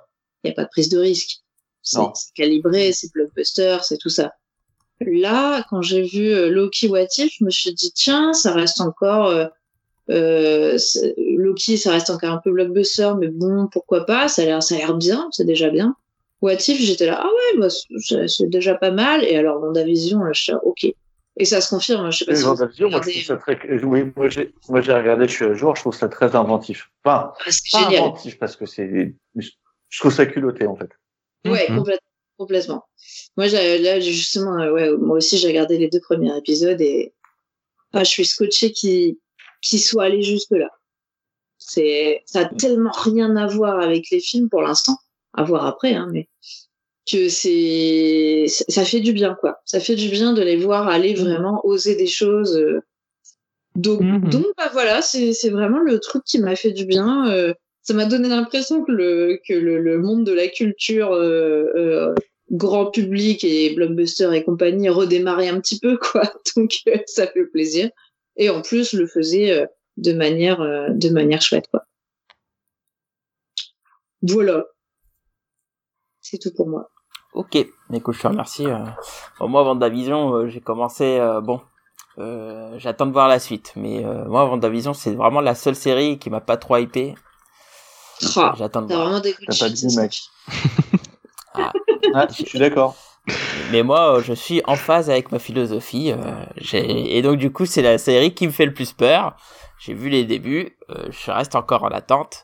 il 0.48 0.50
n'y 0.50 0.54
a 0.54 0.56
pas 0.56 0.64
de 0.64 0.70
prise 0.70 0.90
de 0.90 0.98
risque. 1.00 1.40
C'est 1.82 2.00
calibré, 2.36 2.92
c'est 2.92 3.12
blockbuster, 3.14 3.78
c'est 3.84 3.98
tout 3.98 4.10
ça. 4.10 4.34
Là, 5.00 5.64
quand 5.70 5.82
j'ai 5.82 6.02
vu 6.02 6.32
euh, 6.32 6.50
Loki 6.50 6.88
What 6.88 7.06
If, 7.18 7.36
je 7.40 7.46
me 7.46 7.50
suis 7.50 7.74
dit, 7.74 7.92
tiens, 7.94 8.34
ça 8.34 8.52
reste 8.54 8.82
encore... 8.82 9.28
euh, 9.28 9.46
euh, 10.10 10.78
Loki, 11.38 11.78
ça 11.78 11.92
reste 11.92 12.10
encore 12.10 12.32
un 12.32 12.38
peu 12.38 12.52
blockbuster, 12.52 13.12
mais 13.20 13.28
bon, 13.28 13.68
pourquoi 13.68 14.06
pas, 14.06 14.28
ça 14.28 14.42
a 14.42 14.46
l'air 14.46 14.64
ça 14.64 14.76
a 14.76 14.78
l'air 14.80 14.96
bien, 14.96 15.28
c'est 15.32 15.46
déjà 15.46 15.70
bien. 15.70 15.96
What 16.42 16.54
If, 16.54 16.80
j'étais 16.82 17.06
là, 17.06 17.20
ah 17.22 17.28
ouais, 17.28 17.60
bah, 17.60 17.68
c'est 18.28 18.50
déjà 18.50 18.76
pas 18.76 18.92
mal. 18.92 19.24
Et 19.24 19.36
alors, 19.36 19.60
Vendavision, 19.60 20.20
là, 20.20 20.32
je 20.34 20.42
suis 20.42 20.52
là, 20.52 20.60
ok. 20.64 20.88
Et 21.40 21.46
ça 21.46 21.62
se 21.62 21.70
confirme, 21.70 22.12
je 22.12 22.20
sais 22.20 22.26
pas 22.26 22.36
si 22.36 22.44
Vendavision, 22.44 22.90
moi, 22.90 23.02
je 23.06 23.12
trouve 23.12 23.24
ça 23.24 23.38
très, 23.38 23.84
oui, 23.84 24.12
moi, 24.16 24.30
j'ai, 24.30 24.52
regardé, 24.70 25.28
je 25.28 25.34
suis 25.34 25.46
à 25.46 25.54
jour, 25.54 25.76
je 25.76 25.82
trouve 25.82 25.96
ça 25.96 26.10
très 26.10 26.36
inventif. 26.36 26.90
Enfin, 27.04 27.32
Ah, 27.40 27.44
pas 27.46 27.80
génial. 27.84 28.04
inventif 28.04 28.40
parce 28.40 28.56
que 28.56 28.66
c'est, 28.66 29.14
je 29.90 30.00
trouve 30.00 30.14
ça 30.14 30.26
culotté, 30.26 30.66
en 30.68 30.76
fait. 30.76 30.90
Ouais, 31.46 31.68
Mhm. 31.70 31.78
complètement. 31.78 32.02
complètement. 32.38 32.86
Moi, 33.36 33.48
j'ai- 33.48 33.80
là, 33.80 34.00
justement, 34.00 34.60
euh, 34.62 34.72
ouais, 34.72 34.92
moi 34.98 35.18
aussi, 35.18 35.38
j'ai 35.40 35.48
regardé 35.48 35.78
les 35.80 35.88
deux 35.90 36.00
premiers 36.02 36.38
épisodes 36.38 36.80
et 36.82 37.14
ah, 37.94 38.04
je 38.04 38.10
suis 38.12 38.26
scotché 38.26 38.72
qui 38.72 39.20
qui 39.64 39.80
soit 39.80 40.04
allé 40.04 40.22
jusque 40.22 40.52
là. 40.52 40.70
C'est, 41.58 42.22
ça 42.28 42.42
a 42.42 42.46
tellement 42.46 42.92
rien 42.92 43.36
à 43.36 43.48
voir 43.48 43.80
avec 43.80 44.12
les 44.12 44.20
films 44.20 44.50
pour 44.50 44.62
l'instant, 44.62 44.98
à 45.34 45.44
voir 45.44 45.66
après, 45.66 45.94
hein, 45.96 46.08
mais 46.12 46.30
que 47.12 47.28
c'est, 47.28 48.46
ça 48.48 48.86
fait 48.86 49.00
du 49.00 49.14
bien, 49.14 49.36
quoi. 49.40 49.58
Ça 49.66 49.80
fait 49.80 49.96
du 49.96 50.10
bien 50.10 50.34
de 50.34 50.44
les 50.44 50.58
voir 50.58 50.88
aller 50.90 51.16
vraiment 51.16 51.62
oser 51.66 51.96
des 51.96 52.06
choses. 52.06 52.56
euh. 52.56 52.82
Donc, 53.76 54.02
donc, 54.30 54.46
bah 54.58 54.70
voilà, 54.74 55.02
c'est, 55.02 55.34
c'est 55.34 55.50
vraiment 55.50 55.80
le 55.80 56.00
truc 56.00 56.24
qui 56.24 56.38
m'a 56.40 56.56
fait 56.56 56.72
du 56.72 56.86
bien. 56.86 57.32
euh, 57.32 57.54
ça 57.88 57.94
m'a 57.94 58.06
donné 58.06 58.28
l'impression 58.28 58.84
que 58.84 58.92
le 58.92 59.40
que 59.48 59.54
le, 59.54 59.98
monde 60.00 60.26
de 60.26 60.34
la 60.34 60.50
culture 60.50 61.14
euh, 61.14 61.72
euh, 61.76 62.16
grand 62.52 62.92
public 62.92 63.46
et 63.46 63.74
blockbuster 63.74 64.30
et 64.34 64.44
compagnie 64.44 64.90
redémarrait 64.90 65.48
un 65.48 65.62
petit 65.62 65.80
peu 65.80 65.98
quoi 65.98 66.24
donc 66.58 66.74
euh, 66.88 66.98
ça 67.06 67.28
fait 67.28 67.46
plaisir 67.46 67.90
et 68.36 68.50
en 68.50 68.62
plus 68.62 68.92
le 68.92 69.08
faisait 69.08 69.66
de 69.96 70.14
manière 70.14 70.60
de 70.60 71.10
manière 71.10 71.42
chouette 71.42 71.68
quoi 71.72 71.86
voilà 74.22 74.66
c'est 76.20 76.40
tout 76.40 76.54
pour 76.54 76.68
moi 76.68 76.92
Ok, 77.34 77.56
écoute, 77.94 78.16
je 78.16 78.22
te 78.22 78.28
remercie. 78.28 78.66
moi, 79.40 79.62
Vendavision, 79.62 80.48
j'ai 80.48 80.60
commencé, 80.60 81.20
bon, 81.44 81.62
j'attends 82.78 83.06
de 83.06 83.12
voir 83.12 83.28
la 83.28 83.38
suite. 83.38 83.74
Mais 83.76 84.04
moi, 84.26 84.46
Vendavision, 84.46 84.96
c'est 84.96 85.14
vraiment 85.14 85.42
la 85.42 85.54
seule 85.54 85.76
série 85.76 86.18
qui 86.18 86.32
m'a 86.32 86.42
pas 86.42 86.58
trop 86.58 86.78
hypé. 86.78 87.14
Ah, 88.38 88.54
J'attends 88.58 88.82
de 88.82 88.94
voir. 88.94 89.22
T'as 89.22 89.58
pas 89.60 89.70
dit, 89.70 89.96
mec. 89.98 90.22
Ah. 91.60 91.74
Ah, 92.14 92.28
je 92.30 92.46
suis 92.46 92.60
d'accord. 92.60 92.96
Mais 93.72 93.82
moi, 93.82 94.18
euh, 94.18 94.22
je 94.24 94.34
suis 94.34 94.62
en 94.68 94.76
phase 94.76 95.10
avec 95.10 95.32
ma 95.32 95.40
philosophie. 95.40 96.12
euh, 96.12 96.46
et 96.74 97.22
donc, 97.24 97.38
du 97.38 97.52
coup, 97.52 97.66
c'est 97.66 97.82
la 97.82 97.98
série 97.98 98.36
qui 98.36 98.46
me 98.46 98.52
fait 98.52 98.66
le 98.68 98.74
plus 98.76 98.94
peur. 98.94 99.36
J'ai 99.80 99.96
vu 99.96 100.10
les 100.10 100.24
débuts. 100.24 100.78
euh, 100.92 101.08
je 101.10 101.32
reste 101.32 101.56
encore 101.56 101.84
en 101.84 101.88
attente. 101.90 102.44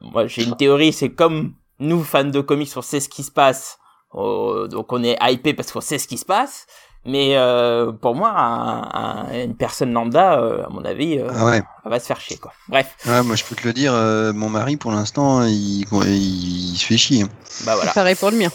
Moi, 0.00 0.28
j'ai 0.28 0.44
une 0.44 0.56
théorie. 0.56 0.92
C'est 0.92 1.10
comme 1.10 1.54
nous, 1.80 2.04
fans 2.04 2.22
de 2.24 2.40
comics, 2.40 2.70
on 2.76 2.82
sait 2.82 3.00
ce 3.00 3.08
qui 3.08 3.24
se 3.24 3.32
passe. 3.32 3.78
donc, 4.14 4.92
on 4.92 5.02
est 5.02 5.18
hypé 5.20 5.54
parce 5.54 5.72
qu'on 5.72 5.80
sait 5.80 5.98
ce 5.98 6.06
qui 6.06 6.18
se 6.18 6.24
passe. 6.24 6.66
Mais 7.04 7.36
euh, 7.36 7.90
pour 7.90 8.14
moi, 8.14 8.30
un, 8.30 8.82
un- 9.28 9.42
une 9.44 9.56
personne 9.56 9.92
lambda, 9.92 10.38
euh, 10.38 10.64
à 10.64 10.68
mon 10.68 10.84
avis, 10.84 11.18
euh, 11.18 11.28
Ah 11.34 11.46
ouais. 11.46 11.62
elle 11.84 11.90
va 11.90 11.98
se 11.98 12.06
faire 12.06 12.20
chier 12.20 12.36
quoi. 12.36 12.52
Bref, 12.68 12.94
Ouais, 13.06 13.22
moi 13.24 13.34
je 13.34 13.42
peux 13.42 13.56
te 13.56 13.66
le 13.66 13.72
dire, 13.72 13.92
euh, 13.92 14.32
mon 14.32 14.48
mari 14.48 14.76
pour 14.76 14.92
l'instant 14.92 15.42
il, 15.42 15.80
il, 15.80 16.72
il 16.74 16.76
se 16.76 16.86
fait 16.86 16.96
chier. 16.96 17.24
bah 17.64 17.74
voilà. 17.74 17.90
Pareil 17.92 18.14
pour 18.14 18.30
le 18.30 18.36
mien. 18.36 18.50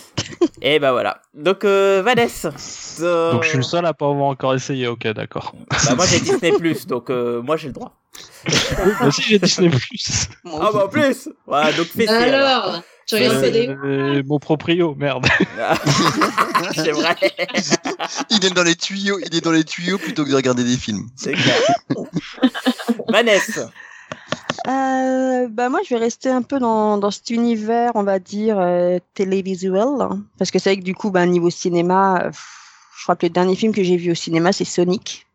Et 0.62 0.80
bah 0.80 0.94
voilà. 0.94 1.20
Donc 1.34 1.66
euh, 1.66 2.02
Vanessa. 2.06 2.52
euh, 3.02 3.34
Donc 3.34 3.44
je 3.44 3.50
suis 3.50 3.58
le 3.58 3.64
seul 3.64 3.86
à 3.86 3.94
pas 3.94 4.06
avoir 4.08 4.28
encore 4.30 4.54
essayé, 4.54 4.88
ok, 4.88 5.06
d'accord. 5.10 5.52
Bah 5.70 5.96
moi 5.96 6.06
j'ai 6.06 6.22
Disney 6.22 6.54
Plus, 6.54 6.88
donc 6.88 7.10
euh, 7.10 7.42
moi 7.42 7.58
j'ai 7.58 7.68
le 7.68 7.74
droit. 7.74 7.98
Moi 9.02 9.08
aussi 9.10 9.24
j'ai 9.24 9.40
Disney 9.40 9.70
Plus. 9.70 10.30
Ah 10.46 10.70
bah 10.74 10.86
en 10.86 10.88
plus. 10.88 11.28
Voilà, 11.46 11.74
donc 11.74 11.88
fais 11.88 12.08
alors. 12.08 12.82
Tu 13.08 13.16
regardes 13.16 13.42
pas 13.42 13.50
des. 13.50 13.70
Euh, 13.70 14.22
mon 14.26 14.38
proprio, 14.38 14.94
merde. 14.96 15.26
C'est 16.76 16.92
vrai. 16.92 17.16
Il 18.30 18.46
est 18.46 18.54
dans 18.54 18.64
les 18.64 18.76
tuyaux, 18.76 19.18
il 19.26 19.36
est 19.36 19.42
dans 19.42 19.52
les 19.52 19.64
tuyaux 19.64 19.98
plutôt 19.98 20.26
que 20.26 20.30
de 20.30 20.36
regarder 20.36 20.64
des 20.64 20.78
films. 20.78 21.08
C'est 21.16 21.34
clair. 21.34 21.56
Vanessa. 23.08 23.72
Euh, 24.68 25.48
bah 25.50 25.70
moi, 25.70 25.80
je 25.88 25.94
vais 25.94 26.00
rester 26.02 26.30
un 26.30 26.42
peu 26.42 26.60
dans, 26.60 26.98
dans 26.98 27.12
cet 27.12 27.30
univers, 27.30 27.92
on 27.96 28.04
va 28.04 28.20
dire, 28.20 28.60
euh, 28.60 29.00
télévisuel. 29.14 29.88
hein. 30.02 30.24
Parce 30.38 30.52
que 30.52 30.60
c'est 30.60 30.72
vrai 30.72 30.78
que 30.80 30.84
du 30.84 30.94
coup, 30.94 31.10
bah, 31.10 31.26
niveau 31.26 31.50
cinéma, 31.50 32.22
euh, 32.24 32.32
je 32.98 33.04
crois 33.04 33.16
que 33.16 33.26
le 33.26 33.30
dernier 33.30 33.56
film 33.56 33.74
que 33.74 33.84
j'ai 33.84 33.96
vu 33.96 34.12
au 34.12 34.16
cinéma, 34.16 34.52
c'est 34.52 34.66
Sonic. 34.66 35.26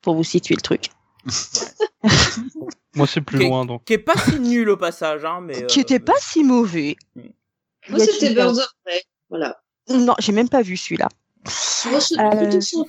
Pour 0.00 0.14
vous 0.14 0.24
situer 0.24 0.54
le 0.54 0.62
truc. 0.62 0.90
Moi 2.94 3.06
c'est 3.06 3.20
plus 3.20 3.38
loin 3.38 3.64
donc. 3.64 3.84
Qui 3.84 3.94
est 3.94 3.98
pas 3.98 4.16
si 4.16 4.38
nul 4.40 4.68
au 4.70 4.76
passage, 4.76 5.24
hein, 5.24 5.40
mais. 5.42 5.66
Qui 5.66 5.80
euh, 5.80 5.82
était 5.82 5.98
pas 6.00 6.14
si 6.20 6.44
mauvais. 6.44 6.96
Moi, 7.88 7.98
c'était 8.00 8.32
Birds 8.34 8.58
of 8.58 8.68
Prey. 8.84 9.02
Voilà. 9.28 9.58
Non, 9.90 10.14
j'ai 10.18 10.32
même 10.32 10.48
pas 10.48 10.62
vu 10.62 10.76
celui-là. 10.76 11.08
Moi, 11.90 12.00
c'était 12.00 12.20
Euh, 12.22 12.48
plutôt. 12.50 12.88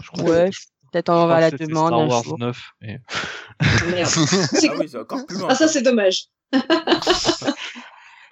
Je 0.00 0.08
crois 0.10 0.24
Ouais, 0.30 0.50
peut-être 0.92 1.08
on 1.10 1.22
je 1.22 1.26
va 1.26 1.34
à 1.36 1.40
la 1.40 1.50
demande 1.50 1.88
Star 1.88 2.00
un 2.00 2.06
Wars 2.08 2.22
jour. 2.24 2.38
9. 2.38 2.70
mais- 2.80 3.00
Merde. 3.90 4.10
Ah 4.70 4.74
oui, 4.78 4.88
c'est 4.88 4.98
encore 4.98 5.26
plus 5.26 5.38
loin. 5.38 5.48
Ah, 5.50 5.54
ça, 5.54 5.66
c'est 5.68 5.82
dommage. 5.82 6.26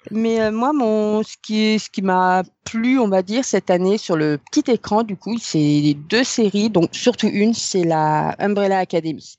Mais 0.09 0.41
euh, 0.41 0.51
moi, 0.51 0.73
mon 0.73 1.21
ce 1.23 1.35
qui 1.43 1.77
ce 1.79 1.89
qui 1.89 2.01
m'a 2.01 2.43
plu, 2.65 2.97
on 2.99 3.07
va 3.07 3.21
dire 3.21 3.45
cette 3.45 3.69
année 3.69 3.97
sur 3.99 4.15
le 4.15 4.39
petit 4.51 4.69
écran, 4.71 5.03
du 5.03 5.15
coup, 5.15 5.37
c'est 5.39 5.93
deux 6.09 6.23
séries. 6.23 6.69
Donc 6.71 6.89
surtout 6.93 7.27
une, 7.27 7.53
c'est 7.53 7.83
la 7.83 8.35
Umbrella 8.39 8.79
Academy, 8.79 9.35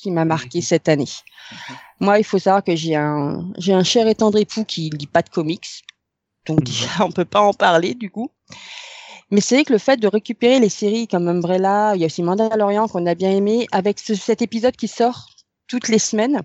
qui 0.00 0.10
m'a 0.10 0.24
marqué 0.24 0.60
cette 0.60 0.88
année. 0.88 1.08
Moi, 2.00 2.18
il 2.18 2.24
faut 2.24 2.38
savoir 2.38 2.64
que 2.64 2.74
j'ai 2.74 2.96
un 2.96 3.46
j'ai 3.58 3.72
un 3.74 3.84
cher 3.84 4.06
et 4.08 4.14
tendre 4.14 4.38
époux 4.38 4.64
qui 4.64 4.90
lit 4.90 5.06
pas 5.06 5.22
de 5.22 5.28
comics, 5.28 5.84
donc 6.46 6.62
déjà 6.64 6.88
on 7.00 7.10
peut 7.12 7.24
pas 7.24 7.40
en 7.42 7.52
parler 7.52 7.94
du 7.94 8.10
coup. 8.10 8.30
Mais 9.30 9.40
c'est 9.40 9.54
vrai 9.56 9.64
que 9.64 9.72
le 9.72 9.78
fait 9.78 9.96
de 9.98 10.08
récupérer 10.08 10.58
les 10.58 10.68
séries 10.68 11.06
comme 11.06 11.28
Umbrella, 11.28 11.92
il 11.94 12.00
y 12.00 12.04
a 12.04 12.06
aussi 12.06 12.22
Mandalorian 12.22 12.88
qu'on 12.88 13.06
a 13.06 13.14
bien 13.14 13.30
aimé, 13.30 13.68
avec 13.70 13.98
ce- 14.00 14.14
cet 14.14 14.42
épisode 14.42 14.76
qui 14.76 14.88
sort 14.88 15.28
toutes 15.68 15.88
les 15.88 16.00
semaines, 16.00 16.42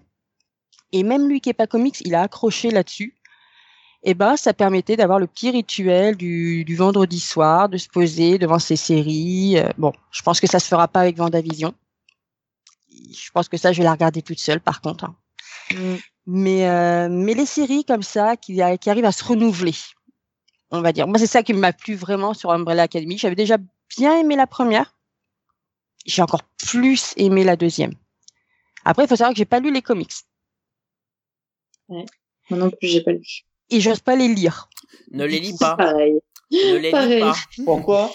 et 0.92 1.02
même 1.04 1.28
lui 1.28 1.42
qui 1.42 1.50
est 1.50 1.54
pas 1.54 1.68
comics, 1.68 2.00
il 2.02 2.14
a 2.16 2.22
accroché 2.22 2.70
là-dessus 2.72 3.16
et 4.08 4.14
ben 4.14 4.38
ça 4.38 4.54
permettait 4.54 4.98
d'avoir 4.98 5.18
le 5.18 5.26
petit 5.26 5.50
rituel 5.50 6.16
du, 6.16 6.64
du 6.64 6.76
vendredi 6.76 7.20
soir, 7.20 7.70
de 7.70 7.78
se 7.78 7.90
poser 7.90 8.38
devant 8.38 8.60
ces 8.60 8.76
séries. 8.76 9.58
Euh, 9.58 9.70
bon, 9.80 9.94
je 10.12 10.22
pense 10.22 10.40
que 10.40 10.46
ça 10.48 10.60
se 10.60 10.68
fera 10.68 10.88
pas 10.88 11.02
avec 11.02 11.18
Vendavision. 11.18 11.74
Je 13.14 13.32
pense 13.32 13.50
que 13.50 13.58
ça, 13.58 13.72
je 13.74 13.78
vais 13.80 13.84
la 13.84 13.92
regarder 13.94 14.22
toute 14.22 14.40
seule, 14.40 14.60
par 14.62 14.82
contre. 14.82 15.06
hein. 15.06 15.16
Mm. 15.74 15.96
Mais 16.28 16.68
euh, 16.68 17.08
mais 17.10 17.34
les 17.36 17.46
séries 17.46 17.86
comme 17.86 18.02
ça 18.04 18.36
qui, 18.36 18.60
a- 18.62 18.78
qui 18.78 18.90
arrivent 18.90 19.06
à 19.06 19.12
se 19.12 19.24
renouveler, 19.24 19.74
on 20.72 20.82
va 20.82 20.92
dire. 20.92 21.08
Moi, 21.08 21.20
c'est 21.20 21.28
ça 21.28 21.44
qui 21.44 21.54
m'a 21.54 21.72
plu 21.74 21.96
vraiment 21.96 22.34
sur 22.34 22.52
Umbrella 22.52 22.84
Academy. 22.84 23.18
J'avais 23.18 23.36
déjà 23.36 23.58
bien 23.96 24.18
aimé 24.20 24.36
la 24.36 24.48
première. 24.48 24.96
J'ai 26.06 26.22
encore 26.24 26.44
plus 26.44 27.14
aimé 27.18 27.44
la 27.44 27.56
deuxième. 27.56 27.94
Après, 28.86 29.04
il 29.04 29.08
faut 29.08 29.16
savoir 29.16 29.34
que 29.34 29.38
j'ai 29.38 29.46
pas 29.46 29.60
lu 29.60 29.72
les 29.72 29.82
comics 29.84 30.14
Moi 31.90 32.06
non 32.52 32.70
plus, 32.72 32.88
j'ai 32.88 33.02
pas 33.02 33.12
lu. 33.12 33.22
et 33.70 33.80
j'ose 33.80 34.00
pas 34.00 34.16
les 34.16 34.28
lire. 34.28 34.70
Ne 35.12 35.26
les 35.26 35.40
lis 35.40 35.52
C'est 35.52 35.60
pas. 35.60 35.76
pareil. 35.76 36.20
Ne 36.52 36.78
les 36.78 36.92
lis 36.92 37.20
pas. 37.20 37.36
Pourquoi? 37.66 38.12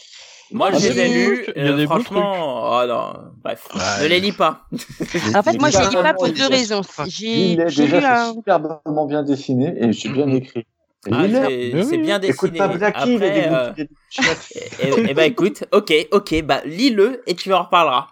Moi, 0.52 0.70
Ah, 0.72 0.78
je 0.78 0.88
les 0.88 1.00
ai 1.00 1.08
il 1.08 1.16
y 1.16 1.22
a 1.22 1.26
des 1.26 1.26
lus. 1.26 1.44
il 1.56 1.62
y 1.64 1.66
a 1.66 1.70
euh, 1.72 1.76
des 1.76 1.84
franchement, 1.86 2.72
ah 2.78 2.86
non, 2.86 3.30
bref. 3.42 3.68
Ouais. 3.74 4.02
Ne 4.04 4.08
les 4.08 4.20
lis 4.20 4.32
pas. 4.32 4.66
En 5.34 5.42
fait, 5.42 5.58
moi, 5.58 5.70
je 5.70 5.78
les 5.78 5.88
lis 5.88 5.94
pas 5.94 6.14
pour 6.14 6.28
deux 6.28 6.46
raisons. 6.48 6.82
J'ai 7.06 7.52
Il 7.52 7.60
est 7.60 7.68
j'ai 7.68 7.86
lu 7.86 7.96
un... 8.04 8.32
superbement 8.32 9.06
bien 9.06 9.22
dessiné 9.22 9.74
et 9.80 9.92
c'est 9.92 10.08
bien 10.08 10.28
écrit. 10.28 10.64
Ah, 11.10 11.22
c'est 11.28 11.96
bien 11.98 12.18
dessiné. 12.18 12.34
Écoute 12.34 12.58
pas 12.58 12.68
Blacky, 12.68 13.14
il 13.14 13.22
euh, 13.22 13.70
goûts- 13.70 13.74
il 13.78 13.82
a 13.82 13.84
des 13.84 13.88
chiottes. 14.10 14.52
et, 15.06 15.10
et 15.10 15.14
bah 15.14 15.24
écoute, 15.24 15.64
ok, 15.72 15.92
ok, 16.12 16.42
bah 16.42 16.60
lis-le 16.66 17.22
et 17.26 17.34
tu 17.34 17.52
en 17.54 17.62
reparleras. 17.62 18.08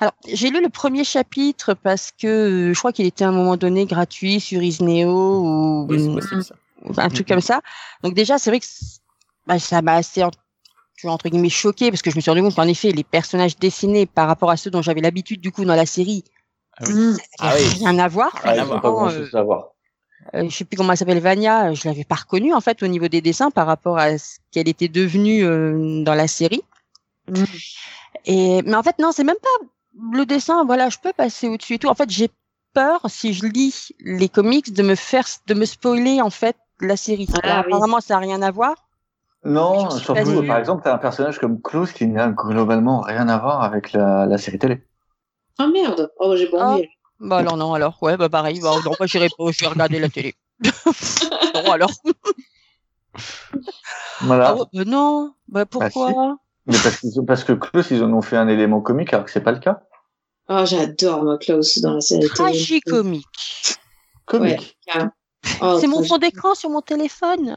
Alors, 0.00 0.12
j'ai 0.30 0.50
lu 0.50 0.62
le 0.62 0.68
premier 0.68 1.02
chapitre 1.02 1.74
parce 1.74 2.12
que 2.12 2.26
euh, 2.70 2.74
je 2.74 2.78
crois 2.78 2.92
qu'il 2.92 3.06
était 3.06 3.24
à 3.24 3.28
un 3.28 3.32
moment 3.32 3.56
donné 3.56 3.86
gratuit 3.86 4.38
sur 4.38 4.62
Isneo 4.62 5.08
ou, 5.40 5.86
Oui, 5.88 6.14
possible 6.14 6.44
ça. 6.44 6.54
un 6.98 7.08
truc 7.08 7.26
comme 7.26 7.40
ça. 7.40 7.60
Donc 8.04 8.14
déjà, 8.14 8.38
c'est 8.38 8.50
vrai 8.50 8.60
que 8.60 8.66
bah, 9.46 9.58
ça 9.58 9.80
m'a 9.82 9.94
assez 9.94 10.22
en- 10.22 10.30
tu 11.02 11.08
vois, 11.08 11.14
entre 11.14 11.28
guillemets 11.28 11.48
choqué 11.48 11.90
parce 11.90 12.00
que 12.00 12.12
je 12.12 12.16
me 12.16 12.20
suis 12.20 12.30
rendu 12.30 12.42
compte 12.42 12.54
qu'en 12.54 12.68
effet, 12.68 12.92
les 12.92 13.02
personnages 13.02 13.58
dessinés 13.58 14.06
par 14.06 14.28
rapport 14.28 14.50
à 14.50 14.56
ceux 14.56 14.70
dont 14.70 14.82
j'avais 14.82 15.00
l'habitude 15.00 15.40
du 15.40 15.50
coup 15.50 15.64
dans 15.64 15.74
la 15.74 15.84
série, 15.84 16.22
Ah 16.78 16.84
oui. 16.86 17.16
Ah 17.40 17.54
oui. 17.56 17.64
rien 17.80 17.98
à 17.98 18.06
voir. 18.06 18.30
Ah, 18.44 18.56
ils 18.56 18.64
pas 18.64 18.78
grand 18.78 19.08
Euh, 19.08 19.18
chose 19.18 19.34
à 19.34 19.42
voir. 19.42 19.70
Euh, 20.36 20.48
je 20.48 20.56
sais 20.56 20.64
plus 20.64 20.76
comment 20.76 20.92
elle 20.92 20.98
s'appelle 20.98 21.18
Vania, 21.18 21.70
euh, 21.70 21.74
je 21.74 21.88
l'avais 21.88 22.04
pas 22.04 22.14
reconnue 22.14 22.54
en 22.54 22.60
fait 22.60 22.84
au 22.84 22.86
niveau 22.86 23.08
des 23.08 23.20
dessins 23.20 23.50
par 23.50 23.66
rapport 23.66 23.98
à 23.98 24.16
ce 24.16 24.36
qu'elle 24.52 24.68
était 24.68 24.86
devenue 24.86 25.42
euh, 25.44 26.04
dans 26.04 26.14
la 26.14 26.28
série. 26.28 26.62
Mm. 27.28 27.44
Et 28.26 28.62
mais 28.62 28.76
en 28.76 28.84
fait 28.84 29.00
non, 29.00 29.10
c'est 29.10 29.24
même 29.24 29.34
pas 29.42 29.66
le 30.12 30.24
dessin. 30.24 30.64
Voilà, 30.64 30.88
je 30.88 30.98
peux 31.02 31.12
passer 31.12 31.48
au-dessus 31.48 31.74
et 31.74 31.78
tout. 31.80 31.88
En 31.88 31.96
fait, 31.96 32.08
j'ai 32.10 32.30
peur 32.74 33.00
si 33.08 33.34
je 33.34 33.44
lis 33.46 33.88
les 33.98 34.28
comics 34.28 34.72
de 34.72 34.82
me 34.84 34.94
faire 34.94 35.26
de 35.48 35.54
me 35.54 35.64
spoiler 35.64 36.22
en 36.22 36.30
fait 36.30 36.56
la 36.80 36.96
série. 36.96 37.26
Ah, 37.34 37.38
Alors, 37.42 37.64
oui. 37.66 37.72
apparemment, 37.74 38.00
ça 38.00 38.16
a 38.16 38.18
rien 38.20 38.40
à 38.42 38.52
voir. 38.52 38.81
Non, 39.44 39.90
surtout, 39.90 40.46
par 40.46 40.58
exemple, 40.58 40.82
t'as 40.84 40.94
un 40.94 40.98
personnage 40.98 41.38
comme 41.38 41.60
Klaus 41.60 41.92
qui 41.92 42.06
n'a 42.06 42.28
globalement 42.28 43.00
rien 43.00 43.28
à 43.28 43.38
voir 43.38 43.62
avec 43.62 43.92
la, 43.92 44.24
la 44.26 44.38
série 44.38 44.58
télé. 44.58 44.86
Ah 45.58 45.66
merde. 45.66 46.12
Oh, 46.18 46.36
j'ai 46.36 46.46
pas 46.48 46.58
Ah. 46.60 46.68
envie. 46.74 46.88
Bah 47.18 47.38
alors 47.38 47.56
non, 47.56 47.72
alors 47.74 48.02
ouais, 48.02 48.16
bah 48.16 48.28
pareil. 48.28 48.60
Bah, 48.60 48.74
non, 48.84 48.92
moi 48.98 49.06
j'irai 49.06 49.28
pas, 49.28 49.44
je 49.52 49.60
vais 49.60 49.68
regarder 49.68 50.00
la 50.00 50.08
télé. 50.08 50.34
non 51.54 51.70
alors. 51.70 51.90
Voilà. 54.22 54.48
Ah 54.48 54.54
ouais, 54.56 54.64
bah 54.72 54.84
non. 54.86 55.34
Bah 55.48 55.66
pourquoi? 55.66 56.36
Mais 56.66 56.76
parce, 56.82 56.96
qu'ils 56.98 57.24
parce 57.26 57.44
que 57.44 57.52
Klaus, 57.52 57.90
ils 57.90 58.02
en 58.02 58.12
ont 58.12 58.22
fait 58.22 58.36
un 58.36 58.48
élément 58.48 58.80
comique 58.80 59.12
alors 59.12 59.26
que 59.26 59.32
c'est 59.32 59.40
pas 59.40 59.52
le 59.52 59.58
cas. 59.58 59.82
Oh, 60.48 60.64
j'adore, 60.64 61.22
moi, 61.24 61.38
Klaus, 61.38 61.78
dans 61.80 61.94
la 61.94 62.00
série 62.00 62.22
télé. 62.22 62.34
Tragicomique. 62.34 63.76
Comique. 64.24 64.78
Oh, 65.60 65.78
c'est 65.80 65.88
mon 65.88 66.02
fond 66.04 66.18
d'écran 66.18 66.54
sur 66.54 66.70
mon 66.70 66.80
téléphone. 66.80 67.56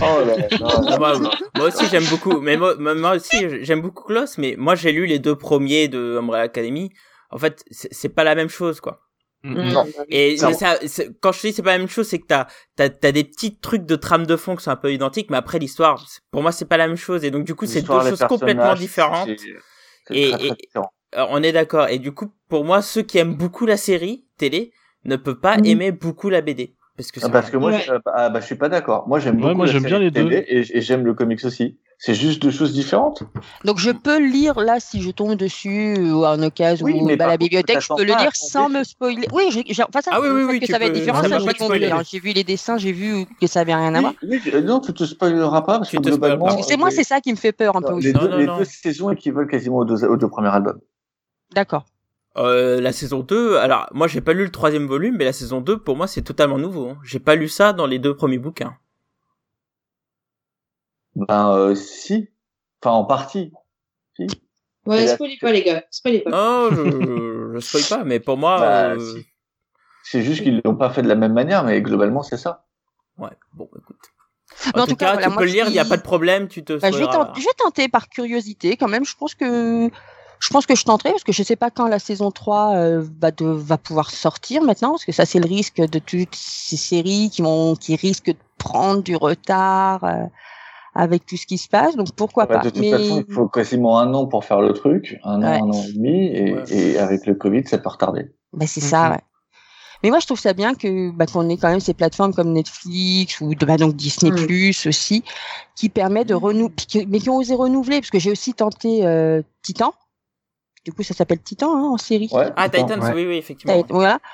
Oh 0.00 0.24
là 0.26 0.36
là. 0.36 0.48
Ah, 0.62 0.96
moi, 0.98 1.18
moi 1.56 1.66
aussi 1.68 1.86
j'aime 1.90 2.04
beaucoup, 2.10 2.40
mais 2.40 2.56
moi, 2.56 2.74
aussi 3.16 3.64
j'aime 3.64 3.80
beaucoup 3.80 4.04
Klaus, 4.04 4.38
mais 4.38 4.54
moi 4.58 4.74
j'ai 4.74 4.92
lu 4.92 5.06
les 5.06 5.18
deux 5.18 5.36
premiers 5.36 5.88
de 5.88 6.16
Umbrella 6.18 6.44
Academy. 6.44 6.90
En 7.30 7.38
fait, 7.38 7.64
c'est 7.70 8.08
pas 8.10 8.24
la 8.24 8.34
même 8.34 8.48
chose 8.50 8.80
quoi. 8.80 9.00
Mm. 9.42 9.72
Non. 9.72 9.84
Et 10.08 10.36
mais 10.42 10.52
ça, 10.54 10.78
quand 11.20 11.32
je 11.32 11.40
te 11.42 11.46
dis 11.48 11.52
c'est 11.52 11.62
pas 11.62 11.72
la 11.72 11.78
même 11.78 11.88
chose, 11.88 12.06
c'est 12.08 12.18
que 12.18 12.26
t'as 12.26 12.46
t'as 12.76 12.88
t'as 12.88 13.12
des 13.12 13.24
petits 13.24 13.58
trucs 13.58 13.84
de 13.84 13.96
trame 13.96 14.26
de 14.26 14.36
fond 14.36 14.56
qui 14.56 14.64
sont 14.64 14.70
un 14.70 14.76
peu 14.76 14.92
identiques, 14.92 15.30
mais 15.30 15.36
après 15.36 15.58
l'histoire, 15.58 16.06
pour 16.30 16.42
moi 16.42 16.52
c'est 16.52 16.64
pas 16.66 16.76
la 16.76 16.86
même 16.86 16.96
chose. 16.96 17.24
Et 17.24 17.30
donc 17.30 17.44
du 17.44 17.54
coup 17.54 17.66
c'est 17.66 17.82
deux 17.82 18.00
choses 18.08 18.24
complètement 18.28 18.74
différentes. 18.74 19.28
Et- 19.28 19.36
très, 19.36 20.30
très 20.38 20.46
et- 20.46 20.50
différent. 20.52 20.90
Euh, 21.16 21.24
on 21.30 21.42
est 21.42 21.52
d'accord. 21.52 21.88
Et 21.88 21.98
du 21.98 22.12
coup 22.12 22.32
pour 22.48 22.64
moi 22.64 22.82
ceux 22.82 23.02
qui 23.02 23.18
aiment 23.18 23.36
beaucoup 23.36 23.66
la 23.66 23.76
série 23.76 24.26
télé 24.38 24.72
ne 25.04 25.16
peuvent 25.16 25.40
pas 25.40 25.56
Mhm. 25.58 25.66
aimer 25.66 25.92
beaucoup 25.92 26.28
la 26.30 26.40
BD 26.40 26.74
parce 26.96 27.10
que 27.10 27.20
Ah, 27.20 27.26
c'est- 27.26 27.32
parce 27.32 27.50
que 27.50 27.56
moi, 27.56 27.70
Ouais. 27.72 27.80
je, 27.86 27.92
ah, 28.14 28.28
bah, 28.30 28.40
je 28.40 28.46
suis 28.46 28.54
pas 28.54 28.68
d'accord. 28.68 29.06
Moi, 29.08 29.18
j'aime 29.18 29.36
Ouais, 29.36 29.42
beaucoup 29.42 29.56
moi, 29.56 29.66
la 29.66 29.72
j'aime 29.72 29.82
série 29.82 29.92
bien 29.92 29.98
les 30.00 30.10
deux. 30.10 30.32
et, 30.32 30.76
et 30.78 30.80
j'aime 30.80 31.04
le 31.04 31.14
comics 31.14 31.44
aussi. 31.44 31.76
C'est 31.98 32.14
juste 32.14 32.42
deux 32.42 32.50
choses 32.50 32.72
différentes. 32.72 33.22
Donc 33.64 33.78
je 33.78 33.90
peux 33.92 34.18
le 34.18 34.26
lire 34.26 34.58
là 34.60 34.80
si 34.80 35.00
je 35.00 35.10
tombe 35.10 35.36
dessus 35.36 35.94
euh, 35.96 36.12
ou 36.12 36.24
en 36.26 36.42
occasion 36.42 36.84
Oui, 36.84 36.94
ou 37.00 37.06
bah, 37.06 37.16
par 37.16 37.28
la 37.28 37.36
bibliothèque, 37.36 37.80
je 37.80 37.88
peux 37.94 38.04
le 38.04 38.12
à 38.12 38.20
lire 38.22 38.34
sans 38.34 38.68
me 38.68 38.82
spoiler. 38.82 39.26
Oui, 39.32 39.44
j'ai, 39.50 39.82
enfin 39.84 40.00
ça, 40.02 40.10
Ah 40.12 40.20
oui, 40.20 40.58
que 40.60 40.66
ça 40.66 40.78
va 40.78 40.86
être 40.86 40.92
différent, 40.92 41.22
ça 41.22 41.38
j'ai 41.38 41.54
compris. 41.54 42.18
vu 42.20 42.32
les 42.32 42.44
dessins, 42.44 42.76
j'ai 42.78 42.92
vu 42.92 43.26
que 43.40 43.46
ça 43.46 43.60
avait 43.60 43.74
rien 43.74 43.94
à 43.94 44.00
voir. 44.00 44.14
Euh, 44.24 44.60
non, 44.60 44.80
tu 44.80 44.92
te 44.92 45.04
spoileras 45.04 45.62
pas 45.62 45.78
parce 45.78 45.90
que 45.90 45.96
globalement. 45.98 46.60
C'est 46.62 46.76
moi, 46.76 46.90
les- 46.90 46.96
c'est 46.96 47.04
ça 47.04 47.20
qui 47.20 47.30
me 47.30 47.36
fait 47.36 47.52
peur 47.52 47.76
un 47.76 47.80
peu 47.82 47.92
aussi. 47.92 48.08
les, 48.08 48.12
deux, 48.12 48.64
saisons 48.64 49.10
équivalent 49.10 49.46
quasiment 49.46 49.78
aux 49.78 49.84
deux 50.16 50.28
premiers 50.28 50.48
albums. 50.48 50.80
D'accord. 51.54 51.86
Euh, 52.36 52.80
la 52.80 52.92
saison 52.92 53.20
2, 53.20 53.56
alors 53.58 53.86
moi 53.92 54.08
j'ai 54.08 54.20
pas 54.20 54.32
lu 54.32 54.42
le 54.44 54.50
troisième 54.50 54.86
volume, 54.88 55.16
mais 55.16 55.24
la 55.24 55.32
saison 55.32 55.60
2 55.60 55.78
pour 55.78 55.96
moi 55.96 56.06
c'est 56.08 56.22
totalement 56.22 56.58
nouveau. 56.58 56.88
hein. 56.90 56.98
J'ai 57.04 57.20
pas 57.20 57.36
lu 57.36 57.48
ça 57.48 57.72
dans 57.72 57.86
les 57.86 58.00
deux 58.00 58.16
premiers 58.16 58.38
bouquins. 58.38 58.76
Ben, 61.14 61.52
euh, 61.54 61.74
si. 61.74 62.28
Enfin, 62.82 62.94
en 62.96 63.04
partie. 63.04 63.52
Si. 64.16 64.26
Ouais, 64.86 65.06
spoilez 65.06 65.38
pas, 65.40 65.52
les 65.52 65.62
gars. 65.62 65.84
Spoilez 65.90 66.20
pas. 66.20 66.30
Non, 66.30 66.70
je, 66.74 67.52
je 67.54 67.60
spoil 67.60 67.82
pas, 67.98 68.04
mais 68.04 68.20
pour 68.20 68.36
moi, 68.36 68.58
Bah, 68.58 68.84
euh, 68.90 68.98
si. 68.98 69.26
C'est 70.02 70.22
juste 70.22 70.42
qu'ils 70.42 70.60
l'ont 70.64 70.74
pas 70.76 70.90
fait 70.90 71.02
de 71.02 71.08
la 71.08 71.14
même 71.14 71.32
manière, 71.32 71.64
mais 71.64 71.80
globalement, 71.80 72.22
c'est 72.22 72.36
ça. 72.36 72.66
ouais, 73.16 73.30
bon, 73.54 73.70
écoute. 73.78 73.96
En 74.74 74.86
tout 74.86 74.96
cas, 74.96 75.06
cas, 75.06 75.12
voilà, 75.14 75.28
tu 75.30 75.36
peux 75.36 75.44
le 75.44 75.50
lire, 75.50 75.66
il 75.68 75.72
n'y 75.72 75.78
a 75.78 75.84
pas 75.84 75.96
de 75.96 76.02
problème, 76.02 76.46
tu 76.48 76.62
te 76.64 76.74
Bah, 76.74 76.90
je, 76.90 76.98
vais 76.98 77.04
spoileras. 77.04 77.26
tenter, 77.26 77.40
je 77.40 77.46
vais 77.46 77.52
tenter 77.56 77.88
par 77.88 78.08
curiosité 78.08 78.76
quand 78.76 78.88
même. 78.88 79.04
Je 79.04 79.16
pense 79.16 79.34
que 79.34 79.88
je 80.44 80.50
pense 80.50 80.66
que 80.66 80.74
je 80.74 80.84
tenterai 80.84 81.10
parce 81.10 81.24
que 81.24 81.32
je 81.32 81.42
sais 81.42 81.56
pas 81.56 81.70
quand 81.70 81.88
la 81.88 81.98
saison 81.98 82.30
3 82.30 82.74
euh, 82.76 83.04
va, 83.20 83.30
de, 83.30 83.46
va 83.46 83.78
pouvoir 83.78 84.10
sortir 84.10 84.62
maintenant 84.62 84.90
parce 84.90 85.04
que 85.04 85.12
ça 85.12 85.24
c'est 85.24 85.38
le 85.40 85.48
risque 85.48 85.76
de 85.80 85.98
toutes 85.98 86.34
ces 86.34 86.76
séries 86.76 87.30
qui 87.30 87.40
vont 87.42 87.74
qui 87.76 87.96
risquent 87.96 88.30
de 88.32 88.36
prendre 88.58 89.02
du 89.02 89.16
retard 89.16 90.04
euh, 90.04 90.24
avec 90.94 91.24
tout 91.26 91.36
ce 91.36 91.46
qui 91.46 91.58
se 91.58 91.68
passe. 91.68 91.96
Donc 91.96 92.12
pourquoi 92.14 92.46
pas. 92.46 92.58
de 92.58 92.68
toute 92.70 92.78
Mais 92.78 92.90
façon, 92.90 93.24
il 93.26 93.32
faut 93.34 93.48
quasiment 93.48 93.98
un 93.98 94.12
an 94.14 94.26
pour 94.26 94.44
faire 94.44 94.60
le 94.60 94.72
truc, 94.72 95.18
un 95.24 95.42
an, 95.42 95.50
Ouais. 95.50 95.58
un 95.60 95.70
an 95.70 95.82
et 95.88 95.92
demi, 95.92 96.26
et, 96.26 96.54
Ouais. 96.54 96.64
et 96.70 96.98
avec 96.98 97.26
le 97.26 97.34
Covid, 97.34 97.66
ça 97.66 97.78
peut 97.78 97.88
retarder. 97.88 98.30
bah, 98.52 98.66
c'est 98.68 98.80
ça. 98.80 99.04
Mhm. 99.06 99.12
Ouais. 99.12 99.20
Mais 100.02 100.10
moi 100.10 100.18
je 100.18 100.26
trouve 100.26 100.38
ça 100.38 100.52
bien 100.52 100.74
que 100.74 101.10
bah, 101.12 101.24
qu'on 101.24 101.48
ait 101.48 101.56
quand 101.56 101.70
même 101.70 101.80
ces 101.80 101.94
plateformes 101.94 102.34
comme 102.34 102.52
Netflix 102.52 103.40
ou 103.40 103.54
bah, 103.66 103.78
donc 103.78 103.96
Disney 103.96 104.30
Mm. 104.32 104.46
Plus 104.46 104.86
aussi 104.86 105.24
qui 105.74 105.88
permet 105.88 106.26
de 106.26 106.34
renouveler 106.34 107.06
mais 107.08 107.18
qui 107.20 107.30
ont 107.30 107.36
osé 107.38 107.54
renouveler 107.54 108.00
parce 108.00 108.10
que 108.10 108.18
j'ai 108.18 108.30
aussi 108.30 108.52
tenté 108.52 109.06
euh, 109.06 109.40
Titan. 109.62 109.94
Du 110.84 110.92
coup 110.92 111.02
ça 111.02 111.14
s'appelle 111.14 111.40
Titan 111.40 111.74
hein, 111.76 111.88
en 111.92 111.96
série. 111.98 112.28
Ouais, 112.32 112.50
Ah, 112.56 112.68
Titan. 112.68 112.86
Titans, 112.86 113.00
Ouais. 113.02 113.12
oui, 113.14 113.26
oui, 113.26 113.36
effectivement. 113.36 113.82
T'as- 113.82 113.94
Voilà. 113.94 114.18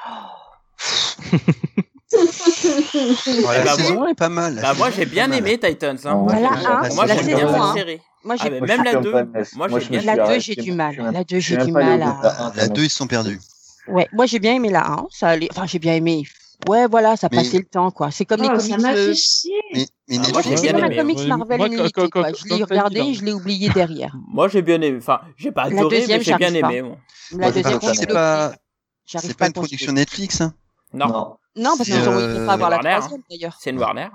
Ouais, 2.12 3.64
la 3.64 3.76
bah, 3.76 3.82
moi- 3.94 4.10
est 4.10 4.14
pas 4.14 4.28
mal. 4.28 4.58
Bah, 4.60 4.74
moi, 4.76 4.90
j'ai 4.90 5.06
bien 5.06 5.30
aimé 5.30 5.58
Titans. 5.58 5.96
Hein. 6.04 6.24
Bah, 6.26 6.40
la 6.40 6.50
moi, 6.50 7.06
saison 7.22 7.36
bien 7.36 7.48
cette 7.48 7.60
un. 7.60 7.74
série. 7.74 8.00
Moi, 8.24 8.34
Ah, 8.38 8.42
j'ai 8.42 8.50
Moi, 8.58 8.66
même 8.66 8.78
la 8.82 8.84
suis 8.84 8.92
comme 8.94 9.02
2, 9.04 9.10
Vanessa. 9.12 9.56
moi, 9.56 9.68
j'ai 9.68 9.88
bien 9.88 10.00
la 10.00 10.12
aimé. 10.12 10.14
deux, 10.16 10.20
arrêté, 10.22 10.40
j'ai 10.40 10.54
je 10.54 10.60
du 10.60 10.72
mal. 10.72 10.96
La 11.12 11.24
2, 11.24 11.36
je 11.38 11.40
suis 11.44 11.54
j'ai 11.54 11.64
du 11.64 11.72
mal 11.72 11.98
la 12.00 12.06
à. 12.08 12.42
un, 12.42 12.44
La 12.46 12.50
tellement 12.50 12.74
2, 12.74 12.82
ils 12.84 12.90
sont 12.90 13.06
perdus. 13.06 13.40
Ouais, 13.88 14.08
moi 14.12 14.26
j'ai 14.26 14.38
bien 14.40 14.54
aimé 14.54 14.70
la 14.70 14.86
1. 14.90 15.06
Ça 15.10 15.28
allait... 15.28 15.48
Enfin, 15.52 15.66
j'ai 15.66 15.78
bien 15.78 15.94
aimé. 15.94 16.24
Ouais, 16.68 16.86
voilà, 16.86 17.16
ça 17.16 17.28
Mais- 17.30 17.38
passait 17.38 17.58
le 17.58 17.64
temps, 17.64 17.90
quoi. 17.90 18.10
C'est 18.10 18.24
comme 18.24 18.42
les 18.42 18.48
Oh, 18.52 18.58
ça 18.58 18.68
comics. 18.68 18.80
m'a 18.82 18.92
euh, 18.92 19.06
fait 19.08 19.14
chier. 19.14 19.52
Mais, 19.74 19.86
mais 20.08 20.16
Ah, 20.16 20.18
moi, 20.18 20.26
Netflix, 20.26 20.48
j'ai 20.48 20.56
C'est 20.56 20.62
bien 20.62 20.72
comme 20.72 20.82
un 20.82 20.86
aimé. 20.86 20.96
comics 21.14 21.26
Marvel 21.28 21.58
moi, 21.58 21.88
quand- 21.94 22.10
quoi. 22.10 22.28
Je 22.32 22.44
l'ai 22.54 22.62
regardé, 22.64 23.00
là. 23.00 23.12
je 23.12 23.22
l'ai 23.24 23.32
oublié 23.32 23.68
derrière. 23.70 24.14
Moi, 24.28 24.48
j'ai 24.48 24.62
bien 24.62 24.80
aimé. 24.80 24.98
Enfin, 25.00 25.20
j'ai 25.36 25.50
pas 25.52 25.68
La 25.68 25.78
adoré, 25.78 25.96
mais 25.96 26.00
deuxième, 26.00 26.20
j'ai 26.22 26.34
bien 26.36 26.54
aimé. 26.54 26.82
moi. 26.82 26.96
La 27.32 27.38
Moi, 27.38 27.46
j'ai 27.52 27.62
deuxième, 27.62 27.80
pas 27.80 27.94
c'est 27.94 28.06
pas, 28.06 28.52
c'est 29.06 29.36
pas 29.36 29.46
une 29.46 29.52
production 29.52 29.92
Netflix. 29.92 30.40
Hein? 30.40 30.54
Non, 30.92 31.06
Non. 31.08 31.36
Non, 31.56 31.76
parce 31.76 31.88
qu'ils 31.88 32.08
ont 32.08 32.12
euh, 32.12 32.32
ils 32.34 32.40
vont 32.40 32.46
pas 32.46 32.52
avoir 32.52 32.70
la 32.70 32.76
Warner, 32.76 32.90
hein. 32.90 32.98
troisième 32.98 33.22
d'ailleurs. 33.28 33.56
c'est 33.60 33.70
une 33.70 33.78
Warner. 33.78 34.08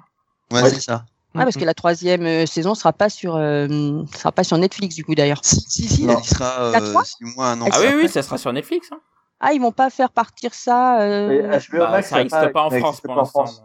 Ouais, 0.51 0.69
c'est 0.69 0.79
ça. 0.81 1.05
Ouais, 1.33 1.43
parce 1.43 1.55
que 1.57 1.65
la 1.65 1.73
troisième 1.73 2.25
euh, 2.25 2.45
saison 2.45 2.75
sera 2.75 2.93
pas 2.93 3.09
sur, 3.09 3.35
euh, 3.35 4.03
sera 4.17 4.31
pas 4.31 4.45
sur 4.45 4.57
Netflix 4.57 4.95
du 4.95 5.03
coup 5.03 5.15
d'ailleurs. 5.15 5.39
Si, 5.43 5.59
si, 5.67 5.85
si, 5.87 6.03
Non. 6.05 6.17
elle 6.17 6.23
sera 6.23 6.71
La 6.71 6.79
euh, 6.81 7.03
six 7.03 7.25
mois, 7.35 7.47
un 7.49 7.61
an. 7.61 7.67
Ah 7.73 7.79
oui, 7.81 7.87
oui, 8.03 8.09
ça 8.09 8.23
sera 8.23 8.37
sur 8.37 8.53
Netflix. 8.53 8.87
Hein. 8.93 8.99
Ah, 9.47 9.53
ils 9.53 9.61
vont 9.61 9.71
pas 9.71 9.89
faire 9.89 10.09
partir 10.11 10.53
ça. 10.53 11.01
Euh... 11.01 11.59
HBO 11.69 11.77
Bah, 11.79 11.91
Max, 11.91 12.09
ça 12.09 12.17
n'existe 12.17 12.51
pas 12.51 12.63
en 12.63 12.69
France 12.69 12.73
existe 12.89 13.05
pour 13.05 13.13
pas 13.15 13.19
en 13.19 13.23
l'instant. 13.23 13.45
France. 13.45 13.63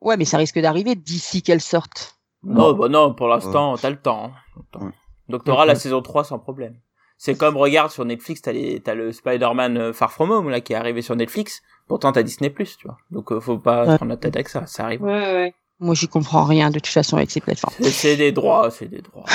Ouais, 0.00 0.16
mais 0.16 0.24
ça 0.24 0.36
risque 0.38 0.58
d'arriver 0.60 0.94
d'ici 0.94 1.42
qu'elle 1.42 1.60
sorte. 1.60 2.16
Non, 2.44 2.74
bah 2.74 2.88
non, 2.88 3.12
pour 3.12 3.26
l'instant, 3.28 3.76
t'as 3.76 3.90
le 3.90 3.96
temps. 4.00 4.30
hein. 4.56 4.80
Ouais. 4.80 4.90
Donc 5.28 5.42
t'auras 5.44 5.64
la 5.64 5.74
saison 5.74 6.00
3 6.00 6.22
sans 6.24 6.38
problème. 6.38 6.76
C'est 7.18 7.34
comme, 7.36 7.56
regarde, 7.56 7.90
sur 7.90 8.04
Netflix, 8.04 8.42
t'as, 8.42 8.52
les, 8.52 8.78
t'as 8.80 8.94
le 8.94 9.10
Spider-Man 9.10 9.78
euh, 9.78 9.92
Far 9.94 10.12
From 10.12 10.30
Home, 10.30 10.50
là, 10.50 10.60
qui 10.60 10.74
est 10.74 10.76
arrivé 10.76 11.00
sur 11.02 11.16
Netflix. 11.16 11.62
Pourtant, 11.88 12.12
t'as 12.12 12.22
Disney+, 12.22 12.52
tu 12.54 12.86
vois. 12.86 12.98
Donc, 13.10 13.32
euh, 13.32 13.40
faut 13.40 13.58
pas 13.58 13.86
Ouais. 13.86 13.96
prendre 13.96 14.10
la 14.10 14.18
tête 14.18 14.36
avec 14.36 14.48
ça, 14.50 14.66
ça 14.66 14.84
arrive. 14.84 15.02
Ouais, 15.02 15.10
ouais. 15.12 15.54
Moi, 15.78 15.94
j'y 15.94 16.08
comprends 16.08 16.44
rien 16.44 16.70
de 16.70 16.78
toute 16.78 16.86
façon 16.86 17.18
avec 17.18 17.30
ces 17.30 17.40
plateformes. 17.40 17.74
C'est, 17.82 18.16
des 18.16 18.32
droits, 18.32 18.70
c'est 18.70 18.88
des 18.88 19.02
droits. 19.02 19.24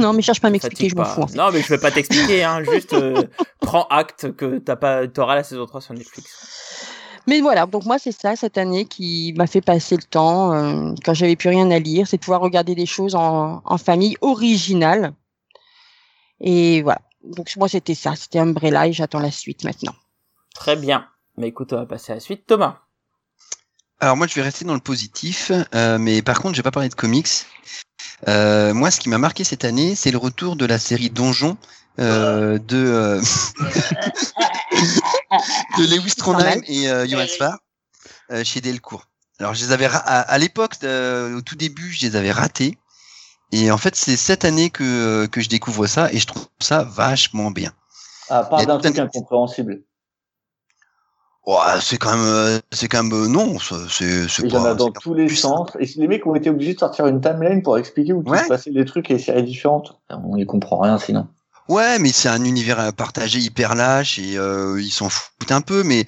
Non, 0.00 0.12
mais 0.12 0.22
cherche 0.22 0.40
pas 0.40 0.48
à 0.48 0.50
m'expliquer, 0.50 0.88
je 0.88 0.96
m'en 0.96 1.04
fous. 1.04 1.22
en 1.22 1.26
fait. 1.28 1.36
Non, 1.36 1.50
mais 1.52 1.62
je 1.62 1.68
vais 1.68 1.78
pas 1.78 1.92
t'expliquer, 1.92 2.42
hein. 2.42 2.64
Juste, 2.64 2.94
euh, 2.94 3.22
prends 3.60 3.86
acte 3.90 4.34
que 4.34 4.58
t'as 4.58 4.74
pas, 4.74 5.06
t'auras 5.06 5.36
la 5.36 5.44
saison 5.44 5.66
3 5.66 5.80
sur 5.80 5.94
Netflix. 5.94 6.90
Mais 7.28 7.40
voilà, 7.40 7.66
donc 7.66 7.84
moi 7.86 7.98
c'est 7.98 8.12
ça 8.12 8.34
cette 8.36 8.58
année 8.58 8.86
qui 8.86 9.32
m'a 9.36 9.46
fait 9.46 9.60
passer 9.60 9.96
le 9.96 10.02
temps 10.02 10.52
euh, 10.52 10.92
quand 11.04 11.14
j'avais 11.14 11.36
plus 11.36 11.48
rien 11.48 11.70
à 11.70 11.78
lire, 11.78 12.06
c'est 12.06 12.16
de 12.18 12.22
pouvoir 12.22 12.40
regarder 12.40 12.74
des 12.74 12.86
choses 12.86 13.14
en, 13.14 13.62
en 13.64 13.78
famille 13.78 14.16
originales. 14.20 15.14
Et 16.40 16.82
voilà. 16.82 17.00
Donc 17.22 17.54
moi 17.56 17.68
c'était 17.68 17.94
ça, 17.94 18.16
c'était 18.16 18.40
Umbrella 18.40 18.88
et 18.88 18.92
j'attends 18.92 19.20
la 19.20 19.30
suite 19.30 19.64
maintenant. 19.64 19.94
Très 20.54 20.76
bien. 20.76 21.06
Mais 21.36 21.48
écoute, 21.48 21.72
on 21.72 21.76
va 21.76 21.86
passer 21.86 22.12
à 22.12 22.16
la 22.16 22.20
suite. 22.20 22.46
Thomas. 22.46 22.80
Alors 24.04 24.18
moi 24.18 24.26
je 24.26 24.34
vais 24.34 24.42
rester 24.42 24.66
dans 24.66 24.74
le 24.74 24.80
positif, 24.80 25.50
euh, 25.74 25.96
mais 25.96 26.20
par 26.20 26.38
contre 26.38 26.52
je 26.52 26.58
vais 26.58 26.62
pas 26.62 26.70
parler 26.70 26.90
de 26.90 26.94
comics. 26.94 27.46
Euh, 28.28 28.74
moi 28.74 28.90
ce 28.90 29.00
qui 29.00 29.08
m'a 29.08 29.16
marqué 29.16 29.44
cette 29.44 29.64
année, 29.64 29.94
c'est 29.94 30.10
le 30.10 30.18
retour 30.18 30.56
de 30.56 30.66
la 30.66 30.78
série 30.78 31.08
Donjon 31.08 31.56
euh, 31.98 32.58
de 32.58 32.76
euh, 32.76 33.18
de 35.78 35.96
Lewis 35.96 36.16
Trondheim 36.18 36.60
et 36.66 36.90
euh, 36.90 37.06
Johan 37.06 37.24
euh, 38.30 38.44
chez 38.44 38.60
Delcourt. 38.60 39.06
Alors 39.40 39.54
je 39.54 39.64
les 39.64 39.72
avais 39.72 39.86
à, 39.86 39.96
à 39.96 40.36
l'époque, 40.36 40.74
euh, 40.82 41.38
au 41.38 41.40
tout 41.40 41.56
début, 41.56 41.90
je 41.90 42.04
les 42.04 42.14
avais 42.14 42.30
ratés. 42.30 42.76
Et 43.52 43.70
en 43.70 43.78
fait, 43.78 43.96
c'est 43.96 44.18
cette 44.18 44.44
année 44.44 44.68
que 44.68 45.24
que 45.32 45.40
je 45.40 45.48
découvre 45.48 45.86
ça 45.86 46.12
et 46.12 46.18
je 46.18 46.26
trouve 46.26 46.46
ça 46.60 46.82
vachement 46.82 47.50
bien. 47.50 47.72
Ah, 48.28 48.44
part 48.44 48.66
d'un 48.66 48.76
truc 48.76 48.98
incompréhensible. 48.98 49.80
Ouais, 51.46 51.56
c'est 51.82 51.98
quand 51.98 52.16
même, 52.16 52.24
euh, 52.24 52.58
c'est 52.72 52.88
quand 52.88 53.02
même 53.02 53.12
euh, 53.12 53.28
non, 53.28 53.58
c'est 53.58 54.28
c'est 54.30 54.42
Il 54.44 54.50
y 54.52 54.56
en 54.56 54.62
pas- 54.62 54.70
a 54.70 54.74
dans 54.74 54.90
tous 54.90 55.12
les 55.12 55.28
centres. 55.28 55.76
Et 55.78 55.84
les 55.96 56.08
mecs 56.08 56.26
ont 56.26 56.34
été 56.34 56.48
obligés 56.48 56.72
de 56.74 56.78
sortir 56.78 57.06
une 57.06 57.20
timeline 57.20 57.62
pour 57.62 57.76
expliquer 57.76 58.14
où 58.14 58.22
Ouais. 58.26 58.42
se 58.42 58.48
passait 58.48 58.70
des 58.70 58.84
trucs 58.86 59.10
et 59.10 59.14
des 59.14 59.22
séries 59.22 59.42
différentes. 59.42 59.98
On 60.08 60.36
y 60.38 60.46
comprend 60.46 60.78
rien 60.80 60.96
sinon. 60.98 61.26
Ouais, 61.68 61.98
mais 61.98 62.12
c'est 62.12 62.28
un 62.28 62.44
univers 62.44 62.78
à 62.80 62.92
partager 62.92 63.38
hyper 63.40 63.74
lâche 63.74 64.18
et 64.18 64.36
euh, 64.38 64.80
ils 64.80 64.90
s'en 64.90 65.08
foutent 65.10 65.50
un 65.50 65.60
peu, 65.60 65.82
mais 65.82 66.06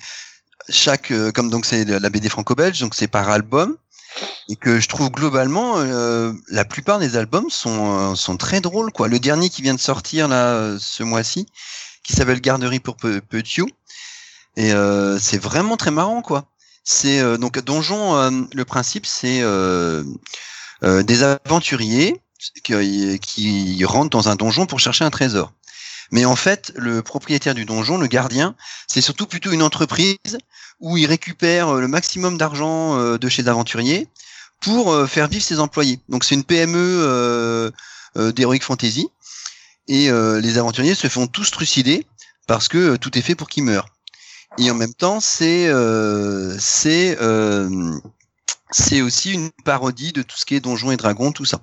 chaque, 0.68 1.10
euh, 1.12 1.30
comme 1.32 1.50
donc 1.50 1.66
c'est 1.66 1.84
la 1.84 2.10
BD 2.10 2.28
franco-belge, 2.28 2.80
donc 2.80 2.94
c'est 2.94 3.06
par 3.06 3.28
album, 3.30 3.76
et 4.48 4.56
que 4.56 4.80
je 4.80 4.88
trouve 4.88 5.10
globalement 5.10 5.74
euh, 5.78 6.32
la 6.48 6.64
plupart 6.64 6.98
des 6.98 7.16
albums 7.16 7.50
sont 7.50 8.12
euh, 8.12 8.14
sont 8.14 8.36
très 8.38 8.60
drôles 8.60 8.90
quoi. 8.92 9.08
Le 9.08 9.18
dernier 9.18 9.48
qui 9.50 9.60
vient 9.62 9.74
de 9.74 9.80
sortir 9.80 10.28
là 10.28 10.54
euh, 10.54 10.78
ce 10.80 11.02
mois-ci, 11.02 11.46
qui 12.04 12.14
s'appelle 12.14 12.40
Garderie 12.40 12.80
pour 12.80 12.96
Pe- 12.96 13.20
Petiot, 13.20 13.68
et 14.56 14.72
euh, 14.72 15.18
c'est 15.18 15.38
vraiment 15.38 15.76
très 15.76 15.90
marrant 15.90 16.22
quoi. 16.22 16.46
C'est 16.84 17.20
euh, 17.20 17.36
donc 17.36 17.58
Donjon, 17.60 18.16
euh, 18.16 18.30
le 18.52 18.64
principe 18.64 19.06
c'est 19.06 19.42
des 20.82 21.22
aventuriers 21.22 22.20
qui, 22.62 23.84
rentrent 23.84 24.10
dans 24.10 24.28
un 24.28 24.36
donjon 24.36 24.66
pour 24.66 24.80
chercher 24.80 25.04
un 25.04 25.10
trésor. 25.10 25.52
Mais 26.12 26.24
en 26.24 26.36
fait, 26.36 26.72
le 26.76 27.02
propriétaire 27.02 27.54
du 27.54 27.64
donjon, 27.64 27.98
le 27.98 28.06
gardien, 28.06 28.54
c'est 28.86 29.00
surtout 29.00 29.26
plutôt 29.26 29.50
une 29.50 29.62
entreprise 29.62 30.38
où 30.78 30.96
il 30.96 31.06
récupère 31.06 31.74
le 31.74 31.88
maximum 31.88 32.38
d'argent 32.38 33.16
de 33.16 33.28
chez 33.28 33.48
aventuriers 33.48 34.06
pour 34.60 35.08
faire 35.08 35.26
vivre 35.26 35.44
ses 35.44 35.58
employés. 35.58 35.98
Donc 36.08 36.22
c'est 36.22 36.36
une 36.36 36.44
PME 36.44 36.76
euh, 36.76 37.70
d'Heroic 38.14 38.60
Fantasy 38.60 39.08
et 39.88 40.10
les 40.10 40.58
aventuriers 40.58 40.94
se 40.94 41.08
font 41.08 41.26
tous 41.26 41.50
trucider 41.50 42.06
parce 42.46 42.68
que 42.68 42.96
tout 42.96 43.18
est 43.18 43.22
fait 43.22 43.34
pour 43.34 43.48
qu'ils 43.48 43.64
meurent. 43.64 43.95
Et 44.58 44.70
en 44.70 44.74
même 44.74 44.94
temps, 44.94 45.20
c'est 45.20 45.68
euh, 45.68 46.56
c'est 46.58 47.18
euh, 47.20 47.98
c'est 48.70 49.02
aussi 49.02 49.32
une 49.32 49.50
parodie 49.64 50.12
de 50.12 50.22
tout 50.22 50.36
ce 50.36 50.44
qui 50.44 50.54
est 50.54 50.60
Donjons 50.60 50.90
et 50.90 50.96
Dragons, 50.96 51.32
tout 51.32 51.44
ça. 51.44 51.60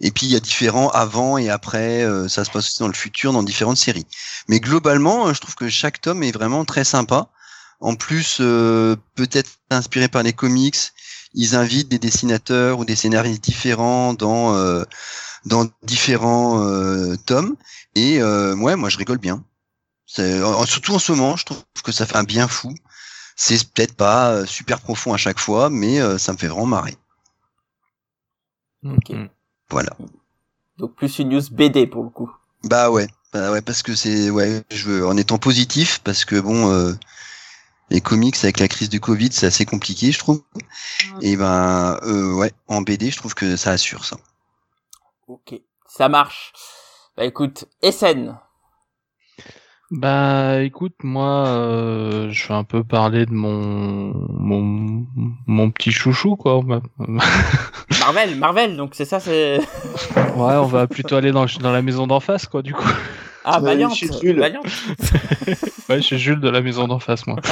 Et 0.00 0.10
puis 0.10 0.26
il 0.26 0.32
y 0.32 0.36
a 0.36 0.40
différents 0.40 0.88
avant 0.90 1.38
et 1.38 1.48
après, 1.48 2.02
euh, 2.02 2.28
ça 2.28 2.44
se 2.44 2.50
passe 2.50 2.66
aussi 2.66 2.80
dans 2.80 2.88
le 2.88 2.94
futur 2.94 3.32
dans 3.32 3.42
différentes 3.42 3.76
séries. 3.76 4.06
Mais 4.48 4.60
globalement, 4.60 5.28
euh, 5.28 5.34
je 5.34 5.40
trouve 5.40 5.54
que 5.54 5.68
chaque 5.68 6.00
tome 6.00 6.22
est 6.22 6.32
vraiment 6.32 6.64
très 6.64 6.84
sympa. 6.84 7.28
En 7.80 7.94
plus, 7.94 8.38
euh, 8.40 8.96
peut-être 9.14 9.50
inspiré 9.70 10.08
par 10.08 10.22
les 10.22 10.32
comics, 10.32 10.78
ils 11.34 11.54
invitent 11.54 11.88
des 11.88 11.98
dessinateurs 11.98 12.78
ou 12.78 12.84
des 12.84 12.96
scénaristes 12.96 13.42
différents 13.44 14.14
dans 14.14 14.54
euh, 14.56 14.84
dans 15.44 15.68
différents 15.82 16.60
tomes. 17.26 17.56
Et 17.94 18.22
ouais, 18.22 18.76
moi 18.76 18.88
je 18.88 18.98
rigole 18.98 19.18
bien. 19.18 19.44
Surtout 20.06 20.94
en 20.94 20.98
ce 20.98 21.12
moment, 21.12 21.36
je 21.36 21.44
trouve 21.44 21.62
que 21.84 21.92
ça 21.92 22.06
fait 22.06 22.16
un 22.16 22.24
bien 22.24 22.48
fou. 22.48 22.74
C'est 23.36 23.72
peut-être 23.72 23.94
pas 23.94 24.30
euh, 24.30 24.46
super 24.46 24.80
profond 24.80 25.14
à 25.14 25.16
chaque 25.16 25.38
fois, 25.38 25.70
mais 25.70 26.00
euh, 26.00 26.18
ça 26.18 26.32
me 26.32 26.38
fait 26.38 26.48
vraiment 26.48 26.66
marrer. 26.66 26.96
Ok. 28.84 29.10
Mm. 29.10 29.28
Voilà. 29.70 29.96
Donc 30.76 30.94
plus 30.94 31.18
une 31.18 31.30
news 31.30 31.42
BD 31.50 31.86
pour 31.86 32.04
le 32.04 32.10
coup. 32.10 32.30
Bah 32.64 32.90
ouais, 32.90 33.08
bah 33.32 33.50
ouais, 33.50 33.62
parce 33.62 33.82
que 33.82 33.94
c'est 33.94 34.30
ouais, 34.30 34.62
je 34.70 34.88
veux 34.88 35.06
en 35.06 35.16
étant 35.16 35.38
positif, 35.38 36.00
parce 36.04 36.24
que 36.24 36.38
bon, 36.38 36.70
euh, 36.70 36.92
les 37.90 38.00
comics 38.00 38.36
avec 38.42 38.60
la 38.60 38.68
crise 38.68 38.88
du 38.88 39.00
Covid, 39.00 39.32
c'est 39.32 39.46
assez 39.46 39.64
compliqué, 39.64 40.12
je 40.12 40.18
trouve. 40.18 40.42
Et 41.20 41.36
ben 41.36 41.98
euh, 42.02 42.32
ouais, 42.34 42.52
en 42.68 42.82
BD, 42.82 43.10
je 43.10 43.16
trouve 43.16 43.34
que 43.34 43.56
ça 43.56 43.72
assure 43.72 44.04
ça. 44.04 44.16
Ok. 45.26 45.54
Ça 45.86 46.08
marche. 46.08 46.52
Bah 47.16 47.24
écoute, 47.24 47.66
SN. 47.82 48.36
Bah 49.94 50.62
écoute, 50.62 50.94
moi 51.04 51.46
euh, 51.48 52.30
je 52.30 52.48
vais 52.48 52.54
un 52.54 52.64
peu 52.64 52.82
parler 52.82 53.26
de 53.26 53.32
mon 53.34 54.14
mon, 54.30 55.04
mon 55.46 55.70
petit 55.70 55.92
chouchou 55.92 56.34
quoi. 56.36 56.62
Marvel, 58.00 58.36
Marvel, 58.36 58.76
donc 58.78 58.92
c'est 58.94 59.04
ça, 59.04 59.20
c'est... 59.20 59.58
Ouais, 59.58 60.54
on 60.56 60.64
va 60.64 60.86
plutôt 60.86 61.16
aller 61.16 61.30
dans, 61.30 61.44
dans 61.60 61.72
la 61.72 61.82
maison 61.82 62.06
d'en 62.06 62.20
face 62.20 62.46
quoi 62.46 62.62
du 62.62 62.72
coup. 62.72 62.88
Ah, 63.44 63.58
Euh, 63.58 63.60
Valiant. 63.60 63.90
chez 63.90 64.08
Jules. 64.20 64.38
Valiant. 64.40 64.62
Ouais, 65.88 65.96
je 65.96 66.02
suis 66.02 66.18
Jules 66.18 66.40
de 66.40 66.48
la 66.48 66.62
maison 66.62 66.86
d'en 66.88 66.98
face 67.00 67.26
moi. 67.26 67.36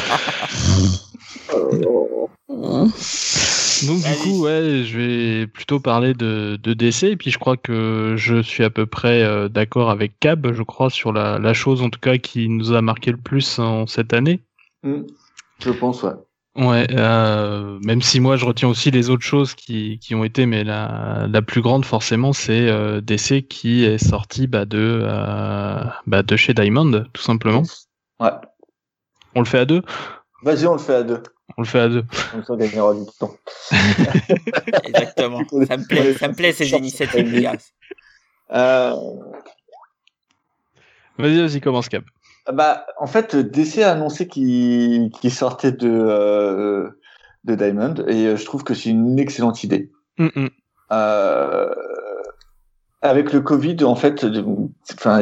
Donc 3.86 4.02
du 4.02 4.14
coup, 4.22 4.44
ouais, 4.44 4.82
je 4.84 4.98
vais 4.98 5.46
plutôt 5.46 5.80
parler 5.80 6.14
de, 6.14 6.58
de 6.62 6.74
DC, 6.74 7.04
et 7.04 7.16
puis 7.16 7.30
je 7.30 7.38
crois 7.38 7.56
que 7.56 8.14
je 8.16 8.42
suis 8.42 8.64
à 8.64 8.70
peu 8.70 8.86
près 8.86 9.22
euh, 9.22 9.48
d'accord 9.48 9.90
avec 9.90 10.18
Cab, 10.20 10.52
je 10.52 10.62
crois, 10.62 10.90
sur 10.90 11.12
la, 11.12 11.38
la 11.38 11.54
chose 11.54 11.82
en 11.82 11.90
tout 11.90 12.00
cas 12.00 12.18
qui 12.18 12.48
nous 12.48 12.72
a 12.72 12.82
marqué 12.82 13.10
le 13.10 13.16
plus 13.16 13.58
en 13.58 13.86
cette 13.86 14.12
année. 14.12 14.40
Hmm. 14.82 15.02
Je 15.62 15.70
pense, 15.70 16.02
ouais. 16.02 16.12
Ouais, 16.56 16.86
euh, 16.90 17.78
même 17.84 18.02
si 18.02 18.18
moi 18.18 18.36
je 18.36 18.44
retiens 18.44 18.68
aussi 18.68 18.90
les 18.90 19.08
autres 19.08 19.24
choses 19.24 19.54
qui, 19.54 19.98
qui 20.00 20.16
ont 20.16 20.24
été, 20.24 20.46
mais 20.46 20.64
la, 20.64 21.28
la 21.30 21.42
plus 21.42 21.60
grande 21.60 21.84
forcément 21.84 22.32
c'est 22.32 22.68
euh, 22.68 23.00
DC 23.00 23.46
qui 23.48 23.84
est 23.84 23.98
sorti 23.98 24.48
bah, 24.48 24.64
de, 24.64 25.06
bah, 26.06 26.22
de 26.24 26.36
chez 26.36 26.52
Diamond, 26.52 27.04
tout 27.12 27.22
simplement. 27.22 27.62
Ouais. 28.18 28.30
On 29.36 29.40
le 29.40 29.46
fait 29.46 29.60
à 29.60 29.64
deux? 29.64 29.82
Vas-y, 30.42 30.66
on 30.66 30.72
le 30.72 30.78
fait 30.78 30.94
à 30.94 31.02
deux. 31.02 31.22
On 31.56 31.62
le 31.62 31.66
fait 31.66 31.80
à 31.80 31.88
deux. 31.88 32.04
Comme 32.32 32.44
ça, 32.44 32.52
on 32.52 32.56
gagnera 32.56 32.94
du 32.94 33.04
temps. 33.18 33.34
Exactement. 34.84 35.40
Ça 35.66 35.76
me 35.76 35.86
plaît, 35.86 36.14
ça 36.14 36.28
me 36.28 36.34
plaît 36.34 36.52
ces 36.52 36.70
initiatives, 36.70 37.30
les 37.32 37.42
gars. 37.42 37.56
Euh, 38.52 38.96
Vas-y, 41.20 41.40
vas-y, 41.40 41.60
commence 41.60 41.88
Cap. 41.88 42.04
bah, 42.52 42.86
en 42.98 43.06
fait, 43.06 43.36
DC 43.36 43.78
a 43.78 43.92
annoncé 43.92 44.26
qu'il 44.26 45.10
sortait 45.30 45.72
de, 45.72 45.88
euh, 45.88 46.90
de 47.44 47.54
Diamond 47.54 47.94
et 48.06 48.26
euh, 48.26 48.36
je 48.36 48.44
trouve 48.44 48.64
que 48.64 48.74
c'est 48.74 48.90
une 48.90 49.18
excellente 49.18 49.62
idée. 49.62 49.90
Hum. 50.18 50.48
Euh, 50.92 51.74
avec 53.02 53.32
le 53.32 53.40
Covid, 53.40 53.76
en 53.84 53.94
fait, 53.94 54.26
enfin, 54.94 55.20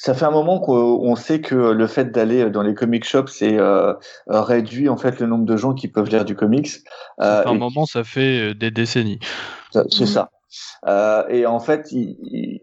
ça 0.00 0.14
fait 0.14 0.24
un 0.24 0.30
moment 0.30 0.60
qu'on 0.60 0.72
on 0.72 1.14
sait 1.14 1.42
que 1.42 1.54
le 1.54 1.86
fait 1.86 2.06
d'aller 2.06 2.48
dans 2.48 2.62
les 2.62 2.72
comic 2.72 3.04
shops, 3.04 3.26
c'est 3.28 3.58
euh, 3.58 3.92
euh, 4.30 4.40
réduit 4.40 4.88
en 4.88 4.96
fait 4.96 5.20
le 5.20 5.26
nombre 5.26 5.44
de 5.44 5.58
gens 5.58 5.74
qui 5.74 5.88
peuvent 5.88 6.08
lire 6.08 6.24
du 6.24 6.34
comics. 6.34 6.68
Ça 6.68 6.80
Euh, 7.20 7.42
fait 7.42 7.48
un 7.50 7.54
et 7.54 7.58
moment, 7.58 7.84
ça 7.84 8.02
fait 8.02 8.50
euh, 8.50 8.54
des 8.54 8.70
décennies. 8.70 9.18
C'est 9.90 10.06
ça. 10.06 10.30
Euh, 10.86 11.28
et 11.28 11.46
en 11.46 11.60
fait, 11.60 11.92
il- 11.92 12.16
il- 12.22 12.60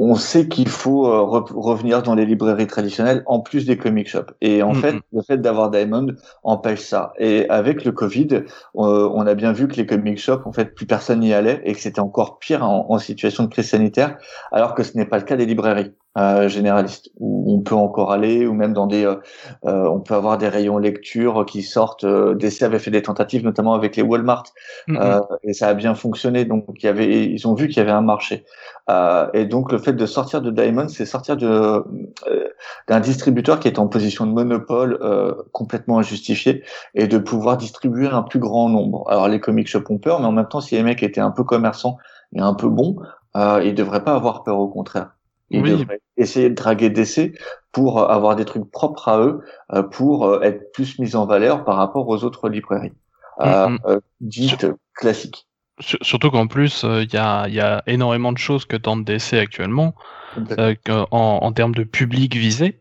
on 0.00 0.14
sait 0.14 0.48
qu'il 0.48 0.68
faut 0.68 1.06
euh, 1.08 1.20
re- 1.22 1.52
revenir 1.52 2.02
dans 2.02 2.14
les 2.14 2.26
librairies 2.26 2.66
traditionnelles 2.68 3.22
en 3.26 3.40
plus 3.40 3.66
des 3.66 3.76
comic 3.78 4.08
shops. 4.08 4.32
Et 4.40 4.62
en 4.62 4.72
Mhm. 4.72 4.80
fait, 4.80 4.96
le 5.12 5.22
fait 5.22 5.38
d'avoir 5.38 5.70
Diamond 5.70 6.08
empêche 6.44 6.80
ça. 6.80 7.12
Et 7.18 7.48
avec 7.48 7.84
le 7.84 7.92
Covid, 7.92 8.28
euh, 8.32 8.44
on 8.74 9.26
a 9.26 9.34
bien 9.34 9.52
vu 9.52 9.68
que 9.68 9.74
les 9.76 9.86
comic 9.86 10.18
shops, 10.18 10.46
en 10.46 10.52
fait, 10.52 10.74
plus 10.74 10.86
personne 10.86 11.20
n'y 11.20 11.34
allait 11.34 11.60
et 11.64 11.72
que 11.74 11.80
c'était 11.80 12.00
encore 12.00 12.38
pire 12.38 12.64
en, 12.64 12.86
en 12.90 12.98
situation 12.98 13.44
de 13.44 13.48
crise 13.48 13.70
sanitaire, 13.70 14.18
alors 14.52 14.74
que 14.74 14.82
ce 14.84 14.96
n'est 14.96 15.06
pas 15.06 15.18
le 15.18 15.24
cas 15.24 15.36
des 15.36 15.46
librairies 15.46 15.92
euh, 16.18 16.48
généralistes 16.48 17.10
où 17.20 17.54
on 17.54 17.60
peut 17.60 17.74
encore 17.74 18.12
aller 18.12 18.46
ou 18.46 18.52
même 18.52 18.72
dans 18.72 18.86
des, 18.86 19.04
euh, 19.04 19.16
euh, 19.64 19.88
on 19.88 20.00
peut 20.00 20.14
avoir 20.14 20.36
des 20.36 20.48
rayons 20.48 20.78
lecture 20.78 21.46
qui 21.46 21.62
sortent. 21.62 22.04
Euh, 22.04 22.34
DC 22.34 22.62
avait 22.62 22.78
fait 22.78 22.90
des 22.90 23.02
tentatives, 23.02 23.44
notamment 23.44 23.74
avec 23.74 23.96
les 23.96 24.02
Walmart 24.02 24.44
euh, 24.90 25.20
et 25.44 25.52
ça 25.52 25.68
a 25.68 25.74
bien 25.74 25.94
fonctionné. 25.94 26.44
Donc, 26.44 26.64
il 26.82 26.86
y 26.86 26.88
avait, 26.88 27.26
ils 27.26 27.46
ont 27.46 27.54
vu 27.54 27.68
qu'il 27.68 27.78
y 27.78 27.80
avait 27.80 27.90
un 27.90 28.02
marché. 28.02 28.44
Euh, 28.90 29.28
et 29.34 29.44
donc, 29.44 29.70
le 29.70 29.78
fait 29.78 29.92
de 29.92 30.06
sortir 30.06 30.40
de 30.40 30.50
Diamond, 30.50 30.88
c'est 30.88 31.06
sortir 31.06 31.36
de 31.36 31.46
euh, 31.46 32.48
d'un 32.88 33.00
distributeur 33.00 33.60
qui 33.60 33.68
est 33.68 33.78
en 33.78 33.86
position 33.86 34.26
de 34.26 34.32
monopole 34.32 34.98
euh, 35.02 35.34
complètement 35.52 35.98
injustifié 35.98 36.64
et 36.94 37.06
de 37.06 37.18
pouvoir 37.18 37.56
distribuer 37.56 38.08
un 38.08 38.22
plus 38.22 38.38
grand 38.38 38.68
nombre. 38.68 39.04
Alors, 39.08 39.28
les 39.28 39.40
comic 39.40 39.68
shops 39.68 39.90
ont 39.90 39.98
peur, 39.98 40.20
mais 40.20 40.26
en 40.26 40.32
même 40.32 40.48
temps, 40.48 40.60
si 40.60 40.74
les 40.74 40.82
mecs 40.82 41.02
étaient 41.02 41.20
un 41.20 41.30
peu 41.30 41.44
commerçants 41.44 41.98
et 42.34 42.40
un 42.40 42.54
peu 42.54 42.68
bons, 42.68 42.96
euh, 43.36 43.62
ils 43.64 43.74
devraient 43.74 44.04
pas 44.04 44.14
avoir 44.14 44.42
peur. 44.42 44.58
Au 44.58 44.68
contraire, 44.68 45.10
ils 45.50 45.62
Oui. 45.62 45.70
devraient 45.70 46.00
essayer 46.16 46.50
de 46.50 46.54
draguer 46.54 46.90
DC 46.90 47.32
pour 47.72 48.00
euh, 48.00 48.06
avoir 48.06 48.36
des 48.36 48.44
trucs 48.44 48.70
propres 48.70 49.08
à 49.08 49.18
eux, 49.20 49.40
euh, 49.72 49.82
pour 49.82 50.26
euh, 50.26 50.40
être 50.42 50.72
plus 50.72 50.98
mis 50.98 51.16
en 51.16 51.26
valeur 51.26 51.64
par 51.64 51.76
rapport 51.76 52.08
aux 52.08 52.24
autres 52.24 52.48
librairies. 52.48 52.92
Mhm. 53.40 53.78
euh, 53.86 54.00
dites 54.20 54.66
classiques. 54.94 55.46
Sur- 55.80 55.98
Surtout 56.02 56.30
qu'en 56.32 56.48
plus, 56.48 56.82
euh, 56.82 57.04
il 57.04 57.12
y, 57.14 57.16
a, 57.16 57.46
il 57.46 57.54
y 57.54 57.60
a 57.60 57.84
énormément 57.86 58.32
de 58.32 58.38
choses 58.38 58.64
que 58.64 58.76
tente 58.76 59.04
DC 59.04 59.34
actuellement 59.34 59.94
euh, 60.58 60.74
en, 60.86 61.38
en 61.42 61.52
termes 61.52 61.74
de 61.74 61.84
public 61.84 62.34
visé, 62.34 62.80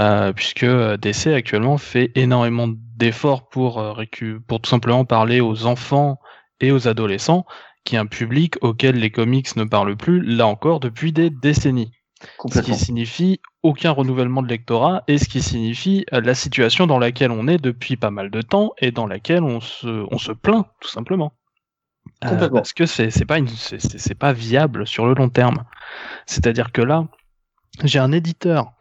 euh, 0.00 0.32
puisque 0.32 0.64
DC 0.64 1.26
actuellement 1.34 1.76
fait 1.76 2.12
énormément 2.14 2.68
d'efforts 2.96 3.48
pour, 3.50 3.78
récu- 3.78 4.40
pour 4.40 4.60
tout 4.60 4.70
simplement 4.70 5.04
parler 5.04 5.40
aux 5.42 5.66
enfants 5.66 6.18
et 6.60 6.72
aux 6.72 6.88
adolescents, 6.88 7.44
qui 7.84 7.96
est 7.96 7.98
un 7.98 8.06
public 8.06 8.56
auquel 8.62 8.96
les 8.96 9.10
comics 9.10 9.54
ne 9.56 9.64
parlent 9.64 9.96
plus, 9.96 10.22
là 10.22 10.46
encore, 10.46 10.80
depuis 10.80 11.12
des 11.12 11.28
décennies. 11.28 11.92
Ce 12.50 12.60
qui 12.60 12.74
signifie 12.74 13.40
aucun 13.62 13.90
renouvellement 13.90 14.42
de 14.42 14.48
lectorat 14.48 15.04
et 15.08 15.18
ce 15.18 15.28
qui 15.28 15.40
signifie 15.40 16.04
euh, 16.12 16.20
la 16.20 16.34
situation 16.34 16.86
dans 16.86 16.98
laquelle 16.98 17.30
on 17.30 17.48
est 17.48 17.58
depuis 17.58 17.96
pas 17.96 18.10
mal 18.10 18.30
de 18.30 18.42
temps 18.42 18.72
et 18.78 18.90
dans 18.90 19.06
laquelle 19.06 19.42
on 19.42 19.60
se, 19.60 20.06
on 20.10 20.18
se 20.18 20.32
plaint, 20.32 20.66
tout 20.80 20.88
simplement. 20.88 21.32
Euh, 22.24 22.48
parce 22.50 22.72
que 22.72 22.86
c'est 22.86 23.24
pas 23.24 23.38
une 23.38 23.48
pas 24.18 24.32
viable 24.32 24.86
sur 24.86 25.06
le 25.06 25.14
long 25.14 25.28
terme. 25.28 25.64
C'est-à-dire 26.26 26.72
que 26.72 26.82
là, 26.82 27.06
j'ai 27.84 27.98
un 27.98 28.12
éditeur. 28.12 28.72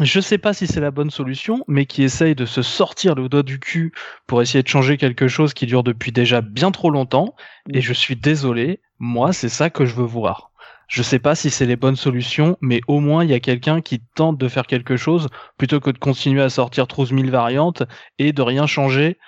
Je 0.00 0.20
sais 0.20 0.38
pas 0.38 0.52
si 0.52 0.66
c'est 0.66 0.80
la 0.80 0.90
bonne 0.90 1.10
solution, 1.10 1.64
mais 1.68 1.86
qui 1.86 2.02
essaye 2.02 2.34
de 2.34 2.44
se 2.44 2.60
sortir 2.60 3.14
le 3.14 3.28
doigt 3.28 3.42
du 3.42 3.58
cul 3.58 3.92
pour 4.26 4.42
essayer 4.42 4.62
de 4.62 4.68
changer 4.68 4.98
quelque 4.98 5.26
chose 5.26 5.54
qui 5.54 5.66
dure 5.66 5.82
depuis 5.82 6.12
déjà 6.12 6.42
bien 6.42 6.70
trop 6.70 6.90
longtemps. 6.90 7.34
Et 7.72 7.80
je 7.80 7.92
suis 7.94 8.16
désolé, 8.16 8.80
moi, 8.98 9.32
c'est 9.32 9.48
ça 9.48 9.70
que 9.70 9.86
je 9.86 9.94
veux 9.94 10.04
voir. 10.04 10.50
Je 10.88 11.02
sais 11.02 11.18
pas 11.18 11.34
si 11.34 11.50
c'est 11.50 11.66
les 11.66 11.76
bonnes 11.76 11.96
solutions, 11.96 12.56
mais 12.60 12.80
au 12.86 13.00
moins 13.00 13.24
il 13.24 13.30
y 13.30 13.34
a 13.34 13.40
quelqu'un 13.40 13.80
qui 13.80 14.00
tente 14.14 14.38
de 14.38 14.48
faire 14.48 14.66
quelque 14.66 14.96
chose 14.96 15.28
plutôt 15.58 15.80
que 15.80 15.90
de 15.90 15.98
continuer 15.98 16.42
à 16.42 16.48
sortir 16.48 16.86
12 16.86 17.10
000 17.10 17.28
variantes 17.28 17.82
et 18.18 18.32
de 18.32 18.42
rien 18.42 18.66
changer 18.66 19.18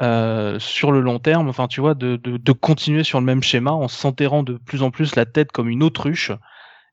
euh, 0.00 0.58
sur 0.60 0.92
le 0.92 1.00
long 1.00 1.18
terme. 1.18 1.48
Enfin, 1.48 1.66
tu 1.66 1.80
vois, 1.80 1.94
de, 1.94 2.16
de, 2.16 2.36
de 2.36 2.52
continuer 2.52 3.02
sur 3.02 3.18
le 3.18 3.26
même 3.26 3.42
schéma 3.42 3.72
en 3.72 3.88
s'enterrant 3.88 4.44
de 4.44 4.58
plus 4.58 4.82
en 4.82 4.90
plus 4.92 5.16
la 5.16 5.26
tête 5.26 5.50
comme 5.50 5.68
une 5.68 5.82
autruche 5.82 6.30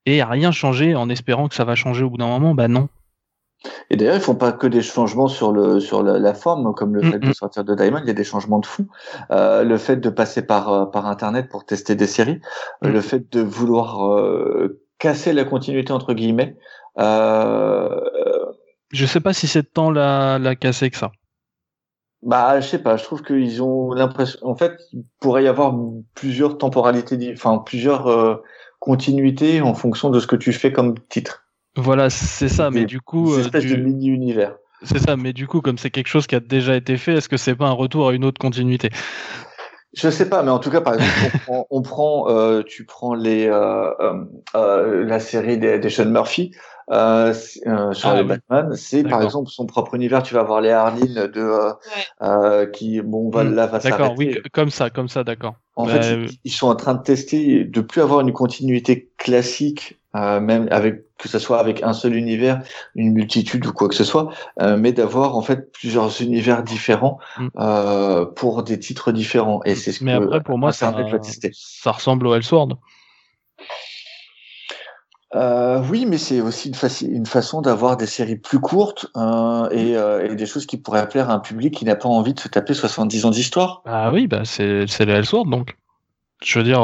et 0.08 0.22
à 0.22 0.28
rien 0.28 0.52
changer 0.52 0.96
en 0.96 1.10
espérant 1.10 1.48
que 1.48 1.56
ça 1.56 1.66
va 1.66 1.76
changer 1.76 2.04
au 2.04 2.10
bout 2.10 2.18
d'un 2.18 2.28
moment. 2.28 2.56
Bah 2.56 2.68
non. 2.68 2.90
Et 3.90 3.98
d'ailleurs, 3.98 4.16
ils 4.16 4.22
font 4.22 4.36
pas 4.36 4.52
que 4.52 4.68
des 4.68 4.82
changements 4.82 5.28
sur 5.28 5.52
le 5.52 5.80
sur 5.80 6.04
la, 6.04 6.20
la 6.20 6.34
forme, 6.34 6.74
comme 6.74 6.96
le 6.96 7.02
Mm, 7.02 7.12
fait 7.12 7.20
de 7.20 7.30
mm. 7.30 7.34
sortir 7.34 7.64
de 7.64 7.76
Diamond. 7.76 8.00
Il 8.04 8.08
y 8.08 8.12
a 8.12 8.14
des 8.14 8.24
changements 8.24 8.60
de 8.60 8.66
fond. 8.66 8.88
Euh, 9.32 9.64
le 9.64 9.78
fait 9.78 9.98
de 9.98 10.10
passer 10.10 10.42
par 10.46 10.72
euh, 10.74 10.86
par 10.86 11.06
internet 11.08 11.50
pour 11.50 11.66
tester 11.66 11.96
des 11.96 12.08
séries, 12.08 12.40
Mm. 12.82 12.90
le 12.90 13.02
fait 13.02 13.32
de 13.32 13.42
vouloir 13.42 14.08
euh, 14.14 14.82
casser 15.00 15.34
la 15.34 15.44
continuité 15.46 15.94
entre 15.94 16.14
guillemets. 16.14 16.58
Euh, 17.00 17.90
Je 18.92 19.06
sais 19.06 19.20
pas 19.22 19.34
si 19.34 19.48
c'est 19.48 19.64
tant 19.74 19.92
la, 19.92 20.40
la 20.40 20.56
casser 20.56 20.90
que 20.90 20.98
ça. 20.98 21.12
bah, 22.22 22.60
je 22.60 22.68
sais 22.68 22.80
pas. 22.82 22.98
Je 22.98 23.04
trouve 23.04 23.22
qu'ils 23.24 23.62
ont 23.62 23.92
l'impression. 23.94 24.40
En 24.44 24.56
fait, 24.56 24.80
il 24.94 25.06
pourrait 25.20 25.44
y 25.44 25.48
avoir 25.48 25.76
plusieurs 26.16 26.58
temporalités, 26.58 27.32
enfin 27.34 27.60
plusieurs 27.60 28.08
euh, 28.08 28.36
continuités 28.80 29.62
en 29.62 29.74
fonction 29.74 30.10
de 30.10 30.20
ce 30.20 30.28
que 30.28 30.36
tu 30.36 30.54
fais 30.54 30.72
comme 30.72 30.96
titre. 31.10 31.45
Voilà, 31.78 32.10
c'est 32.10 32.50
ça, 32.50 32.72
mais 32.72 32.86
du 32.86 33.02
coup, 33.02 33.34
Une 33.34 33.40
euh, 33.40 33.50
espèce 33.50 33.66
de 33.66 33.76
du- 33.76 33.76
mini 33.76 34.08
univers. 34.08 34.58
c'est 34.84 35.00
ça, 35.00 35.18
mais 35.18 35.34
du 35.34 35.48
coup, 35.48 35.62
comme 35.62 35.78
c'est 35.78 35.92
quelque 35.92 36.08
chose 36.08 36.28
qui 36.28 36.36
a 36.36 36.40
déjà 36.42 36.76
été 36.76 36.98
fait, 36.98 37.14
est-ce 37.16 37.30
que 37.30 37.38
c'est 37.38 37.56
pas 37.56 37.68
un 37.68 37.72
retour 37.74 38.10
à 38.10 38.14
une 38.14 38.26
autre 38.26 38.40
continuité? 38.40 38.92
Je 39.94 40.10
sais 40.10 40.28
pas, 40.28 40.44
mais 40.44 40.52
en 40.52 40.60
tout 40.60 40.70
cas, 40.70 40.82
par 40.82 40.94
exemple, 40.94 41.16
on 41.22 41.32
prend, 41.32 41.68
on 41.70 41.82
prend 41.82 42.30
euh, 42.30 42.64
tu 42.64 42.86
prends 42.86 43.14
les 43.14 43.48
euh, 43.48 43.92
euh, 44.02 44.26
euh, 44.56 45.06
la 45.06 45.20
série 45.22 45.58
des, 45.58 45.80
des 45.80 45.90
Sean 45.90 46.06
Murphy 46.10 46.52
euh, 46.92 47.34
euh, 47.68 47.94
sur 47.94 48.10
Ah 48.10 48.14
les 48.14 48.24
oui. 48.24 48.26
Batman, 48.26 48.76
c'est 48.76 49.06
par 49.06 49.22
exemple 49.22 49.50
son 49.50 49.66
propre 49.66 49.96
univers. 49.96 50.22
Tu 50.22 50.34
vas 50.34 50.42
avoir 50.42 50.60
les 50.60 50.72
Harleen 50.72 51.28
de 51.28 51.40
euh, 51.40 51.72
euh, 52.22 52.66
qui 52.66 53.02
bon 53.02 53.30
va 53.30 53.44
Hmm, 53.44 53.52
là 53.52 53.68
va 53.68 53.80
D'accord, 53.84 54.16
oui, 54.18 54.38
comme 54.54 54.70
ça, 54.72 54.90
comme 54.90 55.08
ça, 55.10 55.24
d'accord. 55.24 55.56
En 55.76 55.88
Bah, 55.88 55.88
fait, 55.88 56.18
ils, 56.24 56.40
ils 56.46 56.52
sont 56.52 56.68
en 56.68 56.76
train 56.76 56.94
de 56.96 57.04
tester 57.04 57.66
de 57.66 57.82
plus 57.82 58.02
avoir 58.02 58.22
une 58.22 58.32
continuité 58.34 59.12
classique, 59.18 60.00
euh, 60.16 60.40
même 60.40 60.68
avec 60.72 61.04
que 61.18 61.30
ce 61.30 61.40
soit 61.40 61.60
avec 61.60 61.84
un 61.84 61.94
seul 61.94 62.16
univers, 62.16 62.62
une 62.96 63.14
multitude 63.14 63.66
ou 63.66 63.74
quoi 63.74 63.88
que 63.88 63.96
ce 63.96 64.04
soit, 64.04 64.30
euh, 64.62 64.78
mais 64.78 64.92
d'avoir 64.92 65.38
en 65.38 65.42
fait 65.42 65.72
plusieurs 65.72 66.22
univers 66.22 66.64
différents 66.64 67.20
Mm. 67.38 67.48
euh, 67.58 68.26
pour 68.26 68.64
des 68.64 68.80
titres 68.80 69.12
différents. 69.12 69.62
Et 69.66 69.76
c'est 69.76 69.92
ce 69.92 70.04
mais 70.04 70.18
que 70.18 70.24
après, 70.24 70.44
pour 70.44 70.58
moi, 70.58 70.72
ça, 70.72 70.90
Internet 70.90 71.12
va 71.12 71.20
tester. 71.20 71.52
ça 71.54 71.92
ressemble 71.92 72.28
au 72.28 72.36
Elseworld. 72.36 72.74
Euh, 75.36 75.82
oui, 75.90 76.06
mais 76.06 76.18
c'est 76.18 76.40
aussi 76.40 76.72
une, 77.02 77.26
façon 77.26 77.62
d'avoir 77.62 77.98
des 77.98 78.06
séries 78.06 78.38
plus 78.38 78.60
courtes 78.60 79.08
euh, 79.18 79.70
et, 79.70 79.98
euh, 79.98 80.32
et 80.32 80.36
des 80.36 80.46
choses 80.46 80.66
qui 80.66 80.78
pourraient 80.78 81.10
plaire 81.10 81.30
à 81.30 81.34
un 81.34 81.40
public 81.40 81.74
qui 81.74 81.84
n'a 81.84 81.96
pas 81.96 82.08
envie 82.08 82.34
de 82.34 82.40
se 82.40 82.48
taper 82.48 82.74
70 82.74 83.26
ans 83.26 83.32
d'histoire. 83.32 83.82
Ah 83.86 84.12
oui, 84.14 84.28
bah 84.28 84.46
c'est 84.46 84.86
le 84.86 85.14
Elseworld 85.14 85.50
donc. 85.50 85.76
Je 86.42 86.60
veux 86.60 86.64
dire, 86.64 86.82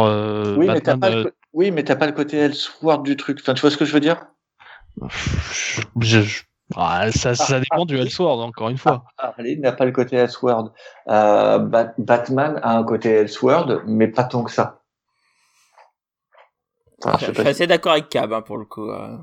Oui, 0.58 0.68
Batman, 0.68 1.32
oui, 1.54 1.72
mais 1.72 1.84
t'as 1.84 1.96
pas 1.96 2.06
le 2.08 2.12
côté 2.14 2.38
Elseworld 2.38 3.04
du 3.04 3.16
truc. 3.16 3.40
Enfin, 3.42 3.54
tu 3.54 3.62
vois 3.62 3.72
ce 3.72 3.78
que 3.78 3.86
je 3.86 3.94
veux 3.94 4.00
dire? 4.00 4.26
Je- 6.00 6.22
je- 6.22 6.44
ah, 6.76 7.12
ça, 7.12 7.36
ça 7.36 7.60
dépend 7.60 7.86
du 7.86 7.98
Elseworld 7.98 8.42
encore 8.42 8.70
une 8.70 8.78
fois. 8.78 9.04
Harley 9.18 9.56
n'a 9.58 9.72
pas 9.72 9.86
le 9.86 9.92
côté 9.92 10.16
Elseworld. 10.16 10.72
Euh, 11.08 11.60
Bat- 11.60 11.94
Batman 11.98 12.60
a 12.64 12.78
un 12.78 12.84
côté 12.84 13.10
Elseworld, 13.10 13.82
mais 13.88 14.08
pas 14.08 14.24
tant 14.24 14.44
que 14.44 14.52
ça. 14.52 14.82
Enfin, 17.04 17.18
je 17.18 17.26
suis 17.26 17.34
pas 17.34 17.50
assez 17.50 17.68
d'accord 17.68 17.94
avec 17.94 18.10
Cab 18.10 18.32
hein, 18.34 18.42
pour 18.42 18.58
le 18.58 18.66
coup. 18.66 18.90
euh. 18.90 19.18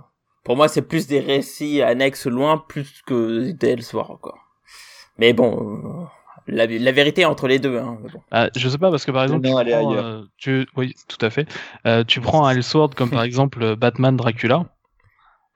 Pour 0.45 0.57
moi, 0.57 0.69
c'est 0.69 0.83
plus 0.83 1.07
des 1.07 1.21
récits 1.21 1.83
annexes 1.83 2.27
loin 2.27 2.59
plus 2.69 3.03
que 3.07 3.51
des 3.53 3.69
Elseworlds, 3.71 4.19
quoi. 4.21 4.35
Mais 5.19 5.33
bon, 5.33 6.03
euh, 6.03 6.05
la, 6.49 6.67
la 6.67 6.93
vérité 6.93 7.23
est 7.23 7.25
entre 7.27 7.47
les 7.49 7.59
deux. 7.59 7.79
Hein. 7.79 7.99
bon. 8.03 8.21
Ah, 8.31 8.49
je 8.57 8.69
sais 8.69 8.79
pas 8.79 8.91
parce 8.91 9.05
que 9.05 9.11
par 9.13 9.23
exemple, 9.23 9.47
Non, 9.47 9.55
tu 9.57 9.61
elle 9.61 9.69
est 9.69 9.79
prends, 9.79 9.91
ailleurs. 9.91 10.05
euh, 10.05 10.23
tu- 10.39 10.67
oui, 10.77 10.95
tout 11.09 11.25
à 11.25 11.31
fait. 11.31 11.47
Euh, 11.87 12.05
tu 12.05 12.21
prends 12.21 12.47
un 12.47 12.51
Elseworld 12.51 12.95
comme 12.95 13.11
par 13.11 13.23
exemple 13.25 13.77
Batman 13.77 14.17
Dracula. 14.17 14.65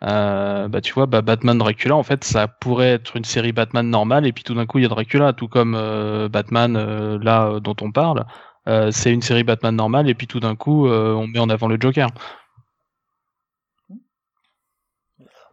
Euh, 0.04 0.66
bah 0.66 0.80
tu 0.80 0.92
vois, 0.94 1.06
bah, 1.06 1.22
Batman 1.22 1.56
Dracula, 1.56 1.94
en 1.94 2.02
fait, 2.02 2.24
ça 2.24 2.48
pourrait 2.48 2.88
être 2.90 3.16
une 3.16 3.24
série 3.24 3.52
Batman 3.52 3.88
normale 3.88 4.26
et 4.26 4.32
puis 4.32 4.42
tout 4.42 4.54
d'un 4.54 4.66
coup 4.66 4.78
il 4.78 4.82
y 4.82 4.84
a 4.84 4.88
Dracula, 4.88 5.32
tout 5.32 5.46
comme 5.46 5.76
euh, 5.76 6.28
Batman 6.28 6.76
euh, 6.76 7.18
là 7.22 7.46
euh, 7.46 7.60
dont 7.60 7.76
on 7.80 7.92
parle. 7.92 8.24
Euh, 8.68 8.90
c'est 8.90 9.12
une 9.12 9.22
série 9.22 9.44
Batman 9.44 9.74
normale 9.76 10.08
et 10.10 10.14
puis 10.14 10.26
tout 10.26 10.40
d'un 10.40 10.56
coup 10.56 10.88
euh, 10.88 11.14
on 11.14 11.26
met 11.28 11.38
en 11.38 11.48
avant 11.50 11.68
le 11.68 11.76
Joker. 11.80 12.08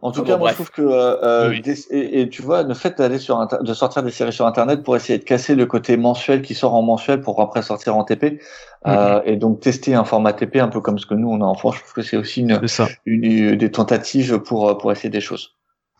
En 0.02 0.12
tout 0.12 0.20
Ah 0.20 0.24
cas, 0.24 0.32
bon, 0.32 0.38
moi, 0.38 0.48
bref. 0.48 0.52
je 0.52 0.56
trouve 0.56 0.70
que 0.70 0.82
euh, 0.82 1.22
euh, 1.22 1.50
Oui. 1.50 1.60
des- 1.60 1.86
et, 1.90 2.20
et 2.22 2.28
tu 2.30 2.40
vois, 2.42 2.62
le 2.62 2.72
fait 2.74 2.96
d'aller 2.96 3.18
sur 3.18 3.38
Inter- 3.38 3.58
de 3.60 3.74
sortir 3.74 4.02
des 4.02 4.10
séries 4.10 4.32
sur 4.32 4.46
Internet 4.46 4.82
pour 4.82 4.96
essayer 4.96 5.18
de 5.18 5.24
casser 5.24 5.54
le 5.54 5.66
côté 5.66 5.96
mensuel 5.98 6.40
qui 6.42 6.54
sort 6.54 6.74
en 6.74 6.82
mensuel 6.82 7.20
pour 7.20 7.40
après 7.42 7.62
sortir 7.62 7.96
en 7.96 8.04
TP, 8.04 8.40
euh, 8.86 9.20
et 9.26 9.36
donc 9.36 9.60
tester 9.60 9.94
un 9.94 10.04
format 10.04 10.32
TP 10.32 10.58
un 10.60 10.68
peu 10.68 10.80
comme 10.80 10.98
ce 10.98 11.04
que 11.06 11.14
nous 11.14 11.28
on 11.28 11.40
a 11.42 11.44
en 11.44 11.54
France, 11.54 11.76
je 11.76 11.80
trouve 11.82 11.92
que 11.92 12.02
c'est 12.02 12.16
aussi 12.16 12.40
une, 12.40 13.56
des 13.56 13.70
tentatives 13.70 14.38
pour 14.38 14.68
euh, 14.70 14.74
pour 14.78 14.90
essayer 14.90 15.10
des 15.10 15.20
choses. 15.20 15.54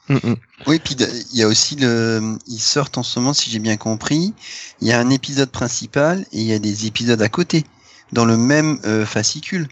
Mm, 0.08 0.14
mm. 0.14 0.36
Oui, 0.66 0.78
puis 0.78 0.94
il 1.32 1.38
y 1.38 1.42
a 1.42 1.46
aussi 1.46 1.76
le, 1.76 2.36
ils 2.46 2.58
sortent 2.58 2.98
en 2.98 3.02
ce 3.02 3.18
moment, 3.18 3.32
si 3.32 3.50
j'ai 3.50 3.58
bien 3.58 3.76
compris, 3.76 4.34
il 4.80 4.88
y 4.88 4.92
a 4.92 4.98
un 4.98 5.10
épisode 5.10 5.50
principal 5.50 6.20
et 6.32 6.40
il 6.40 6.44
y 6.46 6.52
a 6.52 6.58
des 6.58 6.86
épisodes 6.86 7.20
à 7.22 7.28
côté 7.28 7.64
dans 8.12 8.24
le 8.24 8.36
même 8.36 8.78
euh, 8.84 9.06
fascicule. 9.06 9.68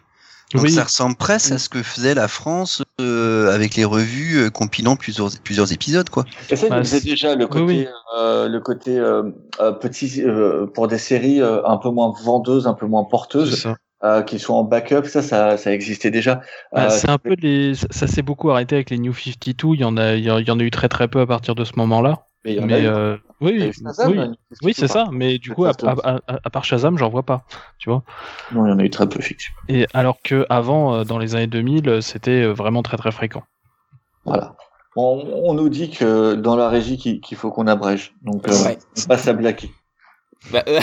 Donc 0.54 0.62
Oui. 0.64 0.70
ça 0.70 0.84
ressemble 0.84 1.16
presque 1.16 1.52
à 1.52 1.58
ce 1.58 1.68
que 1.68 1.82
faisait 1.82 2.14
la 2.14 2.26
France 2.28 2.82
euh, 3.00 3.52
avec 3.54 3.74
les 3.76 3.84
revues 3.84 4.38
euh, 4.38 4.50
compilant 4.50 4.96
plusieurs 4.96 5.30
plusieurs 5.44 5.72
épisodes, 5.72 6.08
quoi. 6.08 6.24
Et 6.50 6.56
ça, 6.56 6.68
Bah, 6.70 6.84
c'est 6.84 7.04
déjà 7.04 7.34
le 7.34 7.46
côté, 7.46 7.64
oui, 7.64 7.74
oui. 7.84 7.86
euh, 8.18 8.48
le 8.48 8.60
côté 8.60 8.98
euh, 8.98 9.30
euh, 9.60 9.72
petit 9.72 10.22
euh, 10.22 10.66
pour 10.66 10.88
des 10.88 10.98
séries 10.98 11.40
euh, 11.42 11.62
un 11.66 11.76
peu 11.76 11.90
moins 11.90 12.12
vendeuses, 12.22 12.66
un 12.66 12.74
peu 12.74 12.86
moins 12.86 13.04
porteuses, 13.04 13.66
euh, 14.04 14.22
qui 14.22 14.38
sont 14.38 14.54
en 14.54 14.64
backup. 14.64 15.04
Ça, 15.04 15.22
ça, 15.22 15.56
ça 15.58 15.72
existait 15.72 16.10
déjà. 16.10 16.40
Bah, 16.72 16.86
Euh, 16.86 16.90
c'est 16.90 17.10
un 17.10 17.18
peu 17.18 17.34
les, 17.38 17.74
ça, 17.90 18.06
s'est 18.06 18.22
beaucoup 18.22 18.50
arrêté 18.50 18.74
avec 18.76 18.90
les 18.90 18.98
New 18.98 19.12
52. 19.12 19.74
Il 19.74 19.80
y 19.80 19.84
en 19.84 19.96
a, 19.96 20.14
il 20.14 20.24
y 20.24 20.30
en 20.50 20.58
a 20.58 20.62
eu 20.62 20.70
très 20.70 20.88
très 20.88 21.08
peu 21.08 21.20
à 21.20 21.26
partir 21.26 21.54
de 21.54 21.64
ce 21.64 21.72
moment-là. 21.76 22.26
mais 22.44 22.52
il 22.54 22.56
y 22.56 22.60
en 22.60 22.64
a 22.64 22.66
Mais 22.66 22.86
euh, 22.86 23.16
eu 23.16 23.27
oui, 23.40 23.72
Shazam, 23.72 24.10
oui. 24.12 24.18
hein, 24.18 24.32
Oui, 24.62 24.72
c'est 24.76 24.88
ça. 24.88 25.08
Mais 25.12 25.38
du 25.38 25.52
coup, 25.52 25.64
à, 25.64 25.72
ça, 25.72 25.94
à- 26.04 26.16
à- 26.26 26.38
à 26.44 26.50
part 26.50 26.64
Shazam, 26.64 26.98
j'en 26.98 27.08
vois 27.08 27.22
pas. 27.22 27.44
Tu 27.78 27.88
vois. 27.90 28.02
Non, 28.52 28.66
il 28.66 28.70
y 28.70 28.72
en 28.72 28.78
a 28.78 28.84
eu 28.84 28.90
très 28.90 29.08
peu, 29.08 29.18
effectivement. 29.18 29.56
Et 29.68 29.86
alors 29.94 30.18
que 30.22 30.44
avant, 30.48 30.94
euh, 30.94 31.04
dans 31.04 31.18
les 31.18 31.34
années 31.34 31.46
2000, 31.46 31.88
euh, 31.88 32.00
c'était 32.00 32.42
euh, 32.42 32.52
vraiment 32.52 32.82
très 32.82 32.96
très 32.96 33.12
fréquent. 33.12 33.44
Voilà. 34.24 34.56
On, 34.96 35.24
on 35.44 35.54
nous 35.54 35.68
dit 35.68 35.90
que 35.90 36.34
dans 36.34 36.56
la 36.56 36.68
régie 36.68 36.98
qu'il 36.98 37.36
faut 37.36 37.50
qu'on 37.52 37.66
abrège. 37.68 38.14
Donc, 38.22 38.48
euh, 38.48 38.64
Ouais. 38.64 38.78
on 38.98 39.06
passe 39.08 39.28
à 39.28 39.32
Blacky. 39.32 39.70
Bah, 40.52 40.62
euh, 40.68 40.78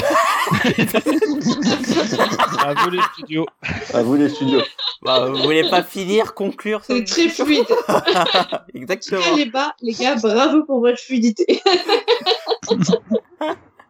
À 2.60 2.73
vous 2.73 2.90
les 2.90 3.02
studios. 3.14 3.45
À 3.94 4.02
vous 4.03 4.15
les 4.15 4.30
studios. 4.30 4.61
bah, 5.02 5.27
vous 5.30 5.38
voulez 5.44 5.69
pas 5.69 5.84
finir, 5.84 6.34
conclure 6.34 6.82
C'est 6.84 7.03
très 7.06 7.30
fluide. 7.30 7.65
Exactement. 8.73 9.22
Allez 9.34 9.45
bas, 9.45 9.73
les 9.82 9.94
gars, 9.94 10.15
bravo 10.15 10.64
pour 10.65 10.80
votre 10.82 10.99
fluidité. 10.99 11.61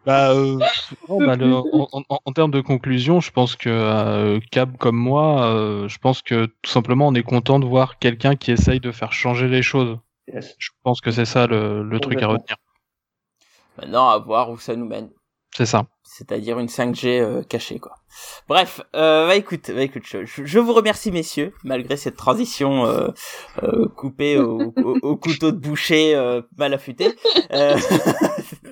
Bah, 0.04 0.30
euh, 0.30 0.58
non, 1.08 1.18
bah, 1.26 1.34
le- 1.34 1.52
en, 1.52 1.88
en- 2.08 2.18
en 2.24 2.32
termes 2.32 2.52
de 2.52 2.60
conclusion, 2.60 3.18
je 3.20 3.32
pense 3.32 3.56
que 3.56 3.68
euh, 3.68 4.38
Cab 4.52 4.76
comme 4.76 4.94
moi, 4.96 5.46
euh, 5.46 5.88
je 5.88 5.98
pense 5.98 6.22
que 6.22 6.46
tout 6.62 6.70
simplement 6.70 7.08
on 7.08 7.14
est 7.14 7.24
content 7.24 7.58
de 7.58 7.66
voir 7.66 7.98
quelqu'un 7.98 8.36
qui 8.36 8.52
essaye 8.52 8.78
de 8.78 8.92
faire 8.92 9.12
changer 9.12 9.48
les 9.48 9.62
choses. 9.62 9.98
Yes. 10.32 10.54
Je 10.58 10.70
pense 10.84 11.00
que 11.00 11.10
c'est 11.10 11.24
ça 11.24 11.48
le, 11.48 11.82
le 11.82 11.98
truc 12.00 12.22
à 12.22 12.28
retenir. 12.28 12.56
Maintenant, 13.78 14.08
à 14.08 14.18
voir 14.18 14.50
où 14.50 14.58
ça 14.58 14.76
nous 14.76 14.86
mène. 14.86 15.10
C'est 15.56 15.66
ça. 15.66 15.86
C'est-à-dire 16.04 16.58
une 16.58 16.68
5G 16.68 17.20
euh, 17.20 17.42
cachée, 17.42 17.78
quoi. 17.78 17.96
Bref, 18.48 18.80
euh, 18.94 19.26
bah 19.26 19.34
écoute, 19.36 19.70
bah 19.74 19.82
écoute, 19.82 20.04
je, 20.06 20.58
vous 20.58 20.72
remercie 20.72 21.10
messieurs, 21.10 21.52
malgré 21.64 21.96
cette 21.96 22.16
transition 22.16 22.86
euh, 22.86 23.08
euh, 23.62 23.88
coupée 23.88 24.38
au, 24.38 24.72
au- 24.76 24.98
au 25.02 25.16
couteau 25.16 25.50
de 25.52 25.56
boucher 25.58 26.14
euh, 26.14 26.42
mal 26.56 26.72
affûté. 26.74 27.14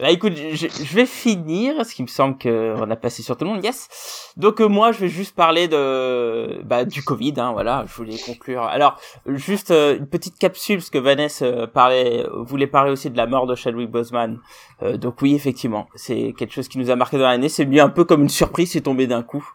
Bah 0.00 0.10
écoute, 0.10 0.32
je, 0.36 0.66
je 0.66 0.94
vais 0.94 1.06
finir, 1.06 1.84
ce 1.84 1.94
qui 1.94 2.02
me 2.02 2.08
semble 2.08 2.36
qu'on 2.38 2.90
a 2.90 2.96
passé 2.96 3.22
sur 3.22 3.36
tout 3.36 3.44
le 3.44 3.52
monde, 3.52 3.64
yes. 3.64 4.32
Donc 4.36 4.60
euh, 4.60 4.66
moi, 4.66 4.92
je 4.92 4.98
vais 4.98 5.08
juste 5.08 5.36
parler 5.36 5.68
de 5.68 6.62
bah, 6.64 6.84
du 6.84 7.02
Covid, 7.02 7.34
hein, 7.36 7.52
voilà, 7.52 7.84
je 7.86 7.94
voulais 7.94 8.16
conclure. 8.18 8.62
Alors, 8.62 8.98
juste 9.26 9.70
euh, 9.70 9.96
une 9.96 10.06
petite 10.06 10.38
capsule, 10.38 10.78
parce 10.78 10.90
que 10.90 10.98
Vanessa 10.98 11.44
euh, 11.44 11.66
parlait, 11.66 12.26
voulait 12.32 12.66
parler 12.66 12.90
aussi 12.90 13.10
de 13.10 13.16
la 13.16 13.26
mort 13.26 13.46
de 13.46 13.54
Chadwick 13.54 13.90
Boseman. 13.90 14.40
Euh, 14.82 14.96
donc 14.96 15.22
oui, 15.22 15.34
effectivement, 15.34 15.86
c'est 15.94 16.34
quelque 16.36 16.52
chose 16.52 16.68
qui 16.68 16.78
nous 16.78 16.90
a 16.90 16.96
marqué 16.96 17.16
dans 17.16 17.24
l'année. 17.24 17.48
C'est 17.48 17.64
venu 17.64 17.80
un 17.80 17.88
peu 17.88 18.04
comme 18.04 18.22
une 18.22 18.28
surprise, 18.28 18.72
c'est 18.72 18.80
tombé 18.80 19.06
d'un 19.06 19.22
coup. 19.22 19.48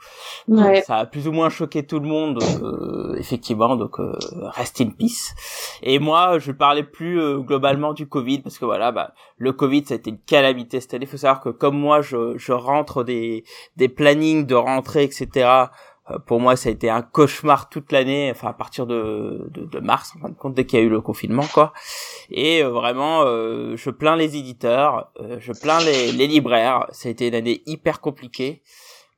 Ouais. 0.47 0.81
Ça 0.81 0.97
a 0.97 1.05
plus 1.05 1.27
ou 1.27 1.31
moins 1.31 1.49
choqué 1.49 1.85
tout 1.85 1.99
le 1.99 2.07
monde, 2.07 2.41
euh, 2.63 3.15
effectivement. 3.17 3.75
Donc 3.75 3.99
euh, 3.99 4.13
rest 4.55 4.79
in 4.81 4.89
peace. 4.89 5.35
Et 5.83 5.99
moi, 5.99 6.39
je 6.39 6.51
parlais 6.51 6.83
plus 6.83 7.19
euh, 7.19 7.39
globalement 7.39 7.93
du 7.93 8.07
Covid 8.07 8.39
parce 8.39 8.57
que 8.57 8.65
voilà, 8.65 8.91
bah 8.91 9.13
le 9.37 9.51
Covid, 9.53 9.85
ça 9.85 9.95
a 9.95 9.97
été 9.97 10.09
une 10.09 10.19
calamité 10.29 10.79
cette 10.81 10.93
année. 10.93 11.05
Il 11.05 11.11
faut 11.11 11.17
savoir 11.25 11.41
que 11.41 11.49
comme 11.49 11.77
moi, 11.77 12.01
je, 12.01 12.37
je 12.37 12.51
rentre 12.53 13.03
des 13.03 13.43
des 13.75 13.89
plannings 13.89 14.45
de 14.45 14.55
rentrée, 14.55 15.03
etc. 15.03 15.27
euh, 16.11 16.19
Pour 16.27 16.39
moi, 16.39 16.55
ça 16.55 16.69
a 16.69 16.71
été 16.71 16.89
un 16.89 17.01
cauchemar 17.01 17.69
toute 17.69 17.91
l'année, 17.91 18.29
enfin 18.31 18.49
à 18.49 18.53
partir 18.53 18.85
de, 18.93 19.47
de, 19.55 19.61
de 19.65 19.79
mars, 19.79 20.13
en 20.15 20.21
fin 20.21 20.29
de 20.29 20.35
compte, 20.41 20.53
dès 20.55 20.65
qu'il 20.65 20.79
y 20.79 20.81
a 20.81 20.85
eu 20.85 20.89
le 20.89 21.01
confinement, 21.01 21.45
quoi. 21.53 21.73
Et 22.31 22.63
euh, 22.63 22.69
vraiment, 22.69 23.23
euh, 23.25 23.75
je 23.83 23.89
plains 23.91 24.15
les 24.23 24.31
éditeurs, 24.37 25.11
euh, 25.19 25.37
je 25.39 25.53
plains 25.63 25.81
les, 25.89 26.11
les 26.19 26.27
libraires. 26.27 26.85
Ça 26.91 27.09
a 27.09 27.11
été 27.11 27.27
une 27.27 27.35
année 27.35 27.61
hyper 27.65 27.99
compliquée. 28.01 28.61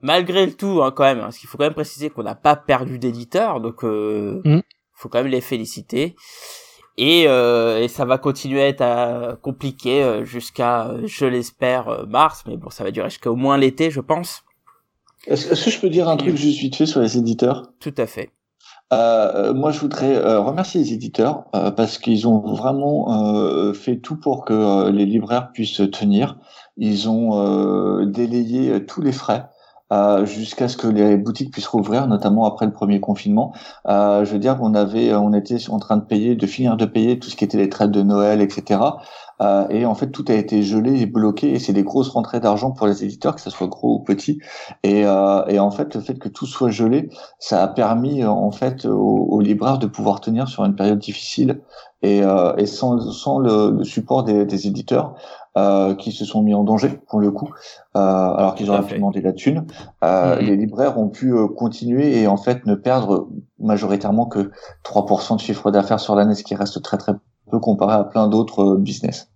Malgré 0.03 0.45
le 0.47 0.53
tout, 0.61 0.81
hein, 0.83 0.91
quand 0.95 1.03
même, 1.03 1.19
parce 1.19 1.37
qu'il 1.37 1.47
faut 1.47 1.57
quand 1.57 1.65
même 1.65 1.73
préciser 1.83 2.09
qu'on 2.09 2.23
n'a 2.23 2.35
pas 2.35 2.55
perdu 2.55 2.97
d'éditeurs, 2.99 3.59
donc 3.61 3.83
euh, 3.83 4.41
Mhm. 4.45 4.61
faut 4.95 5.09
quand 5.09 5.19
même 5.23 5.31
les 5.31 5.41
féliciter. 5.41 6.15
Et, 7.03 7.23
euh, 7.27 7.81
et 7.81 7.87
ça 7.87 8.05
va 8.05 8.19
continuer 8.19 8.61
à 8.61 8.67
être 8.67 8.81
euh, 8.81 9.35
compliqué 9.35 10.03
euh, 10.03 10.23
jusqu'à, 10.23 10.91
je 11.03 11.25
l'espère, 11.25 12.05
mars, 12.07 12.43
mais 12.45 12.57
bon, 12.57 12.69
ça 12.69 12.83
va 12.83 12.91
durer 12.91 13.09
jusqu'à 13.09 13.31
au 13.31 13.35
moins 13.35 13.57
l'été, 13.57 13.89
je 13.89 14.01
pense. 14.01 14.43
Est-ce 15.25 15.65
que 15.65 15.71
je 15.71 15.79
peux 15.79 15.89
dire 15.89 16.07
un 16.07 16.15
truc 16.15 16.35
juste 16.35 16.59
vite 16.59 16.75
fait 16.75 16.85
sur 16.85 17.01
les 17.01 17.17
éditeurs? 17.17 17.71
Tout 17.79 17.95
à 17.97 18.05
fait. 18.05 18.29
Euh, 18.93 19.51
moi, 19.53 19.71
je 19.71 19.79
voudrais 19.79 20.15
euh, 20.15 20.39
remercier 20.41 20.81
les 20.81 20.93
éditeurs 20.93 21.45
euh, 21.55 21.71
parce 21.71 21.97
qu'ils 21.97 22.27
ont 22.27 22.39
vraiment 22.39 23.73
fait 23.73 23.97
tout 23.97 24.17
pour 24.17 24.45
que 24.45 24.89
les 24.89 25.07
libraires 25.07 25.51
puissent 25.53 25.81
tenir. 25.91 26.37
Ils 26.77 27.09
ont 27.09 28.05
délayé 28.05 28.85
tous 28.85 29.01
les 29.01 29.11
frais 29.11 29.45
euh, 29.91 30.25
jusqu'à 30.25 30.67
ce 30.67 30.77
que 30.77 30.87
les 30.87 31.17
boutiques 31.17 31.51
puissent 31.51 31.67
rouvrir, 31.67 32.07
notamment 32.07 32.45
après 32.45 32.65
le 32.65 32.71
premier 32.71 32.99
confinement. 32.99 33.53
Euh, 33.87 34.25
je 34.25 34.31
veux 34.31 34.39
dire 34.39 34.57
qu'on 34.57 34.73
avait, 34.73 35.13
on 35.13 35.33
était 35.33 35.57
en 35.69 35.79
train 35.79 35.97
de 35.97 36.05
payer, 36.05 36.35
de 36.35 36.47
finir 36.47 36.77
de 36.77 36.85
payer 36.85 37.19
tout 37.19 37.29
ce 37.29 37.35
qui 37.35 37.43
était 37.43 37.57
les 37.57 37.69
traites 37.69 37.91
de 37.91 38.01
Noël, 38.01 38.41
etc. 38.41 38.79
Euh, 39.41 39.67
et 39.69 39.85
en 39.85 39.95
fait, 39.95 40.11
tout 40.11 40.25
a 40.27 40.33
été 40.33 40.61
gelé 40.61 41.01
et 41.01 41.05
bloqué. 41.05 41.51
Et 41.51 41.59
c'est 41.59 41.73
des 41.73 41.83
grosses 41.83 42.09
rentrées 42.09 42.39
d'argent 42.39 42.71
pour 42.71 42.87
les 42.87 43.03
éditeurs, 43.03 43.35
que 43.35 43.41
ce 43.41 43.49
soit 43.49 43.67
gros 43.67 43.95
ou 43.95 43.99
petit. 43.99 44.39
Et, 44.83 45.05
euh, 45.05 45.45
et 45.47 45.59
en 45.59 45.71
fait, 45.71 45.95
le 45.95 46.01
fait 46.01 46.15
que 46.19 46.29
tout 46.29 46.45
soit 46.45 46.69
gelé, 46.69 47.09
ça 47.39 47.63
a 47.63 47.67
permis 47.67 48.23
euh, 48.23 48.29
en 48.29 48.51
fait 48.51 48.85
aux, 48.85 49.27
aux 49.29 49.41
libraires 49.41 49.79
de 49.79 49.87
pouvoir 49.87 50.21
tenir 50.21 50.47
sur 50.47 50.63
une 50.63 50.75
période 50.75 50.99
difficile 50.99 51.61
et, 52.03 52.23
euh, 52.23 52.55
et 52.57 52.65
sans, 52.65 52.99
sans 53.11 53.39
le, 53.39 53.71
le 53.77 53.83
support 53.83 54.23
des, 54.23 54.45
des 54.45 54.67
éditeurs 54.67 55.15
euh, 55.57 55.95
qui 55.95 56.11
se 56.11 56.23
sont 56.25 56.41
mis 56.41 56.53
en 56.53 56.63
danger 56.63 56.89
pour 57.07 57.19
le 57.19 57.31
coup, 57.31 57.49
euh, 57.95 57.99
alors 57.99 58.55
qu'ils 58.55 58.69
auraient 58.69 58.83
pu 58.85 58.95
demander 58.95 59.21
la 59.21 59.33
thune. 59.33 59.65
Euh, 60.03 60.37
Mhm. 60.39 60.45
Les 60.45 60.55
libraires 60.55 60.97
ont 60.97 61.09
pu 61.09 61.33
euh, 61.33 61.47
continuer 61.47 62.21
et 62.21 62.27
en 62.27 62.37
fait 62.37 62.65
ne 62.65 62.75
perdre 62.75 63.27
majoritairement 63.59 64.25
que 64.27 64.51
3% 64.83 65.35
de 65.35 65.41
chiffre 65.41 65.69
d'affaires 65.71 65.99
sur 65.99 66.15
l'année, 66.15 66.35
ce 66.35 66.43
qui 66.43 66.55
reste 66.55 66.81
très 66.81 66.97
très 66.97 67.13
peu 67.49 67.59
comparé 67.59 67.93
à 67.95 68.03
plein 68.03 68.27
d'autres 68.27 68.63
euh, 68.63 68.77
business. 68.77 69.29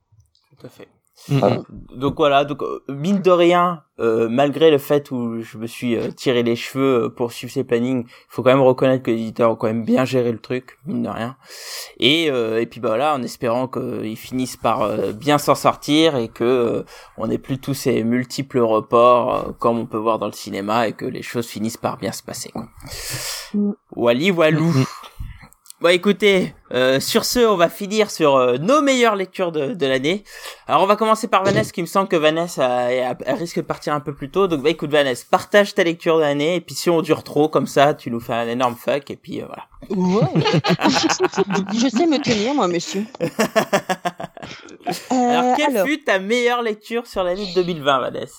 Tout 0.57 0.65
à 0.65 0.69
fait. 0.69 0.87
Mm, 1.29 1.37
Voilà. 1.39 1.55
mm. 1.57 1.65
Donc 1.97 2.15
voilà, 2.17 2.45
donc 2.45 2.61
euh, 2.61 2.83
mine 2.89 3.21
de 3.21 3.31
rien, 3.31 3.81
euh, 3.99 4.27
malgré 4.29 4.69
le 4.69 4.77
fait 4.77 5.11
où 5.11 5.41
je 5.41 5.57
me 5.57 5.65
suis 5.65 5.95
euh, 5.95 6.11
tiré 6.11 6.43
les 6.43 6.55
cheveux 6.57 7.05
euh, 7.05 7.09
pour 7.09 7.31
suivre 7.31 7.53
ces 7.53 7.63
plannings, 7.63 8.03
il 8.05 8.25
faut 8.27 8.43
quand 8.43 8.49
même 8.51 8.61
reconnaître 8.61 9.03
que 9.03 9.11
les 9.11 9.17
éditeurs 9.21 9.51
ont 9.51 9.55
quand 9.55 9.67
même 9.67 9.85
bien 9.85 10.03
géré 10.05 10.31
le 10.33 10.39
truc, 10.39 10.77
mine 10.85 11.03
de 11.03 11.09
rien. 11.09 11.37
Et, 11.99 12.29
euh, 12.29 12.59
et 12.59 12.65
puis 12.65 12.81
bah 12.81 12.89
voilà, 12.89 13.15
en 13.15 13.23
espérant 13.23 13.67
qu'ils 13.69 14.17
finissent 14.17 14.57
par 14.57 14.81
euh, 14.81 15.13
bien 15.13 15.37
s'en 15.37 15.55
sortir 15.55 16.17
et 16.17 16.27
que 16.27 16.43
euh, 16.43 16.83
on 17.17 17.27
n'ait 17.27 17.37
plus 17.37 17.57
tous 17.59 17.73
ces 17.73 18.03
multiples 18.03 18.59
reports 18.59 19.35
euh, 19.35 19.51
comme 19.57 19.79
on 19.79 19.85
peut 19.85 19.97
voir 19.97 20.19
dans 20.19 20.27
le 20.27 20.33
cinéma 20.33 20.87
et 20.89 20.93
que 20.93 21.05
les 21.05 21.21
choses 21.21 21.47
finissent 21.47 21.77
par 21.77 21.97
bien 21.97 22.11
se 22.11 22.23
passer. 22.23 22.49
Quoi. 22.49 22.67
Mm. 23.53 23.71
Wally 23.95 24.31
Walou. 24.31 24.73
Bon 25.81 25.89
écoutez, 25.89 26.55
euh, 26.71 27.01
sur 27.01 27.25
ce, 27.25 27.39
on 27.39 27.57
va 27.57 27.67
finir 27.67 28.09
sur 28.09 28.37
euh, 28.37 28.57
nos 28.57 28.81
meilleures 28.81 29.17
lectures 29.17 29.51
de, 29.51 29.73
de 29.73 29.85
l'année. 29.85 30.23
Alors 30.67 30.81
on 30.81 30.85
va 30.85 30.95
commencer 30.95 31.27
par 31.27 31.43
Vanessa, 31.43 31.69
qui 31.71 31.81
me 31.81 31.85
semble 31.85 32.07
que 32.07 32.15
Vanessa 32.15 32.65
a- 32.65 33.11
a- 33.11 33.15
elle 33.25 33.35
risque 33.35 33.57
de 33.57 33.61
partir 33.61 33.93
un 33.93 33.99
peu 33.99 34.15
plus 34.15 34.31
tôt. 34.31 34.47
Donc 34.47 34.61
bah 34.63 34.69
écoute 34.69 34.89
Vanessa, 34.89 35.25
partage 35.29 35.75
ta 35.75 35.83
lecture 35.83 36.15
de 36.15 36.21
l'année 36.21 36.55
et 36.55 36.61
puis 36.61 36.75
si 36.75 36.89
on 36.89 37.01
dure 37.01 37.23
trop 37.23 37.49
comme 37.49 37.67
ça, 37.67 37.93
tu 37.93 38.09
nous 38.09 38.21
fais 38.21 38.33
un 38.33 38.47
énorme 38.47 38.75
fuck 38.75 39.11
et 39.11 39.17
puis 39.17 39.41
euh, 39.41 39.47
voilà. 39.47 39.65
Ouais. 39.89 40.27
je 41.73 41.89
sais 41.89 42.07
me 42.07 42.21
tenir, 42.23 42.53
moi, 42.55 42.67
monsieur. 42.69 43.05
Alors, 45.11 45.55
quelle 45.57 45.75
alors, 45.75 45.87
fut 45.87 46.03
ta 46.03 46.19
meilleure 46.19 46.61
lecture 46.61 47.05
sur 47.05 47.23
l'année 47.23 47.51
2020, 47.53 47.99
Vanessa? 47.99 48.35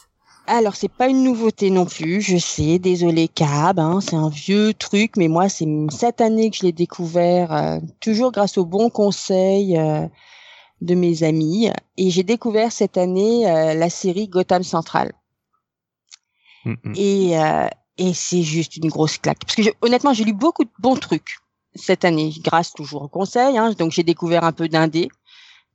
Alors 0.46 0.76
c'est 0.76 0.88
pas 0.88 1.08
une 1.08 1.22
nouveauté 1.22 1.70
non 1.70 1.86
plus, 1.86 2.20
je 2.20 2.36
sais, 2.36 2.78
désolé 2.78 3.28
Cab, 3.28 3.78
hein, 3.78 4.00
c'est 4.00 4.16
un 4.16 4.28
vieux 4.28 4.74
truc, 4.74 5.16
mais 5.16 5.28
moi 5.28 5.48
c'est 5.48 5.66
cette 5.90 6.20
année 6.20 6.50
que 6.50 6.56
je 6.56 6.62
l'ai 6.62 6.72
découvert, 6.72 7.52
euh, 7.52 7.78
toujours 8.00 8.32
grâce 8.32 8.56
aux 8.58 8.64
bons 8.64 8.90
conseils 8.90 9.76
euh, 9.76 10.06
de 10.80 10.94
mes 10.94 11.22
amis, 11.22 11.70
et 11.96 12.10
j'ai 12.10 12.22
découvert 12.22 12.72
cette 12.72 12.96
année 12.96 13.48
euh, 13.50 13.74
la 13.74 13.90
série 13.90 14.28
Gotham 14.28 14.62
Central. 14.62 15.12
Mm. 16.64 16.92
Et, 16.96 17.32
et 17.98 18.12
c'est 18.14 18.42
juste 18.42 18.76
une 18.76 18.88
grosse 18.88 19.18
claque. 19.18 19.38
Parce 19.44 19.54
que 19.54 19.62
je- 19.62 19.70
honnêtement, 19.82 20.12
j'ai 20.12 20.24
lu 20.24 20.32
beaucoup 20.32 20.64
de 20.64 20.70
bons 20.78 20.96
trucs 20.96 21.38
cette 21.74 22.04
année, 22.04 22.32
grâce 22.42 22.72
toujours 22.72 23.02
aux 23.02 23.08
conseils. 23.08 23.56
Hein, 23.56 23.72
donc 23.78 23.92
j'ai 23.92 24.02
découvert 24.02 24.44
un 24.44 24.52
peu 24.52 24.68
d'indé. 24.68 25.08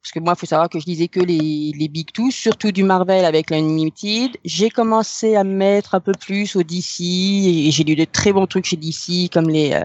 Parce 0.01 0.11
que 0.13 0.19
moi, 0.19 0.33
il 0.35 0.39
faut 0.39 0.45
savoir 0.47 0.67
que 0.69 0.79
je 0.79 0.85
lisais 0.87 1.07
que 1.07 1.19
les, 1.19 1.71
les 1.77 1.87
Big 1.87 2.11
Two, 2.11 2.31
surtout 2.31 2.71
du 2.71 2.83
Marvel 2.83 3.23
avec 3.23 3.51
l'Unlimited. 3.51 4.35
J'ai 4.43 4.69
commencé 4.71 5.35
à 5.35 5.43
me 5.43 5.53
mettre 5.53 5.93
un 5.93 5.99
peu 5.99 6.13
plus 6.13 6.55
au 6.55 6.63
DC 6.63 7.01
et 7.01 7.69
j'ai 7.71 7.83
lu 7.83 7.95
de 7.95 8.05
très 8.05 8.33
bons 8.33 8.47
trucs 8.47 8.65
chez 8.65 8.77
DC 8.77 9.29
comme 9.31 9.47
les 9.49 9.73
euh, 9.73 9.83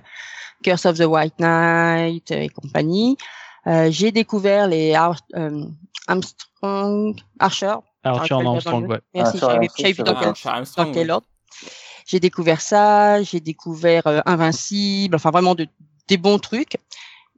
Curse 0.62 0.86
of 0.86 0.96
the 0.98 1.04
White 1.04 1.38
Knight 1.38 2.30
et 2.30 2.48
compagnie. 2.48 3.18
Euh, 3.66 3.90
j'ai 3.90 4.10
découvert 4.10 4.68
les 4.68 4.94
Ar- 4.94 5.20
euh, 5.34 5.64
Armstrong, 6.06 7.14
Archer. 7.38 7.74
Arthur 8.04 8.36
Archer, 8.38 8.46
Armstrong, 8.48 8.82
le- 8.84 8.88
ouais. 8.88 9.00
Merci, 9.14 9.36
Archer 9.36 9.40
j'avais 9.40 9.56
Armstrong, 9.66 9.76
j'avais 9.78 9.92
vu 9.92 10.02
dans 10.02 10.14
quel 10.14 10.32
Ah, 10.44 10.56
Armstrong, 10.56 10.90
quel 10.94 11.10
ordre. 11.10 11.26
J'ai 12.06 12.20
découvert 12.20 12.60
ça, 12.60 13.22
j'ai 13.22 13.40
découvert 13.40 14.06
euh, 14.06 14.20
Invincible, 14.26 15.16
enfin 15.16 15.30
vraiment 15.30 15.54
de, 15.54 15.66
des 16.08 16.16
bons 16.16 16.38
trucs. 16.38 16.76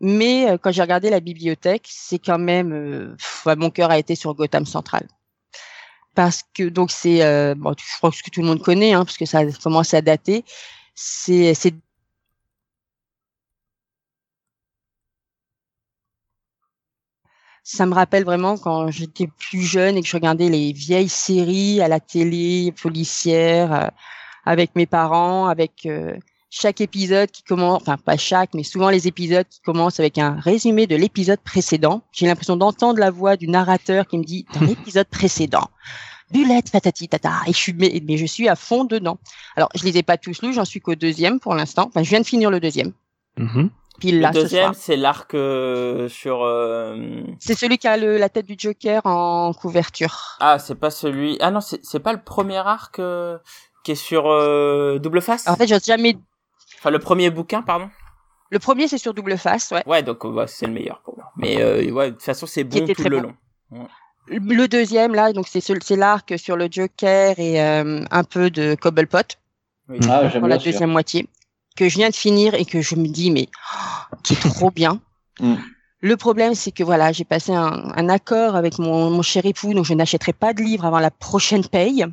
Mais 0.00 0.50
euh, 0.50 0.58
quand 0.58 0.70
j'ai 0.72 0.82
regardé 0.82 1.10
la 1.10 1.20
bibliothèque, 1.20 1.88
c'est 1.90 2.18
quand 2.18 2.38
même 2.38 2.72
euh, 2.72 3.16
mon 3.56 3.70
cœur 3.70 3.90
a 3.90 3.98
été 3.98 4.14
sur 4.14 4.34
Gotham 4.34 4.66
Central. 4.66 5.06
Parce 6.14 6.42
que 6.54 6.68
donc 6.68 6.90
c'est 6.90 7.22
euh, 7.24 7.54
bon, 7.56 7.74
je 7.78 7.96
crois 7.98 8.10
que 8.10 8.30
tout 8.30 8.40
le 8.42 8.46
monde 8.46 8.62
connaît 8.62 8.92
hein, 8.92 9.04
parce 9.04 9.16
que 9.18 9.26
ça 9.26 9.44
commence 9.62 9.94
à 9.94 10.02
dater. 10.02 10.44
C'est 10.94 11.54
c'est 11.54 11.74
ça 17.68 17.84
me 17.86 17.94
rappelle 17.94 18.24
vraiment 18.24 18.56
quand 18.56 18.90
j'étais 18.90 19.26
plus 19.26 19.60
jeune 19.62 19.96
et 19.98 20.02
que 20.02 20.08
je 20.08 20.16
regardais 20.16 20.48
les 20.48 20.72
vieilles 20.72 21.10
séries 21.10 21.82
à 21.82 21.88
la 21.88 22.00
télé 22.00 22.72
policières 22.72 23.72
euh, 23.72 23.88
avec 24.46 24.74
mes 24.74 24.86
parents, 24.86 25.46
avec 25.46 25.84
euh, 25.84 26.16
chaque 26.50 26.80
épisode 26.80 27.30
qui 27.30 27.42
commence, 27.42 27.82
enfin 27.82 27.96
pas 27.96 28.16
chaque, 28.16 28.54
mais 28.54 28.62
souvent 28.62 28.88
les 28.90 29.06
épisodes 29.06 29.46
qui 29.48 29.60
commencent 29.60 30.00
avec 30.00 30.16
un 30.18 30.38
résumé 30.40 30.86
de 30.86 30.96
l'épisode 30.96 31.40
précédent. 31.40 32.02
J'ai 32.12 32.26
l'impression 32.26 32.56
d'entendre 32.56 32.98
la 32.98 33.10
voix 33.10 33.36
du 33.36 33.48
narrateur 33.48 34.06
qui 34.06 34.18
me 34.18 34.24
dit 34.24 34.46
dans 34.54 34.60
l'épisode 34.66 35.06
précédent. 35.08 35.68
Bulette, 36.30 36.70
patati, 36.70 37.08
tata. 37.08 37.32
Et 37.46 37.52
je 37.52 37.56
suis, 37.58 37.72
mais, 37.72 38.02
mais 38.06 38.16
je 38.18 38.26
suis 38.26 38.48
à 38.48 38.56
fond 38.56 38.84
dedans. 38.84 39.18
Alors, 39.56 39.70
je 39.74 39.82
les 39.84 39.96
ai 39.96 40.02
pas 40.02 40.16
tous 40.18 40.42
lus, 40.42 40.52
j'en 40.52 40.64
suis 40.66 40.80
qu'au 40.80 40.94
deuxième 40.94 41.40
pour 41.40 41.54
l'instant. 41.54 41.86
Enfin, 41.88 42.02
je 42.02 42.10
viens 42.10 42.20
de 42.20 42.26
finir 42.26 42.50
le 42.50 42.60
deuxième. 42.60 42.92
Mhm. 43.38 43.70
Pile 43.98 44.20
là, 44.20 44.30
Le 44.32 44.42
deuxième, 44.42 44.74
c'est 44.74 44.96
l'arc 44.96 45.34
euh, 45.34 46.08
sur. 46.08 46.42
euh, 46.44 47.22
C'est 47.40 47.58
celui 47.58 47.78
qui 47.78 47.88
a 47.88 47.96
le, 47.96 48.16
la 48.16 48.28
tête 48.28 48.46
du 48.46 48.54
Joker 48.56 49.02
en 49.06 49.52
couverture. 49.52 50.36
Ah, 50.40 50.58
c'est 50.58 50.76
pas 50.76 50.90
celui. 50.90 51.36
Ah 51.40 51.50
non, 51.50 51.60
c'est 51.60 51.80
c'est 51.84 51.98
pas 51.98 52.12
le 52.12 52.20
premier 52.22 52.58
arc 52.58 53.00
euh, 53.00 53.38
qui 53.82 53.92
est 53.92 53.94
sur 53.96 54.26
euh, 54.30 54.98
double 55.00 55.20
face? 55.20 55.48
En 55.48 55.56
fait, 55.56 55.66
j'ai 55.66 55.78
jamais. 55.80 56.16
Enfin, 56.78 56.90
le 56.90 56.98
premier 56.98 57.30
bouquin, 57.30 57.62
pardon. 57.62 57.88
Le 58.50 58.58
premier, 58.58 58.88
c'est 58.88 58.98
sur 58.98 59.12
double 59.14 59.36
face, 59.36 59.70
ouais. 59.72 59.82
Ouais, 59.86 60.02
donc 60.02 60.24
ouais, 60.24 60.46
c'est 60.46 60.66
le 60.66 60.72
meilleur 60.72 61.00
pour 61.04 61.16
moi. 61.16 61.26
Mais 61.36 61.60
euh, 61.60 61.90
ouais, 61.90 62.06
de 62.08 62.12
toute 62.14 62.22
façon, 62.22 62.46
c'est 62.46 62.64
bon 62.64 62.78
était 62.78 62.94
tout 62.94 63.02
très 63.02 63.10
le 63.10 63.20
bon. 63.20 63.34
long. 63.70 63.88
Le 64.28 64.66
deuxième, 64.68 65.14
là, 65.14 65.32
donc 65.32 65.46
c'est 65.48 65.60
ce- 65.60 65.72
c'est 65.82 65.96
l'arc 65.96 66.38
sur 66.38 66.56
le 66.56 66.68
Joker 66.70 67.38
et 67.38 67.60
euh, 67.62 68.04
un 68.10 68.24
peu 68.24 68.50
de 68.50 68.74
Cobblepot 68.74 69.18
Oui. 69.88 69.98
Ah, 70.08 70.28
j'aime 70.28 70.40
pour 70.40 70.48
la 70.48 70.58
deuxième 70.58 70.90
moitié 70.90 71.26
que 71.76 71.88
je 71.88 71.96
viens 71.96 72.10
de 72.10 72.14
finir 72.14 72.54
et 72.54 72.64
que 72.64 72.80
je 72.80 72.94
me 72.96 73.06
dis 73.06 73.30
mais 73.30 73.48
oh, 73.74 74.16
qui 74.22 74.34
est 74.34 74.48
trop 74.48 74.70
bien. 74.70 75.00
Mm. 75.40 75.54
Le 76.00 76.16
problème, 76.16 76.54
c'est 76.56 76.72
que 76.72 76.82
voilà, 76.82 77.12
j'ai 77.12 77.24
passé 77.24 77.52
un, 77.54 77.92
un 77.96 78.08
accord 78.08 78.56
avec 78.56 78.80
mon, 78.80 79.08
mon 79.08 79.22
cher 79.22 79.46
époux, 79.46 79.72
donc 79.72 79.84
je 79.84 79.94
n'achèterai 79.94 80.32
pas 80.32 80.52
de 80.52 80.60
livre 80.62 80.84
avant 80.84 80.98
la 80.98 81.12
prochaine 81.12 81.64
paye. 81.64 82.04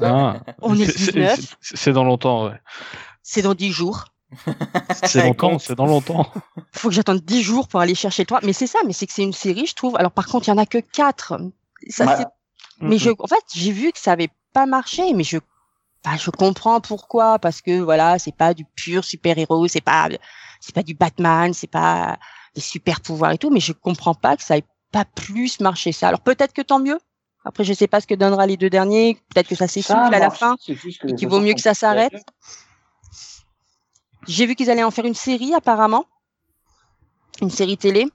Ah. 0.00 0.36
On 0.62 0.74
est 0.76 0.86
le 0.86 0.92
C'est- 0.92 1.12
19, 1.12 1.36
c'est- 1.40 1.56
c'est- 1.60 1.76
C'est 1.76 1.92
dans 1.92 2.04
longtemps, 2.04 2.46
ouais. 2.46 2.58
C'est 3.22 3.42
dans 3.42 3.54
10 3.54 3.70
jours. 3.72 4.04
C'est 5.04 5.22
longtemps, 5.26 5.50
compte. 5.50 5.60
c'est 5.60 5.74
dans 5.74 5.84
longtemps. 5.86 6.26
faut 6.72 6.88
que 6.88 6.94
j'attende 6.94 7.20
10 7.20 7.42
jours 7.42 7.68
pour 7.68 7.80
aller 7.80 7.94
chercher 7.94 8.22
le 8.22 8.26
3. 8.28 8.40
Mais 8.44 8.54
c'est 8.54 8.66
ça, 8.66 8.78
mais 8.86 8.94
c'est 8.94 9.06
que 9.06 9.12
c'est 9.12 9.22
une 9.22 9.34
série, 9.34 9.66
je 9.66 9.74
trouve. 9.74 9.94
Alors 9.96 10.10
par 10.10 10.26
contre, 10.26 10.48
il 10.48 10.50
y 10.50 10.54
en 10.54 10.58
a 10.58 10.64
que 10.64 10.78
4. 10.78 11.38
Ça, 11.90 12.06
Ouais. 12.06 12.16
c'est- 12.16 12.26
Mais 12.80 12.96
je, 12.98 13.10
en 13.18 13.26
fait, 13.26 13.42
j'ai 13.54 13.72
vu 13.72 13.92
que 13.92 13.98
ça 13.98 14.12
avait 14.12 14.30
pas 14.54 14.64
marché, 14.64 15.12
mais 15.12 15.22
je, 15.24 15.36
enfin, 16.04 16.16
je 16.16 16.30
comprends 16.30 16.80
pourquoi, 16.80 17.38
parce 17.38 17.60
que 17.60 17.80
voilà, 17.80 18.18
c'est 18.18 18.34
pas 18.34 18.54
du 18.54 18.64
pur 18.64 19.04
super-héros, 19.04 19.68
c'est 19.68 19.80
pas, 19.82 20.08
c'est 20.60 20.74
pas 20.74 20.82
du 20.82 20.94
Batman, 20.94 21.52
c'est 21.52 21.66
pas 21.70 22.18
des 22.54 22.60
super 22.62 23.00
pouvoirs 23.02 23.32
et 23.32 23.38
tout, 23.38 23.50
mais 23.50 23.60
je 23.60 23.72
comprends 23.72 24.14
pas 24.14 24.36
que 24.38 24.42
ça 24.42 24.56
ait 24.56 24.64
pas 24.92 25.04
plus 25.04 25.60
marché 25.60 25.92
ça. 25.92 26.08
Alors 26.08 26.20
peut-être 26.20 26.52
que 26.54 26.62
tant 26.62 26.78
mieux. 26.80 26.98
Après, 27.44 27.64
je 27.64 27.72
sais 27.74 27.86
pas 27.88 28.00
ce 28.00 28.06
que 28.06 28.14
donnera 28.14 28.46
les 28.46 28.56
deux 28.56 28.70
derniers. 28.70 29.18
Peut-être 29.34 29.48
que 29.48 29.56
ça 29.56 29.66
s'essouffle 29.68 30.14
à 30.14 30.18
la 30.18 30.30
fin. 30.30 30.56
c'est 30.64 30.74
juste 30.74 31.00
que 31.02 31.08
et 31.08 31.14
qu'il 31.14 31.28
vaut 31.28 31.40
mieux 31.40 31.54
que 31.54 31.60
ça 31.60 31.74
s'arrête. 31.74 32.12
J'ai 34.28 34.46
vu 34.46 34.54
qu'ils 34.54 34.70
allaient 34.70 34.84
en 34.84 34.90
faire 34.90 35.04
une 35.04 35.14
série 35.14 35.54
apparemment, 35.54 36.06
une 37.40 37.50
série 37.50 37.76
télé. 37.76 38.06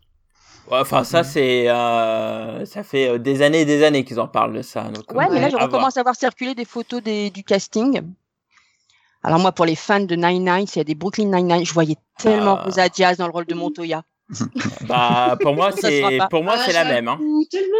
Ouais, 0.69 0.79
enfin, 0.79 1.03
ça, 1.05 1.23
c'est. 1.23 1.69
Euh, 1.69 2.65
ça 2.65 2.83
fait 2.83 3.07
euh, 3.07 3.17
des 3.17 3.41
années 3.41 3.61
et 3.61 3.65
des 3.65 3.83
années 3.85 4.03
qu'ils 4.03 4.19
en 4.19 4.27
parlent 4.27 4.53
de 4.53 4.61
ça. 4.61 4.83
Donc, 4.83 5.09
Ouais, 5.13 5.25
euh, 5.25 5.29
mais 5.31 5.39
là, 5.39 5.47
je 5.49 5.53
voir. 5.55 5.63
recommence 5.67 5.95
à 5.97 6.03
voir 6.03 6.15
circuler 6.15 6.55
des 6.55 6.65
photos 6.65 7.01
des, 7.01 7.29
du 7.29 7.43
casting. 7.43 8.01
Alors 9.23 9.39
moi, 9.39 9.51
pour 9.53 9.65
les 9.65 9.75
fans 9.75 10.01
de 10.01 10.15
Nine-Nine, 10.15 10.67
s'il 10.67 10.77
y 10.77 10.81
a 10.81 10.83
des 10.83 10.95
Brooklyn 10.95 11.25
Nine-Nine, 11.25 11.65
je 11.65 11.73
voyais 11.73 11.95
tellement 12.17 12.57
Ah. 12.59 12.63
Rosa 12.63 12.89
Diaz 12.89 13.17
dans 13.17 13.27
le 13.27 13.31
rôle 13.31 13.45
de 13.45 13.55
Montoya. 13.55 14.03
Bah, 14.87 15.37
pour 15.41 15.55
moi, 15.55 15.71
c'est. 15.75 16.19
Pour 16.29 16.43
moi, 16.43 16.55
Ah, 16.57 16.63
c'est 16.65 16.73
la 16.73 16.83
même. 16.83 17.07
Hein. 17.07 17.17
Tellement 17.49 17.77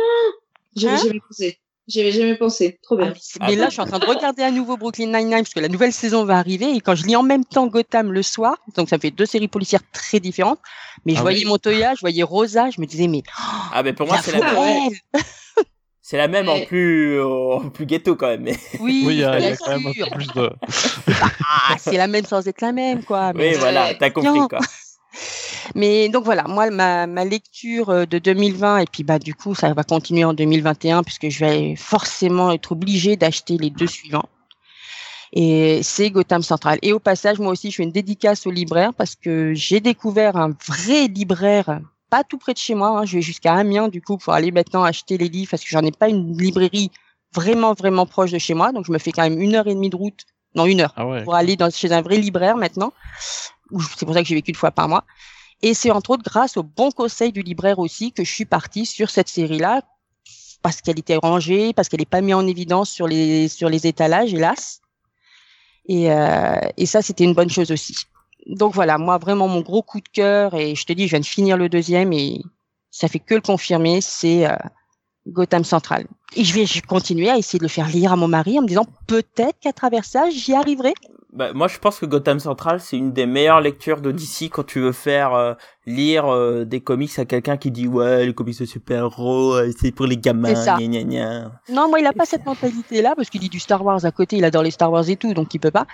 J'avais 0.76 1.10
Hein 1.10 1.52
pensé. 1.88 2.00
J'avais 2.00 2.12
jamais 2.12 2.36
pensé. 2.36 2.80
Trop 2.84 2.96
Ah, 3.00 3.04
bien. 3.04 3.14
mais 3.14 3.20
Ah 3.40 3.46
mais 3.50 3.56
bon 3.56 3.62
là, 3.62 3.68
je 3.68 3.72
suis 3.74 3.82
en 3.82 3.86
train 3.86 4.00
de 4.00 4.06
regarder 4.06 4.44
à 4.44 4.52
nouveau 4.52 4.78
Brooklyn 4.78 5.08
Nine-Nine 5.08 5.38
parce 5.44 5.54
que 5.54 5.60
la 5.60 5.70
nouvelle 5.70 5.94
saison 5.94 6.26
va 6.26 6.38
arriver 6.38 6.74
et 6.76 6.82
quand 6.82 6.96
je 6.96 7.06
lis 7.06 7.16
en 7.16 7.24
même 7.24 7.46
temps 7.46 7.68
Gotham 7.68 8.12
le 8.12 8.22
soir, 8.24 8.58
donc 8.76 8.90
ça 8.90 8.98
me 8.98 9.02
fait 9.02 9.12
deux 9.12 9.26
séries 9.26 9.48
policières 9.48 9.82
très 9.94 10.20
différentes, 10.20 10.60
mais 11.06 11.14
je 11.14 11.20
Ah 11.20 11.22
voyais 11.24 11.46
Montoya, 11.46 11.96
je 11.96 12.02
voyais 12.02 12.24
Rosa, 12.24 12.70
je 12.70 12.82
me 12.82 12.86
disais, 12.86 13.08
mais 13.08 13.24
Ah, 13.74 13.82
mais 13.84 13.94
pour 13.94 14.08
moi, 14.08 14.18
c'est 14.22 14.32
la 14.38 14.54
même. 14.54 14.92
C'est 16.10 16.16
la 16.16 16.30
même 16.30 16.48
en 16.48 16.62
plus, 16.62 17.22
en 17.22 17.70
plus 17.70 17.86
ghetto 17.86 18.16
quand 18.16 18.28
même. 18.28 18.44
Mais... 18.44 18.56
Oui, 18.80 19.04
Oui, 19.06 19.16
il 19.16 19.20
y 19.20 19.24
a, 19.26 19.40
il 19.40 19.44
y 19.44 19.48
a 19.48 19.50
bien 19.50 19.58
quand 19.58 19.72
même 19.72 19.88
un 19.88 19.92
sûr. 19.92 20.08
peu 20.08 20.16
plus 20.16 20.28
de. 20.28 20.50
Ah, 21.46 21.76
c'est 21.78 21.98
la 21.98 22.08
même 22.08 22.24
sans 22.26 22.48
être 22.48 22.62
la 22.62 22.72
même, 22.72 23.04
quoi. 23.04 23.32
Oui, 23.36 23.40
Mais- 23.40 23.54
voilà, 23.56 23.94
t'as 23.94 24.10
compris 24.12 24.40
quoi. 24.50 24.60
Mais 25.76 26.10
donc 26.10 26.24
voilà, 26.24 26.44
moi 26.48 26.70
ma, 26.70 27.08
ma 27.08 27.26
lecture 27.26 27.90
euh, 27.90 28.06
de 28.06 28.20
2020 28.20 28.80
et 28.80 28.86
puis 28.86 29.04
bah 29.04 29.20
du 29.20 29.36
coup 29.36 29.54
ça 29.56 29.74
va 29.74 29.84
continuer 29.84 30.24
en 30.24 30.34
2021 30.34 31.04
puisque 31.04 31.30
je 31.30 31.40
vais 31.46 31.76
forcément 31.76 32.52
être 32.52 32.72
obligée 32.72 33.16
d'acheter 33.18 33.58
les 33.58 33.70
deux 33.70 33.88
suivants. 33.88 34.30
Et 35.34 35.82
c'est 35.84 36.10
Gotham 36.10 36.42
Central. 36.42 36.80
Et 36.82 36.94
au 36.94 37.00
passage, 37.00 37.38
moi 37.40 37.52
aussi, 37.52 37.70
je 37.70 37.76
fais 37.76 37.84
une 37.84 37.92
dédicace 37.92 38.48
au 38.48 38.52
libraire 38.52 38.94
parce 38.94 39.16
que 39.16 39.54
j'ai 39.54 39.82
découvert 39.82 40.38
un 40.38 40.52
vrai 40.66 41.08
libraire, 41.08 41.82
pas 42.10 42.24
tout 42.24 42.38
près 42.38 42.54
de 42.54 42.58
chez 42.58 42.76
moi. 42.76 43.00
hein, 43.00 43.06
je 43.06 43.18
vais 43.18 43.22
jusqu'à 43.22 43.54
Amiens 43.54 43.90
du 43.90 44.02
coup 44.02 44.18
pour 44.18 44.34
aller 44.34 44.52
maintenant 44.52 44.84
acheter 44.84 45.18
les 45.18 45.28
livres 45.28 45.52
parce 45.52 45.64
que 45.64 45.70
j'en 45.70 45.82
ai 45.82 45.92
pas 45.92 46.08
une 46.08 46.38
librairie 46.38 46.92
vraiment 47.36 47.74
vraiment 47.74 48.06
proche 48.06 48.32
de 48.32 48.38
chez 48.38 48.54
moi. 48.54 48.72
Donc 48.72 48.86
je 48.86 48.92
me 48.94 48.98
fais 49.00 49.12
quand 49.12 49.24
même 49.24 49.40
une 49.42 49.56
heure 49.56 49.68
et 49.68 49.76
demie 49.76 49.90
de 49.90 49.98
route, 49.98 50.22
non 50.56 50.66
une 50.66 50.80
heure 50.80 50.94
Ah 50.96 51.06
ouais. 51.06 51.24
pour 51.26 51.36
aller 51.36 51.58
dans, 51.58 51.70
chez 51.70 51.92
un 51.92 52.02
vrai 52.02 52.16
libraire 52.18 52.56
maintenant. 52.56 52.94
C'est 53.98 54.06
pour 54.06 54.14
ça 54.14 54.22
que 54.22 54.28
j'y 54.28 54.36
vais 54.36 54.42
qu'une 54.42 54.56
fois 54.56 54.72
par 54.72 54.88
mois. 54.88 55.06
Et 55.62 55.74
c'est 55.74 55.92
entre 55.92 56.12
autres 56.12 56.24
grâce 56.24 56.58
au 56.58 56.64
bon 56.64 56.92
conseil 56.92 57.32
du 57.32 57.42
libraire 57.42 57.80
aussi 57.80 58.12
que 58.12 58.24
je 58.24 58.32
suis 58.32 58.46
partie 58.46 58.86
sur 58.86 59.10
cette 59.10 59.28
série-là, 59.28 59.82
parce 60.62 60.82
qu'elle 60.82 61.00
était 61.00 61.16
rangée, 61.16 61.74
parce 61.74 61.90
qu'elle 61.90 62.02
n'est 62.02 62.06
pas 62.06 62.22
mise 62.22 62.36
en 62.36 62.46
évidence 62.46 62.90
sur 62.90 63.08
les, 63.08 63.48
sur 63.48 63.70
les 63.70 63.88
étalages, 63.88 64.34
hélas. 64.34 64.82
Et, 65.88 66.12
euh, 66.12 66.60
et 66.78 66.86
ça, 66.86 67.02
c'était 67.02 67.24
une 67.24 67.34
bonne 67.34 67.50
chose 67.50 67.72
aussi. 67.72 67.96
Donc 68.46 68.74
voilà, 68.74 68.98
moi 68.98 69.18
vraiment 69.18 69.48
mon 69.48 69.62
gros 69.62 69.82
coup 69.82 70.00
de 70.00 70.10
cœur, 70.10 70.54
et 70.54 70.76
je 70.76 70.86
te 70.86 70.94
dis, 70.94 71.08
je 71.08 71.12
viens 71.12 71.20
de 71.20 71.26
finir 71.26 71.58
le 71.58 71.70
deuxième, 71.70 72.14
et 72.14 72.42
ça 72.92 73.08
fait 73.08 73.20
que 73.20 73.36
le 73.36 73.42
confirmer, 73.42 74.00
c'est 74.02 74.48
euh, 74.48 74.56
Gotham 75.28 75.64
Central. 75.64 76.08
Et 76.36 76.44
je 76.44 76.54
vais 76.54 76.66
continuer 76.82 77.30
à 77.30 77.38
essayer 77.38 77.60
de 77.60 77.64
le 77.64 77.70
faire 77.70 77.88
lire 77.88 78.12
à 78.12 78.16
mon 78.16 78.28
mari 78.28 78.58
en 78.58 78.62
me 78.62 78.68
disant 78.68 78.86
peut-être 79.08 79.60
qu'à 79.60 79.74
travers 79.74 80.06
ça, 80.06 80.30
j'y 80.30 80.54
arriverai. 80.54 80.94
Bah, 81.34 81.52
moi, 81.54 81.68
je 81.68 81.78
pense 81.78 82.00
que 82.00 82.06
Gotham 82.06 82.40
Central, 82.40 82.80
c'est 82.80 82.96
une 82.98 83.12
des 83.12 83.26
meilleures 83.26 83.60
lectures 83.60 84.00
de 84.00 84.12
DC 84.12 84.50
quand 84.50 84.66
tu 84.66 84.80
veux 84.80 84.94
faire 84.94 85.34
euh, 85.34 85.54
lire 85.86 86.34
euh, 86.34 86.64
des 86.64 86.80
comics 86.80 87.20
à 87.20 87.26
quelqu'un 87.26 87.58
qui 87.58 87.70
dit 87.70 87.86
ouais, 87.86 88.26
les 88.26 88.34
comics 88.34 88.58
de 88.58 88.66
super-héros, 88.66 89.56
euh, 89.56 89.72
c'est 89.78 89.92
pour 89.92 90.06
les 90.06 90.16
gamins, 90.16 90.56
ça. 90.56 90.78
gna 90.78 90.88
gna 90.88 91.04
gna. 91.04 91.52
Non, 91.70 91.90
moi, 91.90 92.00
il 92.00 92.06
a 92.06 92.14
pas 92.14 92.26
cette 92.26 92.46
mentalité-là 92.46 93.14
parce 93.16 93.30
qu'il 93.30 93.42
lit 93.42 93.50
du 93.50 93.60
Star 93.60 93.84
Wars 93.84 94.06
à 94.06 94.12
côté, 94.12 94.38
il 94.38 94.46
adore 94.46 94.64
les 94.64 94.72
Star 94.72 94.90
Wars 94.90 95.10
et 95.10 95.18
tout, 95.18 95.34
donc 95.34 95.54
il 95.54 95.60
peut 95.60 95.72
pas. 95.72 95.86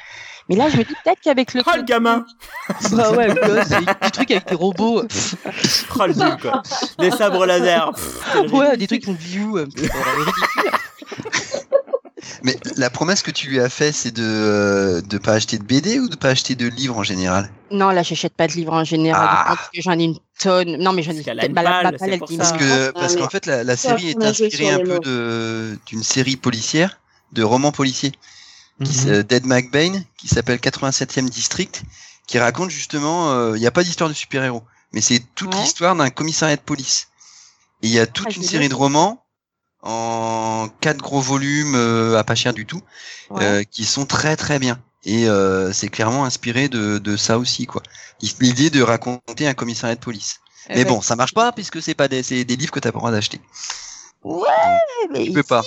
Mais 0.50 0.56
là, 0.56 0.70
je 0.70 0.78
me 0.78 0.84
dis 0.84 0.94
peut-être 1.04 1.22
qu'avec 1.22 1.54
le. 1.54 1.62
Oh, 1.66 1.72
le 1.78 1.84
gamin 1.84 2.26
Bah 2.92 3.12
ouais, 3.14 3.30
le 3.30 3.34
gosse, 3.34 3.70
des 3.70 4.12
trucs 4.12 4.32
avec 4.32 4.48
des 4.48 4.56
robots. 4.56 5.02
Oh, 5.04 6.06
le 6.06 6.42
quoi. 6.42 6.62
Des 7.00 7.12
sabres 7.12 7.46
laser. 7.46 7.92
pff, 7.94 8.52
ouais, 8.52 8.78
des 8.78 8.88
trucs 8.88 9.02
qui 9.02 9.06
font 9.08 9.14
view. 9.14 9.58
euh. 12.36 12.40
Mais 12.44 12.58
la 12.78 12.90
promesse 12.90 13.22
que 13.22 13.32
tu 13.32 13.48
lui 13.48 13.60
as 13.60 13.70
fait, 13.70 13.92
c'est 13.92 14.12
de 14.12 14.24
euh, 14.24 15.02
de 15.02 15.18
pas 15.18 15.34
acheter 15.34 15.58
de 15.58 15.64
BD 15.64 16.00
ou 16.00 16.10
de 16.10 16.16
pas 16.16 16.30
acheter 16.30 16.56
de 16.56 16.68
livres 16.68 16.98
en 16.98 17.04
général? 17.04 17.50
Non, 17.72 17.90
là, 17.90 18.04
j'achète 18.04 18.34
pas 18.34 18.48
de 18.48 18.54
livres 18.54 18.74
en 18.74 18.84
général. 18.84 19.28
Ah. 19.30 19.44
parce 19.56 19.70
que 19.74 19.82
J'en 19.82 19.98
ai 19.98 20.04
une 20.04 20.18
tonne. 20.40 20.78
Non, 20.78 20.94
mais 20.94 21.04
j'en 21.04 21.12
ai 21.12 21.18
une 21.18 21.24
ça. 21.24 21.34
Parce 22.38 22.52
que 22.54 22.92
parce 22.92 23.16
qu'en 23.16 23.30
fait 23.30 23.46
la, 23.46 23.64
la 23.64 23.76
série 23.78 24.10
est 24.12 24.24
inspirée 24.24 24.70
un 24.72 24.80
peu 24.80 25.00
de 25.00 25.78
d'une 25.88 26.04
série 26.04 26.36
policière, 26.38 27.00
de 27.32 27.44
romans 27.44 27.72
policiers, 27.72 28.12
qui 28.84 28.92
s- 28.92 29.06
Mhm. 29.06 29.12
euh, 29.12 29.24
Dead 29.24 29.46
McBain, 29.46 30.02
qui 30.18 30.28
s'appelle 30.28 30.60
87e 30.60 31.30
District, 31.30 31.84
qui 32.28 32.40
raconte 32.40 32.70
justement, 32.70 33.32
euh, 33.32 33.58
il 33.58 33.60
n'y 33.60 33.68
a 33.68 33.72
pas 33.72 33.84
d'histoire 33.84 34.10
de 34.10 34.14
super-héros, 34.16 34.64
mais 34.94 35.02
c'est 35.02 35.22
toute 35.36 35.54
Ouais. 35.54 35.62
l'histoire 35.62 35.96
d'un 35.96 36.10
commissariat 36.10 36.56
de 36.56 36.62
police. 36.62 37.08
Et 37.82 37.88
il 37.88 37.94
y 37.94 38.00
a 38.00 38.08
toute 38.08 38.28
Ah, 38.30 38.34
une 38.36 38.44
série 38.44 38.70
de 38.70 38.76
romans 38.76 39.23
en 39.84 40.70
quatre 40.80 40.98
gros 41.02 41.20
volumes 41.20 41.76
euh, 41.76 42.18
à 42.18 42.24
pas 42.24 42.36
cher 42.36 42.54
du 42.54 42.66
tout, 42.66 42.82
Ouais. 43.30 43.44
euh, 43.44 43.64
qui 43.64 43.86
sont 43.86 44.06
très 44.06 44.36
très 44.36 44.58
bien. 44.60 44.80
Et 45.06 45.28
euh, 45.28 45.74
c'est 45.74 45.90
clairement 45.90 46.24
inspiré 46.24 46.70
de, 46.70 46.98
de 46.98 47.18
ça 47.18 47.38
aussi, 47.38 47.66
quoi. 47.66 47.84
L'idée 48.40 48.70
de 48.70 48.82
raconter 48.82 49.48
un 49.48 49.54
commissariat 49.54 49.96
de 49.96 50.00
police. 50.00 50.40
Eh 50.70 50.76
Mais 50.76 50.86
ben, 50.86 50.94
bon, 50.94 51.02
ça 51.02 51.18
marche 51.18 51.34
pas 51.34 51.52
puisque 51.52 51.82
c'est 51.82 51.94
pas 51.94 52.08
des, 52.08 52.24
c'est 52.24 52.46
des 52.46 52.56
livres 52.56 52.72
que 52.72 52.80
t'as 52.80 52.92
pas 52.92 52.98
le 52.98 53.02
droit 53.02 53.12
d'acheter. 53.12 53.42
Ouais, 54.24 54.48
mais 55.12 55.44
pas. 55.44 55.62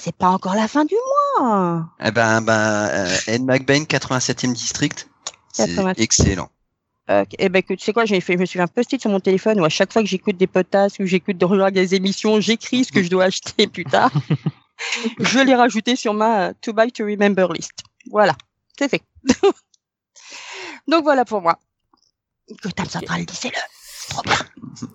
c'est 0.00 0.16
pas 0.16 0.30
encore 0.30 0.56
la 0.56 0.66
fin 0.66 0.84
du 0.84 0.96
mois. 1.38 1.86
Eh 2.04 2.10
ben, 2.10 2.40
ben, 2.40 3.06
Ed 3.28 3.44
McBain, 3.44 3.84
87e 3.84 4.52
district, 4.52 5.08
c'est 5.52 5.68
87. 5.68 6.00
excellent. 6.00 6.48
Euh, 7.10 7.24
eh 7.38 7.48
ben, 7.48 7.62
que, 7.62 7.74
tu 7.74 7.84
sais 7.84 7.92
quoi, 7.92 8.04
j'ai 8.04 8.20
fait, 8.20 8.34
je 8.34 8.38
me 8.38 8.46
suis 8.46 8.58
fait 8.58 8.62
un 8.62 8.68
post-it 8.68 9.00
sur 9.00 9.10
mon 9.10 9.18
téléphone 9.18 9.60
où 9.60 9.64
à 9.64 9.68
chaque 9.68 9.92
fois 9.92 10.02
que 10.02 10.08
j'écoute 10.08 10.36
des 10.36 10.46
podcasts 10.46 11.00
ou 11.00 11.06
j'écoute 11.06 11.38
de 11.38 11.44
regarder 11.44 11.80
des 11.80 11.94
émissions, 11.96 12.40
j'écris 12.40 12.84
ce 12.84 12.92
que 12.92 13.02
je 13.02 13.08
dois 13.08 13.24
acheter 13.24 13.66
plus 13.66 13.84
tard. 13.84 14.12
je 15.18 15.38
vais 15.38 15.44
les 15.44 15.56
rajouter 15.56 15.96
sur 15.96 16.14
ma 16.14 16.48
euh, 16.48 16.52
to 16.60 16.72
buy 16.72 16.92
to 16.92 17.04
remember 17.04 17.52
list. 17.52 17.82
Voilà, 18.10 18.36
c'est 18.78 18.88
fait. 18.88 19.02
Donc 20.86 21.02
voilà 21.02 21.24
pour 21.24 21.42
moi. 21.42 21.58
Gotham 22.62 22.86
Central, 22.86 23.24
lisez-le. 23.28 23.58
C'est 23.82 24.14
trop 24.14 24.22
bien. 24.22 24.38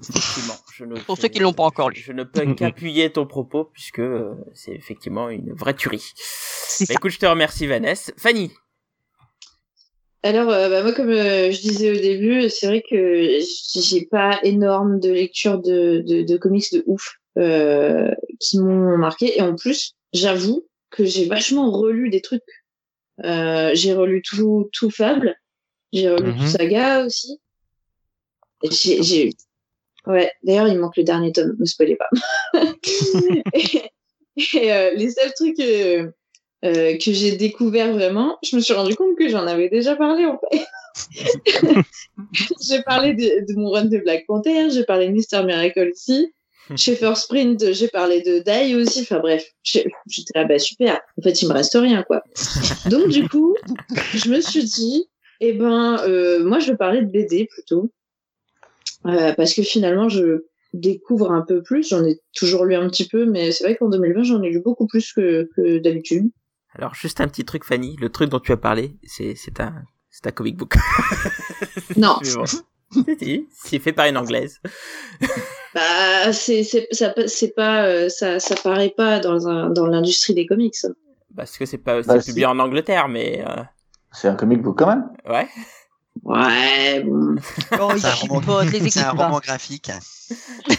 Effectivement, 0.10 0.56
je 0.74 0.86
ne 0.86 0.96
Pour 1.02 1.18
ceux 1.18 1.28
qui 1.28 1.40
l'ont 1.40 1.54
pas 1.54 1.64
encore 1.64 1.90
lu. 1.90 2.00
Je 2.00 2.14
ne 2.14 2.24
peux 2.24 2.54
qu'appuyer 2.54 3.12
ton 3.12 3.26
propos 3.26 3.66
puisque 3.66 4.00
euh, 4.00 4.36
c'est 4.54 4.72
effectivement 4.72 5.30
une 5.30 5.54
vraie 5.54 5.74
tuerie. 5.74 6.14
Bah, 6.16 6.86
ça. 6.86 6.94
écoute, 6.94 7.12
je 7.12 7.20
te 7.20 7.26
remercie 7.26 7.68
Vanessa. 7.68 8.12
Fanny, 8.18 8.52
Alors, 10.26 10.50
euh, 10.50 10.70
bah, 10.70 10.82
moi, 10.82 10.92
comme 10.92 11.12
euh, 11.12 11.52
je 11.52 11.62
disais 11.62 11.92
au 11.92 12.02
début, 12.02 12.50
c'est 12.50 12.66
vrai 12.66 12.82
que 12.82 13.38
j'ai 13.76 14.08
pas 14.08 14.40
énorme 14.42 15.00
de 15.00 15.12
lecture 15.12 15.60
de, 15.60 16.04
de, 16.04 16.24
de 16.24 16.38
comics 16.38 16.74
de 16.74 16.84
ouf 16.88 17.14
euh, 17.38 18.10
qui 18.40 18.58
m'ont 18.58 18.98
marqué. 18.98 19.38
Et 19.38 19.42
en 19.44 19.56
plus, 19.56 19.94
j'avoue 20.14 20.68
que 20.90 21.06
j'ai 21.06 21.28
vachement 21.28 21.70
relu 21.70 22.10
des 22.10 22.22
trucs. 22.22 22.42
J'ai 23.20 23.94
relu 23.94 24.24
tout, 24.24 24.68
tout 24.74 24.90
Fable. 24.90 25.36
J'ai 25.94 26.10
relu 26.10 26.32
Mhm. 26.32 26.40
tout 26.40 26.48
Saga 26.48 27.06
aussi. 27.06 27.40
J'ai. 28.64 29.30
Ouais, 30.08 30.32
d'ailleurs, 30.42 30.68
il 30.70 30.80
manque 30.80 30.98
le 30.98 31.04
dernier 31.04 31.34
tome, 31.34 31.56
ne 31.60 31.66
spoilez 31.66 31.98
pas. 31.98 32.10
et 33.54 33.92
et, 34.38 34.96
les 34.96 35.12
seuls 35.12 35.34
trucs 35.36 35.62
euh, 36.66 36.98
que 36.98 37.14
j'ai 37.14 37.34
découvert 37.38 37.94
vraiment, 37.94 38.38
je 38.44 38.56
me 38.56 38.62
suis 38.62 38.74
rendu 38.74 38.96
compte 38.96 39.18
que 39.18 39.30
j'en 39.30 39.46
avais 39.48 39.70
déjà 39.70 39.96
parlé 39.96 40.26
en 40.26 40.40
fait. 40.40 40.66
j'ai 42.62 42.82
parlé 42.82 43.14
de, 43.14 43.46
de 43.46 43.60
mon 43.60 43.70
run 43.72 43.86
de 43.86 43.98
Black 44.00 44.26
Panther, 44.26 44.70
j'ai 44.72 44.84
parlé 44.84 45.08
de 45.08 45.14
Mister 45.14 45.44
Miracle 45.44 45.92
aussi. 45.92 46.34
Chez 46.76 46.96
First 46.96 47.24
Sprint, 47.24 47.74
j'ai 47.74 47.88
parlé 47.88 48.22
de 48.22 48.40
Die 48.40 48.76
aussi. 48.76 49.02
Enfin 49.02 49.20
bref, 49.20 49.46
j'étais 49.64 49.90
là, 50.34 50.46
bah 50.46 50.58
super. 50.58 51.00
En 51.20 51.22
fait, 51.22 51.42
il 51.42 51.48
me 51.48 51.54
reste 51.54 51.76
rien, 51.76 52.02
quoi. 52.04 52.24
Donc 52.90 53.10
du 53.10 53.30
coup, 53.30 53.56
je 54.16 54.30
me 54.32 54.42
suis 54.42 54.64
dit, 54.64 55.08
eh 55.42 55.54
ben, 55.54 56.00
euh, 56.08 56.44
moi, 56.44 56.60
je 56.60 56.72
vais 56.72 56.78
parler 56.78 57.02
de 57.02 57.12
BD 57.12 57.46
plutôt, 57.46 57.92
Euh, 59.06 59.34
parce 59.34 59.54
que 59.54 59.62
finalement, 59.62 60.10
je 60.10 60.46
découvre 60.74 61.32
un 61.32 61.42
peu 61.42 61.62
plus. 61.62 61.88
J'en 61.88 62.04
ai 62.04 62.20
toujours 62.34 62.66
lu 62.66 62.74
un 62.74 62.90
petit 62.90 63.08
peu, 63.08 63.26
mais 63.26 63.52
c'est 63.52 63.64
vrai 63.64 63.76
qu'en 63.76 63.90
2020, 63.90 64.24
j'en 64.24 64.42
ai 64.42 64.50
lu 64.50 64.60
beaucoup 64.60 64.88
plus 64.88 65.14
que, 65.14 65.48
que 65.56 65.78
d'habitude. 65.78 66.32
Alors 66.78 66.94
juste 66.96 67.22
un 67.22 67.28
petit 67.28 67.46
truc 67.46 67.64
Fanny, 67.64 67.96
le 68.00 68.10
truc 68.10 68.30
dont 68.30 68.40
tu 68.40 68.52
as 68.52 68.58
parlé, 68.58 68.98
c'est 69.04 69.36
c'est 69.36 69.60
un 69.60 69.84
c'est 70.10 70.28
un 70.28 70.32
comic 70.32 70.56
book. 70.58 70.76
Non. 71.98 72.20
Si, 73.20 73.48
C'est 73.52 73.80
fait 73.80 73.92
par 73.94 74.06
une 74.06 74.16
anglaise. 74.18 74.62
bah, 75.74 76.32
c'est 76.32 76.64
c'est 76.64 76.88
ça 76.92 77.14
c'est 77.28 77.54
pas 77.56 77.86
euh, 77.86 78.10
ça 78.10 78.40
ça 78.40 78.56
paraît 78.56 78.94
pas 78.96 79.20
dans 79.20 79.48
un, 79.48 79.70
dans 79.70 79.88
l'industrie 79.88 80.34
des 80.34 80.46
comics. 80.46 80.76
Parce 81.36 81.58
que 81.58 81.66
c'est 81.66 81.78
pas 81.80 82.02
c'est 82.04 82.08
Bah, 82.08 82.22
si. 82.22 82.30
publié 82.32 82.46
en 82.46 82.60
Angleterre, 82.60 83.08
mais 83.10 83.44
euh, 83.46 83.64
C'est 84.14 84.28
un 84.30 84.36
comic 84.36 84.62
book 84.62 84.78
quand 84.78 84.88
même. 84.88 85.10
ouais. 85.28 85.48
Ouais, 86.26 87.02
bon. 87.02 87.36
Oh, 87.80 87.94
C'est 87.98 88.08
un 88.08 88.14
roman, 88.16 88.42
chipote, 88.42 88.72
les 88.72 88.90
c'est 88.90 89.00
un 89.02 89.16
pas. 89.16 89.26
roman 89.28 89.40
graphique. 89.40 89.92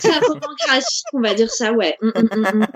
c'est 0.00 0.12
un 0.12 0.18
roman 0.20 0.40
graphique, 0.66 1.04
on 1.12 1.20
va 1.20 1.34
dire 1.34 1.50
ça, 1.50 1.72
ouais. 1.72 1.96
Mm, 2.02 2.08
mm, 2.08 2.28
mm, 2.36 2.58
mm. 2.62 2.66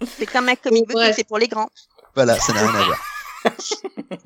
C'est 0.18 0.26
comme 0.26 0.48
un 0.48 0.56
comic 0.56 0.88
book, 0.88 1.00
c'est 1.14 1.26
pour 1.26 1.38
les 1.38 1.46
grands. 1.48 1.70
Voilà, 2.14 2.36
ça 2.38 2.52
n'a 2.52 2.60
rien 2.60 2.80
à 2.80 2.84
voir. 2.84 2.98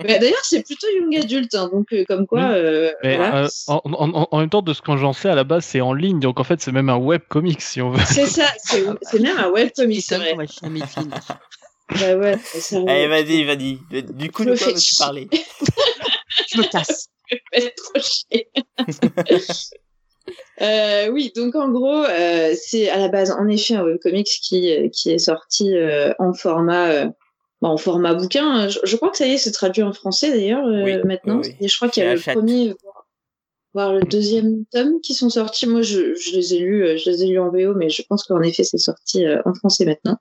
Mais 0.03 0.19
D'ailleurs, 0.19 0.39
c'est 0.45 0.63
plutôt 0.65 0.87
young 0.99 1.15
adulte, 1.23 1.55
hein, 1.55 1.69
donc 1.73 1.93
euh, 1.93 2.05
comme 2.09 2.27
quoi. 2.27 2.41
euh, 2.53 2.91
Mais 3.03 3.17
voilà. 3.17 3.45
euh, 3.45 3.49
en, 3.69 3.81
en- 3.85 4.29
en 4.31 4.39
même 4.41 4.49
temps, 4.51 4.63
de 4.63 4.73
ce 4.73 4.81
que 4.83 4.97
j'en 4.97 5.13
sais, 5.13 5.29
à 5.29 5.35
la 5.35 5.45
base, 5.45 5.65
c'est 5.65 5.81
en 5.83 5.93
ligne, 5.93 6.21
donc 6.21 6.41
en 6.41 6.45
fait, 6.45 6.61
c'est 6.63 6.73
même 6.73 6.89
un 6.89 6.97
web 6.97 7.21
comic, 7.29 7.61
si 7.61 7.81
on 7.83 7.91
veut. 7.91 8.01
C'est 8.07 8.27
ça, 8.27 8.47
c'est 8.65 8.83
c'est 9.03 9.21
même 9.21 9.39
un 9.39 9.51
webcomic, 9.51 10.03
c'est 10.03 10.17
vrai. 10.17 10.35
Bah 11.91 12.17
ouais. 12.17 12.37
Allez, 12.89 13.07
vas-y, 13.09 13.45
vas-y. 13.45 13.79
Du 14.15 14.33
coup, 14.33 14.43
Je 14.45 14.51
de 14.51 14.57
quoi 14.57 14.67
veux-tu 14.69 14.97
parler? 14.97 15.29
Je 16.49 16.59
me 16.59 16.71
casse. 16.71 17.09
fait 17.53 17.71
trop 17.77 18.01
chier. 18.01 18.49
Euh, 20.63 21.09
oui, 21.11 21.33
donc 21.37 21.55
en 21.55 21.69
gros, 21.71 22.05
euh, 22.05 22.55
c'est 22.59 22.89
à 22.89 22.99
la 22.99 23.09
base 23.09 23.31
en 23.31 23.47
effet 23.49 23.75
un 23.75 23.85
webcomics 23.85 24.39
qui 24.43 24.91
qui 24.91 25.11
est 25.11 25.19
sorti 25.19 25.75
euh, 25.77 26.13
en 26.19 26.33
format 26.33 26.91
euh, 26.93 27.09
bon, 27.61 27.69
en 27.71 27.77
format 27.77 28.15
bouquin. 28.15 28.69
Je, 28.69 28.79
je 28.85 28.97
crois 28.97 29.11
que 29.11 29.19
ça 29.19 29.27
y 29.27 29.33
est, 29.33 29.39
c'est 29.39 29.51
traduit 29.53 29.83
en 29.83 29.93
français 29.93 30.31
d'ailleurs 30.31 30.67
euh, 30.67 30.83
Oui, 30.85 30.97
maintenant. 31.05 31.41
oui, 31.41 31.49
oui. 31.51 31.57
Et 31.61 31.69
je 31.69 31.77
crois 31.77 31.89
qu'il 31.89 32.03
y 32.05 32.07
a 32.07 32.15
le 32.15 32.21
premier 32.21 32.75
voire- 33.75 33.93
le 33.93 34.01
deuxième 34.03 34.65
tome 34.73 35.01
qui 35.03 35.15
sont 35.15 35.29
sortis. 35.29 35.67
Moi, 35.67 35.83
je, 35.83 36.15
je 36.15 36.37
les 36.37 36.55
ai 36.55 36.59
lus, 36.61 36.97
je 36.99 37.11
les 37.11 37.25
ai 37.25 37.27
lus 37.27 37.41
en 37.41 37.51
VO, 37.51 37.75
mais 37.75 37.91
je 37.91 38.03
pense 38.09 38.23
qu'en 38.25 38.41
effet, 38.41 38.65
c'est 38.65 38.79
sorti 38.79 39.27
euh, 39.27 39.43
en 39.45 39.53
français 39.53 39.85
maintenant. 39.85 40.17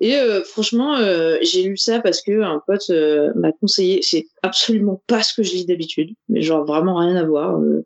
Et 0.00 0.14
euh, 0.16 0.42
franchement, 0.44 0.96
euh, 0.98 1.38
j'ai 1.42 1.62
lu 1.62 1.76
ça 1.76 2.00
parce 2.00 2.20
que 2.22 2.42
un 2.42 2.62
pote 2.66 2.90
euh, 2.90 3.32
m'a 3.34 3.52
conseillé. 3.52 4.00
C'est 4.02 4.26
absolument 4.42 5.02
pas 5.06 5.22
ce 5.22 5.32
que 5.34 5.42
je 5.42 5.52
lis 5.52 5.64
d'habitude, 5.66 6.14
mais 6.28 6.42
genre 6.42 6.64
vraiment 6.66 6.96
rien 6.96 7.16
à 7.16 7.24
voir. 7.24 7.58
euh. 7.60 7.84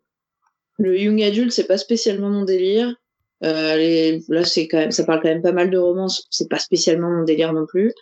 le 0.78 0.98
young 0.98 1.22
adulte, 1.22 1.52
c'est 1.52 1.66
pas 1.66 1.78
spécialement 1.78 2.30
mon 2.30 2.44
délire. 2.44 2.94
Euh, 3.44 3.76
les- 3.76 4.22
là, 4.28 4.44
c'est 4.44 4.66
quand 4.68 4.78
même, 4.78 4.90
ça 4.90 5.04
parle 5.04 5.20
quand 5.22 5.28
même 5.28 5.42
pas 5.42 5.52
mal 5.52 5.70
de 5.70 5.78
romance. 5.78 6.26
C'est 6.30 6.48
pas 6.48 6.58
spécialement 6.58 7.10
mon 7.10 7.24
délire 7.24 7.52
non 7.52 7.66
plus. 7.66 7.92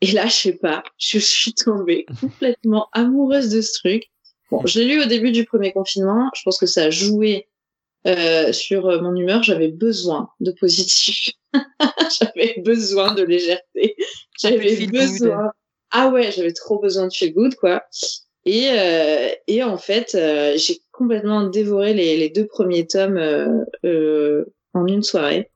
Et 0.00 0.12
là, 0.12 0.26
je 0.26 0.32
sais 0.34 0.52
pas, 0.52 0.82
je 0.98 1.18
suis 1.18 1.54
tombée 1.54 2.06
complètement 2.20 2.88
amoureuse 2.92 3.48
de 3.50 3.60
ce 3.60 3.72
truc. 3.78 4.04
Bon, 4.50 4.64
je 4.66 4.80
l'ai 4.80 4.86
lu 4.86 5.02
au 5.02 5.06
début 5.06 5.32
du 5.32 5.44
premier 5.44 5.72
confinement. 5.72 6.30
Je 6.34 6.42
pense 6.44 6.58
que 6.58 6.66
ça 6.66 6.84
a 6.84 6.90
joué 6.90 7.48
euh, 8.06 8.52
sur 8.52 8.86
euh, 8.86 9.00
mon 9.00 9.14
humeur. 9.16 9.42
J'avais 9.42 9.68
besoin 9.68 10.30
de 10.40 10.52
positif. 10.52 11.30
j'avais 12.20 12.60
besoin 12.64 13.14
de 13.14 13.22
légèreté. 13.22 13.96
J'avais 14.38 14.86
besoin. 14.86 15.50
Ah 15.90 16.08
ouais, 16.10 16.30
j'avais 16.32 16.52
trop 16.52 16.78
besoin 16.78 17.06
de 17.08 17.12
feel 17.12 17.32
good, 17.32 17.54
quoi. 17.56 17.82
Et, 18.44 18.68
euh, 18.70 19.28
et 19.46 19.62
en 19.62 19.78
fait, 19.78 20.14
euh, 20.14 20.54
j'ai 20.56 20.80
complètement 20.92 21.44
dévoré 21.48 21.92
les, 21.94 22.16
les 22.16 22.30
deux 22.30 22.46
premiers 22.46 22.86
tomes 22.86 23.16
euh, 23.18 23.64
euh, 23.84 24.44
en 24.74 24.86
une 24.86 25.02
soirée 25.02 25.50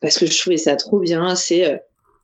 parce 0.00 0.18
que 0.18 0.26
je 0.26 0.38
trouvais 0.38 0.56
ça 0.56 0.76
trop 0.76 0.98
bien. 0.98 1.34
C'est 1.34 1.66
euh, 1.70 1.76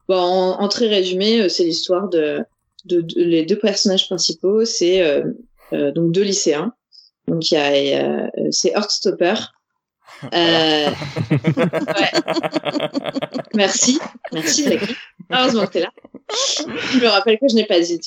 bon, 0.09 0.17
en, 0.17 0.61
en 0.63 0.69
très 0.69 0.89
résumé, 0.89 1.49
c'est 1.49 1.65
l'histoire 1.65 2.09
de, 2.09 2.41
de, 2.85 3.01
de- 3.01 3.23
les 3.23 3.45
deux 3.45 3.59
personnages 3.59 4.07
principaux, 4.07 4.65
c'est 4.65 5.23
donc 5.73 6.13
deux 6.13 6.23
lycéens. 6.23 6.73
Donc 7.29 7.51
il 7.51 7.55
y 7.55 7.93
a 7.93 8.03
euh, 8.03 8.29
c'est 8.51 8.73
Heartstopper. 8.75 9.35
Euh, 10.35 10.89
ouais. 10.89 12.11
Merci, 13.55 14.01
merci 14.33 14.65
Zaki. 14.65 14.97
Heureusement 15.31 15.67
que 15.67 15.73
t'es 15.73 15.81
là. 15.81 15.93
je 16.93 16.99
me 16.99 17.07
rappelle 17.07 17.39
que 17.39 17.47
je 17.49 17.55
n'ai 17.55 17.67
pas 17.67 17.79
dit. 17.79 18.01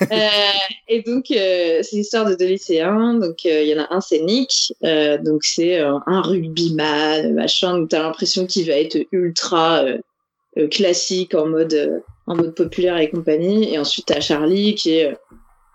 Euh, 0.00 0.28
et 0.88 1.02
donc, 1.02 1.30
euh, 1.30 1.80
c'est 1.82 1.96
l'histoire 1.96 2.24
de 2.24 2.34
deux 2.34 2.46
lycéens. 2.46 3.14
Donc, 3.14 3.44
euh, 3.44 3.62
il 3.62 3.68
y 3.68 3.78
en 3.78 3.82
a 3.82 3.94
un, 3.94 4.00
c'est 4.00 4.20
Nick. 4.20 4.72
Euh, 4.84 5.18
donc, 5.18 5.44
c'est 5.44 5.78
un 5.80 6.22
rugbyman, 6.22 7.34
machin. 7.34 7.78
Donc, 7.78 7.90
t'as 7.90 8.02
l'impression 8.02 8.46
qu'il 8.46 8.68
va 8.68 8.74
être 8.74 8.98
ultra 9.12 9.84
euh, 9.84 10.68
classique 10.68 11.34
en 11.34 11.46
mode, 11.46 12.02
en 12.26 12.36
mode 12.36 12.54
populaire 12.54 12.96
et 12.98 13.10
compagnie. 13.10 13.74
Et 13.74 13.78
ensuite, 13.78 14.06
t'as 14.06 14.20
Charlie 14.20 14.74
qui 14.74 14.94
est 14.94 15.14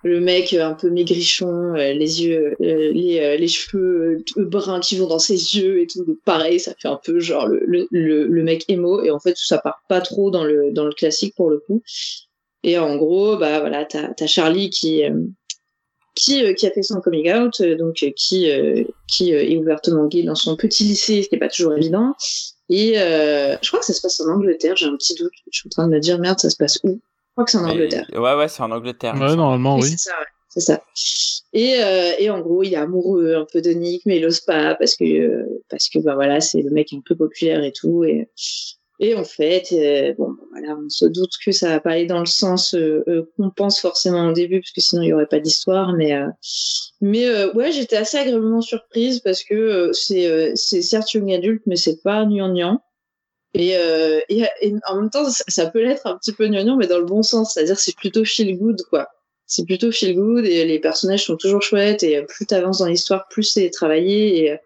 le 0.03 0.19
mec 0.19 0.53
un 0.53 0.73
peu 0.73 0.89
maigrichon, 0.89 1.73
les 1.73 2.23
yeux, 2.23 2.55
les, 2.59 3.37
les 3.37 3.47
cheveux 3.47 4.23
bruns 4.37 4.79
qui 4.79 4.97
vont 4.97 5.07
dans 5.07 5.19
ses 5.19 5.57
yeux 5.57 5.81
et 5.81 5.87
tout. 5.87 6.05
Donc, 6.05 6.17
pareil, 6.23 6.59
ça 6.59 6.73
fait 6.79 6.87
un 6.87 6.99
peu 7.03 7.19
genre 7.19 7.47
le, 7.47 8.43
mec 8.43 8.63
émo. 8.67 9.03
Et 9.03 9.11
en 9.11 9.19
fait, 9.19 9.35
ça 9.37 9.57
part 9.57 9.81
pas 9.89 10.01
trop 10.01 10.31
dans 10.31 10.43
le, 10.43 10.71
dans 10.71 10.85
le 10.85 10.93
classique 10.93 11.33
pour 11.35 11.49
le 11.49 11.59
coup. 11.59 11.81
Et 12.63 12.77
en 12.77 12.97
gros, 12.97 13.37
bah 13.37 13.59
voilà, 13.59 13.85
t'as 13.85 14.11
as 14.19 14.27
Charlie 14.27 14.69
qui 14.69 15.05
euh, 15.05 15.25
qui 16.15 16.43
euh, 16.43 16.53
qui 16.53 16.67
a 16.67 16.71
fait 16.71 16.83
son 16.83 16.99
coming 16.99 17.31
out, 17.31 17.61
euh, 17.61 17.77
donc 17.77 17.95
qui 18.15 18.49
qui 19.07 19.31
est 19.31 19.57
ouvertement 19.57 20.05
gay 20.07 20.23
dans 20.23 20.35
son 20.35 20.55
petit 20.55 20.83
lycée, 20.83 21.23
ce 21.23 21.29
qui 21.29 21.35
est 21.35 21.39
pas 21.39 21.49
toujours 21.49 21.75
évident. 21.75 22.13
Et 22.69 22.95
je 22.95 23.67
crois 23.67 23.79
que 23.79 23.85
ça 23.85 23.93
se 23.93 24.01
passe 24.01 24.19
en 24.19 24.29
Angleterre. 24.29 24.75
J'ai 24.75 24.87
un 24.87 24.97
petit 24.97 25.15
doute. 25.15 25.31
Je 25.51 25.59
suis 25.59 25.67
en 25.67 25.69
train 25.69 25.87
de 25.87 25.93
me 25.93 25.99
dire 25.99 26.19
merde, 26.19 26.39
ça 26.39 26.49
se 26.49 26.57
passe 26.57 26.79
où? 26.83 26.99
Crois 27.37 27.45
que 27.45 27.51
c'est 27.51 27.57
en 27.57 27.65
Angleterre. 27.69 28.05
Mais- 28.11 28.17
Ouais, 28.17 28.33
ouais, 28.35 28.47
c'est 28.47 28.63
en 28.63 28.71
Angleterre. 28.71 29.13
Ouais, 29.13 29.35
normalement, 29.35 29.75
oui. 29.75 29.83
C'est 29.83 29.97
ça, 30.09 30.11
ouais. 30.19 30.25
C'est 30.49 30.61
ça. 30.61 30.81
Et, 31.53 31.75
euh, 31.83 32.11
et 32.17 32.29
en 32.29 32.39
gros, 32.41 32.63
il 32.63 32.73
est 32.73 32.77
amoureux 32.77 33.35
un 33.35 33.45
peu 33.51 33.61
de 33.61 33.69
Nick, 33.71 34.01
mais 34.05 34.17
il 34.17 34.25
ose 34.25 34.39
pas 34.41 34.75
parce 34.75 34.95
que 34.95 35.03
euh, 35.05 35.45
parce 35.69 35.87
que 35.89 35.99
bah 35.99 36.15
voilà, 36.15 36.41
c'est 36.41 36.61
le 36.61 36.71
mec 36.71 36.91
un 36.93 37.01
peu 37.05 37.15
populaire 37.15 37.63
et 37.63 37.71
tout. 37.71 38.03
Et 38.03 38.29
et 38.99 39.13
en 39.13 39.23
fait, 39.23 39.67
euh, 39.73 40.13
bon 40.17 40.29
bah, 40.31 40.43
voilà, 40.51 40.75
on 40.83 40.89
se 40.89 41.05
doute 41.05 41.31
que 41.45 41.51
ça 41.51 41.69
va 41.69 41.79
pas 41.79 41.91
aller 41.91 42.05
dans 42.07 42.19
le 42.21 42.25
sens 42.25 42.73
euh, 42.73 43.03
euh, 43.07 43.29
qu'on 43.37 43.51
pense 43.51 43.79
forcément 43.79 44.27
au 44.27 44.31
début, 44.33 44.61
parce 44.61 44.71
que 44.71 44.81
sinon 44.81 45.03
il 45.03 45.09
y 45.09 45.13
aurait 45.13 45.27
pas 45.27 45.39
d'histoire. 45.39 45.93
Mais 45.93 46.13
euh, 46.15 46.27
mais 47.01 47.27
euh, 47.27 47.53
ouais, 47.53 47.71
j'étais 47.71 47.97
assez 47.97 48.17
agréablement 48.17 48.61
surprise 48.61 49.19
parce 49.19 49.43
que 49.43 49.53
euh, 49.53 49.93
c'est 49.93 50.27
euh, 50.27 50.51
c'est 50.55 50.81
certes 50.81 51.13
young 51.13 51.31
adulte, 51.31 51.61
mais 51.67 51.75
c'est 51.75 52.01
pas 52.01 52.25
gnangnan. 52.25 52.81
Euh, 53.59 54.19
et, 54.29 54.43
en 54.87 54.95
même 55.01 55.09
temps, 55.09 55.25
ça, 55.29 55.65
peut 55.67 55.81
l'être 55.81 56.05
un 56.05 56.17
petit 56.17 56.33
peu 56.33 56.47
gnangnan, 56.47 56.77
mais 56.77 56.87
dans 56.87 56.99
le 56.99 57.05
bon 57.05 57.23
sens, 57.23 57.53
c'est-à-dire 57.53 57.79
c'est 57.79 57.95
plutôt 57.95 58.23
feel 58.23 58.57
good 58.57 58.81
quoi 58.89 59.07
c'est 59.47 59.65
plutôt 59.65 59.91
feel 59.91 60.13
good 60.13 60.45
et 60.45 60.65
les 60.65 60.79
personnages 60.79 61.25
sont 61.25 61.37
toujours 61.37 61.61
chouettes 61.61 62.03
et 62.03 62.21
plus 62.23 62.45
t'avances 62.45 62.79
dans 62.79 62.85
l'histoire, 62.85 63.27
plus 63.29 63.43
c'est 63.43 63.69
travaillé 63.69 64.43
et 64.43 64.51
euh, 64.51 64.57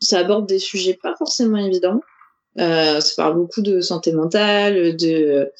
ça 0.00 0.20
aborde 0.20 0.48
des 0.48 0.58
sujets 0.58 0.98
pas 1.00 1.14
forcément 1.16 1.58
évidents. 1.58 2.00
Euh, 2.58 3.00
ça 3.00 3.12
parle 3.16 3.34
beaucoup 3.34 3.60
de 3.60 3.80
santé 3.80 4.12
mentale, 4.12 4.96
de 4.96 5.50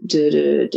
de 0.00 0.68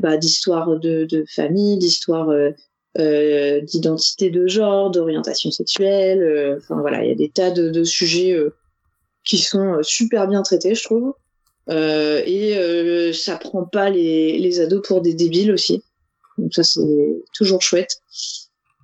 bah, 0.00 0.16
d'histoire 0.16 0.78
de, 0.78 1.04
de 1.04 1.24
famille, 1.28 1.78
d'histoire 1.78 2.28
euh, 2.30 2.50
euh, 2.98 3.60
d'identité 3.62 4.30
de 4.30 4.46
genre, 4.46 4.90
d'orientation 4.90 5.50
sexuelle. 5.50 6.22
euh, 6.22 6.58
Enfin 6.58 6.80
voilà, 6.80 7.02
il 7.04 7.08
y 7.08 7.12
a 7.12 7.14
des 7.14 7.30
tas 7.30 7.50
de, 7.50 7.84
sujets 7.84 8.32
euh, 8.32 8.54
qui 9.24 9.38
sont 9.38 9.74
euh, 9.74 9.82
super 9.82 10.28
bien 10.28 10.42
traités, 10.42 10.74
je 10.74 10.82
trouve. 10.82 11.14
Euh, 11.70 12.22
et 12.26 12.56
euh, 12.56 13.12
ça 13.12 13.36
prend 13.36 13.64
pas 13.64 13.88
les, 13.90 14.38
les 14.38 14.60
ados 14.60 14.82
pour 14.86 15.00
des 15.00 15.14
débiles 15.14 15.52
aussi. 15.52 15.82
Donc 16.38 16.54
ça 16.54 16.62
c'est 16.64 17.22
toujours 17.34 17.62
chouette. 17.62 17.98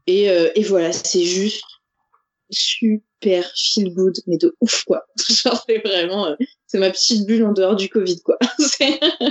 Et, 0.06 0.30
euh, 0.30 0.50
et 0.54 0.62
voilà, 0.62 0.92
c'est 0.92 1.24
juste 1.24 1.64
super 2.50 3.50
feel 3.56 3.92
good, 3.94 4.14
mais 4.26 4.38
de 4.38 4.54
ouf 4.60 4.84
quoi. 4.84 5.04
Genre 5.28 5.64
c'est 5.68 5.78
vraiment, 5.78 6.28
euh, 6.28 6.36
c'est 6.66 6.78
ma 6.78 6.90
petite 6.90 7.26
bulle 7.26 7.44
en 7.44 7.52
dehors 7.52 7.76
du 7.76 7.88
Covid 7.88 8.20
quoi. 8.20 8.38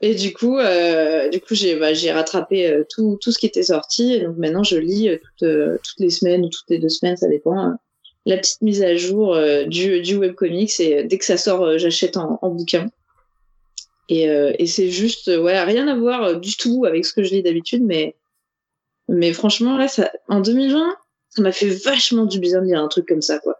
Et 0.00 0.14
du 0.14 0.34
coup, 0.34 0.58
euh, 0.58 1.30
du 1.30 1.40
coup 1.40 1.54
j'ai 1.54 1.76
bah, 1.76 1.94
j'ai 1.94 2.12
rattrapé 2.12 2.82
tout 2.90 3.16
tout 3.22 3.32
ce 3.32 3.38
qui 3.38 3.46
était 3.46 3.62
sorti. 3.62 4.14
Et 4.14 4.20
donc 4.20 4.36
maintenant 4.36 4.62
je 4.62 4.76
lis 4.76 5.08
toutes, 5.38 5.48
toutes 5.82 6.00
les 6.00 6.10
semaines 6.10 6.44
ou 6.44 6.48
toutes 6.50 6.68
les 6.68 6.78
deux 6.78 6.90
semaines, 6.90 7.16
ça 7.16 7.28
dépend. 7.28 7.74
La 8.26 8.36
petite 8.38 8.62
mise 8.62 8.82
à 8.82 8.96
jour 8.96 9.34
euh, 9.34 9.64
du 9.64 10.00
du 10.00 10.16
webcomics 10.16 10.78
et 10.80 10.98
euh, 10.98 11.02
dès 11.06 11.18
que 11.18 11.24
ça 11.24 11.36
sort, 11.36 11.62
euh, 11.64 11.78
j'achète 11.78 12.16
en, 12.16 12.38
en 12.42 12.50
bouquin. 12.50 12.86
Et, 14.08 14.28
euh, 14.28 14.52
et 14.58 14.66
c'est 14.66 14.90
juste, 14.90 15.28
ouais, 15.28 15.62
rien 15.64 15.88
à 15.88 15.96
voir 15.96 16.38
du 16.38 16.56
tout 16.56 16.84
avec 16.86 17.06
ce 17.06 17.12
que 17.14 17.22
je 17.22 17.30
lis 17.30 17.42
d'habitude, 17.42 17.82
mais, 17.82 18.16
mais 19.08 19.32
franchement, 19.32 19.78
là, 19.78 19.88
ça, 19.88 20.10
en 20.28 20.40
2020, 20.40 20.94
ça 21.30 21.42
m'a 21.42 21.52
fait 21.52 21.70
vachement 21.70 22.26
du 22.26 22.38
bien 22.38 22.60
de 22.60 22.66
lire 22.66 22.80
un 22.82 22.88
truc 22.88 23.06
comme 23.08 23.22
ça, 23.22 23.38
quoi. 23.38 23.54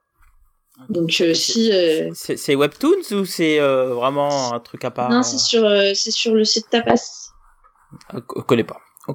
Donc, 0.90 1.16
euh, 1.20 1.32
si, 1.34 1.72
euh, 1.72 2.10
C'est 2.14 2.54
Webtoons 2.54 3.12
ou 3.12 3.24
c'est 3.24 3.58
euh, 3.58 3.94
vraiment 3.94 4.52
un 4.52 4.60
truc 4.60 4.84
à 4.84 4.90
part? 4.90 5.10
Non, 5.10 5.22
c'est 5.22 5.38
sur, 5.38 5.64
euh, 5.64 5.92
c'est 5.94 6.10
sur 6.10 6.34
le 6.34 6.44
site 6.44 6.68
Tapas. 6.68 7.30
Je 8.12 8.18
connais 8.42 8.64
pas. 8.64 8.80
A- 9.08 9.12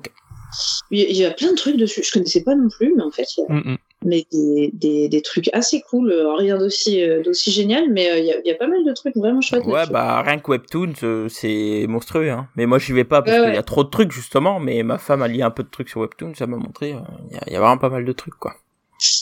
il 0.89 1.15
y 1.17 1.25
a 1.25 1.31
plein 1.31 1.51
de 1.51 1.57
trucs 1.57 1.77
dessus. 1.77 2.01
Je 2.03 2.11
connaissais 2.11 2.43
pas 2.43 2.55
non 2.55 2.69
plus, 2.69 2.93
mais 2.95 3.03
en 3.03 3.11
fait, 3.11 3.27
il 3.37 3.41
y 3.41 3.43
a 3.43 3.53
Mm, 3.53 3.73
mm. 3.73 3.77
Mais 4.05 4.25
des, 4.31 4.71
des, 4.73 5.09
des 5.09 5.21
trucs 5.21 5.49
assez 5.53 5.81
cool. 5.89 6.11
euh, 6.11 6.33
Rien 6.35 6.57
d'aussi, 6.57 7.03
euh, 7.03 7.21
d'aussi 7.21 7.51
génial, 7.51 7.89
mais 7.91 8.09
euh, 8.11 8.19
il 8.19 8.25
y, 8.25 8.31
a, 8.31 8.39
il 8.39 8.47
y 8.47 8.51
a 8.51 8.55
pas 8.55 8.67
mal 8.67 8.83
de 8.85 8.93
trucs 8.93 9.15
vraiment 9.15 9.41
chouettes. 9.41 9.65
Ouais, 9.65 9.85
bah 9.87 10.21
rien 10.21 10.39
que 10.39 10.49
Webtoons, 10.51 10.93
euh, 11.03 11.27
c'est 11.29 11.85
monstrueux. 11.89 12.29
Hein. 12.29 12.47
Mais 12.55 12.65
moi, 12.65 12.79
j'y 12.79 12.93
vais 12.93 13.03
pas 13.03 13.21
parce 13.21 13.37
Ouais, 13.37 13.43
qu'il 13.45 13.53
y 13.55 13.57
a 13.57 13.63
trop 13.63 13.83
de 13.83 13.89
trucs 13.89 14.11
justement. 14.11 14.59
Mais 14.59 14.81
ma 14.83 14.97
femme 14.97 15.21
a 15.21 15.27
lu 15.27 15.41
un 15.41 15.51
peu 15.51 15.63
de 15.63 15.69
trucs 15.69 15.89
sur 15.89 16.01
Webtoons, 16.01 16.33
ça 16.35 16.47
m'a 16.47 16.57
montré. 16.57 16.93
euh, 16.93 16.99
Il 17.29 17.35
y, 17.35 17.37
a, 17.39 17.43
il 17.47 17.53
y 17.53 17.55
a 17.55 17.59
vraiment 17.59 17.77
pas 17.77 17.89
mal 17.89 18.05
de 18.05 18.11
trucs, 18.13 18.35
quoi. 18.35 18.55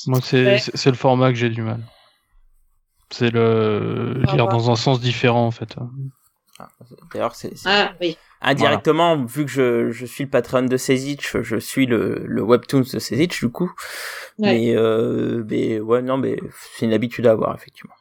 Moi, 0.08 0.20
c'est 0.24 0.46
Ouais. 0.46 0.58
c'est- 0.60 0.76
c'est 0.78 0.90
le 0.92 0.96
format 0.98 1.30
que 1.32 1.38
j'ai 1.38 1.50
du 1.50 1.62
mal. 1.62 1.82
C'est 3.10 3.32
le 3.32 4.22
Ah, 4.28 4.36
lire 4.36 4.46
bah. 4.48 4.52
dans 4.54 4.70
un 4.70 4.76
sens 4.76 5.00
différent, 5.00 5.46
en 5.48 5.52
fait. 5.52 5.76
Ah, 6.60 6.70
D'ailleurs, 7.14 7.36
c'est 7.36 7.52
Ah, 7.66 7.94
oui. 8.02 8.18
indirectement, 8.42 9.24
vu 9.26 9.46
que 9.46 9.52
je, 9.52 9.92
je 9.92 10.06
suis 10.06 10.24
le 10.26 10.30
patron 10.30 10.64
de 10.64 10.78
Sezich, 10.78 11.38
je 11.42 11.58
suis 11.58 11.86
le, 11.86 12.24
le 12.26 12.42
Webtoons 12.42 12.82
de 12.94 13.00
Sezich, 13.00 13.40
du 13.40 13.50
coup. 13.50 13.72
Ouais. 14.40 14.54
Mais, 14.54 14.76
euh, 14.76 15.44
mais 15.50 15.80
ouais, 15.80 16.02
non, 16.02 16.18
mais 16.18 16.38
c'est 16.76 16.86
une 16.86 16.94
habitude 16.94 17.28
à 17.28 17.32
avoir, 17.32 17.56
effectivement. 17.56 17.94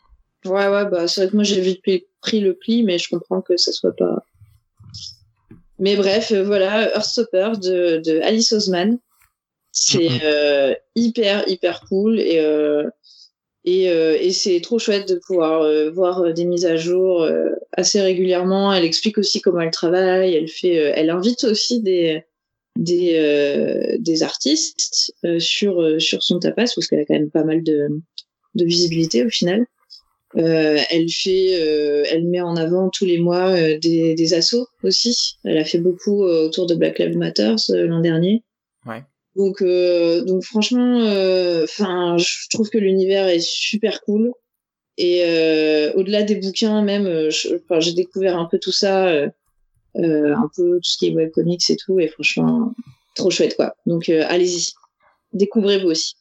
Ouais, 0.44 0.68
ouais, 0.68 0.86
bah, 0.88 1.08
c'est 1.08 1.22
vrai 1.22 1.30
que 1.30 1.34
moi 1.34 1.42
j'ai 1.44 1.60
vite 1.60 1.82
pris- 1.82 2.40
le 2.40 2.54
pli, 2.54 2.82
mais 2.84 2.98
je 2.98 3.08
comprends 3.08 3.40
que 3.42 3.56
ça 3.56 3.72
soit 3.72 3.94
pas. 3.96 4.24
Mais 5.78 5.96
bref, 5.96 6.30
euh, 6.32 6.44
voilà, 6.44 6.94
Earthstopper 6.94 7.52
de, 7.62 7.98
de 8.04 8.20
Alice 8.20 8.52
Osman. 8.52 8.98
C'est 9.72 10.08
Mhm. 10.08 10.20
euh, 10.22 10.74
hyper, 10.94 11.46
hyper 11.48 11.82
cool 11.88 12.18
et, 12.18 12.38
euh, 12.38 12.88
et, 13.66 13.90
euh, 13.90 14.16
et 14.18 14.30
c'est 14.30 14.60
trop 14.60 14.78
chouette 14.78 15.08
de 15.08 15.16
pouvoir 15.16 15.62
euh, 15.62 15.90
voir 15.90 16.20
euh, 16.20 16.32
des 16.32 16.44
mises 16.44 16.66
à 16.66 16.76
jour 16.76 17.28
assez 17.72 18.00
régulièrement. 18.00 18.72
Elle 18.72 18.84
explique 18.84 19.18
aussi 19.18 19.40
comment 19.40 19.60
elle 19.60 19.72
travaille, 19.72 20.34
elle 20.34 20.48
fait, 20.48 20.74
elle 20.74 21.10
invite 21.10 21.44
aussi 21.44 21.82
des, 21.82 22.22
des, 22.76 24.22
artistes 24.22 25.12
sur, 25.38 26.00
sur 26.00 26.22
son 26.22 26.38
tapas 26.38 26.72
parce 26.74 26.86
qu'elle 26.86 27.00
a 27.00 27.04
quand 27.04 27.14
même 27.14 27.30
pas 27.30 27.44
mal 27.44 27.62
de, 27.64 27.88
de 28.54 28.64
visibilité 28.64 29.24
au 29.24 29.30
final. 29.30 29.66
Elle 30.34 31.08
fait, 31.10 31.50
elle 32.10 32.26
met 32.28 32.40
en 32.40 32.56
avant 32.56 32.88
tous 32.88 33.04
les 33.04 33.18
mois 33.18 33.52
des, 33.78 34.14
des 34.14 34.34
assos 34.34 34.68
aussi. 34.84 35.38
Elle 35.44 35.58
a 35.58 35.64
fait 35.64 35.78
beaucoup 35.78 36.22
autour 36.22 36.66
de 36.66 36.74
Black 36.74 36.98
Lives 36.98 37.16
Matter 37.16 37.56
l'an 37.70 38.00
dernier. 38.00 38.44
Ouais. 38.86 39.02
Donc, 39.36 39.60
euh, 39.62 40.22
donc 40.24 40.42
franchement, 40.44 40.98
enfin, 41.62 42.16
je 42.18 42.48
trouve 42.50 42.70
que 42.70 42.78
l'univers 42.78 43.28
est 43.28 43.40
super 43.40 44.00
cool. 44.02 44.32
Et 44.98 45.22
euh, 45.24 45.92
au-delà 45.94 46.22
des 46.22 46.36
bouquins, 46.36 46.80
même, 46.82 47.06
euh, 47.06 47.28
j'ai 47.30 47.92
découvert 47.92 48.38
un 48.38 48.46
peu 48.46 48.58
tout 48.58 48.72
ça, 48.72 49.08
euh, 49.08 49.28
euh, 49.96 50.34
un 50.34 50.48
peu 50.56 50.76
tout 50.76 50.88
ce 50.88 50.96
qui 50.96 51.08
est 51.08 51.14
webcomics 51.14 51.68
et 51.68 51.76
tout, 51.76 52.00
et 52.00 52.08
franchement, 52.08 52.72
trop 53.14 53.30
chouette 53.30 53.56
quoi. 53.56 53.74
Donc 53.84 54.08
euh, 54.08 54.24
allez-y, 54.26 54.72
découvrez-vous 55.34 55.88
aussi. 55.88 56.14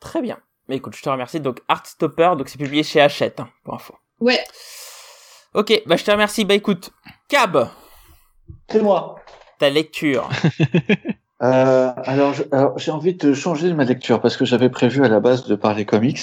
Très 0.00 0.20
bien. 0.20 0.38
Mais 0.68 0.76
écoute, 0.76 0.96
je 0.96 1.02
te 1.02 1.08
remercie. 1.08 1.38
Donc, 1.38 1.60
Artstopper, 1.68 2.32
donc 2.36 2.48
c'est 2.48 2.58
publié 2.58 2.82
chez 2.82 3.00
Hachette, 3.00 3.38
hein, 3.38 3.48
pour 3.64 3.74
info. 3.74 3.94
Ouais, 4.20 4.40
Ok, 5.54 5.82
bah 5.86 5.96
je 5.96 6.02
te 6.04 6.10
remercie. 6.10 6.44
Bah 6.44 6.54
écoute, 6.54 6.90
Cab, 7.28 7.68
C'est 8.68 8.80
moi. 8.80 9.16
ta 9.60 9.70
lecture. 9.70 10.28
Euh, 11.42 11.90
alors, 12.04 12.34
j'ai 12.76 12.90
envie 12.90 13.14
de 13.14 13.34
changer 13.34 13.72
ma 13.74 13.84
lecture 13.84 14.20
parce 14.20 14.36
que 14.36 14.44
j'avais 14.44 14.68
prévu 14.70 15.04
à 15.04 15.08
la 15.08 15.20
base 15.20 15.46
de 15.46 15.54
parler 15.56 15.84
comics, 15.84 16.20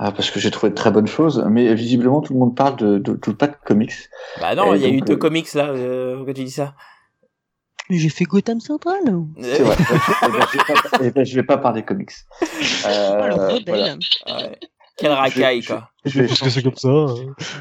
euh, 0.00 0.10
parce 0.10 0.30
que 0.30 0.40
j'ai 0.40 0.50
trouvé 0.50 0.70
de 0.70 0.74
très 0.74 0.90
bonnes 0.90 1.06
choses, 1.06 1.44
mais 1.50 1.74
visiblement 1.74 2.20
tout 2.22 2.32
le 2.32 2.38
monde 2.38 2.56
parle 2.56 2.76
de, 2.76 2.98
de, 2.98 3.12
de 3.14 3.32
pas 3.32 3.48
de 3.48 3.54
comics. 3.64 3.92
Bah 4.40 4.54
non, 4.54 4.74
il 4.74 4.80
y 4.82 4.86
a 4.86 4.88
eu 4.88 5.00
deux 5.00 5.14
euh, 5.14 5.18
comics 5.18 5.52
là. 5.54 5.68
Euh, 5.68 6.16
pourquoi 6.16 6.34
tu 6.34 6.44
dis 6.44 6.50
ça? 6.50 6.74
Mais 7.88 7.98
j'ai 7.98 8.08
fait 8.08 8.24
Gotham 8.24 8.60
Central. 8.60 8.98
C'est 9.40 9.62
vrai. 9.62 9.76
Eh 10.24 10.28
ben, 10.30 10.46
je 10.52 10.56
vais 10.58 10.64
pas- 10.64 10.98
eh 11.02 11.10
ben, 11.10 11.24
vais 11.24 11.42
pas 11.42 11.58
parler 11.58 11.82
comics. 11.84 12.10
Euh, 12.86 13.20
oh, 13.22 13.26
le 13.28 13.36
bordel. 13.36 13.62
voilà. 13.66 13.94
Ouais. 14.48 14.58
Quel 14.96 15.12
racaille, 15.12 15.60
Je- 15.62 15.68
quoi. 15.68 15.90
Je 16.06 16.20
vais 16.20 16.26
Parce 16.28 16.40
que 16.40 16.50
c'est 16.50 16.62
comme 16.62 16.76
ça. 16.76 16.88
euh. 16.88 17.14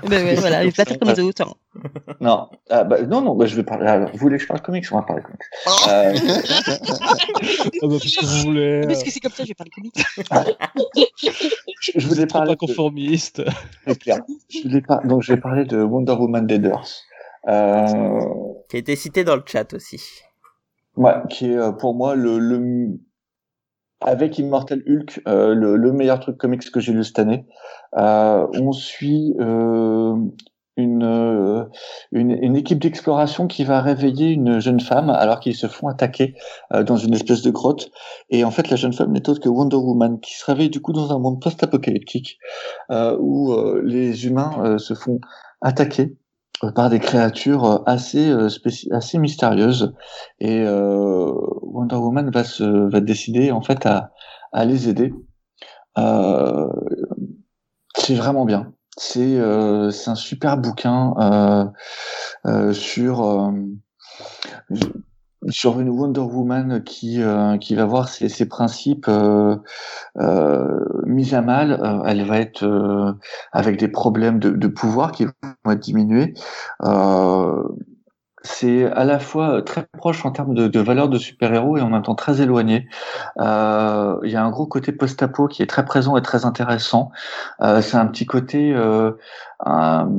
Ben 0.08 0.24
ouais, 0.26 0.36
voilà, 0.36 0.62
je 0.62 0.68
vais 0.68 0.72
pas 0.72 0.86
faire 0.86 1.00
comme 1.00 1.10
les 1.10 1.20
autres. 1.20 1.42
hein. 1.42 1.54
Non, 2.22 2.48
ah, 2.70 2.84
bah, 2.84 3.02
non, 3.02 3.22
non, 3.22 3.36
bah, 3.36 3.46
je 3.46 3.56
vais 3.56 3.64
parler. 3.64 3.88
alors, 3.88 4.10
vous 4.12 4.18
voulez 4.20 4.38
que 4.38 4.44
je 4.44 4.48
parle 4.48 4.62
comics 4.62 4.86
On 4.92 4.96
va 4.98 5.02
parler 5.02 5.24
comics. 5.24 5.42
Euh, 5.90 6.14
Ah 7.84 7.88
bah, 7.88 7.96
puisque 8.00 8.24
vous 8.24 8.38
voulez. 8.44 8.82
Parce 8.88 9.04
que 9.04 9.12
c'est 9.12 9.20
comme 9.20 9.32
ça, 9.32 9.44
je 9.44 9.50
vais 9.50 9.54
parler 9.56 9.72
comics. 9.72 10.06
je, 11.82 11.92
je 11.96 12.08
voulais 12.08 12.28
parler. 12.28 12.50
pas 12.50 12.54
de- 12.56 12.60
conformiste. 12.60 13.42
C'est 13.88 14.00
clair. 14.00 14.20
Je 14.50 14.62
voulais 14.68 14.82
pas... 14.82 14.98
Donc, 15.06 15.24
je 15.24 15.34
vais 15.34 15.40
parler 15.40 15.66
de 15.66 15.82
Wonder 15.82 16.14
Woman 16.14 16.46
Dead 16.48 16.66
Earth. 16.66 17.04
Euh, 17.48 18.20
Qui 18.70 18.78
a 18.78 18.80
été 18.80 18.96
cité 18.96 19.24
dans 19.24 19.36
le 19.36 19.44
chat 19.46 19.74
aussi. 19.74 20.02
ouais, 20.96 21.14
qui 21.30 21.52
est 21.52 21.58
euh, 21.58 21.72
pour 21.72 21.94
moi 21.96 22.16
le, 22.16 22.40
le 22.40 22.98
avec 24.02 24.38
Immortal 24.38 24.84
Hulk 24.88 25.22
euh, 25.28 25.54
le, 25.54 25.78
le 25.78 25.92
meilleur 25.92 26.20
truc 26.20 26.38
comics 26.38 26.70
que 26.72 26.80
j'ai 26.80 26.94
lu 26.94 27.04
cette 27.04 27.20
année. 27.20 27.46
Euh, 27.98 28.46
on 28.54 28.72
suit 28.72 29.34
euh, 29.40 30.16
une, 30.78 31.04
euh, 31.04 31.64
une 32.12 32.32
une 32.32 32.56
équipe 32.58 32.80
d'exploration 32.80 33.48
qui 33.48 33.64
va 33.64 33.82
réveiller 33.82 34.32
une 34.32 34.60
jeune 34.60 34.82
femme 34.82 35.10
alors 35.10 35.40
qu'ils 35.40 35.56
se 35.56 35.68
font 35.68 35.88
attaquer 35.88 36.36
euh, 36.74 36.84
dans 36.84 36.98
une 36.98 37.14
espèce 37.14 37.42
de 37.42 37.52
grotte. 37.52 37.90
Et 38.30 38.44
en 38.44 38.52
fait, 38.52 38.70
la 38.70 38.76
jeune 38.76 38.94
femme 38.94 39.14
n'est 39.14 39.30
autre 39.30 39.40
que 39.40 39.50
Wonder 39.50 39.78
Woman 39.78 40.20
qui 40.20 40.36
se 40.36 40.46
réveille 40.46 40.70
du 40.70 40.82
coup 40.82 40.92
dans 40.92 41.14
un 41.14 41.20
monde 41.20 41.42
post-apocalyptique 41.42 42.38
où 42.90 43.56
les 43.84 44.28
humains 44.28 44.78
se 44.78 44.94
font 44.94 45.20
attaquer 45.62 46.18
par 46.74 46.90
des 46.90 47.00
créatures 47.00 47.66
euh, 47.66 47.78
assez 47.86 48.30
euh, 48.30 48.50
assez 48.92 49.18
mystérieuses 49.20 49.94
et 50.40 50.62
euh, 50.62 51.32
Wonder 51.62 51.96
Woman 51.96 52.30
va 52.32 52.44
se 52.44 52.64
va 52.64 53.02
décider 53.02 53.52
en 53.52 53.62
fait 53.62 53.86
à 53.86 54.12
à 54.52 54.66
les 54.66 54.90
aider. 54.90 55.14
Euh, 55.98 56.68
c'est 57.98 58.16
vraiment 58.16 58.46
bien. 58.46 58.74
C'est 58.98 59.38
c'est 59.92 60.10
un 60.10 60.16
super 60.16 60.58
bouquin 60.58 61.74
sur 62.72 63.52
sur 65.50 65.80
une 65.80 65.90
Wonder 65.90 66.22
Woman 66.22 66.84
qui 66.84 67.22
euh, 67.22 67.58
qui 67.58 67.76
va 67.76 67.86
voir 67.86 68.10
ses, 68.10 68.30
ses 68.30 68.48
principes 68.48 69.08
euh, 69.08 69.56
euh, 70.18 70.80
mis 71.06 71.36
à 71.36 71.42
mal. 71.42 72.02
Elle 72.06 72.26
va 72.26 72.40
être 72.40 73.16
avec 73.52 73.78
des 73.78 73.88
problèmes 73.88 74.40
de, 74.40 74.50
de 74.50 74.68
pouvoir 74.68 75.12
qui 75.12 75.26
vont 75.26 75.72
être 75.72 75.80
diminués. 75.80 76.34
C'est 78.48 78.86
à 78.86 79.06
la 79.06 79.18
fois 79.18 79.64
très 79.64 79.88
proche 79.98 80.24
en 80.24 80.30
termes 80.30 80.54
de, 80.54 80.68
de 80.68 80.80
valeur 80.80 81.10
de 81.10 81.18
super-héros 81.18 81.78
et 81.78 81.82
en 81.82 81.90
même 81.90 82.04
temps 82.04 82.14
très 82.14 82.42
éloigné. 82.42 82.88
Il 83.40 83.42
y 84.30 84.36
a 84.36 84.44
un 84.44 84.50
gros 84.52 84.68
côté 84.68 84.92
post-apo 84.92 85.48
qui 85.48 85.64
est 85.64 85.68
très 85.68 85.86
présent 85.86 86.16
et 86.16 86.22
très 86.22 86.46
intéressant. 86.46 87.12
C'est 87.60 87.98
un 87.98 88.08
petit 88.08 88.26
côté 88.26 88.76
un, 89.66 90.10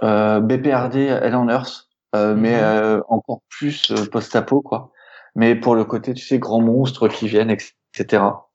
BPRD 0.00 0.96
Hell 0.96 1.34
on 1.34 1.48
Earth, 1.48 1.88
euh, 2.14 2.34
mais 2.34 2.56
euh, 2.60 3.00
encore 3.08 3.42
plus 3.48 3.90
euh, 3.92 4.06
post-apo 4.10 4.60
quoi. 4.62 4.92
Mais 5.34 5.54
pour 5.54 5.74
le 5.74 5.84
côté, 5.84 6.14
tu 6.14 6.24
sais, 6.24 6.38
grands 6.38 6.60
monstres 6.60 7.08
qui 7.08 7.26
viennent, 7.28 7.50
etc. 7.50 8.48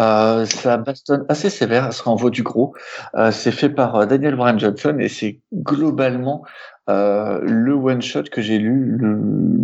Euh, 0.00 0.46
ça 0.46 0.76
bastonne 0.78 1.24
assez 1.28 1.50
sévère, 1.50 1.92
ça 1.92 2.08
en 2.10 2.16
vaut 2.16 2.30
du 2.30 2.42
gros. 2.42 2.74
Euh, 3.14 3.30
c'est 3.30 3.52
fait 3.52 3.68
par 3.68 3.96
euh, 3.96 4.06
Daniel 4.06 4.34
Warren 4.34 4.58
Johnson 4.58 4.96
et 4.98 5.08
c'est 5.08 5.40
globalement 5.54 6.44
euh, 6.88 7.40
le 7.42 7.74
one 7.74 8.02
shot 8.02 8.24
que 8.24 8.40
j'ai 8.42 8.58
lu, 8.58 8.96
le, 8.98 9.14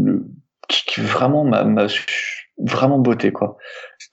le- 0.05 0.27
qui, 0.69 0.85
qui 0.87 1.01
vraiment 1.01 1.45
m'a 1.45 1.65
m'a 1.65 1.87
vraiment 2.59 2.99
beauté 2.99 3.33
quoi. 3.33 3.57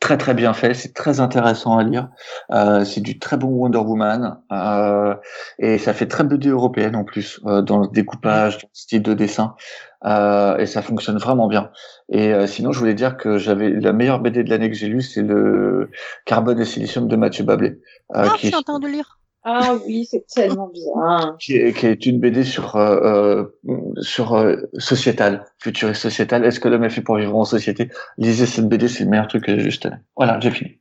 Très 0.06 0.18
très 0.18 0.36
bien 0.36 0.53
fait, 0.53 0.76
c'est 0.76 0.94
très 0.94 1.19
intéressant 1.19 1.80
à 1.80 1.84
lire. 1.84 2.10
Euh, 2.52 2.86
c'est 2.86 3.02
du 3.02 3.18
très 3.18 3.38
bon 3.38 3.48
Wonder 3.48 3.80
Woman 3.80 4.38
euh, 4.52 5.15
et 5.57 5.80
ça 5.80 5.95
fait 5.95 6.06
très 6.06 6.23
BD 6.23 6.49
européenne 6.49 6.95
en 6.95 7.03
plus 7.03 7.40
euh, 7.48 7.64
dans 7.64 7.80
le 7.80 7.88
découpage, 7.88 8.60
dans 8.60 8.68
le 8.68 8.77
style 8.77 9.02
de 9.02 9.15
dessin 9.15 9.56
et 10.03 10.68
ça 10.68 10.84
fonctionne 10.84 11.18
vraiment 11.18 11.48
bien. 11.48 11.72
Et 12.10 12.45
sinon, 12.45 12.72
je 12.72 12.77
voulais 12.77 12.94
dire 12.94 13.18
que 13.18 13.40
j'avais 13.40 13.72
la 13.72 13.94
meilleure 13.94 14.19
BD 14.19 14.44
de 14.44 14.52
l'année 14.52 14.69
que 14.69 14.76
j'ai 14.76 14.86
lue, 14.86 15.02
c'est 15.02 15.23
le 15.23 15.90
Carbone 16.26 16.60
et 16.60 16.65
Silicium 16.65 17.07
de 17.07 17.15
Mathieu 17.15 17.44
Bablé, 17.44 17.80
Ah, 18.14 18.26
je 18.26 18.34
qui, 18.34 18.38
suis 18.45 18.49
est, 18.49 18.56
en 18.56 18.61
train 18.61 18.77
de 18.77 18.88
lire. 18.88 19.18
Ah 19.47 19.77
oui, 19.85 20.07
c'est 20.09 20.26
tellement 20.26 20.69
bien. 20.69 21.38
qui, 21.39 21.55
est, 21.55 21.72
qui 21.72 21.85
est 21.85 22.05
une 22.07 22.19
BD 22.19 22.43
sur 22.43 22.76
euh, 22.77 23.43
euh, 23.67 23.84
sur 24.01 24.34
euh, 24.34 24.55
sociétal, 24.80 25.45
futuriste 25.59 26.01
sociétal. 26.01 26.43
Est-ce 26.43 26.59
que 26.59 26.67
l'homme 26.67 26.84
est 26.84 26.89
fait 26.89 27.03
pour 27.03 27.17
vivre 27.17 27.35
en 27.35 27.45
société? 27.45 27.89
Lisez 28.17 28.47
cette 28.47 28.67
BD, 28.67 28.88
c'est 28.88 29.03
le 29.03 29.11
meilleur 29.11 29.27
truc 29.27 29.45
que 29.45 29.59
j'ai 29.59 29.69
cette 29.69 29.85
année. 29.85 30.01
Voilà, 30.17 30.39
j'ai 30.39 30.49
fini. 30.49 30.80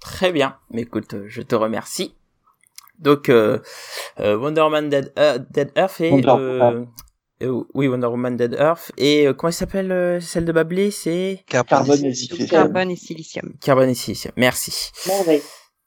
Très 0.00 0.32
bien. 0.32 0.56
Mais 0.70 0.82
écoute, 0.82 1.14
euh, 1.14 1.26
je 1.28 1.40
te 1.40 1.54
remercie. 1.54 2.16
Donc, 2.98 3.28
euh, 3.28 3.60
euh, 4.18 4.36
Wonder 4.36 4.62
Woman 4.62 4.88
Dead, 4.88 5.12
euh, 5.16 5.38
Dead 5.50 5.70
Earth 5.76 6.00
et... 6.00 6.10
Wonder 6.10 6.34
euh, 6.36 6.84
euh, 7.42 7.64
oui, 7.74 7.86
Wonder 7.86 8.08
Woman 8.08 8.36
Dead 8.36 8.54
Earth. 8.58 8.90
Et 8.98 9.26
euh, 9.26 9.34
comment 9.34 9.50
elle 9.50 9.54
s'appelle 9.54 9.92
euh, 9.92 10.20
celle 10.20 10.44
de 10.44 10.52
Bablé? 10.52 10.90
C'est 10.90 11.44
Carbone 11.46 12.04
et 12.04 12.12
Silicium. 12.12 12.48
Carbone 12.48 12.90
et 12.90 12.96
silicium. 12.96 13.54
Carbone 13.60 13.88
et 13.88 13.94
Silicium. 13.94 14.32
Merci. 14.36 14.90
Merveille. 15.06 15.42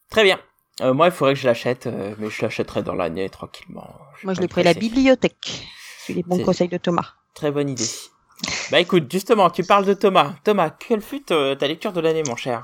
Très 0.10 0.24
bien. 0.24 0.40
Euh, 0.82 0.94
moi, 0.94 1.08
il 1.08 1.12
faudrait 1.12 1.34
que 1.34 1.40
je 1.40 1.48
l'achète, 1.48 1.88
euh, 1.88 2.14
mais 2.20 2.30
je 2.30 2.42
l'achèterai 2.42 2.84
dans 2.84 2.94
l'année 2.94 3.30
tranquillement. 3.30 3.96
Moi, 4.24 4.34
je 4.34 4.42
l'ai 4.42 4.48
pris 4.48 4.62
à 4.62 4.66
la 4.66 4.74
bibliothèque. 4.74 5.68
C'est 6.06 6.14
les 6.14 6.24
bons 6.24 6.44
conseils 6.44 6.68
de 6.70 6.78
Thomas. 6.78 7.14
Très 7.34 7.52
bonne 7.52 7.70
idée. 7.70 7.90
Bah 8.72 8.80
écoute, 8.80 9.12
justement, 9.12 9.50
tu 9.50 9.64
parles 9.64 9.86
de 9.86 9.94
Thomas. 9.94 10.36
Thomas, 10.44 10.70
quelle 10.70 11.02
fut 11.02 11.26
euh, 11.32 11.56
ta 11.56 11.68
lecture 11.68 11.94
de 11.94 12.02
l'année, 12.02 12.24
mon 12.28 12.36
cher? 12.36 12.62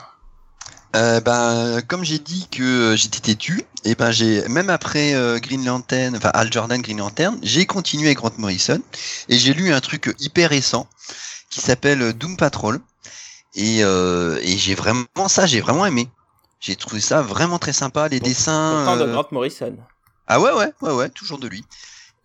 Euh, 0.95 1.19
ben, 1.21 1.81
comme 1.87 2.03
j'ai 2.03 2.19
dit 2.19 2.47
que 2.51 2.61
euh, 2.93 2.95
j'étais 2.95 3.19
têtu, 3.19 3.63
et 3.83 3.95
ben 3.95 4.11
j'ai 4.11 4.47
même 4.47 4.69
après 4.69 5.15
euh, 5.15 5.39
Green 5.39 5.65
Lantern, 5.65 6.15
enfin 6.15 6.29
Al 6.35 6.53
Jordan 6.53 6.79
Green 6.79 6.99
Lantern, 6.99 7.39
j'ai 7.41 7.65
continué 7.65 8.07
avec 8.07 8.19
Grant 8.19 8.33
Morrison 8.37 8.79
et 9.27 9.37
j'ai 9.39 9.55
lu 9.55 9.73
un 9.73 9.79
truc 9.79 10.13
hyper 10.19 10.51
récent 10.51 10.87
qui 11.49 11.61
s'appelle 11.61 12.13
Doom 12.13 12.37
Patrol 12.37 12.79
et, 13.55 13.83
euh, 13.83 14.37
et 14.43 14.55
j'ai 14.55 14.75
vraiment 14.75 15.07
ça, 15.27 15.47
j'ai 15.47 15.61
vraiment 15.61 15.87
aimé. 15.87 16.09
J'ai 16.63 16.77
trouvé 16.77 17.01
ça 17.01 17.21
vraiment 17.21 17.59
très 17.59 17.73
sympa, 17.73 18.07
les 18.07 18.21
dessins. 18.21 18.85
Pourtant 18.85 18.97
de 18.97 19.09
euh, 19.09 19.11
Grant 19.13 19.27
Morrison. 19.31 19.75
Ah 20.27 20.39
ouais 20.39 20.53
ouais 20.53 20.71
ouais 20.81 20.93
ouais, 20.93 21.09
toujours 21.09 21.37
de 21.37 21.49
lui. 21.49 21.65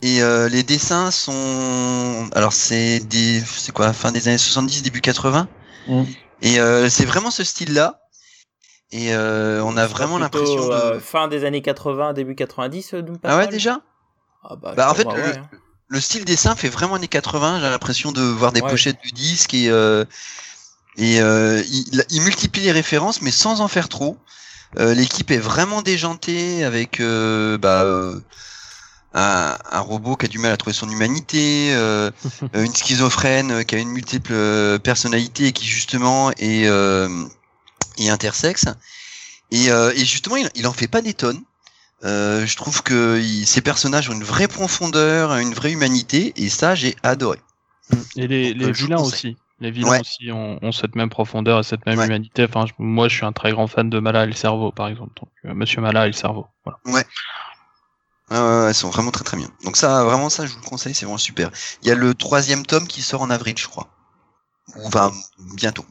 Et 0.01 0.23
euh, 0.23 0.49
les 0.49 0.63
dessins 0.63 1.11
sont, 1.11 2.31
alors 2.37 2.53
c'est 2.53 3.01
des, 3.01 3.41
c'est 3.41 3.73
quoi, 3.73 3.93
fin 3.93 4.13
des 4.13 4.29
années 4.29 4.39
70, 4.39 4.83
début 4.85 5.01
80. 5.01 5.49
Mm. 5.89 6.03
Et 6.43 6.61
euh, 6.61 6.89
c'est 6.89 7.05
vraiment 7.05 7.33
ce 7.33 7.43
style-là. 7.43 8.01
Et 8.93 9.13
euh, 9.13 9.61
on 9.65 9.77
a 9.77 9.89
vraiment 9.89 10.19
l'impression 10.19 10.69
de. 10.69 10.73
euh, 10.73 11.01
fin 11.01 11.27
des 11.27 11.45
années 11.45 11.61
80, 11.61 12.13
début 12.13 12.37
90, 12.37 12.95
euh, 12.95 13.03
Doom 13.03 13.19
Ah 13.25 13.39
ouais 13.39 13.49
déjà? 13.49 13.81
Ah 14.45 14.55
bah, 14.55 14.75
Bah, 14.77 14.89
en 14.89 14.95
fait, 14.95 15.03
le- 15.03 15.11
ouais, 15.11 15.37
hein. 15.37 15.51
Le 15.89 16.01
style 16.01 16.25
dessin 16.25 16.55
fait 16.55 16.69
vraiment 16.69 16.95
années 16.95 17.09
80. 17.09 17.59
J'ai 17.61 17.69
l'impression 17.69 18.13
de 18.13 18.21
voir 18.21 18.53
des 18.53 18.61
Ouais. 18.63 18.71
pochettes 18.71 19.01
du 19.03 19.11
disque 19.11 19.53
et 19.55 19.69
euh, 19.69 20.05
et 20.97 21.21
euh, 21.21 21.63
il, 21.71 22.05
il 22.11 22.23
multiplie 22.23 22.63
les 22.63 22.73
références, 22.73 23.23
mais 23.23 23.31
sans 23.31 23.61
en 23.61 23.69
faire 23.69 23.89
trop. 23.89 24.19
Euh, 24.79 24.95
L'équipe 24.95 25.31
est 25.31 25.39
vraiment 25.39 25.81
déjantée 25.83 26.65
avec 26.65 27.01
euh, 27.01 27.57
bah, 27.57 27.83
euh, 27.85 28.21
un, 29.15 29.57
un 29.71 29.81
robot 29.81 30.17
qui 30.17 30.27
a 30.27 30.29
du 30.29 30.39
mal 30.39 30.53
à 30.53 30.57
trouver 30.57 30.75
son 30.75 30.91
humanité, 30.91 31.71
euh, 31.73 32.11
une 32.55 32.75
schizophrène 32.75 33.65
qui 33.65 33.75
a 33.75 33.79
une 33.79 33.91
multiple 33.91 34.33
euh, 34.35 34.79
personnalité 34.79 35.47
et 35.47 35.53
qui 35.53 35.67
justement 35.67 36.31
est, 36.33 36.67
euh, 36.67 37.09
est 37.99 38.09
intersexe. 38.11 38.67
Et, 39.51 39.71
euh, 39.71 39.93
et 39.97 40.05
justement, 40.05 40.37
il, 40.37 40.51
il 40.55 40.67
en 40.67 40.73
fait 40.75 40.89
pas 40.89 41.01
des 41.01 41.15
tonnes. 41.15 41.41
Euh, 42.05 42.47
je 42.47 42.57
trouve 42.57 42.83
que 42.83 43.19
il- 43.21 43.47
ces 43.47 43.61
personnages 43.63 44.09
ont 44.11 44.13
une 44.13 44.23
vraie 44.25 44.47
profondeur, 44.49 45.37
une 45.39 45.55
vraie 45.55 45.73
humanité, 45.73 46.33
et 46.37 46.49
ça, 46.51 46.75
j'ai 46.75 46.95
adoré. 47.03 47.39
Et 48.17 48.27
les, 48.29 48.53
Donc, 48.55 48.63
les 48.67 48.73
vilains 48.73 48.99
aussi. 49.01 49.37
Les 49.61 49.71
vilains 49.73 49.91
Ouais. 49.91 50.01
aussi 50.01 50.31
ont, 50.31 50.59
ont 50.63 50.71
cette 50.73 50.95
même 50.95 51.09
profondeur 51.11 51.59
et 51.59 51.63
cette 51.65 51.85
même 51.87 51.99
Ouais. 51.99 52.07
humanité. 52.07 52.45
Enfin, 52.45 52.65
je- 52.67 52.73
moi, 52.79 53.09
je 53.09 53.17
suis 53.17 53.25
un 53.27 53.33
très 53.33 53.51
grand 53.51 53.67
fan 53.67 53.91
de 53.91 53.99
Mala 53.99 54.25
et 54.25 54.27
le 54.27 54.33
cerveau, 54.33 54.71
par 54.71 54.87
exemple. 54.89 55.13
Donc, 55.21 55.31
euh, 55.47 55.55
Monsieur 55.55 55.81
Mala 55.81 56.05
et 56.05 56.09
le 56.09 56.13
cerveau. 56.13 56.47
Voilà. 56.65 56.79
Ouais, 56.87 57.05
elles 58.69 58.75
sont 58.75 58.91
vraiment 58.91 59.11
très 59.11 59.25
très 59.25 59.37
bien. 59.37 59.49
Donc 59.65 59.77
ça, 59.77 60.05
vraiment 60.05 60.29
ça, 60.29 60.47
je 60.47 60.53
vous 60.53 60.61
le 60.63 60.69
conseille, 60.69 60.95
c'est 60.95 61.07
vraiment 61.07 61.19
super. 61.19 61.51
Il 61.83 61.89
y 61.89 61.91
a 61.91 61.95
le 61.95 62.15
troisième 62.15 62.65
tome 62.67 62.87
qui 62.87 63.01
sort 63.03 63.23
en 63.23 63.31
avril, 63.31 63.55
je 63.57 63.67
crois. 63.67 63.89
Ou 64.77 64.87
enfin, 64.87 65.11
bientôt. 65.57 65.85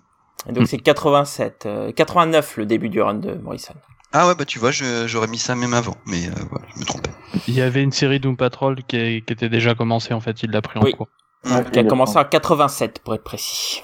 Et 0.47 0.51
donc 0.53 0.67
c'est 0.67 0.77
87, 0.77 1.65
euh, 1.65 1.91
89 1.91 2.57
le 2.57 2.65
début 2.65 2.89
du 2.89 3.01
run 3.01 3.15
de 3.15 3.33
Morrison. 3.33 3.73
Ah 4.13 4.27
ouais, 4.27 4.35
bah 4.35 4.45
tu 4.45 4.59
vois, 4.59 4.71
je- 4.71 5.07
j'aurais 5.07 5.27
mis 5.27 5.39
ça 5.39 5.55
même 5.55 5.73
avant, 5.73 5.97
mais 6.05 6.27
euh, 6.27 6.31
voilà, 6.49 6.65
je 6.73 6.79
me 6.79 6.85
trompais. 6.85 7.09
Il 7.47 7.53
y 7.55 7.61
avait 7.61 7.83
une 7.83 7.91
série 7.91 8.19
Doom 8.19 8.37
Patrol 8.37 8.81
qui, 8.87 8.95
est- 8.95 9.25
qui 9.25 9.33
était 9.33 9.49
déjà 9.49 9.75
commencée, 9.75 10.13
en 10.13 10.21
fait. 10.21 10.43
Il 10.43 10.51
l'a 10.51 10.61
pris 10.61 10.79
Oui. 10.79 10.93
en 10.93 10.97
cours. 10.97 11.07
Ouais, 11.45 11.63
Qui 11.71 11.79
a 11.79 11.83
commencé 11.83 12.17
en 12.17 12.25
87 12.25 12.99
pour 12.99 13.15
être 13.15 13.23
précis. 13.23 13.83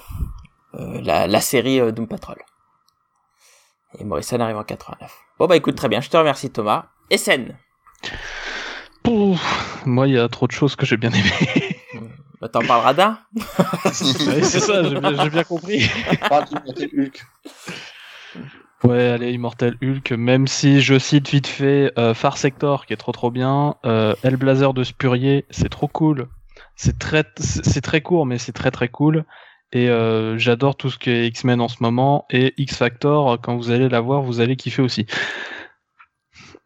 Euh, 0.76 1.02
la, 1.02 1.28
la 1.28 1.42
série 1.42 1.80
euh, 1.80 1.92
Doom 1.92 2.08
Patrol. 2.08 2.38
Et 4.00 4.04
Morrison 4.04 4.40
arrive 4.40 4.58
en 4.58 4.64
89. 4.64 5.12
Bon 5.38 5.46
bah 5.46 5.56
écoute 5.56 5.76
très 5.76 5.88
bien, 5.88 6.02
je 6.02 6.10
te 6.10 6.18
remercie 6.18 6.50
Thomas. 6.50 6.86
SN. 7.16 7.56
Pouf, 9.04 9.86
moi, 9.86 10.08
il 10.08 10.16
y 10.16 10.20
a 10.20 10.28
trop 10.30 10.48
de 10.48 10.52
choses 10.52 10.76
que 10.76 10.86
j'ai 10.86 10.98
bien 10.98 11.12
aimé. 11.12 11.32
Bah, 12.42 12.50
T'en 12.50 12.62
parleras 12.62 12.94
d'un 12.94 13.20
Ouais, 13.36 14.42
c'est 14.44 14.60
ça, 14.60 14.84
j'ai 14.84 15.30
bien, 15.30 15.44
compris. 15.44 15.90
Hulk. 16.32 17.26
Ouais, 18.84 19.08
allez, 19.10 19.32
Immortal 19.32 19.78
Hulk, 19.82 20.12
même 20.12 20.48
si 20.48 20.82
je 20.82 20.98
cite 21.00 21.30
vite 21.30 21.48
fait 21.48 21.94
euh, 21.98 22.14
Far 22.14 22.38
Sector, 22.38 22.86
qui 22.86 22.94
est 22.94 22.98
trop 22.98 23.12
trop 23.14 23.32
bien, 23.32 23.76
euh, 23.86 24.14
Hellblazer 24.24 24.74
de 24.74 24.84
Spurrier, 24.84 25.46
c'est 25.52 25.70
trop 25.70 25.88
cool. 25.88 26.28
C'est 26.84 27.00
très, 27.00 27.24
c'est 27.38 27.64
c'est 27.64 27.80
très 27.80 28.02
court, 28.02 28.26
mais 28.26 28.38
c'est 28.38 28.52
très 28.52 28.70
très 28.70 28.90
cool. 28.90 29.24
Et 29.72 29.90
euh, 29.90 30.38
j'adore 30.38 30.76
tout 30.76 30.90
ce 30.90 31.00
qui 31.00 31.12
est 31.12 31.28
X-Men 31.28 31.62
en 31.62 31.70
ce 31.70 31.78
moment. 31.80 32.26
Et 32.30 32.54
X-Factor, 32.58 33.40
quand 33.42 33.56
vous 33.56 33.72
allez 33.72 33.88
la 33.88 34.02
voir, 34.02 34.22
vous 34.22 34.42
allez 34.42 34.58
kiffer 34.58 34.82
aussi. 34.82 35.06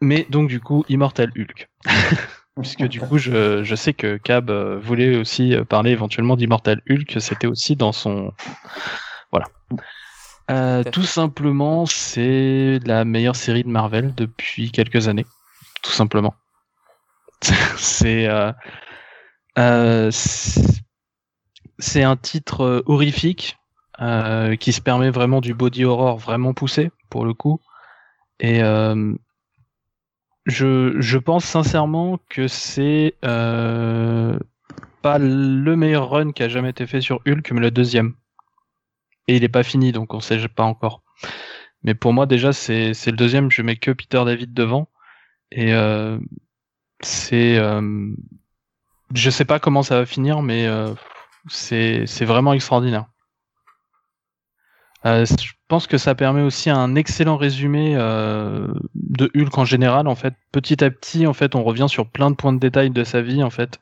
Mais 0.02 0.26
donc 0.32 0.50
du 0.50 0.60
coup, 0.60 0.84
Immortal 0.90 1.32
Hulk. 1.38 1.70
Puisque 2.60 2.88
du 2.88 3.00
coup, 3.00 3.20
je, 3.20 3.64
je 3.64 3.76
sais 3.76 3.94
que 3.94 4.18
Cab 4.18 4.50
euh, 4.50 4.80
voulait 4.80 5.18
aussi 5.18 5.54
euh, 5.54 5.64
parler 5.64 5.92
éventuellement 5.92 6.36
d'Immortal 6.36 6.82
Hulk, 6.90 7.18
c'était 7.20 7.46
aussi 7.46 7.76
dans 7.76 7.92
son... 7.92 8.34
Voilà. 9.32 9.46
Euh, 10.50 10.84
tout 10.84 11.04
simplement, 11.04 11.86
c'est 11.86 12.80
la 12.86 13.06
meilleure 13.06 13.36
série 13.36 13.64
de 13.64 13.70
Marvel 13.70 14.16
depuis 14.16 14.72
quelques 14.72 15.08
années. 15.08 15.28
Tout 15.84 15.92
simplement. 15.92 16.34
c'est... 17.78 18.28
Euh, 18.28 18.52
c'est 20.10 22.04
un 22.04 22.16
titre 22.16 22.62
euh, 22.62 22.84
horrifique 22.86 23.58
euh, 24.00 24.56
qui 24.56 24.74
se 24.74 24.82
permet 24.82 25.10
vraiment 25.10 25.42
du 25.42 25.54
body 25.54 25.86
horror 25.86 26.18
vraiment 26.18 26.54
poussé 26.54 26.92
pour 27.10 27.26
le 27.26 27.34
coup. 27.34 27.60
Et 28.40 28.62
euh, 28.62 29.14
je, 30.46 30.96
je 31.00 31.18
pense 31.18 31.46
sincèrement 31.46 32.20
que 32.30 32.48
c'est 32.48 33.16
euh, 33.26 34.38
pas 35.02 35.18
le 35.18 35.76
meilleur 35.76 36.10
run 36.10 36.32
qui 36.32 36.44
a 36.44 36.50
jamais 36.50 36.70
été 36.70 36.86
fait 36.86 37.02
sur 37.02 37.22
Hulk, 37.26 37.52
mais 37.52 37.62
le 37.62 37.72
deuxième. 37.72 38.14
Et 39.28 39.36
il 39.38 39.44
est 39.44 39.50
pas 39.50 39.64
fini, 39.64 39.92
donc 39.92 40.14
on 40.14 40.20
sait 40.20 40.48
pas 40.48 40.64
encore. 40.64 41.02
Mais 41.84 41.96
pour 41.96 42.14
moi 42.14 42.26
déjà 42.26 42.54
c'est 42.54 42.92
le 42.92 43.12
deuxième, 43.14 43.52
je 43.52 43.62
mets 43.62 43.78
que 43.78 43.92
Peter 43.92 44.24
David 44.24 44.54
devant. 44.54 44.90
Et 45.52 45.74
euh, 45.74 46.20
c'est 47.02 47.58
euh, 47.58 48.12
je 49.14 49.30
sais 49.30 49.46
pas 49.46 49.60
comment 49.60 49.84
ça 49.84 49.98
va 50.00 50.06
finir, 50.06 50.42
mais 50.42 50.68
euh, 50.68 50.94
c'est 51.50 52.06
c'est 52.08 52.26
vraiment 52.26 52.54
extraordinaire. 52.54 53.06
Euh, 55.06 55.26
je 55.26 55.52
pense 55.68 55.88
que 55.88 55.98
ça 55.98 56.16
permet 56.16 56.42
aussi 56.42 56.70
un 56.70 56.96
excellent 56.96 57.38
résumé 57.38 57.96
euh, 57.96 58.68
de 58.96 59.30
Hulk 59.36 59.58
en 59.58 59.64
général. 59.66 60.08
En 60.08 60.16
fait, 60.16 60.34
petit 60.52 60.84
à 60.84 60.90
petit, 60.90 61.28
en 61.28 61.34
fait, 61.34 61.56
on 61.56 61.64
revient 61.64 61.86
sur 61.88 62.10
plein 62.10 62.32
de 62.32 62.36
points 62.36 62.52
de 62.54 62.60
détail 62.60 62.90
de 62.90 63.04
sa 63.04 63.22
vie, 63.22 63.44
en 63.44 63.50
fait, 63.50 63.80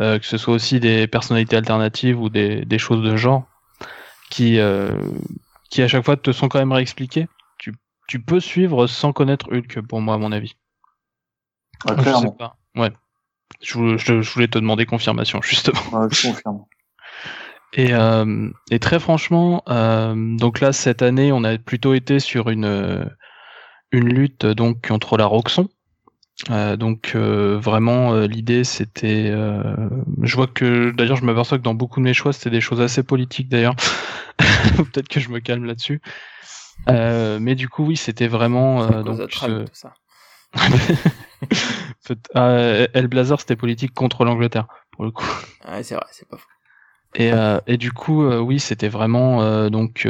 euh, 0.00 0.18
que 0.18 0.26
ce 0.26 0.36
soit 0.36 0.54
aussi 0.54 0.80
des 0.80 1.06
personnalités 1.06 1.56
alternatives 1.56 2.20
ou 2.20 2.28
des, 2.28 2.64
des 2.64 2.78
choses 2.78 3.02
de 3.02 3.16
genre 3.16 3.44
qui 4.30 4.58
euh, 4.58 4.96
qui 5.70 5.82
à 5.82 5.88
chaque 5.88 6.04
fois 6.04 6.16
te 6.16 6.30
sont 6.30 6.48
quand 6.48 6.58
même 6.58 6.72
réexpliquées. 6.72 7.26
Tu 7.58 7.74
tu 8.06 8.20
peux 8.20 8.38
suivre 8.40 8.86
sans 8.86 9.12
connaître 9.12 9.50
Hulk, 9.50 9.80
pour 9.88 10.00
moi, 10.00 10.14
à 10.14 10.18
mon 10.18 10.30
avis. 10.30 10.56
Ouais, 11.86 11.94
Je 11.96 11.96
sais 11.96 12.02
clairement. 12.02 12.30
pas. 12.32 12.56
Ouais. 12.76 12.92
Je, 13.62 13.74
vou- 13.78 13.98
je- 13.98 14.20
je 14.22 14.30
voulais 14.32 14.48
te 14.48 14.58
demander 14.58 14.86
confirmation, 14.86 15.40
justement. 15.42 15.80
Ouais, 15.92 16.08
je 16.10 16.28
confirme. 16.28 16.64
Et, 17.76 17.92
euh, 17.92 18.50
et 18.70 18.78
très 18.78 19.00
franchement, 19.00 19.64
euh, 19.68 20.14
donc 20.36 20.60
là 20.60 20.72
cette 20.72 21.02
année, 21.02 21.32
on 21.32 21.42
a 21.42 21.58
plutôt 21.58 21.92
été 21.92 22.20
sur 22.20 22.48
une 22.48 22.64
euh, 22.64 23.04
une 23.90 24.08
lutte 24.08 24.46
donc 24.46 24.86
contre 24.86 25.16
la 25.16 25.26
Roxon. 25.26 25.68
Euh, 26.50 26.76
donc 26.76 27.12
euh, 27.16 27.58
vraiment 27.60 28.12
euh, 28.14 28.28
l'idée 28.28 28.62
c'était, 28.62 29.26
euh, 29.28 29.62
je 30.22 30.36
vois 30.36 30.46
que 30.46 30.92
d'ailleurs 30.92 31.16
je 31.16 31.24
m'aperçois 31.24 31.58
que 31.58 31.64
dans 31.64 31.74
beaucoup 31.74 31.98
de 31.98 32.04
mes 32.04 32.14
choix 32.14 32.32
c'était 32.32 32.50
des 32.50 32.60
choses 32.60 32.80
assez 32.80 33.02
politiques 33.02 33.48
d'ailleurs. 33.48 33.74
Peut-être 34.76 35.08
que 35.08 35.18
je 35.18 35.30
me 35.30 35.40
calme 35.40 35.64
là-dessus. 35.64 36.00
Euh, 36.88 37.40
mais 37.40 37.56
du 37.56 37.68
coup 37.68 37.84
oui 37.86 37.96
c'était 37.96 38.28
vraiment 38.28 38.84
euh, 38.84 39.02
donc 39.02 39.20
ça? 39.32 39.94
Peut- 42.06 42.18
euh, 42.36 42.86
El 42.92 43.06
Blazer 43.08 43.40
c'était 43.40 43.56
politique 43.56 43.94
contre 43.94 44.24
l'Angleterre 44.24 44.66
pour 44.92 45.04
le 45.04 45.10
coup. 45.10 45.26
Ouais, 45.68 45.82
c'est 45.82 45.94
vrai, 45.94 46.04
c'est 46.10 46.28
pas 46.28 46.36
faux. 46.36 46.48
Et, 47.14 47.32
euh, 47.32 47.60
et 47.66 47.76
du 47.76 47.92
coup, 47.92 48.24
euh, 48.24 48.40
oui, 48.40 48.58
c'était 48.58 48.88
vraiment 48.88 49.68
donc 49.70 50.06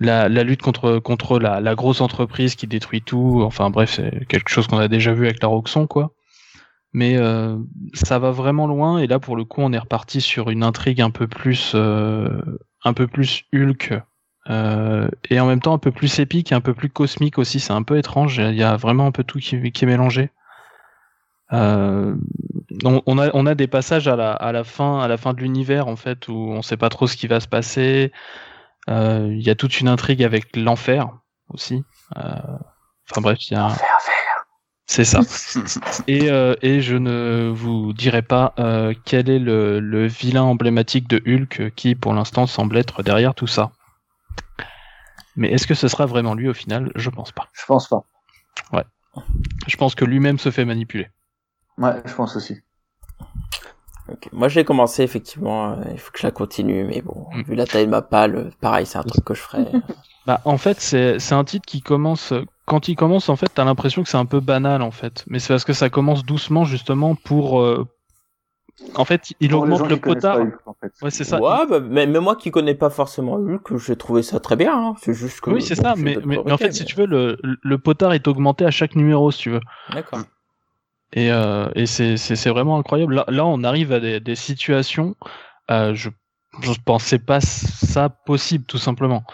la, 0.00 0.28
la 0.28 0.42
lutte 0.42 0.62
contre 0.62 0.98
contre 0.98 1.38
la, 1.38 1.60
la 1.60 1.74
grosse 1.74 2.00
entreprise 2.00 2.56
qui 2.56 2.66
détruit 2.66 3.02
tout. 3.02 3.42
Enfin 3.44 3.70
bref, 3.70 3.92
c'est 3.92 4.26
quelque 4.26 4.48
chose 4.48 4.66
qu'on 4.66 4.78
a 4.78 4.88
déjà 4.88 5.12
vu 5.12 5.26
avec 5.26 5.40
la 5.42 5.48
Roxxon, 5.48 5.86
quoi. 5.86 6.12
Mais 6.92 7.16
ça 7.94 8.18
va 8.18 8.32
vraiment 8.32 8.66
loin. 8.66 8.98
Et 8.98 9.06
là, 9.06 9.18
pour 9.18 9.36
le 9.36 9.44
coup, 9.44 9.62
on 9.62 9.72
est 9.72 9.78
reparti 9.78 10.20
sur 10.20 10.50
une 10.50 10.62
intrigue 10.64 11.00
un 11.00 11.10
peu 11.10 11.28
plus 11.28 11.74
un 11.74 12.92
peu 12.94 13.06
plus 13.06 13.44
Hulk. 13.54 13.94
Euh, 14.50 15.08
et 15.30 15.38
en 15.38 15.46
même 15.46 15.60
temps 15.60 15.74
un 15.74 15.78
peu 15.78 15.92
plus 15.92 16.18
épique, 16.18 16.52
et 16.52 16.54
un 16.54 16.60
peu 16.60 16.74
plus 16.74 16.90
cosmique 16.90 17.38
aussi, 17.38 17.60
c'est 17.60 17.72
un 17.72 17.82
peu 17.82 17.96
étrange. 17.96 18.38
Il 18.38 18.56
y 18.56 18.62
a 18.62 18.76
vraiment 18.76 19.06
un 19.06 19.12
peu 19.12 19.24
tout 19.24 19.38
qui, 19.38 19.70
qui 19.72 19.84
est 19.84 19.88
mélangé. 19.88 20.30
Euh, 21.52 22.14
on, 22.84 23.02
on 23.06 23.18
a, 23.18 23.30
on 23.34 23.46
a 23.46 23.54
des 23.54 23.66
passages 23.66 24.08
à 24.08 24.16
la, 24.16 24.32
à 24.32 24.52
la 24.52 24.64
fin, 24.64 25.00
à 25.00 25.08
la 25.08 25.18
fin 25.18 25.34
de 25.34 25.40
l'univers 25.40 25.86
en 25.86 25.96
fait 25.96 26.28
où 26.28 26.32
on 26.32 26.62
sait 26.62 26.78
pas 26.78 26.88
trop 26.88 27.06
ce 27.06 27.16
qui 27.16 27.26
va 27.26 27.40
se 27.40 27.48
passer. 27.48 28.10
Euh, 28.88 29.28
Il 29.30 29.42
y 29.42 29.50
a 29.50 29.54
toute 29.54 29.80
une 29.80 29.88
intrigue 29.88 30.24
avec 30.24 30.56
l'enfer 30.56 31.08
aussi. 31.50 31.84
Enfin 32.16 33.20
bref, 33.20 33.38
il 33.50 33.54
y 33.54 33.56
a. 33.56 33.68
C'est 34.86 35.04
ça. 35.04 35.20
et, 36.08 36.26
et 36.62 36.80
je 36.80 36.96
ne 36.96 37.50
vous 37.54 37.92
dirai 37.92 38.22
pas 38.22 38.54
quel 39.04 39.30
est 39.30 39.38
le, 39.38 39.78
le 39.78 40.06
vilain 40.06 40.42
emblématique 40.42 41.06
de 41.08 41.22
Hulk 41.26 41.74
qui, 41.76 41.94
pour 41.94 42.14
l'instant, 42.14 42.46
semble 42.46 42.76
être 42.76 43.02
derrière 43.02 43.34
tout 43.34 43.46
ça. 43.46 43.72
Mais 45.36 45.48
est-ce 45.52 45.66
que 45.66 45.74
ce 45.74 45.88
sera 45.88 46.06
vraiment 46.06 46.34
lui 46.34 46.48
au 46.48 46.54
final? 46.54 46.90
Je 46.94 47.10
pense 47.10 47.32
pas. 47.32 47.48
Je 47.52 47.64
pense 47.66 47.88
pas. 47.88 48.04
Je 49.68 49.76
pense 49.76 49.94
que 49.94 50.04
lui-même 50.04 50.38
se 50.38 50.50
fait 50.50 50.64
manipuler. 50.64 51.08
Ouais, 51.78 51.94
je 52.04 52.14
pense 52.14 52.34
aussi. 52.36 52.58
Ok. 54.08 54.28
Moi, 54.32 54.48
j'ai 54.48 54.64
commencé, 54.64 55.02
effectivement. 55.02 55.72
euh, 55.72 55.84
il 55.92 55.98
faut 55.98 56.10
que 56.10 56.18
je 56.18 56.26
la 56.26 56.32
continue, 56.32 56.84
mais 56.84 57.00
bon, 57.02 57.26
Mm. 57.32 57.42
vu 57.42 57.54
la 57.54 57.66
taille 57.66 57.86
de 57.86 57.90
ma 57.90 58.02
palle, 58.02 58.34
euh, 58.36 58.50
pareil, 58.60 58.84
c'est 58.86 58.98
un 58.98 59.02
truc 59.04 59.24
que 59.24 59.34
je 59.34 59.40
ferais. 59.40 59.66
Bah, 60.26 60.40
en 60.44 60.56
fait, 60.56 60.80
c'est 60.80 61.18
c'est 61.18 61.34
un 61.34 61.42
titre 61.44 61.66
qui 61.66 61.80
commence. 61.80 62.32
Quand 62.64 62.86
il 62.86 62.94
commence, 62.94 63.28
en 63.28 63.34
fait, 63.34 63.50
t'as 63.52 63.64
l'impression 63.64 64.04
que 64.04 64.08
c'est 64.08 64.16
un 64.16 64.24
peu 64.26 64.38
banal, 64.38 64.80
en 64.82 64.92
fait. 64.92 65.24
Mais 65.26 65.40
c'est 65.40 65.48
parce 65.52 65.64
que 65.64 65.72
ça 65.72 65.90
commence 65.90 66.24
doucement, 66.24 66.64
justement, 66.64 67.14
pour. 67.16 67.60
euh, 67.60 67.88
En 68.94 69.04
fait, 69.04 69.32
il 69.40 69.50
Pour 69.50 69.62
augmente 69.62 69.88
le 69.88 69.94
Hulk, 69.96 70.54
en 70.66 70.74
fait. 70.74 70.92
Ouais, 71.02 71.10
c'est 71.10 71.24
ça. 71.24 71.40
Ouais, 71.40 71.66
bah, 71.68 71.80
mais, 71.80 72.06
mais 72.06 72.20
moi 72.20 72.36
qui 72.36 72.50
connais 72.50 72.74
pas 72.74 72.90
forcément 72.90 73.34
Hulk, 73.34 73.76
j'ai 73.78 73.96
trouvé 73.96 74.22
ça 74.22 74.38
très 74.40 74.56
bien. 74.56 74.74
hein. 74.76 74.94
C'est 75.00 75.14
juste 75.14 75.40
que. 75.40 75.50
Oui, 75.50 75.62
c'est 75.62 75.74
ça. 75.74 75.94
Mais, 75.96 76.14
d'autres 76.14 76.26
mais, 76.26 76.38
mais 76.44 76.52
en 76.52 76.58
fait, 76.58 76.72
si 76.72 76.84
tu 76.84 76.96
veux, 76.96 77.06
le, 77.06 77.38
le 77.42 77.78
potard 77.78 78.12
est 78.12 78.26
augmenté 78.28 78.64
à 78.66 78.70
chaque 78.70 78.94
numéro, 78.96 79.30
si 79.30 79.38
tu 79.40 79.50
veux. 79.50 79.60
D'accord. 79.92 80.20
Et, 81.14 81.30
euh, 81.30 81.68
et 81.74 81.86
c'est 81.86 82.48
vraiment 82.50 82.78
incroyable. 82.78 83.14
Là, 83.14 83.24
là, 83.28 83.46
on 83.46 83.64
arrive 83.64 83.92
à 83.92 84.00
des, 84.00 84.20
des 84.20 84.34
situations. 84.36 85.14
Euh, 85.70 85.94
je 85.94 86.10
je 86.60 86.72
pensais 86.84 87.18
pas 87.18 87.40
ça 87.40 88.10
possible, 88.10 88.64
tout 88.66 88.76
simplement. 88.78 89.24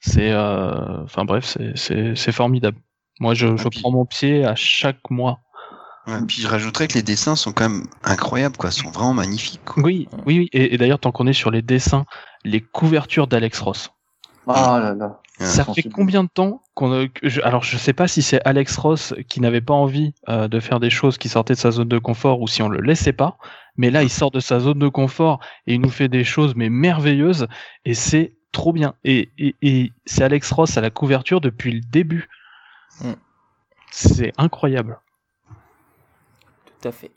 C'est, 0.00 0.32
euh, 0.32 1.02
enfin 1.04 1.24
bref, 1.24 1.56
c'est 1.76 2.32
formidable. 2.32 2.78
Moi, 3.20 3.34
je, 3.34 3.56
je 3.56 3.68
Ah, 3.68 3.70
prends 3.80 3.92
mon 3.92 4.06
pied 4.06 4.44
à 4.44 4.56
chaque 4.56 5.08
mois. 5.10 5.38
Ouais, 6.06 6.20
puis 6.26 6.42
je 6.42 6.48
rajouterais 6.48 6.86
que 6.88 6.94
les 6.94 7.02
dessins 7.02 7.34
sont 7.36 7.52
quand 7.52 7.68
même 7.68 7.86
incroyables, 8.02 8.56
quoi. 8.56 8.70
sont 8.70 8.90
vraiment 8.90 9.14
magnifiques. 9.14 9.60
quoi. 9.64 9.82
Oui, 9.82 10.08
oui, 10.26 10.38
oui. 10.38 10.48
Et, 10.52 10.74
et 10.74 10.78
d'ailleurs, 10.78 10.98
tant 10.98 11.12
qu'on 11.12 11.26
est 11.26 11.32
sur 11.32 11.50
les 11.50 11.62
dessins, 11.62 12.04
les 12.44 12.60
couvertures 12.60 13.26
d'Alex 13.26 13.58
Ross. 13.60 13.90
Ah 14.46 14.78
là 14.82 14.94
là. 14.94 15.20
Ça 15.40 15.64
fait 15.64 15.82
combien 15.84 16.22
de 16.22 16.28
temps 16.28 16.62
qu'on 16.74 16.92
a... 16.92 17.08
que 17.08 17.28
je- 17.28 17.40
alors 17.40 17.64
je 17.64 17.76
sais 17.78 17.94
pas 17.94 18.06
si 18.06 18.20
c'est 18.22 18.40
Alex 18.44 18.76
Ross 18.76 19.14
qui 19.28 19.40
n'avait 19.40 19.62
pas 19.62 19.72
envie 19.74 20.12
euh, 20.28 20.46
de 20.46 20.60
faire 20.60 20.78
des 20.78 20.90
choses 20.90 21.16
qui 21.18 21.28
sortaient 21.28 21.54
de 21.54 21.58
sa 21.58 21.70
zone 21.72 21.88
de 21.88 21.98
confort 21.98 22.40
ou 22.40 22.46
si 22.46 22.62
on 22.62 22.68
le 22.68 22.80
laissait 22.80 23.14
pas, 23.14 23.38
mais 23.76 23.90
là 23.90 24.02
il 24.04 24.10
sort 24.10 24.30
de 24.30 24.38
sa 24.38 24.60
zone 24.60 24.78
de 24.78 24.86
confort 24.88 25.40
et 25.66 25.74
il 25.74 25.80
nous 25.80 25.88
fait 25.90 26.08
des 26.08 26.22
choses 26.24 26.54
mais 26.54 26.68
merveilleuses 26.68 27.48
et 27.84 27.94
c'est 27.94 28.36
trop 28.52 28.72
bien. 28.72 28.94
Et, 29.02 29.30
et, 29.38 29.56
et 29.62 29.92
c'est 30.04 30.22
Alex 30.22 30.52
Ross 30.52 30.76
à 30.76 30.80
la 30.82 30.90
couverture 30.90 31.40
depuis 31.40 31.72
le 31.72 31.80
début. 31.80 32.28
Mm. 33.00 33.12
C'est 33.90 34.32
incroyable. 34.38 34.98
Tout 36.84 36.88
à 36.88 36.92
fait. 36.92 37.12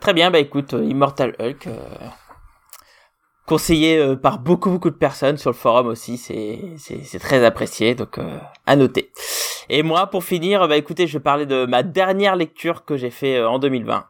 Très 0.00 0.12
bien, 0.12 0.30
bah 0.30 0.38
écoute, 0.38 0.74
euh, 0.74 0.84
Immortal 0.84 1.34
Hulk, 1.40 1.66
euh, 1.66 1.78
conseillé 3.46 3.96
euh, 3.96 4.16
par 4.16 4.38
beaucoup 4.38 4.68
beaucoup 4.68 4.90
de 4.90 4.96
personnes 4.96 5.38
sur 5.38 5.48
le 5.48 5.56
forum 5.56 5.86
aussi, 5.86 6.18
c'est 6.18 7.18
très 7.18 7.42
apprécié, 7.42 7.94
donc 7.94 8.18
à 8.66 8.76
noter. 8.76 9.12
Et 9.70 9.82
moi, 9.82 10.08
pour 10.08 10.24
finir, 10.24 10.68
bah 10.68 10.76
écoutez, 10.76 11.06
je 11.06 11.16
vais 11.16 11.22
parler 11.22 11.46
de 11.46 11.64
ma 11.64 11.82
dernière 11.82 12.36
lecture 12.36 12.84
que 12.84 12.98
j'ai 12.98 13.08
fait 13.08 13.42
en 13.42 13.58
2020. 13.58 14.04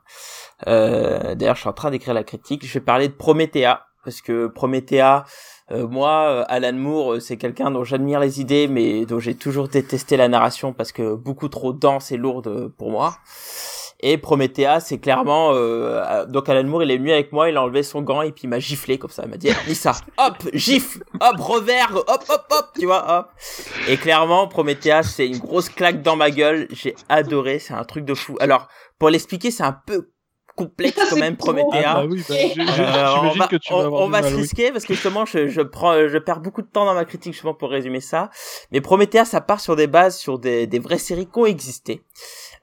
Euh, 0.66 1.36
D'ailleurs, 1.36 1.54
je 1.54 1.60
suis 1.60 1.68
en 1.68 1.72
train 1.72 1.92
d'écrire 1.92 2.14
la 2.14 2.24
critique. 2.24 2.66
Je 2.66 2.72
vais 2.72 2.84
parler 2.84 3.06
de 3.06 3.12
Promethea 3.12 3.86
parce 4.04 4.20
que 4.20 4.48
Promethea, 4.48 5.24
moi, 5.70 6.44
Alan 6.48 6.72
Moore, 6.72 7.20
c'est 7.20 7.36
quelqu'un 7.36 7.70
dont 7.70 7.84
j'admire 7.84 8.18
les 8.18 8.40
idées, 8.40 8.66
mais 8.66 9.06
dont 9.06 9.20
j'ai 9.20 9.36
toujours 9.36 9.68
détesté 9.68 10.16
la 10.16 10.26
narration 10.26 10.72
parce 10.72 10.90
que 10.90 11.14
beaucoup 11.14 11.48
trop 11.48 11.72
dense 11.72 12.10
et 12.10 12.16
lourde 12.16 12.72
pour 12.76 12.90
moi. 12.90 13.16
Et 14.02 14.16
Promethea, 14.18 14.80
c'est 14.80 14.98
clairement 14.98 15.50
euh, 15.52 16.24
donc 16.26 16.48
Alan 16.48 16.64
Moore, 16.64 16.82
il 16.84 16.90
est 16.90 16.96
venu 16.96 17.12
avec 17.12 17.32
moi, 17.32 17.50
il 17.50 17.56
a 17.56 17.62
enlevé 17.62 17.82
son 17.82 18.00
gant 18.02 18.22
et 18.22 18.32
puis 18.32 18.42
il 18.44 18.48
m'a 18.48 18.58
giflé 18.58 18.98
comme 18.98 19.10
ça. 19.10 19.24
Il 19.26 19.30
m'a 19.30 19.36
dit 19.36 19.50
lis 19.66 19.74
ça, 19.74 19.92
hop, 20.16 20.36
gifle, 20.54 21.04
hop, 21.20 21.36
revers, 21.38 21.94
hop, 21.94 22.24
hop, 22.28 22.44
hop, 22.50 22.66
tu 22.78 22.86
vois, 22.86 23.18
hop. 23.18 23.28
Et 23.88 23.96
clairement, 23.98 24.48
Promethea, 24.48 25.02
c'est 25.02 25.26
une 25.26 25.38
grosse 25.38 25.68
claque 25.68 26.02
dans 26.02 26.16
ma 26.16 26.30
gueule. 26.30 26.66
J'ai 26.70 26.94
adoré, 27.10 27.58
c'est 27.58 27.74
un 27.74 27.84
truc 27.84 28.04
de 28.06 28.14
fou. 28.14 28.36
Alors, 28.40 28.68
pour 28.98 29.10
l'expliquer, 29.10 29.50
c'est 29.50 29.64
un 29.64 29.76
peu 29.86 30.08
complexe 30.56 30.98
quand 31.08 31.16
même 31.16 31.36
Promethea. 31.36 31.82
Ah 31.84 31.94
bah 32.02 32.06
oui, 32.10 32.22
bah, 32.28 32.34
Euh, 32.36 33.14
on 33.22 33.38
va, 33.38 33.46
que 33.48 33.56
tu 33.56 33.72
on- 33.72 33.78
vas 33.78 33.84
avoir 33.86 34.02
on 34.02 34.06
du 34.06 34.12
va 34.12 34.20
mal, 34.20 34.30
se 34.30 34.34
oui. 34.36 34.42
risquer 34.42 34.72
parce 34.72 34.84
que 34.84 34.92
justement 34.92 35.24
je, 35.24 35.46
je 35.48 35.62
prends 35.62 35.94
je 36.06 36.18
perds 36.18 36.40
beaucoup 36.40 36.60
de 36.60 36.66
temps 36.66 36.84
dans 36.84 36.92
ma 36.92 37.06
critique 37.06 37.32
justement 37.32 37.54
pour 37.54 37.70
résumer 37.70 38.00
ça 38.00 38.28
mais 38.70 38.82
Promethea 38.82 39.24
ça 39.24 39.40
part 39.40 39.60
sur 39.60 39.74
des 39.74 39.86
bases 39.86 40.18
sur 40.18 40.38
des, 40.38 40.66
des 40.66 40.78
vraies 40.78 40.98
séries 40.98 41.26
qui 41.26 41.38
ont 41.38 41.46
existé 41.46 42.02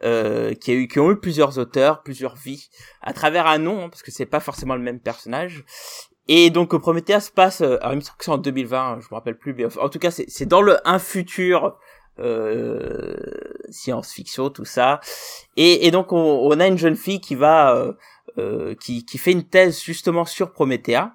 euh, 0.04 0.54
qui, 0.54 0.72
a 0.72 0.74
eu, 0.74 0.88
qui 0.88 1.00
ont 1.00 1.12
eu 1.12 1.18
plusieurs 1.18 1.58
auteurs, 1.58 2.04
plusieurs 2.04 2.36
vies, 2.36 2.70
à 3.02 3.14
travers 3.14 3.48
un 3.48 3.58
nom, 3.58 3.86
hein, 3.86 3.90
parce 3.90 4.04
que 4.04 4.12
c'est 4.12 4.26
pas 4.26 4.40
forcément 4.40 4.76
le 4.76 4.82
même 4.82 5.00
personnage. 5.00 5.64
Et 6.28 6.50
donc 6.50 6.76
Prometheus 6.78 7.22
se 7.22 7.32
passe, 7.32 7.62
euh, 7.62 7.78
alors 7.80 7.94
il 7.94 7.98
me 7.98 8.02
semble 8.02 8.18
que 8.18 8.26
c'est 8.26 8.32
en 8.32 8.38
2020, 8.38 9.00
je 9.02 9.08
me 9.10 9.16
rappelle 9.16 9.38
plus, 9.38 9.54
mais 9.54 9.66
en 9.78 9.90
tout 9.90 10.00
cas 10.00 10.12
c'est 10.12 10.46
dans 10.46 10.62
le 10.62 10.78
un 10.88 11.00
futur 11.00 11.78
euh, 12.20 13.16
science-fiction, 13.70 14.50
tout 14.50 14.66
ça. 14.66 15.00
Et, 15.56 15.88
et 15.88 15.92
donc 15.92 16.12
on, 16.12 16.18
on, 16.18 16.60
a 16.60 16.68
une 16.68 16.78
jeune 16.78 16.96
fille 16.96 17.22
qui 17.22 17.36
va, 17.36 17.76
euh, 17.76 17.94
euh 18.38 18.76
qui, 18.76 19.06
qui 19.06 19.18
fait 19.18 19.32
une 19.32 19.48
thèse 19.48 19.82
justement 19.82 20.26
sur 20.26 20.52
Promethea 20.52 21.14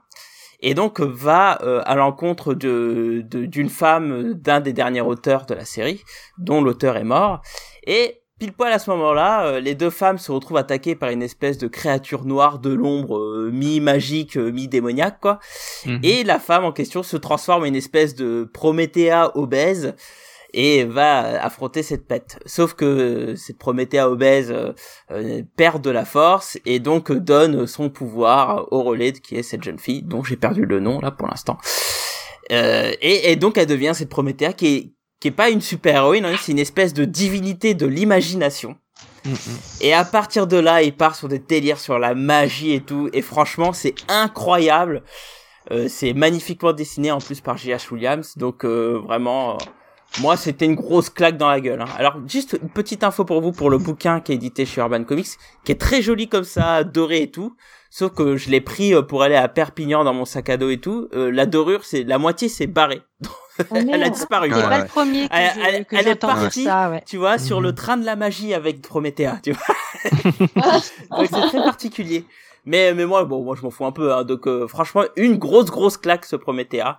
et 0.63 0.75
donc 0.75 1.01
va 1.01 1.61
euh, 1.63 1.83
à 1.85 1.97
l'encontre 1.97 2.55
de 2.55 3.23
d'une 3.27 3.69
femme 3.69 4.35
d'un 4.35 4.61
des 4.61 4.73
derniers 4.73 5.01
auteurs 5.01 5.45
de 5.45 5.55
la 5.55 5.65
série, 5.65 6.03
dont 6.39 6.63
l'auteur 6.63 6.97
est 6.97 7.05
mort. 7.05 7.43
Et 7.87 8.22
pile 8.43 8.53
poil 8.53 8.73
à 8.73 8.81
ce 8.81 8.91
moment-là, 8.91 9.47
euh, 9.47 9.61
les 9.61 9.77
deux 9.77 9.91
femmes 9.91 10.19
se 10.19 10.33
retrouvent 10.33 10.57
attaquées 10.57 10.97
par 10.97 11.11
une 11.11 11.23
espèce 11.23 11.59
de 11.59 11.69
créature 11.69 12.25
noire 12.25 12.59
de 12.59 12.73
l'ombre, 12.73 13.17
euh, 13.17 13.51
mi-magique, 13.53 14.37
mi-démoniaque, 14.37 15.21
quoi. 15.21 15.39
Mhm. 15.87 16.01
Et 16.03 16.25
la 16.25 16.41
femme 16.41 16.65
en 16.65 16.73
question 16.73 17.05
se 17.05 17.17
transforme 17.17 17.63
en 17.63 17.67
une 17.67 17.77
espèce 17.77 18.17
de 18.17 18.51
Promethea 18.53 19.31
obèse 19.37 19.95
et 20.55 20.85
va 20.85 21.43
affronter 21.43 21.85
cette 21.85 22.07
pète. 22.07 22.41
Sauf 22.45 22.75
que 22.75 23.35
cette 23.37 23.59
Promethea 23.59 24.11
obèse 24.11 24.51
euh, 24.51 24.73
euh, 25.11 25.43
perd 25.57 25.81
de 25.81 25.91
la 25.91 26.05
force 26.05 26.59
et 26.67 26.79
donc 26.81 27.13
donne 27.13 27.69
son 27.69 27.91
pouvoir 27.91 28.73
au 28.73 28.83
relais 28.83 29.13
qui 29.13 29.37
est 29.37 29.43
cette 29.43 29.63
jeune 29.63 29.79
fille 29.79 30.03
dont 30.03 30.23
j'ai 30.23 30.37
perdu 30.37 30.67
le 30.67 30.81
nom 30.81 31.01
là 31.01 31.11
pour 31.11 31.29
l'instant. 31.29 31.59
Euh, 32.51 32.93
et, 33.01 33.31
et, 33.31 33.37
donc 33.37 33.57
elle 33.57 33.67
devient 33.67 33.93
cette 33.95 34.09
Promethea 34.09 34.53
qui 34.53 34.67
est 34.67 34.93
qui 35.23 35.29
est 35.29 35.31
pas 35.31 35.51
une 35.51 35.61
super 35.61 35.95
héroïne, 35.95 36.25
hein, 36.25 36.35
c'est 36.37 36.51
une 36.51 36.59
espèce 36.59 36.95
de 36.95 37.05
divinité 37.05 37.75
de 37.75 37.87
l'imagination. 37.87 38.75
Mm, 39.25 39.31
mm. 39.31 39.37
Et 39.83 39.95
à 39.95 40.05
partir 40.05 40.49
de 40.49 40.57
là, 40.57 40.83
il 40.83 40.97
part 40.97 41.15
sur 41.15 41.29
des 41.29 41.39
délires 41.39 41.79
sur 41.79 42.01
la 42.01 42.17
magie 42.17 42.73
et 42.73 42.81
tout. 42.81 43.09
Et 43.13 43.23
franchement, 43.23 43.73
c'est 43.73 43.95
incroyable. 44.09 45.05
Euh, 45.71 45.87
c'est 45.87 46.13
magnifiquement 46.13 46.73
dessiné 46.73 47.13
en 47.13 47.19
plus 47.19 47.41
par 47.41 47.57
J.H. 47.57 47.93
Williams. 47.93 48.37
Donc 48.37 48.65
euh, 48.65 49.01
vraiment, 49.07 49.59
moi, 50.21 50.37
c'était 50.37 50.65
une 50.65 50.75
grosse 50.75 51.09
claque 51.09 51.37
dans 51.37 51.49
la 51.49 51.61
gueule. 51.61 51.81
Hein. 51.81 51.89
Alors, 51.97 52.17
juste 52.27 52.59
une 52.61 52.71
petite 52.71 53.05
info 53.05 53.25
pour 53.25 53.41
vous 53.41 53.53
pour 53.53 53.71
le 53.71 53.79
bouquin 53.79 54.19
qui 54.19 54.33
est 54.33 54.35
édité 54.35 54.67
chez 54.67 54.81
Urban 54.81 55.05
Comics, 55.05 55.39
qui 55.63 55.71
est 55.71 55.81
très 55.81 56.03
joli 56.03 56.29
comme 56.29 56.43
ça, 56.43 56.83
doré 56.83 57.23
et 57.23 57.31
tout. 57.31 57.55
Sauf 57.91 58.13
que 58.13 58.37
je 58.37 58.51
l'ai 58.51 58.61
pris 58.61 58.93
euh, 58.93 59.03
pour 59.03 59.23
aller 59.23 59.37
à 59.37 59.47
Perpignan 59.47 60.03
dans 60.03 60.15
mon 60.15 60.25
sac 60.25 60.49
à 60.49 60.57
dos 60.57 60.71
et 60.71 60.79
tout. 60.79 61.09
Euh, 61.15 61.31
la 61.31 61.47
dorure, 61.47 61.85
c'est 61.85 62.03
la 62.03 62.19
moitié, 62.19 62.49
c'est 62.49 62.67
barré. 62.67 63.03
Oh, 63.59 63.75
elle 63.75 64.03
a 64.03 64.11
disparu. 64.11 64.51
C'est 64.53 64.63
pas 64.63 64.79
le 64.79 64.87
premier 64.87 65.29
que 65.29 65.35
elle, 65.35 65.87
elle 65.91 66.09
est 66.09 66.15
partie, 66.15 66.65
ça, 66.65 66.91
ouais. 66.91 67.03
tu 67.07 67.17
vois, 67.17 67.39
sur 67.39 67.61
le 67.61 67.71
mhm. 67.71 67.75
train 67.75 67.97
de 67.97 68.05
la 68.05 68.17
magie 68.17 68.55
avec 68.55 68.83
Promethea, 68.83 69.39
tu 69.43 69.53
vois. 69.53 69.75
c'est 71.31 71.49
très 71.49 71.63
particulier. 71.63 72.25
Mais 72.65 72.95
mais 72.95 73.07
moi, 73.07 73.25
bon, 73.25 73.43
moi 73.43 73.57
je 73.57 73.63
m'en 73.63 73.71
fous 73.71 73.85
un 73.85 73.93
peu. 73.93 74.13
Hein, 74.13 74.25
donc 74.25 74.47
euh, 74.47 74.67
franchement, 74.69 75.05
une 75.17 75.37
grosse 75.37 75.71
grosse 75.71 75.97
claque 75.97 76.25
ce 76.25 76.37
Promethea. 76.37 76.99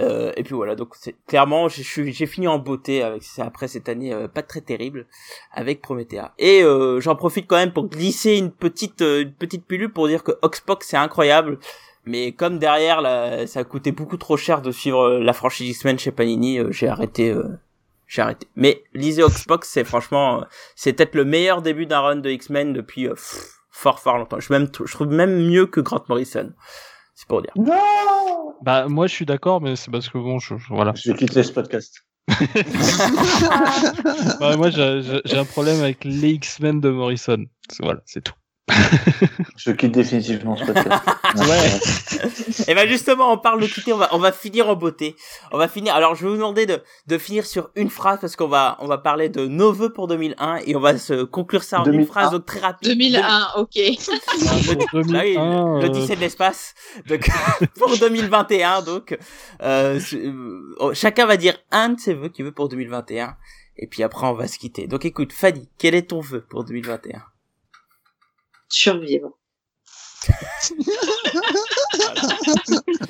Euh, 0.00 0.32
et 0.36 0.44
puis 0.44 0.54
voilà, 0.54 0.76
donc 0.76 0.94
c'est 0.96 1.16
clairement 1.26 1.66
j'ai 1.68 2.26
fini 2.26 2.46
en 2.46 2.58
beauté 2.58 3.02
avec 3.02 3.22
après 3.38 3.66
cette 3.68 3.88
année 3.88 4.12
euh, 4.12 4.28
pas 4.28 4.42
très 4.42 4.60
terrible 4.60 5.06
avec 5.52 5.80
Promethea. 5.80 6.34
Et 6.38 6.62
euh, 6.62 7.00
j'en 7.00 7.16
profite 7.16 7.46
quand 7.46 7.56
même 7.56 7.72
pour 7.72 7.88
glisser 7.88 8.36
une 8.36 8.52
petite 8.52 9.02
euh, 9.02 9.22
une 9.22 9.32
petite 9.32 9.66
pilule 9.66 9.92
pour 9.92 10.06
dire 10.06 10.22
que 10.22 10.32
Oxbox 10.42 10.86
c'est 10.86 10.96
incroyable. 10.96 11.58
Mais 12.08 12.32
comme 12.32 12.58
derrière 12.58 13.00
là, 13.00 13.46
ça 13.46 13.60
a 13.60 13.64
coûté 13.64 13.92
beaucoup 13.92 14.16
trop 14.16 14.36
cher 14.36 14.62
de 14.62 14.72
suivre 14.72 15.18
la 15.18 15.32
franchise 15.32 15.70
X-Men 15.70 15.98
chez 15.98 16.10
Panini, 16.10 16.60
j'ai 16.70 16.88
arrêté 16.88 17.34
j'ai 18.06 18.22
arrêté. 18.22 18.46
Mais 18.56 18.82
lisez 18.94 19.22
Oxbox, 19.22 19.68
c'est 19.68 19.84
franchement 19.84 20.44
c'est 20.74 20.94
peut-être 20.94 21.14
le 21.14 21.24
meilleur 21.24 21.62
début 21.62 21.86
d'un 21.86 22.00
run 22.00 22.16
de 22.16 22.30
X-Men 22.30 22.72
depuis 22.72 23.08
fort 23.70 24.00
fort 24.00 24.18
longtemps. 24.18 24.40
Je 24.40 24.52
même 24.52 24.68
je 24.84 24.92
trouve 24.92 25.08
même 25.08 25.46
mieux 25.46 25.66
que 25.66 25.80
Grant 25.80 26.04
Morrison. 26.08 26.52
C'est 27.14 27.28
pour 27.28 27.42
dire. 27.42 27.52
Non 27.56 27.74
bah, 28.62 28.88
moi, 28.88 29.06
je 29.06 29.14
suis 29.14 29.26
d'accord, 29.26 29.60
mais 29.60 29.76
c'est 29.76 29.90
parce 29.90 30.08
que 30.08 30.18
bon, 30.18 30.38
je, 30.38 30.54
voilà. 30.70 30.92
Je 30.96 31.12
vais 31.12 31.18
quitter 31.18 31.42
ce 31.42 31.52
podcast. 31.52 32.04
bah, 34.40 34.56
moi, 34.56 34.70
j'ai 34.70 35.38
un 35.38 35.44
problème 35.44 35.80
avec 35.80 36.04
les 36.04 36.30
X-Men 36.30 36.80
de 36.80 36.90
Morrison. 36.90 37.44
Voilà, 37.80 38.00
c'est 38.04 38.22
tout. 38.22 38.34
Je 39.56 39.70
quitte 39.72 39.92
définitivement 39.92 40.56
ce 40.56 40.64
podcast. 40.64 41.02
ouais. 41.36 42.68
Et 42.68 42.74
ben 42.74 42.88
justement, 42.88 43.32
on 43.32 43.38
parle 43.38 43.60
de 43.60 43.66
quitter, 43.66 43.92
on 43.92 43.98
va, 43.98 44.08
on 44.12 44.18
va 44.18 44.32
finir 44.32 44.68
en 44.68 44.76
beauté. 44.76 45.16
On 45.52 45.58
va 45.58 45.68
finir. 45.68 45.94
Alors, 45.94 46.14
je 46.14 46.24
vais 46.24 46.30
vous 46.30 46.36
demander 46.36 46.66
de, 46.66 46.82
de 47.06 47.18
finir 47.18 47.46
sur 47.46 47.70
une 47.74 47.90
phrase 47.90 48.18
parce 48.20 48.36
qu'on 48.36 48.48
va, 48.48 48.76
on 48.80 48.86
va 48.86 48.98
parler 48.98 49.28
de 49.28 49.46
nos 49.46 49.72
vœux 49.72 49.92
pour 49.92 50.06
2001 50.08 50.60
et 50.66 50.76
on 50.76 50.80
va 50.80 50.96
se 50.98 51.24
conclure 51.24 51.62
ça 51.62 51.80
en 51.80 51.84
une 51.84 52.06
phrase 52.06 52.30
donc 52.30 52.46
très 52.46 52.60
rapide. 52.60 52.88
2001, 52.88 53.48
ok. 53.56 53.74
le, 54.94 55.88
17 55.88 56.16
de 56.16 56.20
l'espace. 56.20 56.74
Donc 57.08 57.28
pour 57.78 57.96
2021, 57.96 58.82
donc 58.82 59.16
euh, 59.62 60.00
euh, 60.14 60.94
chacun 60.94 61.26
va 61.26 61.36
dire 61.36 61.56
un 61.70 61.90
de 61.90 62.00
ses 62.00 62.14
vœux 62.14 62.28
qu'il 62.28 62.44
veut 62.44 62.52
pour 62.52 62.68
2021 62.68 63.36
et 63.76 63.86
puis 63.86 64.02
après 64.02 64.26
on 64.26 64.34
va 64.34 64.48
se 64.48 64.58
quitter. 64.58 64.86
Donc 64.86 65.04
écoute, 65.04 65.32
Fanny, 65.32 65.68
quel 65.78 65.94
est 65.94 66.10
ton 66.10 66.20
vœu 66.20 66.44
pour 66.48 66.64
2021 66.64 67.22
survivre. 68.68 69.30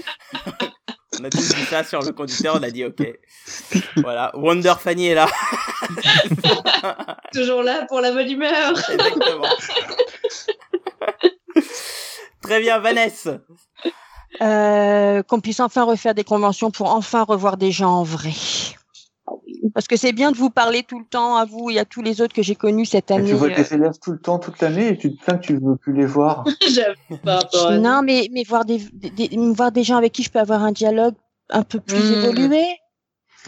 on 1.19 1.25
a 1.25 1.31
tous 1.31 1.55
dit 1.55 1.65
ça 1.65 1.83
sur 1.85 2.03
le 2.03 2.13
conducteur, 2.13 2.57
on 2.59 2.63
a 2.63 2.71
dit 2.71 2.85
ok. 2.85 3.03
Voilà, 3.97 4.31
Wonder 4.35 4.75
Fanny 4.79 5.09
est 5.09 5.15
là. 5.15 5.27
Toujours 7.33 7.63
là 7.63 7.87
pour 7.87 8.01
la 8.01 8.13
bonne 8.13 8.31
humeur. 8.31 8.73
Exactement. 8.91 9.49
Très 12.43 12.61
bien, 12.61 12.79
Vanessa. 12.79 13.39
Euh, 14.41 15.23
qu'on 15.23 15.41
puisse 15.41 15.61
enfin 15.61 15.85
refaire 15.85 16.15
des 16.15 16.25
conventions 16.25 16.71
pour 16.71 16.95
enfin 16.95 17.25
revoir 17.25 17.57
des 17.57 17.73
gens 17.73 17.91
en 17.91 18.05
vrai. 18.05 18.35
Parce 19.75 19.87
que 19.87 19.97
c'est 19.97 20.13
bien 20.13 20.31
de 20.31 20.37
vous 20.37 20.51
parler 20.51 20.83
tout 20.83 20.99
le 20.99 21.05
temps 21.05 21.37
à 21.37 21.45
vous 21.45 21.71
et 21.71 21.79
à 21.79 21.85
tous 21.85 22.03
les 22.03 22.21
autres 22.21 22.35
que 22.35 22.43
j'ai 22.43 22.55
connus 22.55 22.87
cette 22.87 23.11
année. 23.11 23.31
tu 23.31 23.35
vois 23.35 23.51
tes 23.51 23.75
élèves 23.75 23.99
tout 24.03 24.13
le 24.13 24.19
temps, 24.19 24.39
toute 24.39 24.61
l'année, 24.61 24.89
et 24.89 24.99
tu 24.99 25.15
te 25.15 25.25
plains 25.25 25.39
que 25.39 25.47
tu 25.47 25.55
ne 25.55 25.61
veux 25.61 25.77
plus 25.77 25.93
les 25.93 26.07
voir. 26.07 26.45
non, 27.81 28.03
mais, 28.03 28.29
mais 28.33 28.45
voir, 28.45 28.65
des, 28.65 28.81
voir 29.55 29.73
des 29.73 29.85
gens 29.85 29.97
avec 29.97 30.13
qui 30.13 30.23
je 30.23 30.31
peux 30.31 30.41
avoir 30.41 30.63
un 30.63 30.73
dialogue 30.73 31.15
un 31.51 31.63
peu 31.63 31.81
plus 31.81 31.99
hmm. 31.99 32.15
évolué. 32.15 32.65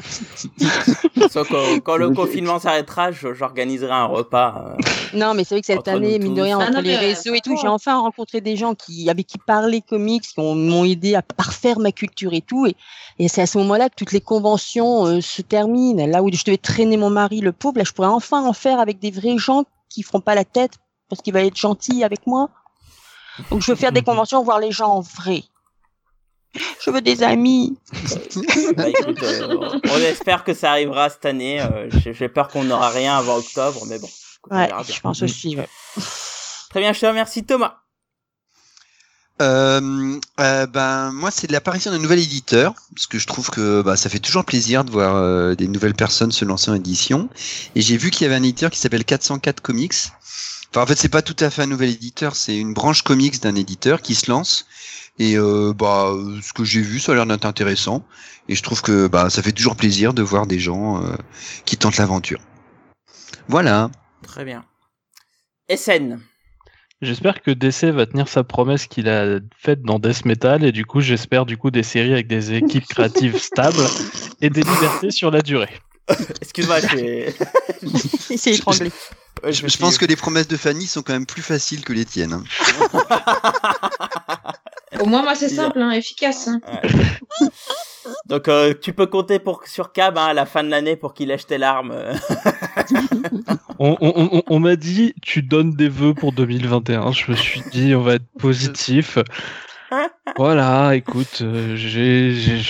quand, 1.84 1.96
le 1.96 2.10
confinement 2.10 2.58
s'arrêtera, 2.58 3.10
j'organiserai 3.12 3.92
un 3.92 4.06
repas. 4.06 4.64
Euh, 4.66 4.82
non, 5.14 5.34
mais 5.34 5.44
c'est 5.44 5.54
vrai 5.54 5.60
que 5.60 5.66
cette 5.66 5.88
année, 5.88 6.18
mine 6.18 6.34
de 6.34 6.42
rien, 6.42 6.58
ah 6.60 6.68
entre 6.68 6.80
les 6.80 6.96
réseaux 6.96 7.34
et 7.34 7.40
tout, 7.40 7.56
j'ai 7.60 7.68
enfin 7.68 7.98
rencontré 7.98 8.40
des 8.40 8.56
gens 8.56 8.74
qui, 8.74 9.08
avec 9.10 9.26
qui 9.26 9.38
parler 9.38 9.82
comics, 9.82 10.22
qui 10.22 10.40
m'ont 10.40 10.84
aidé 10.84 11.14
à 11.14 11.22
parfaire 11.22 11.78
ma 11.78 11.92
culture 11.92 12.32
et 12.32 12.40
tout. 12.40 12.66
Et, 12.66 12.76
et 13.18 13.28
c'est 13.28 13.42
à 13.42 13.46
ce 13.46 13.58
moment-là 13.58 13.88
que 13.88 13.94
toutes 13.96 14.12
les 14.12 14.20
conventions 14.20 15.06
euh, 15.06 15.20
se 15.20 15.42
terminent. 15.42 16.06
Là 16.06 16.22
où 16.22 16.30
je 16.32 16.44
devais 16.44 16.58
traîner 16.58 16.96
mon 16.96 17.10
mari, 17.10 17.40
le 17.40 17.52
pauvre, 17.52 17.78
là, 17.78 17.84
je 17.84 17.92
pourrais 17.92 18.08
enfin 18.08 18.42
en 18.44 18.52
faire 18.52 18.80
avec 18.80 18.98
des 18.98 19.10
vrais 19.10 19.38
gens 19.38 19.64
qui 19.88 20.02
feront 20.02 20.20
pas 20.20 20.34
la 20.34 20.44
tête 20.44 20.78
parce 21.08 21.22
qu'il 21.22 21.32
va 21.32 21.42
être 21.42 21.56
gentil 21.56 22.04
avec 22.04 22.26
moi. 22.26 22.48
Donc, 23.50 23.62
je 23.62 23.72
veux 23.72 23.76
faire 23.76 23.92
des 23.92 24.02
conventions, 24.04 24.42
voir 24.42 24.58
les 24.58 24.72
gens 24.72 24.88
en 24.88 25.00
vrai. 25.00 25.42
Je 26.54 26.90
veux 26.90 27.00
des 27.00 27.22
amis. 27.22 27.78
Bah, 28.76 28.84
euh, 28.86 29.78
on 29.90 29.98
espère 29.98 30.44
que 30.44 30.54
ça 30.54 30.70
arrivera 30.70 31.10
cette 31.10 31.26
année. 31.26 31.60
Euh, 31.60 31.88
j'ai 31.90 32.28
peur 32.28 32.48
qu'on 32.48 32.64
n'aura 32.64 32.90
rien 32.90 33.16
avant 33.16 33.36
octobre, 33.36 33.84
mais 33.88 33.98
bon. 33.98 34.08
Ouais, 34.50 34.68
je 34.88 35.00
pense 35.00 35.22
aussi. 35.22 35.56
Très 36.70 36.80
bien, 36.80 36.92
je 36.92 37.00
te 37.00 37.06
remercie 37.06 37.44
Thomas. 37.44 37.76
Euh, 39.42 40.18
ben 40.36 41.12
moi 41.12 41.30
c'est 41.30 41.50
l'apparition 41.50 41.90
d'un 41.90 41.98
nouvel 41.98 42.18
éditeur 42.18 42.74
parce 42.94 43.06
que 43.06 43.18
je 43.18 43.26
trouve 43.26 43.48
que 43.48 43.80
bah, 43.80 43.96
ça 43.96 44.10
fait 44.10 44.18
toujours 44.18 44.44
plaisir 44.44 44.84
de 44.84 44.90
voir 44.90 45.56
des 45.56 45.66
nouvelles 45.66 45.94
personnes 45.94 46.30
se 46.30 46.44
lancer 46.44 46.70
en 46.70 46.74
édition 46.74 47.30
et 47.74 47.80
j'ai 47.80 47.96
vu 47.96 48.10
qu'il 48.10 48.24
y 48.24 48.26
avait 48.26 48.34
un 48.34 48.42
éditeur 48.42 48.70
qui 48.70 48.78
s'appelle 48.78 49.02
404 49.02 49.62
Comics 49.62 49.94
enfin 50.70 50.82
en 50.82 50.86
fait 50.86 50.96
c'est 50.96 51.08
pas 51.08 51.22
tout 51.22 51.36
à 51.40 51.50
fait 51.50 51.62
un 51.62 51.66
nouvel 51.66 51.90
éditeur 51.90 52.36
c'est 52.36 52.56
une 52.56 52.74
branche 52.74 53.02
comics 53.02 53.40
d'un 53.42 53.54
éditeur 53.54 54.02
qui 54.02 54.14
se 54.14 54.30
lance 54.30 54.66
et 55.20 55.36
euh, 55.36 55.74
bah, 55.74 56.14
ce 56.42 56.54
que 56.54 56.64
j'ai 56.64 56.80
vu, 56.80 56.98
ça 56.98 57.12
a 57.12 57.14
l'air 57.14 57.26
d'être 57.26 57.44
intéressant. 57.44 58.02
Et 58.48 58.54
je 58.54 58.62
trouve 58.62 58.80
que 58.80 59.06
bah, 59.06 59.28
ça 59.28 59.42
fait 59.42 59.52
toujours 59.52 59.76
plaisir 59.76 60.14
de 60.14 60.22
voir 60.22 60.46
des 60.46 60.58
gens 60.58 61.04
euh, 61.04 61.14
qui 61.66 61.76
tentent 61.76 61.98
l'aventure. 61.98 62.40
Voilà. 63.46 63.90
Très 64.22 64.46
bien. 64.46 64.64
SN. 65.70 66.20
J'espère 67.02 67.42
que 67.42 67.50
DC 67.50 67.84
va 67.94 68.06
tenir 68.06 68.28
sa 68.28 68.44
promesse 68.44 68.86
qu'il 68.86 69.10
a 69.10 69.40
faite 69.58 69.82
dans 69.82 69.98
Death 69.98 70.24
Metal 70.24 70.64
et 70.64 70.72
du 70.72 70.84
coup 70.84 71.00
j'espère 71.00 71.46
du 71.46 71.56
coup 71.56 71.70
des 71.70 71.82
séries 71.82 72.12
avec 72.12 72.26
des 72.26 72.52
équipes 72.52 72.84
créatives 72.88 73.38
stables 73.38 73.86
et 74.42 74.50
des 74.50 74.62
libertés 74.62 75.10
sur 75.10 75.30
la 75.30 75.42
durée. 75.42 75.80
Excuse-moi, 76.40 76.80
j'ai... 76.80 77.34
C'est 78.36 78.50
étranglé. 78.54 78.90
Je, 79.48 79.76
pense 79.78 79.98
que 79.98 80.04
les 80.06 80.16
promesses 80.16 80.48
de 80.48 80.56
Fanny 80.56 80.86
sont 80.86 81.02
quand 81.02 81.12
même 81.12 81.26
plus 81.26 81.42
faciles 81.42 81.84
que 81.84 81.92
les 81.92 82.04
tiennes. 82.04 82.32
Hein. 82.34 82.44
Au 85.00 85.06
moins, 85.06 85.22
moi, 85.22 85.34
c'est 85.34 85.48
simple, 85.48 85.80
hein, 85.80 85.92
efficace. 85.92 86.48
Hein. 86.48 86.60
Donc, 88.26 88.48
euh, 88.48 88.74
tu 88.80 88.92
peux 88.92 89.06
compter 89.06 89.38
pour, 89.38 89.62
sur 89.66 89.92
Cab 89.92 90.18
hein, 90.18 90.26
à 90.26 90.34
la 90.34 90.46
fin 90.46 90.62
de 90.64 90.68
l'année 90.68 90.96
pour 90.96 91.14
qu'il 91.14 91.28
lâche 91.28 91.46
tes 91.46 91.58
larmes. 91.58 91.94
On, 93.82 93.96
on- 94.02 94.28
on- 94.36 94.42
on 94.46 94.58
m'a 94.58 94.76
dit, 94.76 95.14
tu 95.22 95.40
donnes 95.42 95.70
des 95.72 95.88
vœux 95.88 96.12
pour 96.12 96.32
2021. 96.32 97.12
Je 97.12 97.30
me 97.30 97.36
suis 97.36 97.62
dit, 97.72 97.94
on 97.94 98.02
va 98.02 98.14
être 98.16 98.26
positif. 98.38 99.16
Voilà, 100.36 100.94
écoute, 100.94 101.38
euh, 101.40 101.76
j'ai, 101.76 102.62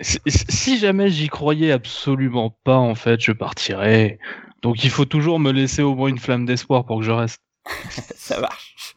si 0.00 0.78
jamais 0.78 1.08
j'y 1.10 1.28
croyais 1.28 1.72
absolument 1.72 2.56
pas, 2.62 2.76
en 2.76 2.94
fait, 2.94 3.20
je 3.20 3.32
partirais. 3.32 4.18
Donc 4.64 4.82
il 4.82 4.90
faut 4.90 5.04
toujours 5.04 5.38
me 5.38 5.52
laisser 5.52 5.82
au 5.82 5.94
moins 5.94 6.08
une 6.08 6.18
flamme 6.18 6.46
d'espoir 6.46 6.84
pour 6.86 6.98
que 6.98 7.04
je 7.04 7.10
reste. 7.12 7.40
Ça 8.16 8.40
marche. 8.40 8.96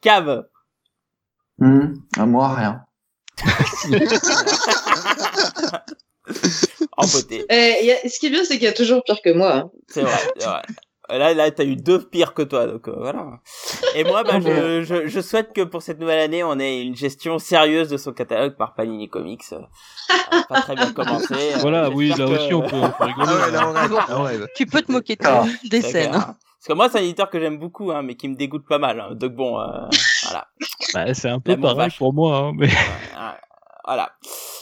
Cave. 0.00 0.46
Hmm, 1.58 1.94
à 2.16 2.24
moi, 2.26 2.54
rien. 2.54 2.80
En 6.96 7.06
beauté. 7.06 7.44
Eh, 7.48 7.84
y 7.86 7.92
a- 7.92 8.08
ce 8.08 8.18
qui 8.18 8.26
est 8.26 8.30
bien, 8.30 8.44
c'est 8.44 8.54
qu'il 8.54 8.64
y 8.64 8.68
a 8.68 8.72
toujours 8.72 9.02
pire 9.04 9.20
que 9.22 9.32
moi. 9.32 9.54
hein. 9.56 9.70
C'est 9.88 10.02
vrai, 10.02 10.18
c'est 10.36 10.46
vrai. 10.46 10.62
Là, 11.10 11.32
là, 11.32 11.50
t'as 11.50 11.64
eu 11.64 11.76
deux 11.76 12.04
pires 12.06 12.34
que 12.34 12.42
toi, 12.42 12.66
donc 12.66 12.86
euh, 12.88 12.94
voilà. 12.98 13.24
Et 13.94 14.04
moi, 14.04 14.24
bah, 14.24 14.40
je, 14.44 14.82
je, 14.82 15.06
je 15.06 15.20
souhaite 15.20 15.52
que 15.54 15.62
pour 15.62 15.80
cette 15.82 15.98
nouvelle 16.00 16.18
année, 16.20 16.44
on 16.44 16.58
ait 16.58 16.82
une 16.82 16.94
gestion 16.94 17.38
sérieuse 17.38 17.88
de 17.88 17.96
son 17.96 18.12
catalogue 18.12 18.56
par 18.56 18.74
Panini 18.74 19.08
Comics. 19.08 19.42
Euh, 19.52 19.58
pas 20.48 20.60
très 20.60 20.74
bien 20.74 20.92
commencé. 20.94 21.34
euh, 21.34 21.58
Voilà, 21.60 21.88
oui, 21.90 22.08
là 22.10 22.16
que- 22.16 22.22
aussi 22.22 22.52
on 22.54 22.60
peut, 22.60 22.76
on 22.76 22.90
peut 22.90 23.04
rigoler. 23.04 23.28
Ah 23.30 23.46
ouais, 23.46 23.52
là, 23.52 23.68
on 23.68 23.72
rêve, 23.72 23.90
Bon. 23.90 23.96
là, 23.96 24.06
on 24.10 24.22
rêve. 24.22 24.46
Tu 24.54 24.66
peux 24.66 24.82
te 24.82 24.92
moquer 24.92 25.16
de- 25.16 25.24
Ah. 25.26 25.44
des 25.70 25.80
scènes. 25.80 26.14
hein. 26.14 26.36
Parce 26.60 26.66
que 26.68 26.72
moi, 26.74 26.88
c'est 26.90 26.98
un 26.98 27.02
éditeur 27.02 27.30
que 27.30 27.38
j'aime 27.40 27.58
beaucoup, 27.58 27.90
hein, 27.92 28.02
mais 28.02 28.14
qui 28.16 28.28
me 28.28 28.34
dégoûte 28.34 28.66
pas 28.68 28.78
mal. 28.78 29.00
hein. 29.00 29.14
Donc 29.14 29.32
bon, 29.32 29.58
euh, 29.60 29.64
voilà. 30.24 30.46
Bah, 30.92 31.14
c'est 31.14 31.28
un 31.30 31.38
peu 31.40 31.52
L'amour 31.52 31.74
pareil 31.76 31.92
pour 31.96 32.12
moi, 32.12 32.36
hein, 32.36 32.52
mais 32.56 32.68
Voilà. 33.86 34.10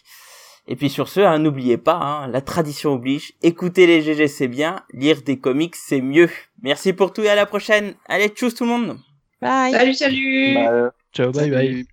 Et 0.67 0.75
puis 0.77 0.89
sur 0.89 1.09
ce, 1.09 1.19
hein, 1.19 1.39
n'oubliez 1.39 1.77
pas, 1.77 1.95
hein, 1.95 2.27
la 2.27 2.39
tradition 2.39 2.93
oblige, 2.93 3.33
écouter 3.41 3.85
les 3.85 4.01
GG 4.01 4.29
c'est 4.29 4.47
bien, 4.47 4.83
lire 4.93 5.21
des 5.21 5.37
comics 5.37 5.75
c'est 5.75 5.99
mieux. 5.99 6.29
Merci 6.61 6.93
pour 6.93 7.11
tout 7.11 7.21
et 7.21 7.29
à 7.29 7.35
la 7.35 7.45
prochaine. 7.45 7.95
Allez, 8.07 8.29
tchuss 8.29 8.55
tout 8.55 8.63
le 8.63 8.69
monde 8.69 8.97
Bye. 9.41 9.73
Salut, 9.73 9.93
salut 9.93 10.57
ciao, 11.11 11.31
bye 11.33 11.49
bye. 11.49 11.67
Salut. 11.67 11.87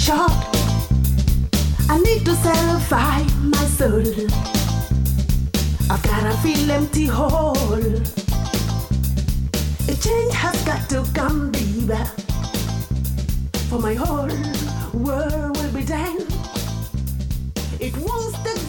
Short. 0.00 0.32
I 1.88 1.98
need 1.98 2.24
to 2.24 2.34
satisfy 2.36 3.22
my 3.54 3.64
soul. 3.78 4.06
I've 5.90 6.02
got 6.02 6.24
a 6.24 6.34
feel 6.42 6.70
empty 6.70 7.06
hole. 7.06 7.74
A 9.92 9.94
change 10.04 10.34
has 10.34 10.56
got 10.64 10.88
to 10.88 11.04
come, 11.12 11.50
baby. 11.52 12.00
For 13.68 13.78
my 13.78 13.94
whole 13.94 14.32
world 14.94 15.56
will 15.58 15.72
be 15.72 15.84
done. 15.84 16.18
It 17.78 17.94
won't 17.98 18.34
stay. 18.36 18.59